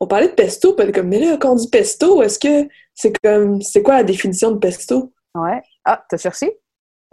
on 0.00 0.08
parlait 0.08 0.28
de 0.28 0.32
pesto, 0.34 0.72
puis 0.74 0.82
elle 0.82 0.90
était 0.90 1.00
comme, 1.00 1.08
mais 1.10 1.20
là, 1.20 1.36
quand 1.36 1.52
on 1.52 1.56
dit 1.56 1.68
pesto, 1.70 2.20
est-ce 2.22 2.38
que 2.40 2.68
c'est 2.94 3.16
comme, 3.22 3.62
c'est 3.62 3.82
quoi 3.82 3.94
la 3.98 4.04
définition 4.04 4.50
de 4.50 4.58
pesto? 4.58 5.12
Ouais. 5.36 5.62
Ah, 5.84 6.04
t'as 6.08 6.16
cherché? 6.16 6.58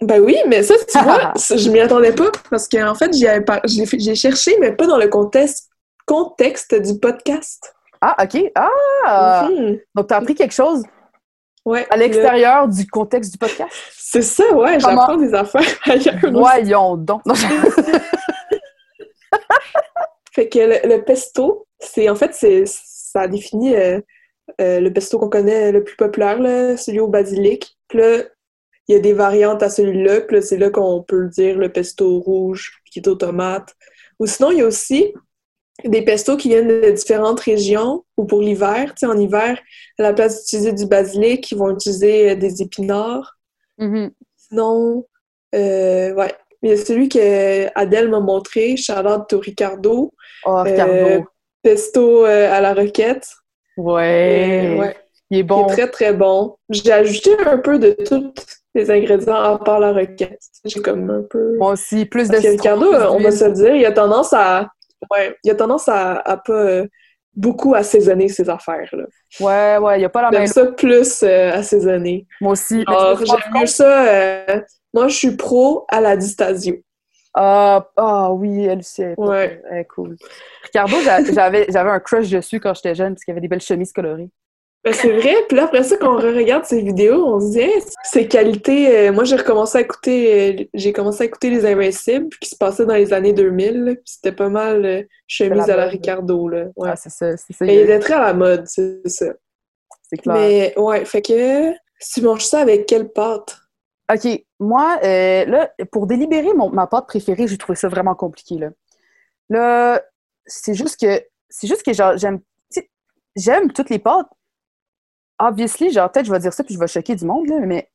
Ben 0.02 0.20
oui, 0.22 0.36
mais 0.48 0.64
ça, 0.64 0.74
tu 0.92 0.98
vois, 1.04 1.32
je 1.36 1.70
m'y 1.70 1.80
attendais 1.80 2.14
pas, 2.14 2.32
parce 2.50 2.68
qu'en 2.68 2.96
fait, 2.96 3.12
par- 3.46 3.62
j'ai 3.66 3.86
j'ai 4.00 4.16
cherché, 4.16 4.58
mais 4.60 4.72
pas 4.72 4.88
dans 4.88 4.98
le 4.98 5.10
contexte, 5.10 5.70
contexte 6.08 6.74
du 6.74 6.98
podcast. 7.00 7.76
Ah, 8.02 8.16
OK. 8.24 8.52
Ah! 8.56 9.48
Mhm. 9.52 9.80
Donc, 9.96 10.08
t'as 10.08 10.18
appris 10.18 10.36
quelque 10.36 10.54
chose 10.54 10.84
Ouais. 11.66 11.86
à 11.90 11.98
l'extérieur 11.98 12.68
du 12.68 12.88
contexte 12.88 13.32
du 13.34 13.38
podcast? 13.38 13.72
C'est 13.98 14.22
ça, 14.22 14.44
ouais, 14.56 14.78
Comment? 14.82 14.96
j'apprends 15.02 15.18
des 15.18 15.34
affaires 15.34 15.62
ailleurs. 15.86 16.16
aussi. 16.24 16.32
Voyons 16.34 16.96
donc. 16.98 17.26
Non, 17.26 17.34
je- 17.36 17.46
Fait 20.34 20.48
que 20.50 20.60
le, 20.60 20.96
le 20.96 21.04
pesto, 21.04 21.68
c'est 21.80 22.08
en 22.10 22.16
fait, 22.16 22.34
c'est 22.34 22.64
ça 22.66 23.28
définit 23.28 23.76
euh, 23.76 24.00
euh, 24.62 24.80
le 24.80 24.94
pesto 24.94 25.18
qu'on 25.20 25.30
connaît 25.30 25.72
le 25.72 25.84
plus 25.84 25.96
populaire, 25.96 26.40
là, 26.40 26.78
celui 26.78 27.00
au 27.00 27.08
basilic. 27.08 27.78
Puis 27.88 28.00
là, 28.00 28.18
il 28.88 28.94
y 28.94 28.98
a 28.98 29.00
des 29.00 29.14
variantes 29.14 29.64
à 29.64 29.70
celui-là. 29.70 30.22
Puis 30.22 30.38
là, 30.38 30.42
c'est 30.42 30.58
là 30.58 30.70
qu'on 30.70 31.04
peut 31.04 31.22
le 31.22 31.30
dire 31.30 31.58
le 31.58 31.70
pesto 31.72 32.20
rouge 32.20 32.82
qui 32.92 33.00
est 33.00 33.08
aux 33.08 33.16
tomates. 33.16 33.76
Ou 34.20 34.28
sinon, 34.28 34.52
il 34.52 34.60
y 34.60 34.62
a 34.62 34.66
aussi 34.68 35.14
des 35.86 36.02
pestos 36.02 36.38
qui 36.38 36.50
viennent 36.50 36.68
de 36.68 36.92
différentes 36.92 37.40
régions 37.40 38.04
ou 38.18 38.26
pour 38.26 38.42
l'hiver. 38.42 38.94
Tu 38.96 39.00
sais, 39.00 39.06
en 39.06 39.18
hiver, 39.18 39.60
à 39.98 40.04
la 40.04 40.14
place 40.14 40.42
d'utiliser 40.42 40.74
du 40.74 40.86
basilic, 40.86 41.52
ils 41.52 41.58
vont 41.58 41.72
utiliser 41.72 42.32
euh, 42.32 42.36
des 42.36 42.62
épinards. 42.62 43.38
Mhm. 43.78 44.12
Sinon, 44.36 45.06
euh, 45.56 46.14
ouais. 46.14 46.34
il 46.62 46.70
y 46.70 46.74
a 46.74 46.78
celui 46.78 47.10
que 47.10 47.68
Adèle 47.78 48.10
m'a 48.10 48.20
montré, 48.20 48.78
Charlotte 48.78 49.28
to 49.28 49.40
Ricardo. 49.40 50.14
Oh, 50.46 50.62
Ricardo. 50.64 50.94
Euh, 50.94 51.22
pesto 51.62 52.26
euh, 52.26 52.52
à 52.52 52.62
la 52.62 52.74
roquette. 52.74 53.28
Ouais. 53.78 54.76
Ouais. 54.80 54.98
Il 55.30 55.40
est 55.40 55.44
bon. 55.44 55.68
Il 55.68 55.72
est 55.72 55.76
très, 55.76 55.90
très 55.90 56.14
bon. 56.14 56.56
J'ai 56.70 56.92
ajouté 56.92 57.32
un 57.46 57.58
peu 57.58 57.78
de 57.80 57.92
tous 57.92 58.34
les 58.76 58.92
ingrédients 58.92 59.36
à 59.36 59.58
part 59.60 59.80
la 59.80 59.94
roquette. 59.94 60.42
J'ai 60.66 60.82
comme 60.82 61.10
un 61.10 61.24
peu... 61.24 61.58
Moi 61.58 61.74
aussi, 61.74 62.06
plus 62.06 62.28
de 62.28 62.34
Parce 62.34 62.44
que 62.44 62.52
citron, 62.52 62.80
Ricardo, 62.80 63.16
on 63.16 63.20
va 63.20 63.32
se 63.32 63.46
le 63.46 63.52
dire, 63.52 63.76
il 63.76 63.86
a 63.86 63.92
tendance 63.92 64.34
à... 64.34 64.70
Ouais, 65.12 65.36
il 65.44 65.52
a 65.52 65.56
tendance 65.56 65.88
à, 65.88 66.14
à 66.18 66.38
pas 66.38 66.54
euh, 66.54 66.88
beaucoup 67.36 67.74
assaisonner 67.76 68.28
ses 68.28 68.50
affaires, 68.50 68.90
là. 68.94 69.06
Ouais, 69.40 69.78
ouais, 69.78 69.96
il 69.98 70.00
n'y 70.00 70.06
a 70.06 70.10
pas 70.10 70.22
la 70.22 70.30
J'aime 70.32 70.42
même. 70.42 70.48
ça 70.48 70.66
plus 70.66 71.24
euh, 71.24 71.52
assaisonner. 71.54 72.28
Moi 72.42 72.52
aussi. 72.54 72.84
Rends 72.86 73.16
j'aime 73.16 73.54
mieux 73.60 73.66
ça... 73.66 74.08
euh, 74.08 74.62
Moi, 74.94 75.08
je 75.08 75.16
suis 75.16 75.36
pro 75.36 75.86
à 75.90 76.02
la 76.02 76.18
distasio. 76.18 76.76
Ah, 77.34 77.88
ah 77.96 78.34
oui, 78.34 78.66
elle 78.66 78.80
aussi. 78.80 79.02
elle 79.04 79.12
est 79.12 79.20
Ouais. 79.20 79.62
cool. 79.96 80.18
Ricardo, 80.64 80.96
j'a- 81.04 81.24
j'avais 81.32 81.68
j'avais 81.70 81.92
un 81.92 82.00
crush 82.00 82.30
dessus 82.30 82.60
quand 82.60 82.74
j'étais 82.74 82.96
jeune 82.96 83.14
parce 83.14 83.24
qu'il 83.24 83.32
avait 83.32 83.42
des 83.42 83.48
belles 83.48 83.62
chemises 83.62 83.94
colorées. 83.94 84.30
Ben, 84.90 84.96
c'est 84.96 85.12
vrai. 85.20 85.36
Puis 85.48 85.56
là, 85.56 85.66
après 85.66 85.84
ça, 85.84 85.98
quand 85.98 86.16
on 86.16 86.18
regarde 86.18 86.66
ces 86.66 86.82
vidéos, 86.82 87.26
on 87.28 87.40
se 87.40 87.52
dit, 87.52 87.60
Hey, 87.60 87.84
ces 88.04 88.28
qualités. 88.28 89.10
euh, 89.10 89.12
moi, 89.12 89.24
j'ai 89.24 89.36
recommencé 89.36 89.78
à 89.78 89.82
écouter, 89.82 90.62
euh, 90.62 90.64
j'ai 90.74 90.94
commencé 90.94 91.24
à 91.24 91.26
écouter 91.26 91.52
Les 91.52 91.66
Invincibles, 91.66 92.30
qui 92.42 92.50
se 92.50 92.56
passaient 92.56 92.86
dans 92.86 92.96
les 92.96 93.14
années 93.14 93.34
2000. 93.34 93.84
là, 93.84 93.94
puis 93.94 94.04
c'était 94.06 94.32
pas 94.32 94.50
mal 94.50 94.86
euh, 94.86 95.04
chemise 95.28 95.68
la 95.68 95.74
à 95.74 95.78
la. 95.78 95.86
Ricardo. 95.88 96.48
Là. 96.48 96.66
Ouais. 96.76 96.90
Ah, 96.92 96.96
c'est 96.96 97.12
ça, 97.12 97.38
c'est 97.38 97.54
ça. 97.54 97.66
Et 97.66 97.74
il 97.74 97.80
était 97.82 98.00
très 98.00 98.16
à 98.16 98.22
la 98.22 98.34
mode, 98.34 98.66
c'est 98.68 99.08
ça. 99.08 99.28
C'est 100.10 100.18
clair. 100.18 100.36
Mais 100.36 100.74
ouais, 100.78 101.06
fait 101.06 101.22
que 101.22 101.72
tu 101.72 102.22
manges 102.22 102.46
ça 102.46 102.62
avec 102.62 102.88
quelle 102.88 103.10
pâte? 103.10 103.58
OK, 104.12 104.44
moi, 104.60 104.98
euh, 105.04 105.46
là, 105.46 105.72
pour 105.92 106.08
délibérer 106.08 106.54
mon, 106.56 106.72
ma 106.72 106.88
pâte 106.88 107.06
préférée, 107.06 107.48
j'ai 107.48 107.58
trouvé 107.58 107.76
ça 107.76 107.90
vraiment 107.90 108.16
compliqué, 108.16 108.58
là. 108.58 108.70
Là, 109.50 110.02
c'est 110.46 110.74
juste 110.74 111.00
que, 111.00 111.24
c'est 111.48 111.68
juste 111.68 111.84
que, 111.84 111.94
genre, 111.94 112.18
j'aime, 112.18 112.40
j'aime 113.36 113.72
toutes 113.72 113.92
les 113.92 114.00
pâtes. 114.00 114.30
Obviously, 115.40 115.92
genre, 115.92 116.12
peut-être 116.12 116.26
je 116.26 116.32
vais 116.32 116.40
dire 116.40 116.54
ça 116.54 116.64
puis 116.64 116.74
je 116.76 116.80
vais 116.80 116.88
choquer 116.88 117.16
du 117.16 117.26
monde, 117.26 117.48
là, 117.48 117.60
mais 117.60 117.90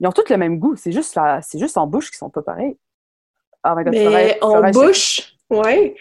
ils 0.00 0.06
ont 0.06 0.12
toutes 0.12 0.30
le 0.30 0.36
même 0.36 0.58
goût. 0.58 0.74
C'est 0.76 0.92
juste, 0.92 1.14
la, 1.14 1.40
c'est 1.42 1.58
juste 1.58 1.76
en 1.78 1.86
bouche 1.86 2.10
qu'ils 2.10 2.18
sont 2.18 2.30
pas 2.30 2.42
pareils. 2.42 2.76
Ah, 3.62 3.74
my 3.74 3.84
God, 3.84 3.92
tu 3.94 3.98
Mais 3.98 4.04
ferais- 4.06 4.38
en 4.42 4.70
bouche, 4.70 5.34
ouais. 5.50 5.96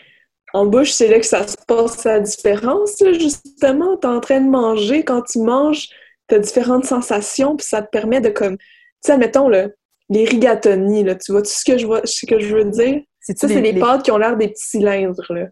En 0.54 0.66
bouche, 0.66 0.92
c'est 0.92 1.08
là 1.10 1.20
que 1.20 1.26
ça 1.26 1.46
se 1.48 1.58
passe 1.68 2.04
la 2.06 2.20
différence, 2.22 3.00
là, 3.02 3.12
justement. 3.14 3.98
T'es 3.98 4.08
en 4.08 4.20
train 4.22 4.40
de 4.40 4.50
manger, 4.50 5.04
quand 5.04 5.22
tu 5.24 5.40
manges, 5.40 5.90
t'as 6.28 6.40
différentes 6.40 6.86
sensations, 6.86 7.58
puis 7.58 7.66
ça 7.68 7.82
te 7.82 7.90
permet 7.90 8.22
de 8.22 8.30
comme... 8.30 8.58
Tu 8.58 8.64
sais, 9.02 9.18
mettons, 9.18 9.50
là, 9.50 9.68
les 10.10 10.24
rigatoni, 10.26 11.04
là, 11.04 11.16
tu 11.16 11.32
vois 11.32 11.42
tout 11.42 11.50
ce 11.50 11.66
que 11.66 11.78
je 11.78 11.86
vois, 11.86 12.02
ce 12.06 12.26
que 12.26 12.40
je 12.40 12.56
veux 12.56 12.66
dire? 12.66 13.02
Ça, 13.20 13.34
c'est 13.48 13.60
les- 13.60 13.72
les- 13.74 13.80
pâtes 13.80 14.04
qui 14.04 14.12
ont 14.12 14.18
l'air 14.18 14.38
des 14.38 14.48
petits 14.50 14.64
cylindres, 14.68 15.26
là. 15.30 15.48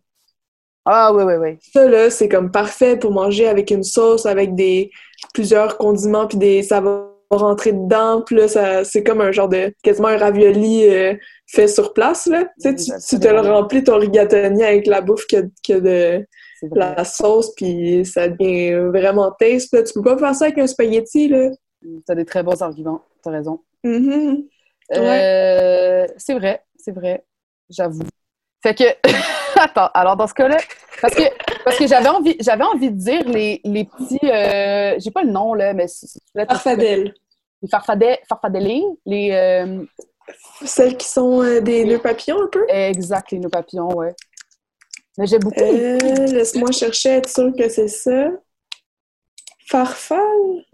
Ah, 0.86 1.14
oui, 1.14 1.24
oui, 1.24 1.34
oui. 1.36 1.58
Ça, 1.74 1.88
là, 1.88 2.10
c'est 2.10 2.28
comme 2.28 2.52
parfait 2.52 2.98
pour 2.98 3.12
manger 3.12 3.48
avec 3.48 3.72
une 3.72 3.84
sauce, 3.84 4.26
avec 4.26 4.54
des 4.56 4.92
plusieurs 5.34 5.78
condiments, 5.78 6.28
puis 6.28 6.38
des... 6.38 6.62
ça 6.64 6.82
va 6.82 7.10
rentrer 7.30 7.72
dedans, 7.72 8.22
puis 8.26 8.36
là, 8.36 8.48
ça- 8.48 8.84
c'est 8.84 9.04
comme 9.04 9.22
un 9.22 9.32
genre 9.32 9.48
de... 9.50 9.74
quasiment 9.82 10.10
un 10.10 10.18
ravioli 10.18 10.86
euh, 10.88 11.16
fait 11.48 11.68
sur 11.68 11.94
place, 11.94 12.28
là. 12.28 12.46
Tu 12.62 12.78
sais, 12.78 13.00
tu, 13.10 13.20
te 13.20 13.28
le 13.28 13.40
remplis, 13.40 13.84
ton 13.84 13.98
rigatoni, 13.98 14.64
avec 14.64 14.86
la 14.88 15.02
bouffe 15.02 15.26
que, 15.28 15.50
que 15.66 15.80
de 15.80 16.26
la 16.76 17.04
sauce, 17.06 17.54
puis 17.56 18.06
ça 18.06 18.28
devient 18.28 18.74
vraiment 18.92 19.32
taste, 19.32 19.74
là. 19.74 19.84
Tu 19.84 19.94
peux 19.94 20.02
pas 20.04 20.18
faire 20.18 20.36
ça 20.36 20.46
avec 20.46 20.58
un 20.58 20.68
spaghetti, 20.68 21.30
là. 21.30 21.50
T'as 22.06 22.16
des 22.16 22.26
très 22.26 22.44
bons 22.44 22.62
arguments. 22.62 23.02
T'as 23.24 23.32
raison. 23.32 23.62
Euh, 24.94 26.06
c'est 26.18 26.34
vrai, 26.36 26.62
c'est 26.78 26.92
vrai, 26.92 27.26
j'avoue. 27.70 28.04
Fait 28.64 28.74
que, 28.76 28.84
attends, 29.60 29.90
alors 29.94 30.16
dans 30.16 30.26
ce 30.28 30.34
cas-là, 30.34 30.58
parce 31.02 31.14
que, 31.14 31.24
parce 31.66 31.78
que 31.78 31.86
j'avais 31.86 32.08
envie, 32.10 32.36
j'avais 32.40 32.64
envie 32.64 32.90
de 32.92 32.96
dire 32.98 33.28
les, 33.28 33.60
les 33.66 33.84
petits, 33.86 34.20
euh, 34.24 34.96
j'ai 35.00 35.12
pas 35.12 35.24
le 35.24 35.32
nom 35.32 35.54
là, 35.54 35.74
mais 35.74 35.88
c'est- 35.88 36.08
c'est- 36.08 36.46
Farfadelle. 36.48 37.14
les 37.62 37.68
farfadets, 37.68 38.22
farfadellis, 38.28 38.86
les, 39.06 39.32
euh, 39.32 39.84
Celles 40.66 40.96
qui 40.96 41.08
sont 41.08 41.44
euh, 41.44 41.60
des 41.60 41.84
nœuds 41.84 42.00
papillons, 42.00 42.42
un 42.42 42.48
peu? 42.48 42.66
exact, 42.70 43.32
les 43.32 43.40
nœuds 43.40 43.50
papillons, 43.50 43.94
ouais. 43.96 44.16
Mais 45.18 45.28
j'aime 45.28 45.42
beaucoup 45.42 45.60
Laisse-moi 45.62 46.72
chercher, 46.72 47.10
être 47.18 47.30
sûr 47.30 47.52
que 47.56 47.68
c'est 47.70 47.90
ça. 47.90 48.30
Farfal? 49.68 50.66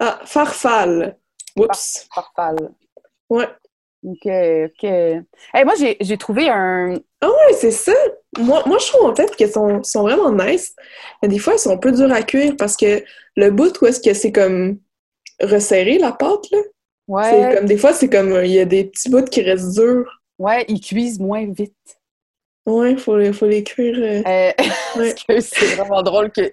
Ah, 0.00 0.20
farfal. 0.24 1.16
Oups. 1.56 2.08
farfales. 2.14 2.70
Ouais. 3.30 3.48
Ok, 4.04 4.26
ok. 4.26 4.84
Hey, 4.84 5.64
moi, 5.64 5.74
j'ai, 6.00 6.16
trouvé 6.18 6.48
un, 6.48 6.94
Ah 7.20 7.28
ouais, 7.28 7.54
c'est 7.58 7.72
ça. 7.72 7.92
Moi, 8.38 8.62
moi, 8.66 8.78
je 8.78 8.86
trouve 8.86 9.10
en 9.10 9.14
fait 9.14 9.34
qu'elles 9.34 9.50
sont, 9.50 9.82
sont 9.82 10.02
vraiment 10.02 10.30
nice. 10.32 10.74
Mais 11.22 11.28
des 11.28 11.38
fois, 11.38 11.54
elles 11.54 11.58
sont 11.58 11.72
un 11.72 11.78
peu 11.78 11.90
dures 11.92 12.12
à 12.12 12.22
cuire 12.22 12.54
parce 12.56 12.76
que 12.76 13.02
le 13.36 13.50
bout 13.50 13.80
où 13.82 13.86
est-ce 13.86 14.00
que 14.00 14.14
c'est 14.14 14.30
comme 14.32 14.78
resserré, 15.42 15.98
la 15.98 16.12
pâte, 16.12 16.44
là, 16.52 16.58
c'est 17.24 17.46
ouais, 17.46 17.54
comme 17.56 17.66
des 17.66 17.76
fois, 17.78 17.92
c'est 17.92 18.08
comme 18.08 18.30
il 18.44 18.52
y 18.52 18.60
a 18.60 18.64
des 18.64 18.84
petits 18.84 19.08
bouts 19.08 19.24
qui 19.24 19.42
restent 19.42 19.74
durs. 19.74 20.20
ouais, 20.38 20.64
ils 20.68 20.80
cuisent 20.80 21.18
moins 21.18 21.46
vite. 21.50 21.74
Ouais, 22.66 22.96
faut 22.96 23.16
les, 23.16 23.32
faut 23.32 23.46
les 23.46 23.64
cuire. 23.64 23.96
euh, 23.98 24.22
Euh, 24.26 24.52
Ouais. 24.96 25.14
parce 25.14 25.24
que 25.24 25.40
c'est 25.40 25.74
vraiment 25.76 26.02
drôle 26.02 26.30
que 26.30 26.52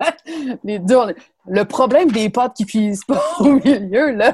les 0.64 0.78
deux, 0.78 0.96
on 0.96 1.12
le 1.46 1.64
problème 1.64 2.10
des 2.10 2.30
pâtes 2.30 2.54
qui 2.56 2.64
cuisent 2.66 3.04
pas 3.04 3.22
au 3.40 3.52
milieu, 3.54 4.12
là. 4.12 4.32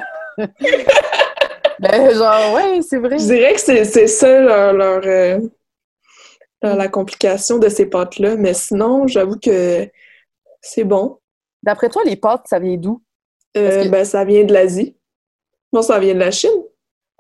Ben, 1.81 2.15
genre, 2.15 2.55
ouais, 2.55 2.81
c'est 2.83 2.99
vrai. 2.99 3.19
Je 3.19 3.25
dirais 3.25 3.55
que 3.55 3.61
c'est 3.61 4.07
ça 4.07 4.41
leur, 4.41 4.73
leur, 4.73 5.03
euh, 5.05 5.39
leur- 6.63 6.77
la 6.77 6.89
complication 6.89 7.59
de 7.59 7.69
ces 7.69 7.87
pâtes-là. 7.87 8.37
Mais 8.37 8.55
sinon, 8.55 9.07
j'avoue 9.07 9.39
que 9.39 9.89
c'est 10.61 10.85
bon. 10.85 11.19
D'après 11.63 11.89
toi, 11.89 12.03
les 12.05 12.17
pâtes, 12.17 12.47
ça 12.49 12.59
vient 12.59 12.77
d'où? 12.77 13.03
Euh, 13.57 13.85
que- 13.85 13.89
ben, 13.89 14.05
ça 14.05 14.25
vient 14.25 14.45
de 14.45 14.53
l'Asie. 14.53 14.97
Bon, 15.73 15.83
ça 15.83 15.99
vient 15.99 16.15
de 16.15 16.21
la 16.21 16.31
Chine. 16.31 16.63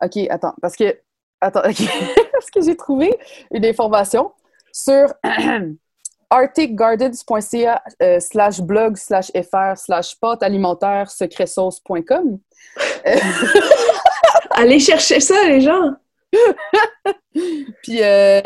OK, 0.02 0.16
attends, 0.30 0.54
parce 0.61 0.76
que... 0.76 0.98
Attends, 1.40 1.68
OK. 1.68 1.76
parce 2.32 2.50
que 2.50 2.61
j'ai 2.62 2.76
trouvé 2.76 3.16
une 3.52 3.64
information 3.64 4.32
sur 4.72 5.12
arcticgardens.ca 6.30 7.82
euh, 8.02 8.20
slash 8.20 8.61
blog 8.61 8.96
slash 8.96 9.30
fr 9.32 9.76
slash 9.76 10.18
pâte 10.18 10.42
alimentaire 10.42 11.11
secretsauce.com. 11.11 12.38
Allez 14.57 14.80
chercher 14.80 15.20
ça, 15.20 15.46
les 15.48 15.61
gens! 15.61 15.92
Puis 17.82 18.02
euh, 18.02 18.40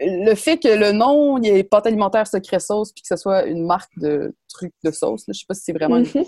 le 0.00 0.34
fait 0.34 0.58
que 0.58 0.68
le 0.68 0.92
nom, 0.92 1.38
il 1.38 1.46
y 1.46 1.48
ait 1.48 1.64
pâte 1.64 1.86
alimentaire 1.86 2.26
secret 2.26 2.60
sauce, 2.60 2.92
puis 2.92 3.02
que 3.02 3.08
ce 3.08 3.16
soit 3.16 3.44
une 3.46 3.66
marque 3.66 3.90
de 3.98 4.34
trucs 4.48 4.74
de 4.84 4.90
sauce, 4.90 5.26
là, 5.26 5.32
je 5.32 5.40
sais 5.40 5.46
pas 5.48 5.54
si 5.54 5.62
c'est 5.64 5.72
vraiment 5.72 5.96
une, 5.96 6.04
Mhm. 6.06 6.24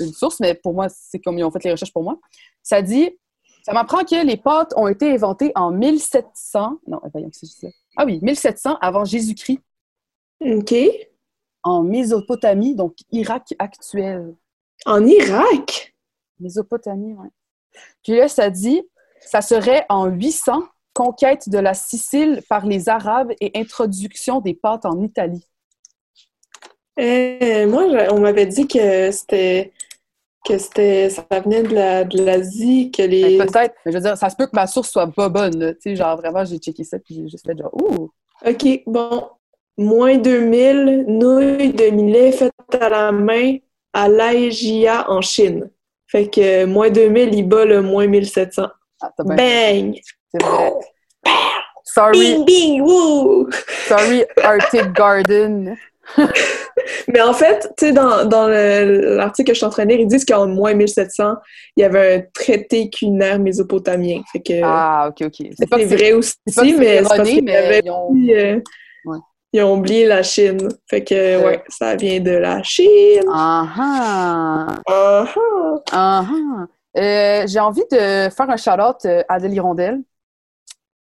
une 0.00 0.12
source, 0.12 0.40
mais 0.40 0.54
pour 0.54 0.72
moi, 0.74 0.86
c'est 0.88 1.18
comme 1.20 1.38
ils 1.38 1.44
ont 1.44 1.50
fait 1.50 1.62
les 1.64 1.72
recherches 1.72 1.92
pour 1.92 2.02
moi. 2.02 2.18
Ça 2.62 2.80
dit, 2.82 3.10
ça 3.62 3.72
m'apprend 3.72 4.04
que 4.04 4.24
les 4.26 4.36
pâtes 4.38 4.72
ont 4.76 4.88
été 4.88 5.10
inventées 5.12 5.52
en 5.54 5.70
1700, 5.70 6.78
non, 6.86 7.00
voyons, 7.12 7.28
c'est 7.32 7.46
juste 7.46 7.60
ça. 7.60 7.68
Ah 7.96 8.04
oui, 8.06 8.18
1700 8.22 8.78
avant 8.80 9.04
Jésus-Christ, 9.04 9.60
OK. 10.40 10.74
en 11.62 11.82
Mésopotamie, 11.82 12.74
donc 12.74 12.96
Irak 13.12 13.54
actuel. 13.58 14.34
En 14.86 15.06
Irak? 15.06 15.94
Mésopotamie, 16.40 17.14
ouais. 17.14 17.28
Puis 18.02 18.16
là, 18.16 18.28
ça 18.28 18.50
dit, 18.50 18.82
ça 19.20 19.40
serait 19.40 19.86
en 19.88 20.06
800, 20.06 20.64
conquête 20.92 21.48
de 21.48 21.58
la 21.58 21.74
Sicile 21.74 22.42
par 22.48 22.66
les 22.66 22.88
Arabes 22.88 23.32
et 23.40 23.50
introduction 23.54 24.40
des 24.40 24.54
pâtes 24.54 24.86
en 24.86 25.00
Italie. 25.00 25.46
Euh, 27.00 27.66
moi, 27.66 27.84
on 28.12 28.20
m'avait 28.20 28.46
dit 28.46 28.68
que 28.68 29.10
c'était 29.10 29.72
que 30.44 30.58
c'était 30.58 31.08
ça 31.08 31.24
venait 31.42 31.62
de 31.62 31.74
la 31.74 32.04
de 32.04 32.22
l'Asie, 32.22 32.90
que 32.90 33.02
les 33.02 33.38
Ben, 33.38 33.46
Peut-être, 33.46 33.74
mais 33.84 33.92
je 33.92 33.96
veux 33.96 34.02
dire, 34.02 34.16
ça 34.16 34.28
se 34.28 34.36
peut 34.36 34.46
que 34.46 34.54
ma 34.54 34.66
source 34.66 34.90
soit 34.90 35.10
pas 35.10 35.28
bonne. 35.28 35.58
là. 35.58 35.74
Tu 35.74 35.80
sais, 35.80 35.96
genre, 35.96 36.16
vraiment, 36.16 36.44
j'ai 36.44 36.58
checké 36.58 36.84
ça, 36.84 36.98
puis 36.98 37.14
j'ai 37.14 37.28
juste 37.28 37.46
fait 37.46 37.56
genre, 37.58 37.74
ouh! 37.74 38.10
OK, 38.46 38.82
bon. 38.86 39.24
Moins 39.76 40.18
2000 40.18 41.06
nouilles 41.08 41.72
de 41.72 41.90
millet 41.90 42.30
faites 42.30 42.52
à 42.80 42.88
la 42.88 43.10
main 43.10 43.56
à 43.92 44.08
Laejia 44.08 45.10
en 45.10 45.20
Chine. 45.20 45.68
Fait 46.14 46.28
que 46.30 46.62
euh, 46.62 46.66
moins 46.68 46.90
2000, 46.90 47.34
il 47.34 47.42
bat 47.48 47.64
le 47.64 47.82
moins 47.82 48.06
1700. 48.06 48.68
Ah, 49.02 49.10
bien 49.24 49.34
Bang! 49.34 49.98
c'est 50.30 50.42
vrai. 50.44 50.72
Sorry, 51.86 52.18
Bing, 52.18 52.44
bing, 52.44 52.80
woo! 52.82 53.48
sorry, 53.88 54.24
Arctic 54.42 54.92
Garden. 54.92 55.76
Mais 57.08 57.20
en 57.20 57.32
fait, 57.32 57.68
tu 57.78 57.86
sais, 57.86 57.92
dans, 57.92 58.24
dans 58.26 58.46
le- 58.48 59.16
l'article 59.16 59.48
que 59.48 59.54
je 59.54 59.58
suis 59.58 59.66
en 59.66 59.70
train 59.70 59.84
de 59.84 59.90
lire, 59.90 60.00
ils 60.00 60.06
disent 60.06 60.24
qu'en 60.24 60.46
moins 60.46 60.74
1700, 60.74 61.34
il 61.76 61.80
y 61.80 61.84
avait 61.84 62.14
un 62.16 62.22
traité 62.32 62.90
culinaire 62.90 63.38
mésopotamien. 63.38 64.22
Fait 64.32 64.40
que 64.40 64.60
Ah, 64.62 65.08
ok, 65.10 65.26
ok. 65.26 65.48
c'est 65.58 65.68
vrai 65.96 66.12
aussi, 66.12 66.34
mais 66.46 66.52
c'est 66.52 66.62
parce 67.02 67.18
ont- 67.90 68.10
oublié, 68.10 68.38
euh, 68.38 68.60
Ouais. 69.04 69.18
Ils 69.54 69.62
ont 69.62 69.74
oublié 69.78 70.04
la 70.06 70.22
Chine. 70.22 70.68
Fait 70.90 71.02
que, 71.04 71.14
Euh. 71.14 71.46
ouais, 71.46 71.64
ça 71.68 71.94
vient 71.96 72.20
de 72.20 72.32
la 72.32 72.62
Chine. 72.62 73.22
Ah 73.32 73.66
ah! 73.78 74.66
Ah 75.92 76.24
ah. 76.96 77.46
J'ai 77.46 77.60
envie 77.60 77.84
de 77.90 78.28
faire 78.30 78.50
un 78.50 78.56
shout-out 78.56 79.04
euh, 79.06 79.22
à 79.28 79.34
Adèle 79.34 79.54
Hirondelle. 79.54 80.00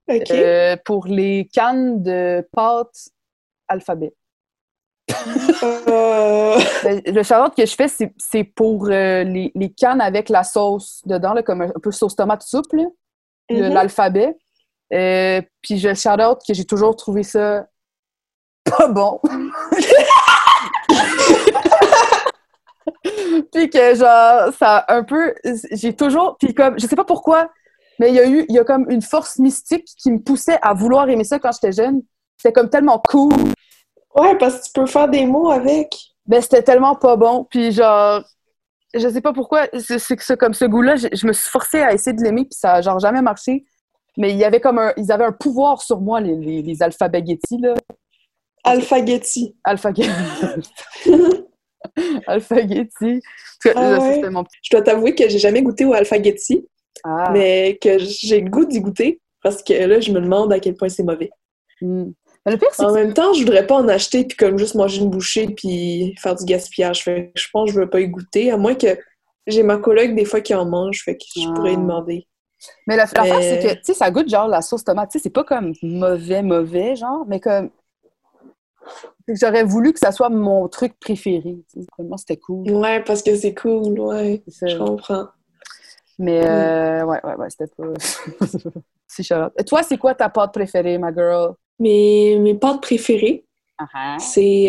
OK. 0.09 0.31
Euh, 0.31 0.75
pour 0.85 1.07
les 1.07 1.49
cannes 1.53 2.03
de 2.03 2.47
pâtes 2.51 3.09
alphabet. 3.67 4.13
Euh, 5.63 6.57
le 7.05 7.23
charlotte 7.23 7.55
que 7.55 7.65
je 7.65 7.75
fais, 7.75 7.87
c'est- 7.87 8.43
pour 8.55 8.85
euh, 8.89 9.23
les, 9.23 9.51
les 9.55 9.69
cannes 9.71 10.01
avec 10.01 10.29
la 10.29 10.43
sauce 10.43 11.01
dedans, 11.05 11.33
là, 11.33 11.43
comme 11.43 11.61
un, 11.61 11.71
peu 11.81 11.91
sauce 11.91 12.15
tomate 12.15 12.41
soupe, 12.43 12.71
là, 12.73 12.83
le- 13.49 13.67
Mhm. 13.69 13.73
l'alphabet. 13.73 14.35
Puis 15.61 15.79
je 15.79 15.93
shout-out 15.93 16.39
que 16.47 16.53
j'ai 16.53 16.65
toujours 16.65 16.95
trouvé 16.95 17.23
ça 17.23 17.65
pas 18.63 18.87
bon. 18.87 19.19
puis 23.51 23.69
que 23.69 23.95
genre, 23.95 24.53
ça 24.57 24.77
a 24.77 24.95
un 24.95 25.03
peu... 25.03 25.33
J'ai 25.71 25.95
toujours... 25.95 26.37
Puis 26.37 26.53
comme, 26.53 26.79
je 26.79 26.87
sais 26.87 26.95
pas 26.95 27.03
pourquoi, 27.05 27.49
mais 27.99 28.09
il 28.09 28.15
y 28.15 28.19
a 28.19 28.27
eu, 28.27 28.45
il 28.49 28.55
y 28.55 28.59
a 28.59 28.63
comme 28.63 28.89
une 28.89 29.01
force 29.01 29.39
mystique 29.39 29.87
qui 29.97 30.11
me 30.11 30.19
poussait 30.19 30.59
à 30.61 30.73
vouloir 30.73 31.09
aimer 31.09 31.23
ça 31.23 31.39
quand 31.39 31.51
j'étais 31.51 31.71
jeune. 31.71 32.01
C'était 32.37 32.53
comme 32.53 32.69
tellement 32.69 33.01
cool. 33.09 33.33
Ouais, 34.15 34.37
parce 34.37 34.59
que 34.59 34.65
tu 34.65 34.71
peux 34.73 34.85
faire 34.85 35.07
des 35.07 35.25
mots 35.25 35.51
avec. 35.51 35.95
Ben, 36.25 36.41
c'était 36.41 36.63
tellement 36.63 36.95
pas 36.95 37.15
bon. 37.15 37.45
Puis 37.49 37.71
genre, 37.71 38.23
je 38.93 39.07
sais 39.09 39.21
pas 39.21 39.33
pourquoi, 39.33 39.67
c'est 39.73 40.15
que 40.15 40.33
comme 40.35 40.53
ce 40.53 40.65
goût-là, 40.65 40.95
je, 40.95 41.07
je 41.13 41.27
me 41.27 41.33
suis 41.33 41.49
forcée 41.49 41.81
à 41.81 41.93
essayer 41.93 42.15
de 42.15 42.21
l'aimer, 42.21 42.45
puis 42.45 42.57
ça 42.57 42.73
a 42.73 42.81
genre 42.81 42.99
jamais 42.99 43.21
marché. 43.21 43.65
Mais 44.17 44.31
il 44.31 44.37
y 44.37 44.43
avait 44.43 44.61
comme 44.61 44.77
un, 44.77 44.93
ils 44.97 45.11
avaient 45.11 45.25
un 45.25 45.31
pouvoir 45.31 45.81
sur 45.81 45.99
moi, 45.99 46.21
les, 46.21 46.35
les, 46.35 46.61
les 46.61 46.83
alphabaghettis, 46.83 47.57
là. 47.57 47.73
Alphagetti. 48.63 49.55
Que, 53.63 53.69
Ah 53.75 53.99
ouais. 53.99 54.29
mon 54.29 54.43
petit- 54.43 54.57
Je 54.63 54.69
dois 54.71 54.81
t'avouer 54.81 55.15
que 55.15 55.27
j'ai 55.29 55.39
jamais 55.39 55.61
goûté 55.61 55.85
au 55.85 55.93
alphagetti, 55.93 56.67
Ah. 57.03 57.29
mais 57.31 57.77
que 57.81 57.97
j'ai 57.99 58.41
le 58.41 58.49
goût 58.49 58.65
d'y 58.65 58.81
goûter 58.81 59.21
parce 59.41 59.63
que 59.63 59.73
là, 59.73 59.99
je 60.01 60.11
me 60.11 60.19
demande 60.19 60.51
à 60.51 60.59
quel 60.59 60.75
point 60.75 60.89
c'est 60.89 61.03
mauvais. 61.03 61.29
Hmm. 61.81 62.11
Le 62.45 62.57
pire, 62.57 62.69
En 62.79 62.87
que 62.89 62.93
même 62.93 63.13
temps, 63.13 63.33
je 63.33 63.39
voudrais 63.39 63.65
pas 63.65 63.75
en 63.75 63.87
acheter 63.87 64.25
puis 64.25 64.35
comme 64.35 64.57
juste 64.57 64.75
manger 64.75 65.01
une 65.01 65.09
bouchée 65.09 65.47
puis 65.47 66.13
faire 66.21 66.35
du 66.35 66.43
gaspillage. 66.43 67.03
Fait 67.03 67.31
que 67.33 67.39
je 67.41 67.47
pense 67.53 67.69
que 67.69 67.75
je 67.75 67.79
veux 67.79 67.89
pas 67.89 68.01
y 68.01 68.07
goûter, 68.09 68.51
à 68.51 68.57
moins 68.57 68.75
que 68.75 68.97
j'ai 69.47 69.63
ma 69.63 69.77
collègue 69.77 70.13
des 70.15 70.25
fois 70.25 70.41
qui 70.41 70.53
en 70.53 70.65
mange, 70.65 71.03
fait 71.05 71.15
que 71.15 71.23
je 71.37 71.47
Ah. 71.47 71.53
pourrais 71.55 71.73
y 71.73 71.77
demander. 71.77 72.27
Mais 72.87 72.95
la- 72.97 73.07
c'est 73.07 73.15
que, 73.15 73.73
tu 73.75 73.79
sais, 73.83 73.93
ça 73.93 74.09
goûte 74.11 74.29
genre 74.29 74.47
la 74.49 74.61
sauce 74.61 74.83
tomate. 74.83 75.09
Tu 75.11 75.19
sais, 75.19 75.23
c'est 75.23 75.29
pas 75.29 75.43
comme 75.45 75.73
mauvais, 75.81 76.41
mauvais, 76.41 76.95
genre, 76.97 77.25
mais 77.27 77.39
comme. 77.39 77.69
J'aurais 79.27 79.63
voulu 79.63 79.93
que 79.93 79.99
ça 79.99 80.11
soit 80.11 80.29
mon 80.29 80.67
truc 80.67 80.99
préféré. 80.99 81.57
moi, 81.99 82.17
c'était 82.17 82.37
cool. 82.37 82.69
Ouais, 82.71 83.01
parce 83.03 83.21
que 83.23 83.35
c'est 83.35 83.53
cool, 83.53 83.99
ouais. 83.99 84.43
Je 84.47 84.77
comprends. 84.77 85.27
Mais, 86.19 86.45
euh, 86.45 87.05
ouais, 87.05 87.19
ouais, 87.23 87.35
ouais, 87.35 87.49
c'était 87.49 87.71
pas. 87.75 87.85
c'est 89.07 89.23
Charlotte. 89.23 89.53
Et 89.57 89.63
toi, 89.63 89.81
c'est 89.83 89.97
quoi 89.97 90.13
ta 90.13 90.29
pâte 90.29 90.53
préférée, 90.53 90.97
ma 90.97 91.13
girl? 91.13 91.53
Mes, 91.79 92.37
mes 92.39 92.53
pâtes 92.53 92.81
préférées, 92.81 93.45
Ah 93.77 94.17
c'est... 94.19 94.65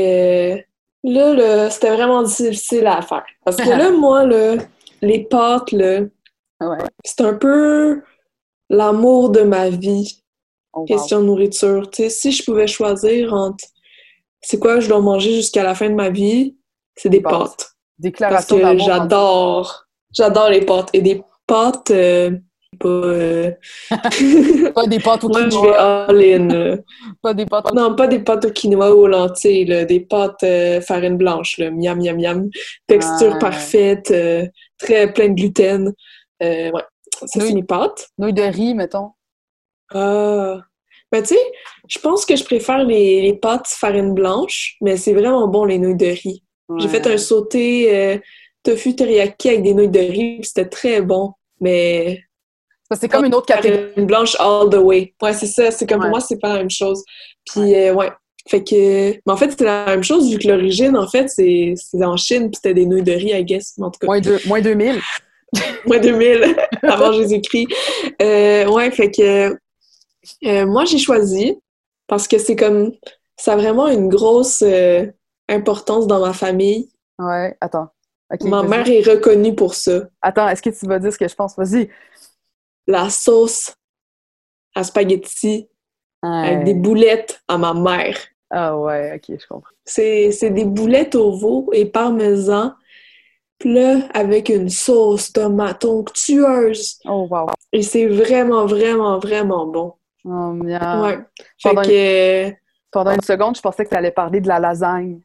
euh, 0.57 0.63
Là, 1.07 1.35
là 1.35 1.69
c'était 1.71 1.95
vraiment 1.95 2.23
difficile 2.23 2.87
à 2.87 3.03
faire. 3.03 3.27
Parce 3.45 3.57
que 3.59 3.69
là, 3.69 3.91
moi, 3.99 4.25
là, 4.25 4.57
les 5.03 5.25
pâtes, 5.25 5.73
là, 5.73 6.01
ah. 6.61 6.71
Ouais. 6.71 6.79
c'est 7.05 7.21
un 7.21 7.35
peu 7.35 8.03
l'amour 8.71 9.29
de 9.31 9.43
ma 9.43 9.69
vie. 9.69 10.23
Oh, 10.73 10.81
wow. 10.81 10.87
question 10.87 11.21
de 11.21 11.27
nourriture. 11.27 11.91
Tu 11.91 12.05
sais, 12.05 12.09
si 12.11 12.33
je 12.33 12.43
pouvais 12.43 12.67
choisir 12.67 13.35
entre 13.35 13.65
c'est 14.45 14.59
quoi 14.59 14.81
je 14.81 14.89
dois 14.89 15.01
manger 15.01 15.33
jusqu'à 15.35 15.63
la 15.63 15.75
fin 15.75 15.89
de 15.89 15.95
ma 15.95 16.11
vie, 16.11 16.57
c'est 16.97 17.09
des 17.09 17.19
Des 17.19 17.23
pâtes. 17.23 17.33
pâtes. 17.33 17.57
Parce 17.59 17.73
Déclaration 17.99 18.57
que 18.57 18.63
d'amour. 18.63 18.87
j'adore, 18.87 19.85
j'adore 20.13 20.51
les 20.51 20.65
pâtes. 20.65 20.91
Et 20.93 21.01
des 21.03 21.23
pâtes, 21.47 21.91
euh, 21.93 22.31
pas, 22.81 22.89
euh, 22.89 23.51
Pas 24.75 24.87
des 24.87 24.99
pâtes 24.99 25.23
au 25.25 25.29
moi 25.29 25.41
je 25.43 25.45
vais 25.45 25.51
quinoa. 25.51 26.05
all-in. 26.07 26.79
Pas 27.23 27.35
des 27.35 27.47
pâtes 27.47 27.71
au 27.71 27.75
Non, 27.75 27.95
pas 27.95 28.07
des 28.09 28.19
pâtes 28.19 28.45
au 28.47 28.51
quinoa 28.51 28.93
ou 28.95 29.01
aux 29.01 29.07
lentilles, 29.07 29.65
là, 29.67 29.85
des 29.85 30.01
pâtes 30.01 30.43
euh, 30.43 30.81
farine 30.81 31.17
blanche, 31.17 31.59
là, 31.59 31.71
miam, 31.71 32.01
miam, 32.03 32.17
miam. 32.17 32.49
Texture 32.89 33.35
Ouais. 33.35 33.39
parfaite, 33.39 34.13
très 34.79 35.13
plein 35.13 35.29
de 35.29 35.35
gluten. 35.35 35.93
Ouais, 36.41 36.73
ça 37.21 37.27
c'est 37.41 37.53
mes 37.55 37.63
pâtes. 37.63 38.09
Nouilles 38.19 38.33
de 38.35 38.43
riz, 38.43 38.75
mettons. 38.75 39.11
Ah. 39.93 40.59
Ben, 41.15 41.23
tu 41.23 41.29
sais, 41.35 41.41
je 41.89 41.99
pense 42.01 42.27
que 42.27 42.35
je 42.35 42.43
préfère 42.43 42.83
les, 42.83 43.23
les 43.23 43.35
pâtes 43.35 43.69
farine 43.69 44.15
blanche, 44.15 44.75
mais 44.81 44.97
c'est 44.97 45.13
vraiment 45.13 45.47
bon, 45.47 45.65
les 45.65 45.79
nouilles 45.79 45.95
de 45.97 46.07
riz. 46.07 46.43
J'ai 46.79 46.89
fait 46.89 47.07
un 47.07 47.19
sauté 47.19 47.95
euh, 47.97 48.19
tofu 48.65 48.97
teriyaki 48.97 49.49
avec 49.51 49.63
des 49.63 49.75
nouilles 49.75 49.89
de 49.89 50.01
riz, 50.01 50.39
puis 50.41 50.45
c'était 50.53 50.69
très 50.69 51.03
bon. 51.03 51.31
Mais 51.61 52.21
Ça, 52.91 52.99
C'est 52.99 53.09
comme 53.09 53.27
une 53.27 53.35
autre 53.35 53.47
catégorie. 53.47 53.91
farine 53.91 54.07
blanche 54.07 54.35
all 54.41 54.69
the 54.71 54.75
way. 54.79 55.15
Ouais, 55.23 55.33
c'est 55.35 55.47
ça. 55.47 55.71
C'est 55.71 55.87
comme 55.89 55.99
Ouais. 56.01 56.07
pour 56.07 56.11
moi, 56.11 56.21
c'est 56.21 56.41
pas 56.41 56.49
la 56.49 56.59
même 56.59 56.71
chose. 56.71 57.05
Puis, 57.47 57.77
euh, 57.77 57.95
ouais. 57.95 58.11
Fait 58.49 58.65
que... 58.65 59.13
Mais 59.13 59.33
en 59.33 59.37
fait, 59.37 59.51
c'était 59.53 59.67
la 59.67 59.87
même 59.87 60.03
chose, 60.03 60.29
vu 60.29 60.39
que 60.39 60.49
l'origine, 60.49 60.97
en 60.97 61.07
fait, 61.09 61.29
c'est 61.29 61.75
c'est 61.77 62.05
en 62.05 62.17
Chine, 62.17 62.51
puis 62.51 62.57
c'était 62.61 62.75
des 62.75 62.87
nouilles 62.87 63.05
de 63.05 63.13
riz, 63.13 63.31
I 63.39 63.45
guess. 63.45 63.75
En 63.81 63.91
tout 63.93 64.01
cas, 64.01 64.07
Moins, 64.09 64.21
deux, 64.21 64.41
moins 64.47 64.61
2000. 64.61 65.01
moins 65.87 65.99
2000, 66.01 66.57
avant 66.83 67.13
Jésus-Christ. 67.13 67.69
Euh, 68.21 68.67
ouais, 68.67 68.91
fait 68.91 69.13
que 69.13 69.57
euh, 70.45 70.67
moi, 70.67 70.85
j'ai 70.85 70.99
choisi 70.99 71.59
parce 72.07 72.29
que 72.29 72.39
c'est 72.39 72.57
comme 72.57 72.93
ça 73.37 73.55
a 73.55 73.57
vraiment 73.57 73.89
une 73.89 74.09
grosse 74.09 74.63
euh, 74.63 75.07
importance 75.49 76.07
dans 76.07 76.21
ma 76.21 76.33
famille. 76.33 76.89
Ouais, 77.19 77.57
attends. 77.61 77.89
Ma 78.43 78.63
mère 78.63 78.89
est 78.89 79.03
reconnue 79.03 79.55
pour 79.55 79.75
ça. 79.75 80.09
Attends, 80.21 80.49
est-ce 80.49 80.63
que 80.63 80.71
tu 80.71 80.87
vas 80.87 80.99
dire 80.99 81.13
ce 81.13 81.19
que 81.19 81.29
je 81.29 81.35
pense? 81.35 81.57
Vas-y. 81.57 81.89
La 82.87 83.09
sauce 83.11 83.75
à 84.75 84.83
spaghetti 84.83 85.69
avec 86.23 86.65
des 86.65 86.75
boulettes 86.75 87.43
à 87.49 87.59
ma 87.59 87.75
mère. 87.75 88.19
Ah 88.51 88.77
ouais, 88.79 89.15
ok, 89.17 89.37
je 89.39 89.47
comprends. 89.47 89.71
C'est 89.85 90.51
des 90.51 90.65
boulettes 90.65 91.15
au 91.15 91.33
veau 91.33 91.71
et 91.73 91.87
parmesan, 91.87 92.75
puis 93.59 93.75
là, 93.75 94.09
avec 94.15 94.49
une 94.49 94.69
sauce 94.69 95.33
tomate 95.33 95.85
onctueuse. 95.85 96.99
Oh 97.05 97.27
wow. 97.31 97.49
Et 97.73 97.83
c'est 97.83 98.07
vraiment, 98.07 98.67
vraiment, 98.67 99.19
vraiment 99.19 99.67
bon. 99.67 99.95
Oh, 100.25 100.53
miam. 100.53 101.01
Ouais. 101.03 101.19
Fait 101.63 101.69
Pendant- 101.71 101.83
que... 101.83 102.51
Pendant 102.91 103.11
une 103.13 103.21
seconde, 103.23 103.57
je 103.57 103.61
pensais 103.61 103.85
que 103.85 103.91
tu 103.91 103.97
allais 103.97 104.11
parler 104.13 104.41
de 104.41 104.49
la 104.49 104.59
lasagne. 104.61 105.21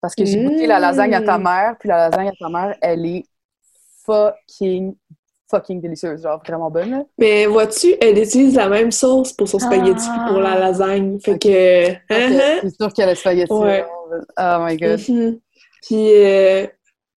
Parce 0.00 0.14
que 0.14 0.24
j'ai 0.24 0.42
goûté 0.42 0.66
la 0.66 0.78
lasagne 0.78 1.14
à 1.14 1.20
ta 1.22 1.38
Mm. 1.38 1.42
mère, 1.44 1.76
puis 1.78 1.88
la 1.88 2.08
lasagne 2.08 2.28
à 2.28 2.32
ta 2.38 2.48
mère, 2.48 2.76
elle 2.80 3.04
est 3.06 3.24
fucking, 4.04 4.94
fucking 5.50 5.80
délicieuse. 5.80 6.22
Genre 6.22 6.40
vraiment 6.46 6.70
bonne. 6.70 6.90
là. 6.90 7.04
Mais 7.18 7.46
vois-tu, 7.46 7.94
elle 8.00 8.18
utilise 8.18 8.54
la 8.56 8.68
même 8.68 8.90
sauce 8.90 9.32
pour 9.32 9.48
son 9.48 9.58
spaghetti 9.58 10.06
Ah. 10.08 10.26
pour 10.28 10.38
la 10.40 10.58
lasagne. 10.58 11.18
Fait 11.20 11.38
que... 11.38 11.90
Ok, 11.92 11.96
hein, 12.10 12.58
C'est 12.62 12.74
sûr 12.80 12.92
qu'elle 12.92 13.08
a 13.10 13.14
spaghetti. 13.14 13.52
Ouais. 13.52 13.84
Oh 14.10 14.56
my 14.60 14.72
hein. 14.72 14.76
god. 14.76 15.00
Mhm. 15.08 15.38
Puis, 15.86 16.08
euh, 16.24 16.66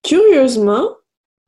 curieusement, 0.04 0.90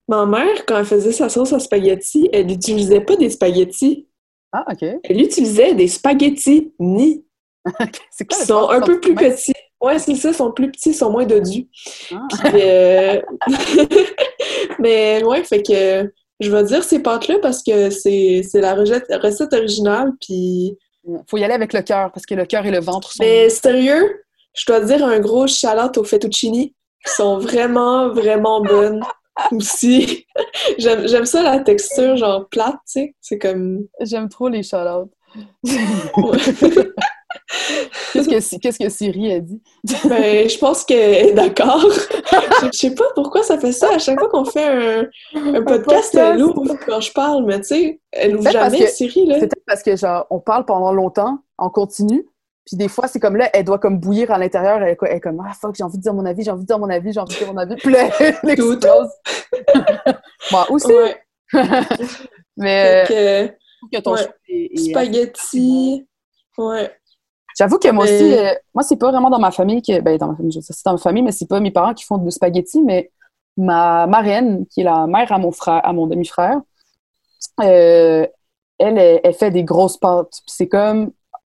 ma 0.07 0.25
mère, 0.25 0.65
quand 0.67 0.77
elle 0.77 0.85
faisait 0.85 1.11
sa 1.11 1.29
sauce 1.29 1.53
à 1.53 1.59
spaghetti, 1.59 2.29
elle 2.33 2.47
n'utilisait 2.47 3.01
pas 3.01 3.15
des 3.15 3.29
spaghettis. 3.29 4.06
Ah, 4.51 4.65
ok. 4.71 4.99
Elle 5.03 5.21
utilisait 5.21 5.73
des 5.73 5.87
spaghettis 5.87 6.73
ni 6.79 7.25
C'est 8.11 8.25
qui 8.25 8.35
quoi 8.35 8.39
le 8.39 8.45
sont 8.45 8.69
un 8.69 8.81
peu 8.81 8.99
plus 8.99 9.15
petits. 9.15 9.53
Ouais, 9.79 9.99
c'est 9.99 10.15
ça, 10.15 10.33
sont 10.33 10.51
plus 10.51 10.71
petits, 10.71 10.93
sont 10.93 11.11
moins 11.11 11.25
dodus. 11.25 11.69
Ah. 12.11 12.27
Puis, 12.29 12.61
euh, 12.61 13.21
Mais 14.79 15.23
ouais, 15.23 15.43
fait 15.43 15.61
que 15.61 16.11
je 16.39 16.51
vais 16.51 16.63
dire 16.63 16.83
ces 16.83 16.99
pâtes-là 16.99 17.39
parce 17.41 17.61
que 17.61 17.89
c'est 17.89 18.41
c'est 18.43 18.61
la 18.61 18.73
recette, 18.73 19.05
recette 19.21 19.53
originale. 19.53 20.13
Puis... 20.21 20.77
Faut 21.29 21.37
y 21.37 21.43
aller 21.43 21.53
avec 21.53 21.73
le 21.73 21.81
cœur, 21.81 22.11
parce 22.11 22.25
que 22.25 22.35
le 22.35 22.45
cœur 22.45 22.65
et 22.65 22.71
le 22.71 22.79
ventre 22.79 23.11
sont. 23.11 23.23
Mais 23.23 23.49
sérieux, 23.49 24.23
je 24.55 24.65
dois 24.65 24.81
dire 24.81 25.05
un 25.05 25.19
gros 25.19 25.47
shout 25.47 25.97
au 25.97 26.03
fettuccini 26.03 26.75
qui 27.05 27.13
sont 27.13 27.37
vraiment, 27.37 28.09
vraiment 28.09 28.61
bonnes 28.61 29.01
aussi. 29.51 30.25
J'aime 30.77 31.25
ça 31.25 31.43
la 31.43 31.59
texture, 31.59 32.15
genre 32.17 32.47
plate, 32.49 32.75
tu 32.75 32.79
sais. 32.85 33.15
C'est 33.21 33.39
comme. 33.39 33.87
J'aime 34.01 34.29
trop 34.29 34.49
les 34.49 34.63
shout 34.63 34.77
Qu'est-ce 38.13 38.55
que, 38.55 38.59
qu'est-ce 38.59 38.79
que 38.79 38.89
Siri 38.89 39.33
a 39.33 39.39
dit? 39.39 39.61
Ben, 40.07 40.49
je 40.49 40.57
pense 40.57 40.83
qu'elle 40.83 41.27
est 41.27 41.33
d'accord. 41.33 41.81
Je 41.81 42.67
je 42.73 42.77
sais 42.77 42.95
pas 42.95 43.05
pourquoi 43.15 43.43
ça 43.43 43.57
fait 43.57 43.71
ça. 43.71 43.93
À 43.93 43.99
chaque 43.99 44.19
fois 44.19 44.29
qu'on 44.29 44.45
fait 44.45 44.65
un, 44.65 45.07
un 45.35 45.61
podcast, 45.63 46.13
podcast. 46.13 46.15
elle 46.15 46.43
ouvre 46.43 46.75
quand 46.85 47.01
je 47.01 47.11
parle, 47.11 47.45
mais 47.45 47.59
tu 47.59 47.67
sais, 47.67 47.99
elle 48.11 48.37
ouvre 48.37 48.49
jamais, 48.49 48.87
Siri, 48.87 49.25
là. 49.25 49.35
C'est 49.35 49.47
peut-être 49.47 49.65
parce 49.65 49.83
que, 49.83 49.95
genre, 49.95 50.25
on 50.29 50.39
parle 50.39 50.65
pendant 50.65 50.91
longtemps, 50.91 51.39
en 51.57 51.69
continu, 51.69 52.25
puis 52.67 52.75
des 52.77 52.89
fois, 52.89 53.07
c'est 53.07 53.19
comme 53.19 53.37
là, 53.37 53.49
elle 53.53 53.63
doit 53.63 53.79
comme 53.79 53.97
bouillir 53.97 54.29
à 54.31 54.37
l'intérieur, 54.37 54.81
elle, 54.83 54.95
elle 55.01 55.17
est 55.17 55.19
comme, 55.21 55.41
ah 55.47 55.53
fuck, 55.53 55.73
j'ai 55.75 55.83
envie 55.83 55.97
de 55.97 56.03
dire 56.03 56.13
mon 56.13 56.25
avis, 56.25 56.43
j'ai 56.43 56.51
envie 56.51 56.61
de 56.63 56.67
dire 56.67 56.77
mon 56.77 56.89
avis, 56.89 57.13
j'ai 57.13 57.19
envie 57.19 57.33
de 57.33 57.39
dire 57.39 57.53
mon 57.53 57.57
avis, 57.59 57.75
puis 57.77 57.91
là, 57.93 58.09
elle 58.19 58.49
explose. 58.49 59.09
Moi 60.51 60.65
aussi. 60.69 60.87
Ouais. 60.93 61.17
Mais 62.57 63.05
que, 63.07 63.13
euh, 63.13 63.47
que 63.93 63.99
ton 64.01 64.13
ouais. 64.13 64.23
choix 64.23 64.33
est- 64.49 64.69
est- 64.73 64.89
spaghetti. 64.89 66.07
Ouais. 66.57 66.91
J'avoue 67.57 67.79
que 67.79 67.87
moi 67.89 68.05
Mais- 68.05 68.13
aussi, 68.15 68.33
euh, 68.37 68.53
moi, 68.73 68.83
c'est 68.83 68.97
pas 68.97 69.09
vraiment 69.11 69.29
dans 69.29 69.39
ma 69.39 69.51
famille 69.51 69.81
que. 69.81 69.99
Ben, 70.01 70.17
dans 70.17 70.27
ma 70.27 70.35
famille, 70.35 70.59
c'est 70.61 70.75
dans 70.85 70.91
ma 70.93 70.97
famille, 70.97 71.23
mais 71.23 71.31
c'est 71.31 71.47
pas 71.47 71.59
mes 71.59 71.71
parents 71.71 71.93
qui 71.93 72.03
font 72.03 72.17
du 72.17 72.29
spaghetti, 72.31 72.81
mais 72.83 73.11
ma 73.55 74.05
marraine, 74.07 74.65
qui 74.67 74.81
est 74.81 74.83
la 74.83 75.07
mère 75.07 75.31
à 75.31 75.37
mon 75.39 75.51
frère, 75.51 75.81
à 75.83 75.93
mon 75.93 76.05
demi-frère, 76.07 76.59
euh, 77.61 78.27
elle, 78.79 78.97
elle, 78.97 79.21
elle 79.23 79.33
fait 79.33 79.51
des 79.51 79.63
grosses 79.63 79.97
pâtes. 79.97 80.41
C'est 80.45 80.67
comme 80.67 81.11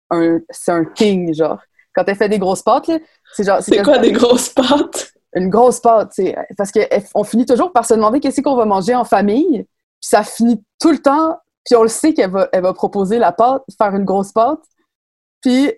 un, 0.09 0.39
c'est 0.49 0.71
un 0.71 0.85
king, 0.85 1.33
genre. 1.33 1.59
Quand 1.93 2.03
elle 2.07 2.15
fait 2.15 2.29
des 2.29 2.39
grosses 2.39 2.61
pâtes, 2.61 2.87
là, 2.87 2.99
c'est 3.33 3.43
genre. 3.43 3.61
C'est 3.61 3.81
quoi 3.83 3.97
des 3.99 4.11
grosses 4.11 4.49
pâtes? 4.49 5.13
Une 5.33 5.49
grosse 5.49 5.79
pâte, 5.79 6.11
tu 6.15 6.25
sais. 6.25 6.35
Parce 6.57 6.71
qu'on 6.71 7.23
finit 7.23 7.45
toujours 7.45 7.71
par 7.73 7.85
se 7.85 7.93
demander 7.93 8.19
qu'est-ce 8.19 8.41
qu'on 8.41 8.55
va 8.55 8.65
manger 8.65 8.95
en 8.95 9.03
famille. 9.03 9.63
Puis 9.63 10.09
ça 10.09 10.23
finit 10.23 10.63
tout 10.79 10.91
le 10.91 10.99
temps. 10.99 11.37
Puis 11.65 11.75
on 11.75 11.83
le 11.83 11.89
sait 11.89 12.13
qu'elle 12.13 12.31
va, 12.31 12.47
elle 12.53 12.61
va 12.61 12.73
proposer 12.73 13.17
la 13.17 13.31
pâte, 13.31 13.63
faire 13.77 13.95
une 13.95 14.05
grosse 14.05 14.31
pâte. 14.31 14.61
Puis 15.41 15.73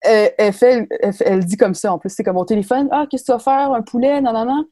elle, 0.00 0.34
elle 0.36 0.52
fait, 0.52 0.88
elle, 1.00 1.14
elle 1.20 1.44
dit 1.44 1.56
comme 1.56 1.74
ça, 1.74 1.92
en 1.92 1.98
plus. 1.98 2.10
C'est 2.10 2.24
comme 2.24 2.36
au 2.36 2.44
téléphone. 2.44 2.88
Ah, 2.90 3.06
qu'est-ce 3.08 3.22
que 3.22 3.26
tu 3.26 3.32
vas 3.32 3.38
faire? 3.38 3.72
Un 3.72 3.82
poulet? 3.82 4.20
Non, 4.20 4.32
non, 4.32 4.44
non. 4.44 4.64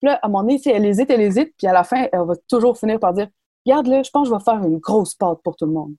Puis 0.00 0.08
là, 0.08 0.18
à 0.22 0.26
un 0.26 0.28
moment 0.28 0.42
donné, 0.42 0.60
elle 0.66 0.84
hésite, 0.84 1.10
elle 1.10 1.20
hésite. 1.20 1.54
Puis 1.56 1.66
à 1.66 1.72
la 1.72 1.84
fin, 1.84 2.06
elle 2.12 2.20
va 2.20 2.34
toujours 2.48 2.78
finir 2.78 3.00
par 3.00 3.12
dire 3.12 3.28
Regarde, 3.66 3.86
là, 3.86 4.02
je 4.02 4.10
pense 4.10 4.28
que 4.28 4.34
je 4.34 4.38
vais 4.38 4.44
faire 4.44 4.62
une 4.62 4.78
grosse 4.78 5.14
pâte 5.14 5.38
pour 5.42 5.56
tout 5.56 5.66
le 5.66 5.72
monde. 5.72 5.94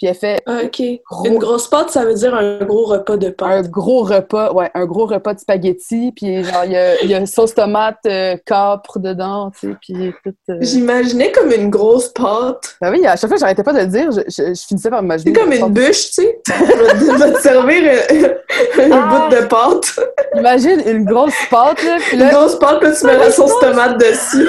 Puis 0.00 0.08
elle 0.08 0.14
fait. 0.14 0.40
Ah, 0.46 0.60
OK. 0.64 0.80
Une 1.26 1.36
grosse 1.36 1.68
pâte, 1.68 1.90
ça 1.90 2.06
veut 2.06 2.14
dire 2.14 2.34
un 2.34 2.58
gros 2.64 2.86
repas 2.86 3.18
de 3.18 3.28
pâte. 3.28 3.66
Un 3.66 3.68
gros 3.68 4.02
repas, 4.02 4.50
ouais, 4.52 4.70
un 4.74 4.86
gros 4.86 5.04
repas 5.04 5.34
de 5.34 5.40
spaghettis. 5.40 6.12
Puis 6.16 6.42
genre, 6.42 6.64
il 6.64 6.72
y 6.72 6.76
a, 6.76 7.02
il 7.02 7.10
y 7.10 7.14
a 7.14 7.18
une 7.18 7.26
sauce 7.26 7.54
tomate 7.54 7.98
euh, 8.06 8.34
capre 8.46 8.98
dedans, 8.98 9.50
tu 9.50 9.68
sais. 9.68 9.76
Puis 9.78 10.14
tout. 10.24 10.32
euh, 10.48 10.56
J'imaginais 10.60 11.30
comme 11.32 11.52
une 11.52 11.68
grosse 11.68 12.08
pâte. 12.08 12.76
Ben 12.80 12.90
oui, 12.92 13.06
à 13.06 13.16
chaque 13.16 13.28
fois, 13.28 13.36
j'arrêtais 13.38 13.62
pas 13.62 13.74
de 13.74 13.80
le 13.80 13.86
dire. 13.88 14.10
Je, 14.10 14.20
je, 14.26 14.54
je 14.54 14.66
finissais 14.66 14.88
par 14.88 15.02
m'imaginer. 15.02 15.34
C'est 15.34 15.40
comme 15.40 15.52
une 15.52 15.68
bûche, 15.68 16.06
tu 16.12 16.22
sais. 16.22 16.40
Je 16.48 17.18
vais 17.18 17.32
te- 17.34 17.40
servir 17.42 17.82
un, 18.78 18.82
un 18.84 18.90
Ah. 18.92 19.28
bout 19.28 19.36
de 19.36 19.42
pâte. 19.46 20.00
Imagine 20.34 20.80
une 20.86 21.04
grosse 21.04 21.34
pâte, 21.50 21.82
là. 21.84 21.96
Puis 21.98 22.16
Une 22.16 22.22
là, 22.22 22.30
grosse 22.30 22.58
pâte, 22.58 22.80
puis 22.80 22.90
tu 22.98 23.04
mets 23.06 23.18
la 23.18 23.30
sauce 23.30 23.52
tomate 23.60 23.98
dessus. 23.98 24.48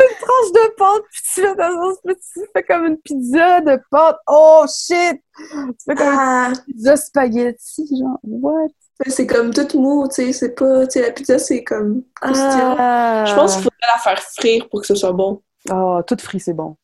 Une 0.00 0.16
tranche 0.16 0.52
de 0.52 0.74
pâte, 0.76 1.02
puis 1.10 1.20
tu 1.34 1.56
ta 1.56 1.70
sauce, 1.70 1.98
puis 2.04 2.14
tu 2.16 2.40
fais 2.54 2.62
comme 2.62 2.86
une 2.86 2.96
pizza 2.98 3.60
de 3.60 3.80
pâte. 3.90 4.18
Oh 4.28 4.64
shit! 4.68 5.22
Tu 5.36 5.74
fais 5.86 5.94
comme 5.94 6.14
Ah, 6.18 6.52
une 6.54 6.74
pizza 6.74 6.96
spaghetti, 6.96 7.86
genre, 8.00 8.18
what? 8.22 8.68
c'est 9.06 9.26
comme 9.26 9.52
tout 9.54 9.78
mou, 9.78 10.06
tu 10.08 10.14
sais. 10.26 10.32
C'est 10.32 10.54
pas. 10.54 10.86
Tu 10.86 10.92
sais, 10.92 11.02
la 11.06 11.12
pizza, 11.12 11.38
c'est 11.38 11.62
comme. 11.64 12.02
Ah! 12.22 13.24
Je 13.26 13.34
pense 13.34 13.54
qu'il 13.54 13.62
faudrait 13.64 13.92
la 13.94 13.98
faire 13.98 14.22
frire 14.22 14.68
pour 14.70 14.80
que 14.80 14.86
ce 14.86 14.94
soit 14.94 15.12
bon. 15.12 15.42
Oh, 15.70 16.00
tout 16.06 16.16
frit, 16.18 16.40
c'est 16.40 16.54
bon. 16.54 16.76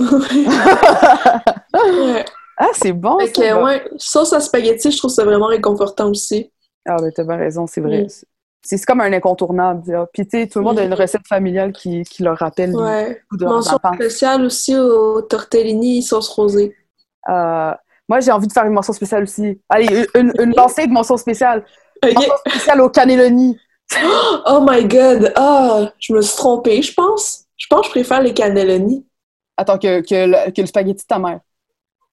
Ouais. 0.00 0.08
Ah, 2.58 2.68
c'est 2.74 2.92
bon, 2.92 3.18
Fait 3.18 3.34
ça. 3.34 3.42
que, 3.42 3.64
ouais, 3.64 3.90
sauce 3.96 4.32
à 4.34 4.40
spaghetti, 4.40 4.90
je 4.90 4.98
trouve 4.98 5.10
ça 5.10 5.24
vraiment 5.24 5.46
réconfortant 5.46 6.10
aussi. 6.10 6.52
Ah, 6.86 6.96
ben, 7.00 7.10
t'as 7.10 7.24
bien 7.24 7.36
raison, 7.36 7.66
c'est 7.66 7.80
vrai. 7.80 8.02
Mm. 8.02 8.08
C'est 8.64 8.84
comme 8.84 9.00
un 9.00 9.12
incontournable. 9.12 9.90
là. 9.90 10.06
Puis, 10.12 10.26
tu 10.26 10.38
sais, 10.40 10.46
tout 10.46 10.60
le 10.60 10.64
monde 10.64 10.78
a 10.78 10.84
une 10.84 10.94
recette 10.94 11.26
familiale 11.28 11.72
qui, 11.72 12.02
qui 12.04 12.22
leur 12.22 12.38
rappelle 12.38 12.74
Ouais. 12.74 13.20
Mention 13.32 13.78
spéciale 13.94 14.44
aussi 14.44 14.76
au 14.78 15.20
tortellini 15.22 16.02
sauce 16.02 16.28
rosée. 16.28 16.76
Euh, 17.28 17.72
moi, 18.08 18.20
j'ai 18.20 18.30
envie 18.30 18.46
de 18.46 18.52
faire 18.52 18.64
une 18.64 18.72
mention 18.72 18.92
spéciale 18.92 19.24
aussi. 19.24 19.60
Allez, 19.68 20.06
une, 20.14 20.32
une 20.38 20.54
lancée 20.56 20.86
de 20.86 20.92
mention 20.92 21.16
spéciale. 21.16 21.64
Ok. 22.04 22.14
Mention 22.14 22.34
spéciale 22.48 22.80
au 22.80 22.88
cannelloni. 22.88 23.58
Oh 24.46 24.64
my 24.66 24.86
god! 24.86 25.32
Ah, 25.36 25.92
je 25.98 26.14
me 26.14 26.22
suis 26.22 26.36
trompée, 26.36 26.80
je 26.80 26.94
pense. 26.94 27.44
Je 27.58 27.66
pense 27.68 27.80
que 27.82 27.86
je 27.88 27.90
préfère 27.90 28.22
les 28.22 28.32
cannelloni. 28.32 29.06
Attends, 29.56 29.78
que, 29.78 30.00
que, 30.00 30.26
le, 30.26 30.50
que 30.50 30.60
le 30.62 30.66
spaghetti 30.66 31.02
de 31.02 31.06
ta 31.06 31.18
mère. 31.18 31.40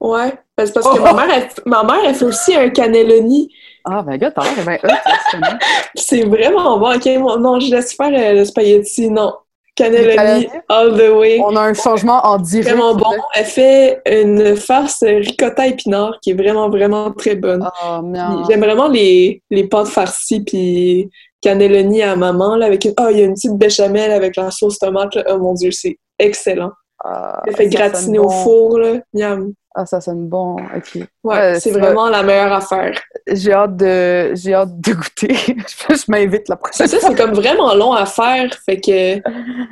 Ouais. 0.01 0.37
Parce, 0.59 0.71
parce 0.71 0.85
que 0.89 0.99
Oh! 0.99 1.03
ma, 1.03 1.13
mère, 1.13 1.35
elle, 1.37 1.49
ma 1.65 1.83
mère, 1.83 2.01
elle 2.05 2.15
fait 2.15 2.25
aussi 2.25 2.53
un 2.53 2.69
cannelloni. 2.69 3.49
Ah, 3.85 4.03
ben, 4.05 4.17
gars, 4.17 4.29
t'as 4.31 4.43
l'air 4.43 4.65
ben, 4.65 4.77
hot, 4.83 5.37
c'est 5.95 6.23
vraiment 6.23 6.77
bon. 6.77 6.93
Ok, 6.95 7.05
non, 7.39 7.61
je 7.61 7.73
laisse 7.73 7.93
faire 7.93 8.11
euh, 8.13 8.33
le 8.39 8.43
spaghetti. 8.43 9.09
Non. 9.09 9.33
Cannelloni, 9.73 10.49
all 10.67 10.97
the 10.97 11.09
way. 11.17 11.39
On 11.41 11.55
a 11.55 11.61
un 11.61 11.73
changement 11.73 12.19
en 12.25 12.37
direct. 12.39 12.67
Vraiment 12.69 12.93
bon. 12.93 13.13
Elle 13.35 13.45
fait 13.45 14.01
une 14.05 14.57
farce 14.57 15.01
ricotta 15.01 15.67
épinard 15.67 16.17
qui 16.21 16.31
est 16.31 16.33
vraiment, 16.33 16.69
vraiment 16.69 17.11
très 17.11 17.35
bonne. 17.35 17.65
Oh. 17.85 18.01
J'aime 18.49 18.59
vraiment 18.59 18.89
les, 18.89 19.41
les 19.49 19.63
pâtes 19.69 19.87
farcies 19.87 20.41
puis 20.43 21.09
cannelloni 21.41 22.01
à 22.01 22.17
maman 22.17 22.57
là, 22.57 22.65
avec 22.65 22.83
une... 22.83 22.93
oh, 22.99 23.07
il 23.09 23.19
y 23.19 23.21
a 23.21 23.25
une 23.25 23.35
petite 23.35 23.55
béchamel 23.57 24.11
avec 24.11 24.35
la 24.35 24.51
sauce 24.51 24.77
tomate. 24.77 25.15
là. 25.15 25.23
Oh 25.29 25.37
mon 25.37 25.53
dieu, 25.53 25.71
c'est 25.71 25.97
excellent. 26.19 26.71
Ah, 27.03 27.41
fait 27.55 27.67
gratiner 27.67 28.19
au 28.19 28.29
four 28.29 28.79
là. 28.79 28.95
Miam. 29.13 29.53
Ah, 29.75 29.85
ça 29.85 30.01
sonne 30.01 30.27
bon. 30.27 30.55
OK. 30.75 30.99
Ouais, 31.23 31.59
c'est 31.59 31.71
vraiment 31.71 32.09
la 32.09 32.23
meilleure 32.23 32.51
affaire. 32.51 32.99
J'ai 33.27 33.53
hâte 33.53 33.77
de, 33.77 34.33
j'ai 34.35 34.53
hâte 34.53 34.81
de 34.81 34.93
goûter. 34.93 35.35
je 35.89 36.11
m'invite 36.11 36.49
la 36.49 36.55
prochaine 36.57 36.87
Ça, 36.87 36.97
c'est 36.99 37.15
comme 37.15 37.33
vraiment 37.33 37.73
long 37.75 37.93
à 37.93 38.05
faire, 38.05 38.51
fait 38.65 38.81
que 38.81 39.17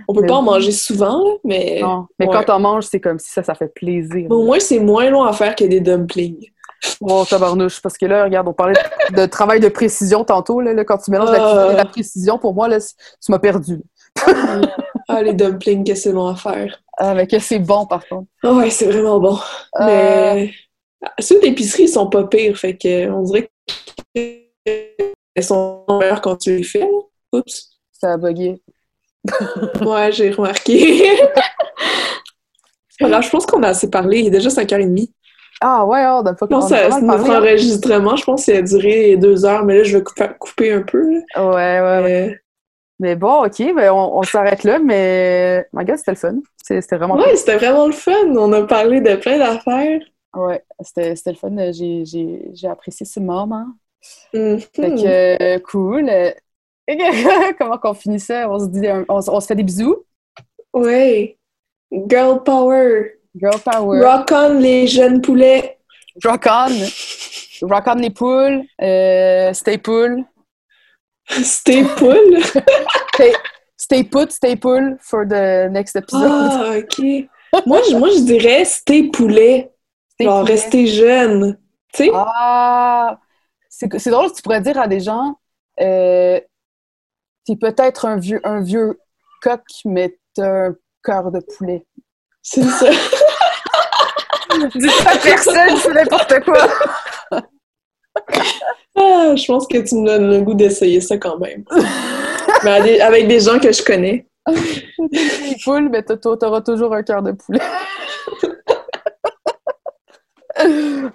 on 0.08 0.14
peut 0.14 0.22
Mais 0.22 0.28
pas 0.28 0.36
en 0.36 0.44
manger 0.44 0.72
souvent, 0.72 1.18
là, 1.26 1.32
mais, 1.44 1.80
Non, 1.82 2.06
mais 2.20 2.28
Ouais. 2.28 2.34
quand 2.46 2.56
on 2.56 2.60
mange, 2.60 2.86
c'est 2.86 3.02
comme 3.02 3.20
si 3.20 3.32
ça, 3.32 3.44
ça 3.44 3.56
fait 3.56 3.74
plaisir. 3.74 4.28
mais 4.30 4.36
au 4.36 4.44
moins 4.44 4.60
c'est 4.60 4.80
moins 4.80 5.10
long 5.10 5.24
à 5.24 5.34
faire 5.34 5.56
que 5.56 5.66
des 5.66 5.82
dumplings. 5.82 6.48
Oh, 7.02 7.26
tabarnouche. 7.28 7.82
Parce 7.82 7.98
que 7.98 8.06
là, 8.06 8.24
regarde, 8.24 8.48
on 8.48 8.54
parlait 8.54 8.76
de, 9.12 9.26
travail 9.26 9.60
de 9.60 9.68
précision 9.68 10.24
tantôt. 10.24 10.62
Là, 10.62 10.74
là, 10.74 10.86
quand 10.86 11.00
tu 11.00 11.10
mélanges 11.10 11.32
la 11.32 11.44
Ah. 11.44 11.74
la 11.74 11.86
précision, 11.86 12.38
pour 12.38 12.54
moi, 12.54 12.68
là, 12.68 12.78
tu 12.80 13.32
m'as 13.32 13.40
perdu. 13.40 13.82
ah, 15.08 15.22
les 15.22 15.34
dumplings, 15.34 15.86
que 15.86 15.96
c'est 15.96 16.12
long 16.12 16.28
à 16.28 16.36
faire. 16.36 16.82
Ah, 16.98 17.14
mais 17.14 17.28
que 17.28 17.40
c'est 17.40 17.60
bon, 17.60 17.86
par 17.86 18.06
contre. 18.08 18.28
Ah 18.44 18.54
ouais, 18.54 18.70
c'est 18.70 18.88
vraiment 18.88 19.20
bon. 19.20 19.38
Euh, 19.80 19.86
Mais 19.86 20.52
ceux 21.20 21.40
d'épicerie, 21.40 21.84
ils 21.84 21.90
sont 21.90 22.10
pas 22.10 22.26
pires, 22.26 22.58
fait 22.58 22.76
que 22.76 23.10
on 23.10 23.22
dirait 23.24 23.50
qu'elles 24.14 25.44
sont 25.44 25.86
meilleures 25.90 26.22
quand 26.22 26.38
tu 26.38 26.58
les 26.58 26.64
fais. 26.64 26.88
Oups. 27.32 27.70
Ça 27.92 28.14
a 28.14 28.18
bugué. 28.18 28.62
Ouais, 29.82 30.12
j'ai 30.12 30.32
remarqué. 30.32 31.04
Alors, 33.02 33.22
je 33.22 33.30
pense 33.30 33.46
qu'on 33.46 33.62
a 33.64 33.70
assez 33.70 33.90
parlé. 33.90 34.20
Il 34.20 34.28
est 34.28 34.32
déjà 34.32 34.50
5h30. 34.50 35.10
Ah, 35.60 35.86
ouais, 35.86 36.06
oh, 36.12 36.24
d'un 36.24 36.36
fois 36.36 36.48
Je 36.50 36.56
pense 36.56 36.70
que 36.70 37.02
notre 37.02 37.30
enregistrement, 37.30 38.16
je 38.16 38.24
pense 38.24 38.46
qu'il 38.46 38.56
a 38.56 38.62
duré 38.62 39.18
deux 39.18 39.44
heures, 39.46 39.66
mais 39.66 39.78
là, 39.80 39.84
je 39.84 39.98
vais 39.98 40.04
couper, 40.04 40.28
couper 40.40 40.72
un 40.72 40.82
peu. 40.82 41.02
là. 41.02 41.20
Ouais, 41.38 41.82
ouais, 41.82 42.04
ouais. 42.04 42.40
Mais 43.00 43.16
bon, 43.16 43.46
OK, 43.46 43.58
ben, 43.76 43.92
on, 43.92 44.18
on 44.18 44.24
s'arrête 44.24 44.64
là, 44.64 44.80
mais 44.80 45.66
my 45.74 45.86
God, 45.86 45.98
c'était 45.98 46.12
le 46.12 46.18
fun. 46.18 46.36
C'était 46.64 46.98
vraiment 46.98 47.16
Ouais, 47.16 47.36
c'était 47.36 47.58
vraiment 47.58 47.86
le 47.88 47.92
fun. 47.94 48.36
On 48.36 48.52
a 48.54 48.64
parlé 48.64 49.02
de 49.02 49.16
plein 49.16 49.38
d'affaires. 49.38 50.00
Ouais, 50.36 50.64
c'était 50.82 51.14
le 51.28 51.34
fun. 51.36 51.72
J'ai- 51.72 52.68
apprécié 52.68 53.06
ce 53.06 53.20
moment. 53.20 53.66
Fait 54.32 54.60
que, 54.76 55.58
cool. 55.60 56.10
Comment 57.60 57.78
qu'on 57.78 57.94
finit 57.94 58.20
ça? 58.20 58.50
On 58.50 58.60
se 58.60 58.66
dit, 58.68 58.88
on, 59.10 59.22
se- 59.22 59.30
on 59.30 59.40
se 59.40 59.48
fait 59.48 59.56
des 59.56 59.64
bisous. 59.64 60.04
Ouais. 60.74 61.38
Girl 61.92 62.44
power. 62.44 63.14
Girl 63.36 63.60
power. 63.64 64.02
Rock 64.04 64.30
on 64.32 64.60
les 64.60 64.88
jeunes 64.88 65.22
poulets. 65.22 65.78
Rock 66.24 66.46
on. 66.50 67.68
Rock 67.68 67.84
on 67.88 67.96
les 67.96 68.10
poules. 68.10 68.64
Euh, 68.82 69.54
stay 69.54 69.78
pool. 69.78 70.24
Stay 71.30 71.84
poule. 71.84 72.42
Stay, 73.14 73.34
stay 73.78 74.04
put, 74.04 74.32
stay 74.32 74.56
pool 74.56 74.98
for 75.02 75.26
the 75.28 75.68
next 75.72 75.96
episode. 75.96 76.30
Ah, 76.32 76.74
ok. 76.78 77.00
moi, 77.66 77.82
je, 77.90 77.96
moi, 77.96 78.10
je 78.10 78.22
dirais 78.24 78.64
stay 78.66 79.04
poulet. 79.10 79.72
Stay 80.14 80.26
Genre, 80.26 80.42
poulet. 80.42 80.54
rester 80.54 80.88
jeune. 80.88 81.58
Tu 81.94 82.06
sais? 82.06 82.12
Ah! 82.14 83.20
C'est 83.70 84.00
c'est 84.00 84.10
drôle, 84.10 84.32
tu 84.34 84.42
pourrais 84.42 84.62
dire 84.62 84.80
à 84.80 84.88
des 84.88 85.00
gens, 85.00 85.36
euh, 85.80 86.40
t'es 87.46 87.56
peut-être 87.56 88.06
un 88.06 88.18
vieux, 88.18 88.42
un 88.44 88.62
vieux 88.62 89.00
coq, 89.42 89.62
mais 89.86 90.18
t'as 90.34 90.70
un 90.70 90.76
cœur 91.04 91.32
de 91.32 91.40
poulet. 91.40 91.86
C'est 92.42 92.64
ça. 92.64 92.90
Dis 94.76 94.90
ça 94.90 95.12
à 95.12 95.18
personne, 95.18 95.78
c'est 95.78 95.94
n'importe 95.94 96.44
quoi! 96.44 96.68
Ah, 99.00 99.36
je 99.36 99.46
pense 99.46 99.68
que 99.68 99.78
tu 99.78 99.96
me 99.96 100.08
donnes 100.08 100.30
le 100.30 100.42
goût 100.42 100.56
d'essayer 100.56 101.00
ça 101.02 101.18
quand 101.18 101.38
même. 101.38 101.64
Mais 102.64 102.82
des- 102.82 103.00
avec 103.00 103.28
des 103.28 103.40
gens 103.40 103.60
que 103.60 103.72
je 103.72 103.84
connais. 103.84 104.26
T'es 104.48 105.56
poule, 105.64 105.90
mais 105.90 106.02
t'auras 106.04 106.62
toujours 106.62 106.94
un 106.96 107.04
cœur 107.04 107.22
de 107.22 107.34
poulet. 107.34 107.60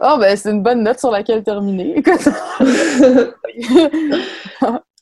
oh, 0.00 0.16
ben, 0.20 0.36
c'est 0.36 0.50
une 0.50 0.62
bonne 0.62 0.82
note 0.84 1.00
sur 1.00 1.10
laquelle 1.10 1.42
terminer. 1.42 2.00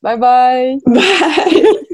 Bye 0.02 0.16
bye! 0.18 0.78
Bye! 0.86 1.86